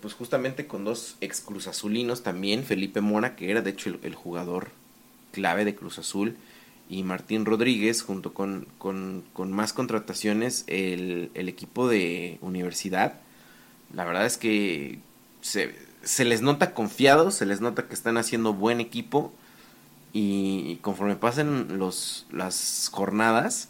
pues 0.00 0.14
justamente 0.14 0.68
con 0.68 0.84
dos 0.84 1.16
ex 1.20 1.40
Cruz 1.40 1.66
Azulinos 1.66 2.22
también 2.22 2.62
Felipe 2.62 3.00
Mora 3.00 3.34
que 3.34 3.50
era 3.50 3.60
de 3.60 3.70
hecho 3.70 3.98
el 4.02 4.14
jugador 4.14 4.68
clave 5.32 5.64
de 5.64 5.74
Cruz 5.74 5.98
Azul 5.98 6.36
y 6.88 7.02
Martín 7.02 7.44
Rodríguez, 7.44 8.02
junto 8.02 8.32
con, 8.32 8.66
más 9.36 9.72
contrataciones, 9.72 10.64
el, 10.66 11.30
equipo 11.34 11.88
de 11.88 12.38
universidad, 12.40 13.20
la 13.92 14.04
verdad 14.04 14.26
es 14.26 14.38
que 14.38 15.00
se, 15.40 16.24
les 16.24 16.42
nota 16.42 16.72
confiados, 16.74 17.34
se 17.34 17.46
les 17.46 17.60
nota 17.60 17.88
que 17.88 17.94
están 17.94 18.16
haciendo 18.16 18.54
buen 18.54 18.80
equipo 18.80 19.32
y, 20.12 20.76
conforme 20.76 21.16
pasen 21.16 21.78
los, 21.78 22.26
las 22.32 22.88
jornadas 22.92 23.68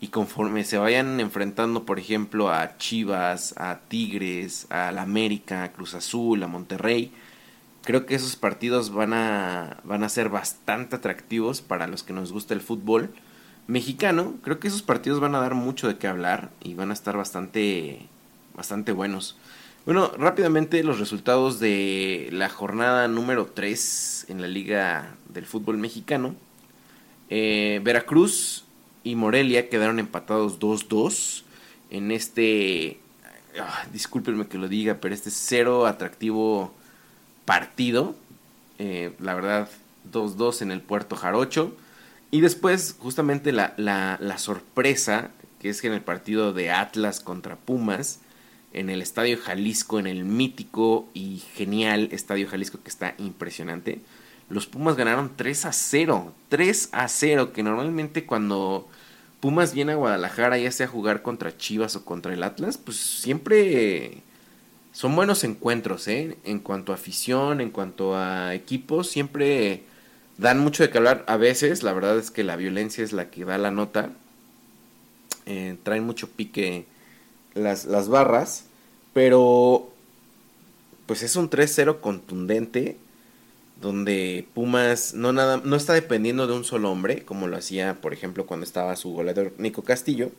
y 0.00 0.08
conforme 0.08 0.64
se 0.64 0.78
vayan 0.78 1.20
enfrentando, 1.20 1.84
por 1.84 1.98
ejemplo, 1.98 2.50
a 2.50 2.78
Chivas, 2.78 3.54
a 3.58 3.80
Tigres, 3.88 4.66
a 4.70 4.92
la 4.92 5.02
América, 5.02 5.64
a 5.64 5.72
Cruz 5.72 5.94
Azul, 5.94 6.42
a 6.42 6.46
Monterrey, 6.46 7.12
creo 7.82 8.06
que 8.06 8.14
esos 8.14 8.36
partidos 8.36 8.92
van 8.92 9.12
a, 9.12 9.78
van 9.84 10.04
a 10.04 10.08
ser 10.08 10.28
bastante 10.28 10.96
atractivos 10.96 11.62
para 11.62 11.86
los 11.86 12.02
que 12.02 12.12
nos 12.12 12.32
gusta 12.32 12.54
el 12.54 12.60
fútbol 12.60 13.10
mexicano. 13.66 14.34
Creo 14.42 14.60
que 14.60 14.68
esos 14.68 14.82
partidos 14.82 15.20
van 15.20 15.34
a 15.34 15.40
dar 15.40 15.54
mucho 15.54 15.88
de 15.88 15.96
qué 15.96 16.06
hablar 16.06 16.50
y 16.62 16.74
van 16.74 16.90
a 16.90 16.94
estar 16.94 17.16
bastante, 17.16 18.06
bastante 18.54 18.92
buenos. 18.92 19.36
Bueno, 19.86 20.12
rápidamente 20.18 20.84
los 20.84 20.98
resultados 20.98 21.58
de 21.58 22.28
la 22.32 22.50
jornada 22.50 23.08
número 23.08 23.46
3 23.46 24.26
en 24.28 24.42
la 24.42 24.48
Liga 24.48 25.14
del 25.28 25.46
Fútbol 25.46 25.78
Mexicano. 25.78 26.34
Eh, 27.30 27.80
Veracruz 27.82 28.64
y 29.04 29.14
Morelia 29.14 29.70
quedaron 29.70 29.98
empatados 29.98 30.58
2-2 30.58 31.44
en 31.90 32.10
este... 32.10 33.00
Ah, 33.58 33.84
discúlpenme 33.92 34.46
que 34.46 34.58
lo 34.58 34.68
diga, 34.68 34.98
pero 35.00 35.14
este 35.14 35.30
cero 35.30 35.86
atractivo 35.86 36.72
partido. 37.50 38.14
Eh, 38.78 39.12
la 39.18 39.34
verdad, 39.34 39.68
2-2 40.12 40.62
en 40.62 40.70
el 40.70 40.82
Puerto 40.82 41.16
Jarocho. 41.16 41.74
Y 42.30 42.42
después, 42.42 42.94
justamente 42.96 43.50
la, 43.50 43.74
la, 43.76 44.38
sorpresa, 44.38 45.30
que 45.58 45.68
es 45.68 45.80
que 45.80 45.88
en 45.88 45.94
el 45.94 46.00
partido 46.00 46.52
de 46.52 46.70
Atlas 46.70 47.18
contra 47.18 47.56
Pumas, 47.56 48.20
en 48.72 48.88
el 48.88 49.02
Estadio 49.02 49.36
Jalisco, 49.36 49.98
en 49.98 50.06
el 50.06 50.24
mítico 50.24 51.08
y 51.12 51.42
genial 51.56 52.10
Estadio 52.12 52.46
Jalisco 52.46 52.78
que 52.84 52.88
está 52.88 53.16
impresionante, 53.18 54.00
los 54.48 54.68
Pumas 54.68 54.94
ganaron 54.94 55.32
3 55.34 55.64
a 55.64 55.72
0. 55.72 56.32
3 56.50 56.90
a 56.92 57.08
0, 57.08 57.52
que 57.52 57.64
normalmente 57.64 58.26
cuando 58.26 58.88
Pumas 59.40 59.74
viene 59.74 59.90
a 59.90 59.96
Guadalajara, 59.96 60.56
ya 60.56 60.70
sea 60.70 60.86
a 60.86 60.90
jugar 60.90 61.22
contra 61.22 61.56
Chivas 61.56 61.96
o 61.96 62.04
contra 62.04 62.32
el 62.32 62.44
Atlas, 62.44 62.78
pues 62.78 62.96
siempre 62.96 64.22
son 64.92 65.14
buenos 65.14 65.44
encuentros, 65.44 66.08
¿eh? 66.08 66.36
En 66.44 66.58
cuanto 66.58 66.92
a 66.92 66.96
afición, 66.96 67.60
en 67.60 67.70
cuanto 67.70 68.16
a 68.16 68.54
equipos, 68.54 69.08
siempre 69.08 69.84
dan 70.38 70.58
mucho 70.58 70.82
de 70.82 70.90
que 70.90 70.98
hablar. 70.98 71.24
A 71.28 71.36
veces, 71.36 71.82
la 71.82 71.92
verdad 71.92 72.18
es 72.18 72.30
que 72.30 72.44
la 72.44 72.56
violencia 72.56 73.04
es 73.04 73.12
la 73.12 73.30
que 73.30 73.44
da 73.44 73.58
la 73.58 73.70
nota. 73.70 74.10
Eh, 75.46 75.76
traen 75.82 76.04
mucho 76.04 76.28
pique 76.28 76.86
las, 77.54 77.84
las 77.84 78.08
barras, 78.08 78.64
pero 79.12 79.90
pues 81.06 81.22
es 81.22 81.36
un 81.36 81.50
3-0 81.50 82.00
contundente 82.00 82.96
donde 83.80 84.46
Pumas 84.54 85.14
no, 85.14 85.32
nada, 85.32 85.60
no 85.64 85.74
está 85.74 85.94
dependiendo 85.94 86.46
de 86.46 86.52
un 86.52 86.64
solo 86.64 86.90
hombre, 86.90 87.24
como 87.24 87.48
lo 87.48 87.56
hacía, 87.56 88.00
por 88.00 88.12
ejemplo, 88.12 88.46
cuando 88.46 88.64
estaba 88.64 88.94
su 88.96 89.10
goleador 89.12 89.52
Nico 89.58 89.82
Castillo, 89.82 90.30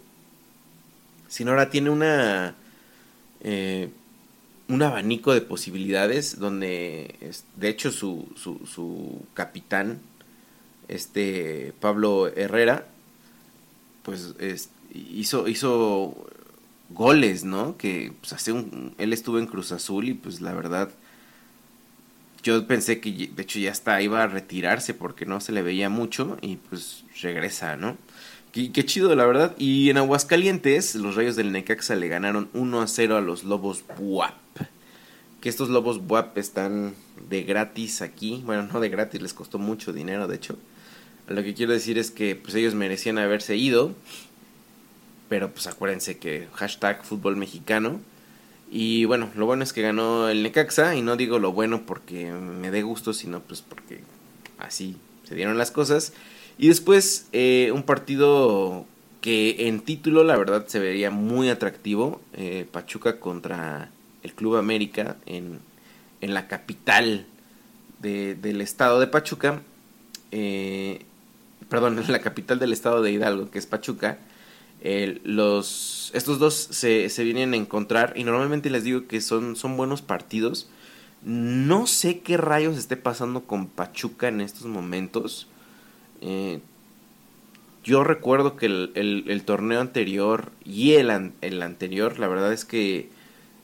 sino 1.28 1.52
ahora 1.52 1.70
tiene 1.70 1.90
una 1.90 2.56
eh, 3.42 3.90
un 4.72 4.82
abanico 4.82 5.34
de 5.34 5.42
posibilidades 5.42 6.40
donde 6.40 7.16
de 7.56 7.70
hecho 7.70 7.92
su, 7.92 8.28
su, 8.36 9.26
capitán 9.34 10.00
este 10.88 11.74
Pablo 11.80 12.28
Herrera 12.28 12.88
pues 14.04 14.34
hizo 14.94 15.48
hizo 15.48 16.16
goles 16.90 17.44
no 17.44 17.78
que 17.78 18.14
pues, 18.20 18.34
hace 18.34 18.52
un, 18.52 18.94
él 18.98 19.14
estuvo 19.14 19.40
en 19.40 19.48
Cruz 19.48 19.72
Azul 19.72 20.08
y 20.08 20.14
pues 20.14 20.42
la 20.42 20.54
verdad 20.54 20.90
yo 22.44 22.66
pensé 22.66 23.00
que 23.00 23.30
de 23.34 23.42
hecho 23.44 23.60
ya 23.60 23.72
está 23.72 24.02
iba 24.02 24.24
a 24.24 24.28
retirarse 24.28 24.94
porque 24.94 25.26
no 25.26 25.40
se 25.42 25.52
le 25.52 25.62
veía 25.62 25.90
mucho 25.90 26.38
y 26.42 26.56
pues 26.56 27.04
regresa 27.22 27.76
no 27.76 27.98
Qué, 28.52 28.72
qué 28.72 28.86
chido, 28.86 29.16
la 29.16 29.26
verdad. 29.26 29.56
Y 29.58 29.90
en 29.90 29.98
Aguascalientes, 29.98 30.96
los 30.96 31.16
Rayos 31.16 31.36
del 31.36 31.52
Necaxa 31.52 31.96
le 31.96 32.08
ganaron 32.10 32.50
1 32.54 32.82
a 32.82 32.88
0 32.88 33.18
a 33.18 33.22
los 33.22 33.44
Lobos 33.44 33.84
Buap. 33.98 34.36
Que 35.40 35.50
estos 35.50 35.70
Lobos 35.70 36.06
Buap 36.06 36.38
están 36.38 36.94
de 37.30 37.44
gratis 37.44 38.02
aquí. 38.02 38.42
Bueno, 38.46 38.64
no 38.64 38.80
de 38.80 38.90
gratis, 38.90 39.22
les 39.22 39.34
costó 39.34 39.58
mucho 39.58 39.94
dinero, 39.94 40.28
de 40.28 40.36
hecho. 40.36 40.58
Lo 41.28 41.44
que 41.44 41.54
quiero 41.54 41.72
decir 41.72 41.98
es 41.98 42.12
que 42.12 42.36
pues 42.36 42.54
ellos 42.56 42.76
merecían 42.76 43.18
haberse 43.18 43.56
ido. 43.56 43.96
Pero 45.30 45.52
pues 45.52 45.68
acuérdense 45.68 46.18
que 46.18 46.48
hashtag 46.54 47.06
fútbol 47.06 47.38
mexicano. 47.38 48.02
Y 48.70 49.06
bueno, 49.06 49.30
lo 49.36 49.46
bueno 49.46 49.64
es 49.64 49.72
que 49.72 49.82
ganó 49.82 50.28
el 50.28 50.44
Necaxa. 50.44 50.96
Y 50.96 51.02
no 51.02 51.16
digo 51.16 51.40
lo 51.40 51.54
bueno 51.54 51.86
porque 51.86 52.32
me 52.32 52.70
dé 52.70 52.82
gusto, 52.82 53.14
sino 53.14 53.40
pues 53.40 53.62
porque 53.62 54.02
así 54.60 54.98
se 55.24 55.36
dieron 55.36 55.58
las 55.58 55.72
cosas. 55.72 56.12
Y 56.58 56.68
después 56.68 57.28
eh, 57.32 57.72
un 57.74 57.84
partido 57.84 58.86
que 59.22 59.68
en 59.68 59.82
título 59.82 60.24
la 60.24 60.38
verdad 60.38 60.66
se 60.68 60.80
vería 60.80 61.12
muy 61.12 61.50
atractivo. 61.50 62.22
eh, 62.34 62.66
Pachuca 62.72 63.20
contra 63.20 63.90
el 64.24 64.34
Club 64.34 64.58
América 64.58 65.18
en, 65.26 65.60
en 66.22 66.34
la 66.34 66.48
capital 66.48 67.26
de- 68.02 68.36
del 68.36 68.62
estado 68.62 69.00
de 69.00 69.08
Pachuca. 69.08 69.62
eh, 70.32 71.06
perdón, 71.70 72.00
en 72.06 72.12
la 72.12 72.20
capital 72.22 72.60
del 72.60 72.74
estado 72.74 73.02
de 73.02 73.12
Hidalgo, 73.12 73.52
que 73.52 73.60
es 73.60 73.68
Pachuca. 73.68 74.20
eh, 74.84 75.22
los, 75.24 76.12
estos 76.16 76.40
dos 76.40 76.56
se, 76.56 77.10
se 77.10 77.24
vienen 77.24 77.54
a 77.54 77.58
encontrar 77.58 78.14
y 78.16 78.24
normalmente 78.24 78.70
les 78.72 78.84
digo 78.84 79.08
que 79.08 79.22
son, 79.22 79.56
son 79.56 79.78
buenos 79.78 80.02
partidos. 80.02 80.70
No 81.24 81.88
sé 81.88 82.20
qué 82.22 82.38
rayos 82.38 82.78
esté 82.78 82.98
pasando 82.98 83.44
con 83.44 83.68
Pachuca 83.68 84.28
en 84.30 84.42
estos 84.42 84.66
momentos. 84.68 85.48
Eh, 86.22 86.62
yo 87.84 88.04
recuerdo 88.04 88.58
que 88.58 88.68
el, 88.68 88.92
el- 88.96 89.44
torneo 89.44 89.82
anterior 89.82 90.52
y 90.64 90.94
el, 90.94 91.32
el 91.42 91.62
anterior, 91.64 92.20
la 92.20 92.28
verdad 92.28 92.54
es 92.54 92.64
que 92.66 93.10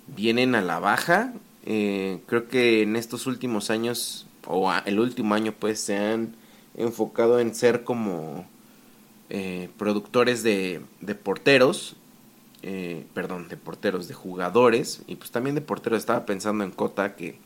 vienen 0.08 0.56
a 0.56 0.62
la 0.62 0.80
baja. 0.80 1.34
Eh, 1.66 2.20
creo 2.28 2.48
que 2.48 2.84
en 2.84 2.96
estos 2.96 3.28
últimos 3.28 3.70
años, 3.72 4.28
o 4.48 4.72
el 4.86 5.00
último 5.00 5.36
año, 5.36 5.54
pues 5.60 5.80
se 5.82 5.98
han 5.98 6.36
enfocado 6.78 7.40
en 7.40 7.56
ser 7.56 7.84
como 7.84 8.48
eh, 9.30 9.70
productores 9.78 10.44
de, 10.44 10.82
de 11.02 11.16
porteros. 11.16 11.98
eh, 12.64 13.06
perdón, 13.14 13.48
de 13.50 13.58
porteros, 13.58 14.08
de 14.08 14.14
jugadores. 14.16 15.04
Y 15.08 15.16
pues 15.18 15.32
también 15.32 15.56
de 15.56 15.62
porteros. 15.62 16.00
Estaba 16.00 16.26
pensando 16.26 16.64
en 16.64 16.72
Cota 16.72 17.16
que 17.16 17.40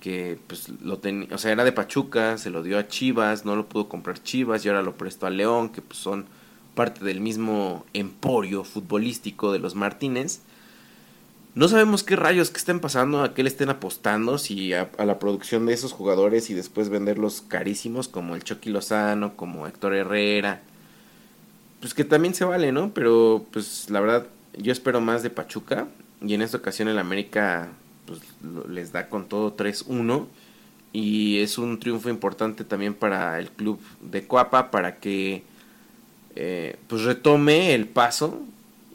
que 0.00 0.38
pues 0.46 0.68
lo 0.82 0.98
tenía, 0.98 1.28
o 1.32 1.38
sea, 1.38 1.52
era 1.52 1.64
de 1.64 1.72
Pachuca, 1.72 2.38
se 2.38 2.50
lo 2.50 2.62
dio 2.62 2.78
a 2.78 2.88
Chivas, 2.88 3.44
no 3.44 3.56
lo 3.56 3.68
pudo 3.68 3.88
comprar 3.88 4.22
Chivas 4.22 4.64
y 4.64 4.68
ahora 4.68 4.82
lo 4.82 4.96
prestó 4.96 5.26
a 5.26 5.30
León, 5.30 5.70
que 5.70 5.82
pues 5.82 5.98
son 5.98 6.26
parte 6.74 7.04
del 7.04 7.20
mismo 7.20 7.84
emporio 7.94 8.62
futbolístico 8.64 9.52
de 9.52 9.58
los 9.58 9.74
Martínez. 9.74 10.40
No 11.54 11.68
sabemos 11.68 12.04
qué 12.04 12.16
rayos 12.16 12.50
que 12.50 12.58
estén 12.58 12.80
pasando, 12.80 13.22
a 13.22 13.32
qué 13.32 13.42
le 13.42 13.48
estén 13.48 13.70
apostando, 13.70 14.36
si 14.36 14.74
a, 14.74 14.90
a 14.98 15.06
la 15.06 15.18
producción 15.18 15.64
de 15.64 15.72
esos 15.72 15.92
jugadores 15.92 16.50
y 16.50 16.54
después 16.54 16.90
venderlos 16.90 17.42
carísimos 17.48 18.08
como 18.08 18.36
el 18.36 18.44
Chucky 18.44 18.68
Lozano, 18.68 19.36
como 19.36 19.66
Héctor 19.66 19.94
Herrera. 19.94 20.60
Pues 21.80 21.94
que 21.94 22.04
también 22.04 22.34
se 22.34 22.44
vale, 22.44 22.72
¿no? 22.72 22.92
Pero 22.92 23.46
pues 23.52 23.88
la 23.88 24.00
verdad 24.00 24.26
yo 24.58 24.70
espero 24.70 25.00
más 25.00 25.22
de 25.22 25.30
Pachuca 25.30 25.88
y 26.20 26.34
en 26.34 26.42
esta 26.42 26.58
ocasión 26.58 26.88
el 26.88 26.98
América 26.98 27.70
pues 28.06 28.20
les 28.68 28.92
da 28.92 29.08
con 29.08 29.28
todo 29.28 29.56
3-1 29.56 30.26
y 30.92 31.40
es 31.40 31.58
un 31.58 31.78
triunfo 31.78 32.08
importante 32.08 32.64
también 32.64 32.94
para 32.94 33.38
el 33.38 33.50
club 33.50 33.80
de 34.00 34.26
Coapa 34.26 34.70
para 34.70 34.96
que 34.96 35.42
eh, 36.34 36.76
pues 36.86 37.02
retome 37.02 37.74
el 37.74 37.86
paso 37.86 38.40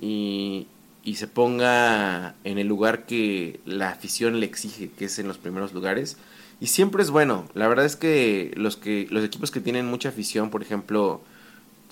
y, 0.02 0.68
y 1.04 1.16
se 1.16 1.28
ponga 1.28 2.36
en 2.44 2.58
el 2.58 2.68
lugar 2.68 3.06
que 3.06 3.60
la 3.66 3.90
afición 3.90 4.40
le 4.40 4.46
exige, 4.46 4.90
que 4.90 5.06
es 5.06 5.20
en 5.20 5.28
los 5.28 5.38
primeros 5.38 5.74
lugares. 5.74 6.18
Y 6.60 6.68
siempre 6.68 7.02
es 7.02 7.10
bueno. 7.10 7.48
La 7.56 7.68
verdad 7.68 7.86
es 7.86 7.96
que 7.96 8.52
los 8.56 8.78
que 8.78 9.08
los 9.10 9.24
equipos 9.24 9.50
que 9.50 9.62
tienen 9.62 9.88
mucha 9.88 10.10
afición, 10.10 10.52
por 10.52 10.62
ejemplo, 10.62 11.22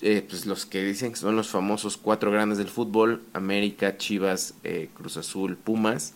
eh, 0.00 0.24
pues 0.28 0.46
los 0.46 0.64
que 0.64 0.82
dicen 0.84 1.10
que 1.10 1.18
son 1.18 1.36
los 1.36 1.48
famosos 1.48 1.96
cuatro 1.96 2.30
grandes 2.30 2.58
del 2.58 2.68
fútbol, 2.68 3.22
América, 3.32 3.96
Chivas, 3.98 4.54
eh, 4.62 4.88
Cruz 4.94 5.16
Azul, 5.16 5.56
Pumas, 5.56 6.14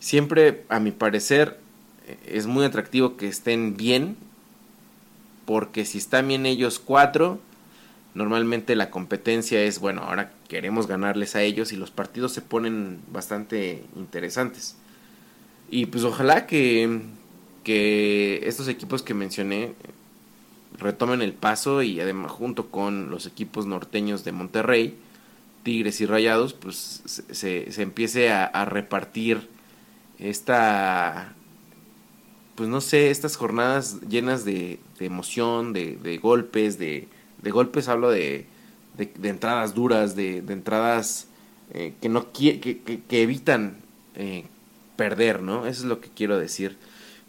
siempre, 0.00 0.64
a 0.68 0.80
mi 0.80 0.90
parecer, 0.92 1.58
es 2.26 2.46
muy 2.46 2.64
atractivo 2.64 3.16
que 3.16 3.28
estén 3.28 3.76
bien, 3.76 4.16
porque 5.46 5.84
si 5.84 5.98
están 5.98 6.28
bien 6.28 6.46
ellos 6.46 6.78
cuatro, 6.78 7.38
normalmente 8.14 8.76
la 8.76 8.90
competencia 8.90 9.62
es, 9.62 9.80
bueno, 9.80 10.02
ahora 10.02 10.32
queremos 10.48 10.86
ganarles 10.86 11.36
a 11.36 11.42
ellos 11.42 11.72
y 11.72 11.76
los 11.76 11.90
partidos 11.90 12.32
se 12.32 12.42
ponen 12.42 13.00
bastante 13.12 13.84
interesantes. 13.96 14.76
Y 15.70 15.86
pues 15.86 16.04
ojalá 16.04 16.46
que, 16.46 17.00
que 17.64 18.40
estos 18.44 18.68
equipos 18.68 19.02
que 19.02 19.14
mencioné 19.14 19.74
retomen 20.78 21.22
el 21.22 21.32
paso 21.32 21.82
y 21.82 22.00
además 22.00 22.30
junto 22.30 22.70
con 22.70 23.10
los 23.10 23.26
equipos 23.26 23.66
norteños 23.66 24.24
de 24.24 24.32
Monterrey, 24.32 24.96
Tigres 25.64 26.00
y 26.00 26.06
Rayados, 26.06 26.54
pues 26.54 27.02
se, 27.06 27.34
se- 27.34 27.72
se 27.72 27.82
empiece 27.82 28.30
a, 28.30 28.44
a 28.46 28.64
repartir 28.64 29.48
esta, 30.18 31.34
pues 32.54 32.68
no 32.68 32.80
sé, 32.80 33.10
estas 33.10 33.36
jornadas 33.36 34.00
llenas 34.08 34.44
de, 34.44 34.80
emoción, 34.98 35.72
de, 35.72 36.18
golpes, 36.20 36.78
de, 36.78 37.06
golpes 37.44 37.88
hablo 37.88 38.10
de, 38.10 38.46
entradas 39.22 39.74
duras, 39.74 40.16
de, 40.16 40.38
entradas 40.38 41.28
eh, 41.72 41.94
que 42.00 42.08
no 42.08 42.32
que- 42.32 42.58
que 43.06 43.22
evitan 43.22 43.76
eh, 44.16 44.44
perder, 44.96 45.42
¿no? 45.42 45.66
Eso 45.66 45.82
es 45.82 45.88
lo 45.88 46.00
que 46.00 46.08
quiero 46.08 46.38
decir. 46.38 46.76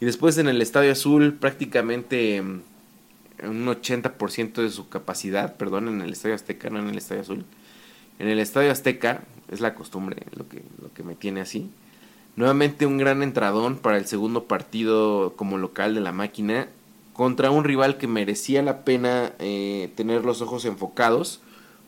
Y 0.02 0.06
después 0.06 0.38
en 0.38 0.48
el 0.48 0.61
Estadio 0.61 0.91
Azul 0.91 1.34
prácticamente 1.36 2.41
mm, 2.41 2.61
un 3.44 3.68
80% 3.68 4.61
de 4.64 4.70
su 4.72 4.90
capacidad, 4.90 5.56
perdón, 5.57 5.88
en 5.88 6.02
el 6.02 6.11
Estadio 6.14 6.36
Azteca, 6.36 6.70
no 6.70 6.80
en 6.80 6.90
el 6.90 6.98
Estadio 6.98 7.22
Azul. 7.22 7.45
En 8.20 8.28
el 8.28 8.40
Estadio 8.40 8.72
Azteca, 8.72 9.24
es 9.52 9.61
la 9.61 9.76
costumbre 9.76 10.24
lo 10.36 10.48
que, 10.49 10.64
lo 10.82 10.94
que 10.94 11.03
me 11.03 11.16
tiene 11.16 11.41
así. 11.41 11.70
Nuevamente 12.35 12.85
un 12.85 12.97
gran 12.97 13.22
entradón 13.23 13.77
para 13.77 13.97
el 13.97 14.06
segundo 14.06 14.45
partido 14.45 15.34
como 15.35 15.57
local 15.57 15.93
de 15.95 16.01
la 16.01 16.11
máquina 16.11 16.68
contra 17.14 17.51
un 17.51 17.65
rival 17.65 17.97
que 17.97 18.07
merecía 18.07 18.64
la 18.64 18.85
pena 18.85 19.34
eh, 19.39 19.91
tener 19.95 20.23
los 20.23 20.41
ojos 20.41 20.64
enfocados 20.64 21.41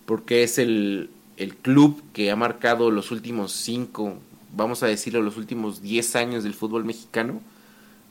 porque 0.05 0.43
es 0.43 0.57
el, 0.57 1.09
el 1.37 1.55
club 1.55 2.03
que 2.13 2.31
ha 2.31 2.35
marcado 2.35 2.91
los 2.91 3.11
últimos 3.11 3.53
cinco, 3.53 4.17
vamos 4.53 4.83
a 4.83 4.87
decirlo, 4.87 5.21
los 5.21 5.37
últimos 5.37 5.81
10 5.81 6.15
años 6.17 6.43
del 6.43 6.53
fútbol 6.53 6.83
mexicano, 6.83 7.41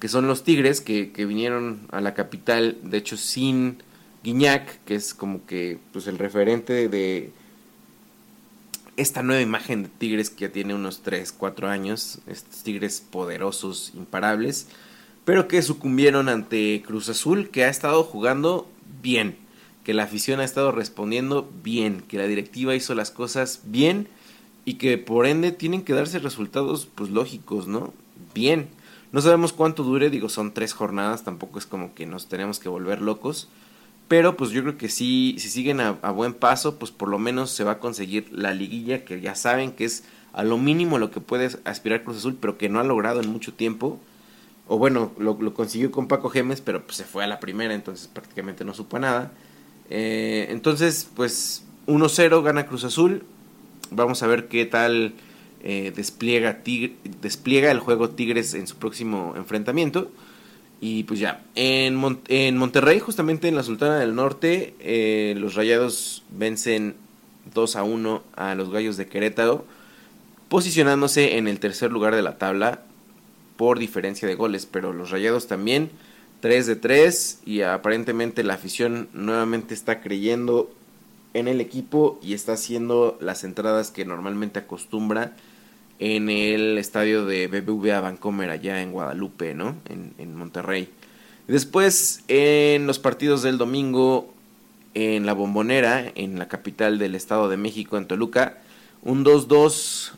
que 0.01 0.09
son 0.09 0.27
los 0.27 0.43
Tigres 0.43 0.81
que, 0.81 1.13
que 1.13 1.27
vinieron 1.27 1.81
a 1.91 2.01
la 2.01 2.15
capital, 2.15 2.79
de 2.83 2.97
hecho 2.97 3.17
sin 3.17 3.83
Guiñac, 4.25 4.83
que 4.85 4.95
es 4.95 5.15
como 5.15 5.45
que 5.47 5.79
pues 5.93 6.07
el 6.07 6.19
referente 6.19 6.89
de 6.89 7.33
esta 9.01 9.23
nueva 9.23 9.41
imagen 9.41 9.85
de 9.85 9.89
Tigres 9.89 10.31
que 10.31 10.47
ya 10.47 10.53
tiene 10.53 10.75
unos 10.75 11.03
3, 11.03 11.33
4 11.33 11.69
años, 11.69 12.19
estos 12.27 12.63
Tigres 12.63 13.01
poderosos, 13.01 13.93
imparables, 13.95 14.69
pero 15.25 15.49
que 15.49 15.63
sucumbieron 15.63 16.29
ante 16.29 16.83
Cruz 16.87 17.09
Azul, 17.09 17.49
que 17.51 17.65
ha 17.65 17.69
estado 17.69 18.03
jugando 18.05 18.69
bien, 19.03 19.37
que 19.85 19.95
la 19.95 20.05
afición 20.05 20.41
ha 20.41 20.45
estado 20.45 20.73
respondiendo 20.73 21.51
bien, 21.63 22.03
que 22.03 22.19
la 22.19 22.27
directiva 22.27 22.75
hizo 22.75 22.95
las 22.95 23.11
cosas 23.11 23.61
bien 23.65 24.09
y 24.65 24.75
que 24.75 24.99
por 24.99 25.27
ende 25.27 25.53
tienen 25.53 25.83
que 25.83 25.95
darse 25.95 26.19
resultados 26.19 26.87
pues 26.95 27.11
lógicos, 27.11 27.67
¿no? 27.67 27.95
Bien. 28.35 28.69
No 29.13 29.21
sabemos 29.21 29.53
cuánto 29.53 29.83
dure, 29.83 30.11
digo, 30.11 30.29
son 30.29 30.53
tres 30.53 30.73
jornadas, 30.73 31.25
tampoco 31.25 31.59
es 31.59 31.67
como 31.67 31.95
que 31.95 32.07
nos 32.07 32.29
tenemos 32.29 32.61
que 32.61 32.69
volver 32.69 33.01
locos. 33.01 33.49
Pero 34.11 34.37
pues 34.37 34.51
yo 34.51 34.63
creo 34.63 34.77
que 34.77 34.89
sí, 34.89 35.37
si 35.39 35.49
siguen 35.49 35.81
a, 35.81 35.93
buen 36.11 36.35
paso, 36.35 36.81
pues 36.81 36.91
por 36.91 37.09
lo 37.09 37.21
menos 37.21 37.53
se 37.53 37.63
va 37.63 37.71
a 37.71 37.79
conseguir 37.79 38.27
la 38.33 38.53
liguilla, 38.53 39.05
que 39.05 39.21
ya 39.21 39.37
saben 39.37 39.71
que 39.71 39.85
es 39.85 40.03
a 40.33 40.43
lo 40.43 40.59
mínimo 40.59 40.99
lo 40.99 41.13
que 41.13 41.21
puede 41.21 41.49
aspirar 41.63 42.03
Cruz 42.03 42.17
Azul, 42.17 42.37
pero 42.41 42.59
que 42.59 42.69
no 42.69 42.81
ha 42.81 42.83
logrado 42.83 43.21
en 43.21 43.31
mucho 43.31 43.55
tiempo. 43.55 44.01
O 44.67 44.79
bueno, 44.79 45.13
lo, 45.17 45.55
consiguió 45.55 45.93
con 45.93 46.09
Paco 46.09 46.29
Gemes, 46.29 46.61
pero 46.61 46.85
pues 46.85 46.97
se 46.97 47.05
fue 47.05 47.23
a 47.23 47.29
la 47.29 47.39
primera, 47.39 47.73
entonces 47.73 48.09
prácticamente 48.09 48.65
no 48.65 48.75
supo 48.75 48.99
nada. 48.99 49.31
Eh, 49.91 50.49
entonces, 50.51 51.09
pues 51.15 51.65
1-0 51.87 52.43
gana 52.43 52.67
Cruz 52.67 52.83
Azul. 52.83 53.23
Vamos 53.93 54.25
a 54.25 54.27
ver 54.27 54.49
qué 54.49 54.67
tal 54.67 55.15
eh, 55.63 55.93
despliega, 55.95 56.65
despliega 57.23 57.71
el 57.71 57.79
juego 57.79 58.11
Tigres 58.11 58.55
en 58.55 58.67
su 58.67 58.75
próximo 58.75 59.35
enfrentamiento. 59.37 60.11
Y 60.81 61.05
pues 61.05 61.21
ya, 61.21 61.43
en, 61.55 62.21
en 62.29 62.57
Monterrey, 62.57 63.01
justamente 63.01 63.49
en 63.49 63.55
la 63.55 63.63
Sultana 63.63 63.99
del 63.99 64.15
Norte, 64.15 64.75
eh, 64.81 65.35
los 65.37 65.55
Rayados 65.55 66.23
vencen 66.31 66.97
2 67.55 67.77
a 67.77 67.83
1 67.83 68.23
a 68.35 68.55
los 68.55 68.71
Gallos 68.71 68.97
de 68.97 69.07
Querétaro, 69.07 69.67
posicionándose 70.49 71.37
en 71.37 71.49
el 71.49 71.61
tercer 71.61 71.93
lugar 71.93 72.15
de 72.17 72.23
la 72.23 72.39
tabla 72.39 72.83
por 73.57 73.79
diferencia 73.79 74.27
de 74.27 74.35
goles, 74.37 74.65
pero 74.65 74.95
los 74.95 75.11
Rayados 75.11 75.47
también 75.47 75.91
3 76.41 76.67
de 76.67 76.77
3 76.77 77.41
y 77.45 77.61
aparentemente 77.61 78.43
la 78.43 78.55
afición 78.55 79.09
nuevamente 79.13 79.75
está 79.75 80.01
creyendo 80.01 80.73
en 81.35 81.47
el 81.47 81.61
equipo 81.61 82.19
y 82.23 82.33
está 82.33 82.55
haciendo 82.55 83.19
las 83.21 83.45
entradas 83.45 83.91
que 83.91 84.07
normalmente 84.07 84.59
acostumbra 84.59 85.37
en 86.01 86.31
el 86.31 86.79
estadio 86.79 87.27
de 87.27 87.47
BBVA 87.47 88.01
Vancomer 88.01 88.51
allá 88.51 88.83
en 88.83 88.91
Guadalupe, 88.91 89.55
¿no? 89.55 89.77
En, 89.89 90.15
en 90.19 90.35
Monterrey. 90.35 90.89
Después, 91.47 92.25
en 92.27 92.87
los 92.87 92.99
partidos 92.99 93.43
del 93.43 93.59
domingo, 93.59 94.33
en 94.95 95.27
la 95.27 95.35
Bombonera, 95.35 96.11
en 96.15 96.39
la 96.39 96.49
capital 96.49 96.99
del 96.99 97.15
Estado 97.15 97.49
de 97.49 97.57
México, 97.57 97.97
en 97.99 98.07
Toluca, 98.07 98.59
un 99.03 99.25
2-2 99.25 100.13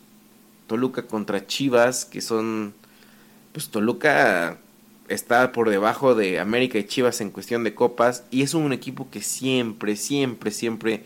Toluca 0.67 1.03
contra 1.03 1.47
Chivas, 1.47 2.05
que 2.05 2.21
son, 2.21 2.73
pues 3.53 3.69
Toluca 3.69 4.59
está 5.09 5.53
por 5.53 5.69
debajo 5.69 6.15
de 6.15 6.39
América 6.39 6.79
y 6.79 6.85
Chivas 6.85 7.21
en 7.21 7.31
cuestión 7.31 7.65
de 7.65 7.75
copas 7.75 8.25
y 8.31 8.43
es 8.43 8.55
un 8.55 8.73
equipo 8.73 9.11
que 9.11 9.21
siempre, 9.21 9.97
siempre, 9.97 10.51
siempre 10.51 11.03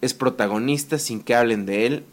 es 0.00 0.14
protagonista 0.14 0.98
sin 0.98 1.20
que 1.20 1.34
hablen 1.34 1.66
de 1.66 1.86
él, 1.86 2.04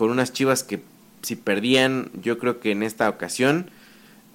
con 0.00 0.10
unas 0.10 0.32
Chivas 0.32 0.64
que 0.64 0.80
si 1.20 1.36
perdían, 1.36 2.10
yo 2.14 2.38
creo 2.38 2.58
que 2.58 2.70
en 2.70 2.82
esta 2.82 3.06
ocasión, 3.10 3.68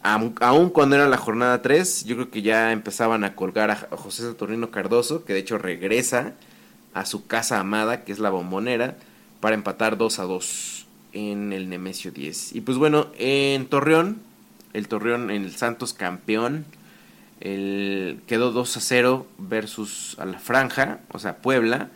aun 0.03 0.69
cuando 0.69 0.95
era 0.95 1.09
la 1.09 1.17
jornada 1.17 1.63
3, 1.63 2.05
yo 2.05 2.17
creo 2.17 2.29
que 2.29 2.43
ya 2.43 2.71
empezaban 2.71 3.23
a 3.23 3.33
colgar 3.33 3.71
a 3.71 3.75
José 3.97 4.21
Saturnino 4.21 4.69
Cardoso, 4.69 5.25
que 5.25 5.33
de 5.33 5.39
hecho 5.39 5.57
regresa 5.57 6.33
a 6.93 7.07
su 7.07 7.25
casa 7.25 7.59
amada, 7.59 8.03
que 8.03 8.11
es 8.11 8.19
la 8.19 8.29
bombonera, 8.29 8.95
para 9.39 9.55
empatar 9.55 9.97
2 9.97 10.19
a 10.19 10.23
2 10.25 10.85
en 11.13 11.51
el 11.51 11.67
Nemesio 11.67 12.11
10. 12.11 12.53
Y 12.53 12.61
pues 12.61 12.77
bueno, 12.77 13.07
en 13.17 13.65
Torreón, 13.65 14.21
el 14.73 14.87
Torreón, 14.87 15.31
en 15.31 15.45
el 15.45 15.55
Santos 15.55 15.93
campeón, 15.93 16.65
quedó 17.39 18.51
2 18.51 18.77
a 18.77 18.79
0 18.81 19.25
versus 19.39 20.15
a 20.19 20.25
la 20.25 20.37
Franja, 20.37 20.99
o 21.11 21.17
sea, 21.17 21.37
Puebla, 21.37 21.89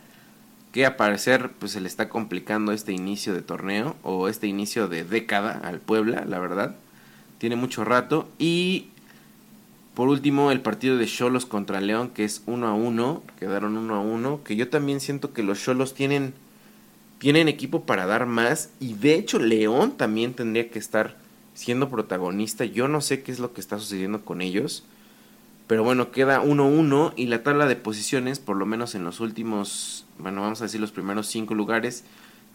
que 0.72 0.86
a 0.86 0.98
parecer 0.98 1.52
pues 1.60 1.72
se 1.72 1.82
le 1.82 1.88
está 1.88 2.10
complicando 2.10 2.72
este 2.72 2.92
inicio 2.92 3.34
de 3.34 3.42
torneo 3.42 3.96
o 4.04 4.28
este 4.28 4.48
inicio 4.48 4.88
de 4.88 5.04
década 5.04 5.60
al 5.64 5.80
Puebla, 5.80 6.26
la 6.26 6.40
verdad. 6.40 6.76
Tiene 7.38 7.56
mucho 7.56 7.84
rato 7.84 8.28
y 8.38 8.90
por 10.00 10.08
último, 10.08 10.50
el 10.52 10.62
partido 10.62 10.96
de 10.96 11.08
Cholos 11.08 11.46
contra 11.46 11.82
León, 11.82 12.12
que 12.12 12.24
es 12.24 12.42
1 12.46 12.68
a 12.68 12.74
1, 12.74 13.24
quedaron 13.38 13.76
1 13.76 13.96
a 13.96 14.00
1, 14.00 14.44
que 14.46 14.56
yo 14.56 14.70
también 14.70 15.02
siento 15.02 15.34
que 15.34 15.44
los 15.44 15.62
Cholos 15.62 15.94
tienen 15.94 16.34
tienen 17.18 17.50
equipo 17.50 17.82
para 17.84 18.06
dar 18.06 18.26
más 18.26 18.70
y 18.80 18.94
de 18.94 19.16
hecho 19.16 19.40
León 19.40 19.98
también 19.98 20.34
tendría 20.34 20.70
que 20.70 20.80
estar 20.80 21.18
siendo 21.54 21.90
protagonista. 21.90 22.64
Yo 22.64 22.88
no 22.88 23.02
sé 23.02 23.24
qué 23.24 23.34
es 23.34 23.40
lo 23.40 23.52
que 23.52 23.60
está 23.60 23.78
sucediendo 23.78 24.24
con 24.24 24.42
ellos. 24.42 24.86
Pero 25.70 25.84
bueno, 25.84 26.12
queda 26.12 26.42
1-1 26.42 27.14
y 27.16 27.28
la 27.28 27.44
tabla 27.44 27.68
de 27.68 27.76
posiciones, 27.76 28.40
por 28.40 28.58
lo 28.58 28.66
menos 28.66 28.96
en 28.96 29.04
los 29.04 29.20
últimos, 29.20 30.08
bueno, 30.18 30.42
vamos 30.42 30.62
a 30.62 30.64
decir 30.64 30.82
los 30.82 30.92
primeros 30.92 31.28
5 31.28 31.54
lugares. 31.54 32.06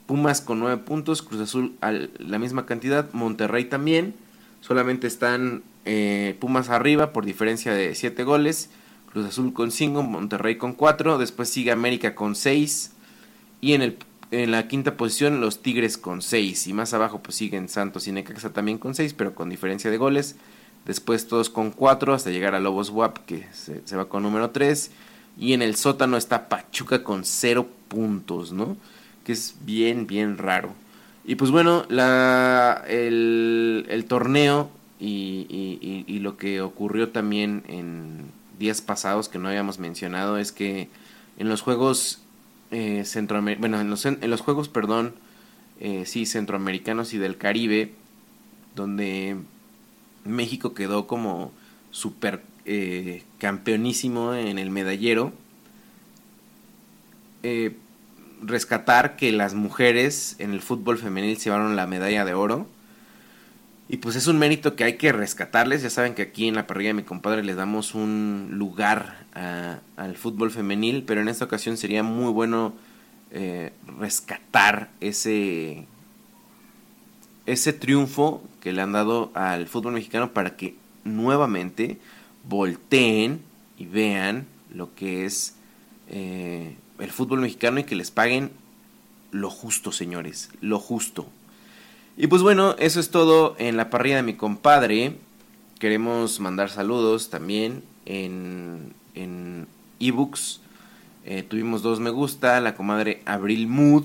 Pumas 0.06 0.40
con 0.40 0.58
9 0.58 0.82
puntos, 0.82 1.22
Cruz 1.22 1.40
Azul 1.40 1.76
a 1.80 1.92
la 1.92 2.40
misma 2.40 2.66
cantidad, 2.66 3.08
Monterrey 3.12 3.66
también. 3.66 4.16
Solamente 4.62 5.06
están 5.06 5.62
eh, 5.84 6.36
Pumas 6.40 6.70
arriba 6.70 7.12
por 7.12 7.24
diferencia 7.24 7.72
de 7.72 7.94
7 7.94 8.24
goles. 8.24 8.70
Cruz 9.12 9.26
Azul 9.26 9.52
con 9.52 9.70
5, 9.70 10.02
Monterrey 10.02 10.58
con 10.58 10.72
4. 10.72 11.16
Después 11.16 11.48
sigue 11.48 11.70
América 11.70 12.16
con 12.16 12.34
6. 12.34 12.94
Y 13.60 13.74
en 13.74 13.82
el 13.82 13.96
en 14.32 14.50
la 14.50 14.66
quinta 14.66 14.96
posición 14.96 15.40
los 15.40 15.62
Tigres 15.62 15.96
con 15.96 16.20
6 16.20 16.66
y 16.66 16.72
más 16.72 16.92
abajo 16.92 17.22
pues 17.22 17.36
siguen 17.36 17.68
Santos 17.68 18.08
y 18.08 18.12
Necaxa 18.12 18.52
también 18.52 18.78
con 18.78 18.96
6 18.96 19.14
pero 19.14 19.36
con 19.36 19.50
diferencia 19.50 19.92
de 19.92 19.98
goles. 19.98 20.34
Después 20.84 21.26
todos 21.26 21.50
con 21.50 21.70
4 21.70 22.14
hasta 22.14 22.30
llegar 22.30 22.54
a 22.54 22.60
Lobos 22.60 22.90
WAP 22.90 23.18
que 23.26 23.46
se, 23.52 23.96
va 23.96 24.08
con 24.08 24.22
número 24.22 24.50
3. 24.50 24.90
Y 25.38 25.52
en 25.52 25.62
el 25.62 25.76
sótano 25.76 26.16
está 26.16 26.48
Pachuca 26.48 27.02
con 27.02 27.24
0 27.24 27.66
puntos, 27.88 28.52
¿no? 28.52 28.76
Que 29.24 29.32
es 29.32 29.56
bien, 29.64 30.06
bien 30.06 30.38
raro. 30.38 30.74
Y 31.24 31.36
pues 31.36 31.50
bueno, 31.50 31.84
la, 31.88 32.84
el, 32.86 34.04
torneo 34.08 34.70
y, 35.00 36.04
y 36.06 36.18
lo 36.18 36.36
que 36.36 36.60
ocurrió 36.60 37.08
también 37.10 37.64
en 37.68 38.30
días 38.58 38.82
pasados 38.82 39.28
que 39.28 39.38
no 39.38 39.48
habíamos 39.48 39.78
mencionado 39.78 40.36
es 40.38 40.52
que 40.52 40.88
en 41.38 41.48
los 41.48 41.62
juegos 41.62 42.24
eh, 42.70 43.04
bueno, 43.58 43.80
en 43.80 43.88
los, 43.90 44.04
en 44.04 44.30
los 44.30 44.40
juegos, 44.40 44.68
perdón, 44.68 45.14
eh, 45.80 46.04
sí, 46.06 46.26
centroamericanos 46.26 47.14
y 47.14 47.18
del 47.18 47.36
Caribe, 47.36 47.92
donde 48.74 49.36
México 50.24 50.74
quedó 50.74 51.06
como 51.06 51.52
super 51.90 52.42
eh, 52.64 53.22
campeonísimo 53.38 54.34
en 54.34 54.58
el 54.58 54.70
medallero. 54.70 55.32
Eh, 57.42 57.76
rescatar 58.42 59.16
que 59.16 59.32
las 59.32 59.54
mujeres 59.54 60.36
en 60.38 60.52
el 60.52 60.60
fútbol 60.60 60.98
femenil 60.98 61.36
se 61.36 61.44
llevaron 61.44 61.76
la 61.76 61.86
medalla 61.86 62.24
de 62.24 62.34
oro. 62.34 62.66
Y 63.88 63.98
pues 63.98 64.16
es 64.16 64.26
un 64.26 64.38
mérito 64.38 64.76
que 64.76 64.84
hay 64.84 64.96
que 64.96 65.12
rescatarles. 65.12 65.82
Ya 65.82 65.90
saben 65.90 66.14
que 66.14 66.22
aquí 66.22 66.48
en 66.48 66.54
la 66.54 66.66
parrilla 66.66 66.90
de 66.90 66.94
mi 66.94 67.02
compadre 67.02 67.44
les 67.44 67.56
damos 67.56 67.94
un 67.94 68.48
lugar 68.52 69.24
al 69.34 70.16
fútbol 70.16 70.50
femenil, 70.50 71.04
pero 71.04 71.20
en 71.20 71.28
esta 71.28 71.44
ocasión 71.44 71.76
sería 71.76 72.02
muy 72.02 72.32
bueno 72.32 72.74
eh, 73.30 73.72
rescatar 73.98 74.90
ese, 75.00 75.86
ese 77.46 77.72
triunfo 77.72 78.42
que 78.60 78.72
le 78.72 78.82
han 78.82 78.92
dado 78.92 79.30
al 79.34 79.66
fútbol 79.66 79.94
mexicano 79.94 80.32
para 80.32 80.56
que 80.56 80.76
nuevamente 81.04 81.98
volteen 82.48 83.40
y 83.78 83.86
vean 83.86 84.46
lo 84.72 84.94
que 84.94 85.24
es 85.24 85.54
eh, 86.08 86.76
el 86.98 87.10
fútbol 87.10 87.40
mexicano 87.40 87.80
y 87.80 87.84
que 87.84 87.96
les 87.96 88.10
paguen 88.10 88.50
lo 89.30 89.50
justo, 89.50 89.92
señores, 89.92 90.50
lo 90.60 90.78
justo. 90.78 91.26
Y 92.16 92.28
pues 92.28 92.42
bueno, 92.42 92.76
eso 92.78 93.00
es 93.00 93.10
todo 93.10 93.56
en 93.58 93.76
la 93.76 93.90
parrilla 93.90 94.16
de 94.16 94.22
mi 94.22 94.34
compadre. 94.34 95.16
Queremos 95.80 96.38
mandar 96.38 96.70
saludos 96.70 97.30
también 97.30 97.82
en, 98.06 98.94
en 99.14 99.66
ebooks. 99.98 100.60
Eh, 101.24 101.42
tuvimos 101.42 101.82
dos 101.82 102.00
me 102.00 102.10
gusta, 102.10 102.60
la 102.60 102.76
comadre 102.76 103.22
Abril 103.24 103.66
Mood 103.66 104.04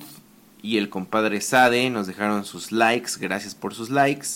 y 0.61 0.77
el 0.77 0.89
compadre 0.89 1.41
Sade 1.41 1.89
nos 1.89 2.07
dejaron 2.07 2.45
sus 2.45 2.71
likes, 2.71 3.13
gracias 3.19 3.55
por 3.55 3.73
sus 3.73 3.89
likes. 3.89 4.27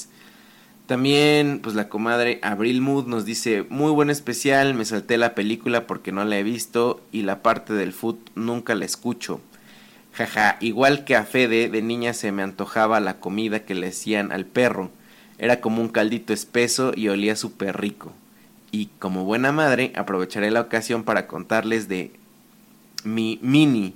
También, 0.85 1.59
pues 1.63 1.75
la 1.75 1.87
comadre 1.87 2.39
Abril 2.41 2.81
Mood 2.81 3.07
nos 3.07 3.25
dice, 3.25 3.65
muy 3.69 3.91
buen 3.91 4.09
especial, 4.09 4.73
me 4.73 4.83
salté 4.83 5.17
la 5.17 5.33
película 5.33 5.87
porque 5.87 6.11
no 6.11 6.25
la 6.25 6.37
he 6.37 6.43
visto 6.43 7.01
y 7.11 7.21
la 7.21 7.41
parte 7.41 7.73
del 7.73 7.93
foot 7.93 8.19
nunca 8.35 8.75
la 8.75 8.85
escucho. 8.85 9.39
Jaja, 10.13 10.57
igual 10.59 11.05
que 11.05 11.15
a 11.15 11.23
Fede, 11.23 11.69
de 11.69 11.81
niña 11.81 12.13
se 12.13 12.31
me 12.31 12.43
antojaba 12.43 12.99
la 12.99 13.19
comida 13.19 13.65
que 13.65 13.75
le 13.75 13.87
hacían 13.87 14.31
al 14.31 14.45
perro. 14.45 14.91
Era 15.37 15.61
como 15.61 15.81
un 15.81 15.89
caldito 15.89 16.33
espeso 16.33 16.91
y 16.95 17.07
olía 17.07 17.35
súper 17.35 17.79
rico. 17.79 18.13
Y 18.71 18.87
como 18.99 19.23
buena 19.23 19.51
madre, 19.51 19.93
aprovecharé 19.95 20.51
la 20.51 20.61
ocasión 20.61 21.03
para 21.03 21.27
contarles 21.27 21.87
de 21.87 22.11
mi 23.03 23.39
Mini, 23.41 23.93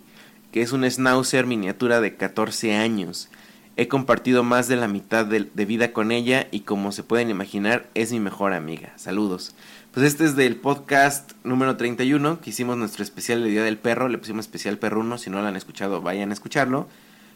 que 0.57 0.63
es 0.63 0.71
un 0.71 0.89
schnauzer 0.89 1.45
miniatura 1.45 2.01
de 2.01 2.15
14 2.15 2.75
años. 2.75 3.29
He 3.75 3.87
compartido 3.87 4.41
más 4.41 4.67
de 4.67 4.75
la 4.75 4.87
mitad 4.87 5.23
de, 5.23 5.65
vida 5.65 5.93
con 5.93 6.11
ella 6.11 6.47
y 6.49 6.61
como 6.61 6.91
se 6.91 7.03
pueden 7.03 7.29
imaginar, 7.29 7.87
es 7.93 8.11
mi 8.11 8.19
mejor 8.19 8.53
amiga. 8.53 8.91
Saludos. 8.95 9.53
Pues 9.93 10.07
este 10.07 10.25
es 10.25 10.35
del 10.35 10.55
podcast 10.55 11.33
número 11.43 11.77
31, 11.77 12.41
que 12.41 12.49
hicimos 12.49 12.75
nuestro 12.75 13.03
especial 13.03 13.43
de 13.43 13.51
Día 13.51 13.63
del 13.63 13.77
Perro, 13.77 14.09
le 14.09 14.17
pusimos 14.17 14.45
especial 14.45 14.79
perruno, 14.79 15.19
si 15.19 15.29
no 15.29 15.39
lo 15.43 15.47
han 15.47 15.55
escuchado, 15.55 16.01
vayan 16.01 16.31
a 16.31 16.33
escucharlo. 16.33 16.87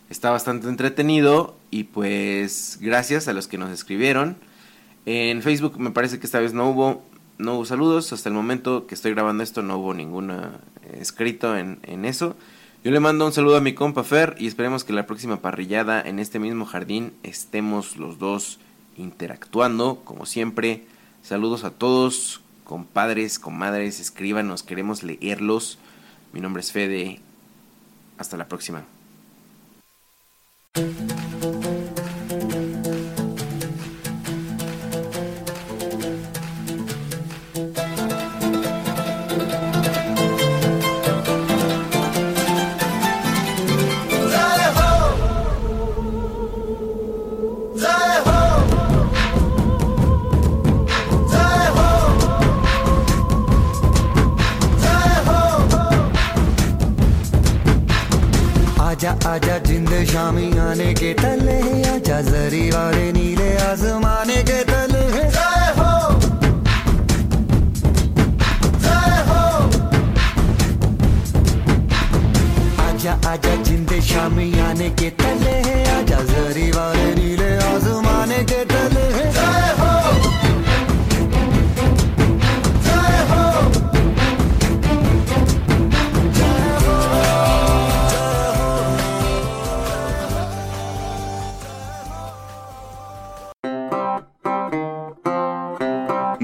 Está 0.10 0.31
bastante 0.31 0.68
entretenido 0.68 1.56
y 1.69 1.84
pues 1.84 2.80
gracias 2.81 3.27
a 3.27 3.34
los 3.34 3.48
que 3.48 3.60
nos 3.60 3.69
escribieron. 3.69 4.35
En 5.06 5.43
Facebook 5.43 5.80
me 5.80 5.91
parece 5.91 6.19
que 6.19 6.26
esta 6.26 6.39
vez 6.39 6.56
no 6.56 6.68
hubo, 6.72 7.06
no 7.38 7.53
hubo 7.53 7.65
saludos, 7.65 8.14
hasta 8.14 8.30
el 8.30 8.34
momento 8.34 8.88
que 8.88 8.95
estoy 8.95 9.14
grabando 9.14 9.43
esto 9.43 9.61
no 9.61 9.77
hubo 9.77 9.93
ningún 9.93 10.31
eh, 10.31 10.38
escrito 10.99 11.56
en 11.56 12.06
eso. 12.06 12.35
Yo 12.84 12.90
le 12.90 12.99
mando 12.99 13.28
un 13.28 13.32
saludo 13.32 13.58
a 13.58 13.62
mi 13.62 13.76
compa 13.76 14.03
Fer 14.03 14.36
y 14.40 14.48
esperemos 14.48 14.84
que 14.84 14.91
la 14.91 15.06
próxima 15.06 15.38
parrillada 15.40 16.02
en 16.02 16.18
este 16.18 16.40
mismo 16.40 16.66
jardín 16.66 17.14
estemos 17.22 17.95
los 17.95 18.18
dos 18.18 18.58
interactuando, 18.98 20.02
como 20.03 20.26
siempre. 20.26 20.86
Saludos 21.22 21.64
a 21.64 21.70
todos, 21.70 22.41
compadres, 22.64 23.38
comadres, 23.38 23.99
escríbanos, 23.99 24.64
queremos 24.64 25.03
leerlos. 25.03 25.78
Mi 26.34 26.41
nombre 26.41 26.62
es 26.62 26.72
Fede. 26.72 27.20
Hasta 28.18 28.36
la 28.36 28.48
próxima. 28.48 28.84
आजा 59.02 59.11
आजा, 59.30 59.57
जिंद 59.65 59.90
शामी 60.14 60.48
आने 60.61 60.94
के 60.94 61.14
तले 61.22 61.57
आजा, 61.90 62.19
जरी 62.30 62.69
वाले 62.69 63.11
नीले 63.18 63.49
आसमाने 63.65 64.38
के 64.49 64.60
तले 64.69 65.02
हो। 65.78 65.90
हो! 69.30 69.41
आजा 72.86 73.14
आजा, 73.32 73.56
जिंद 73.65 73.91
शामी 74.11 74.48
आने 74.69 74.90
के 75.02 75.10
तले 75.18 75.56
आजा, 75.98 76.19
जरी 76.34 76.69
वाले 76.78 77.10
नीले 77.18 77.52
आजमाने 77.73 78.44
के 78.53 78.64
तले 78.73 79.06
जय 79.34 79.73
हो! 79.82 80.10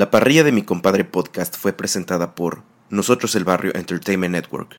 La 0.00 0.10
parrilla 0.10 0.44
de 0.44 0.50
mi 0.50 0.62
compadre 0.62 1.04
podcast 1.04 1.58
fue 1.58 1.74
presentada 1.74 2.34
por 2.34 2.62
Nosotros 2.88 3.34
el 3.34 3.44
Barrio 3.44 3.74
Entertainment 3.74 4.32
Network. 4.32 4.76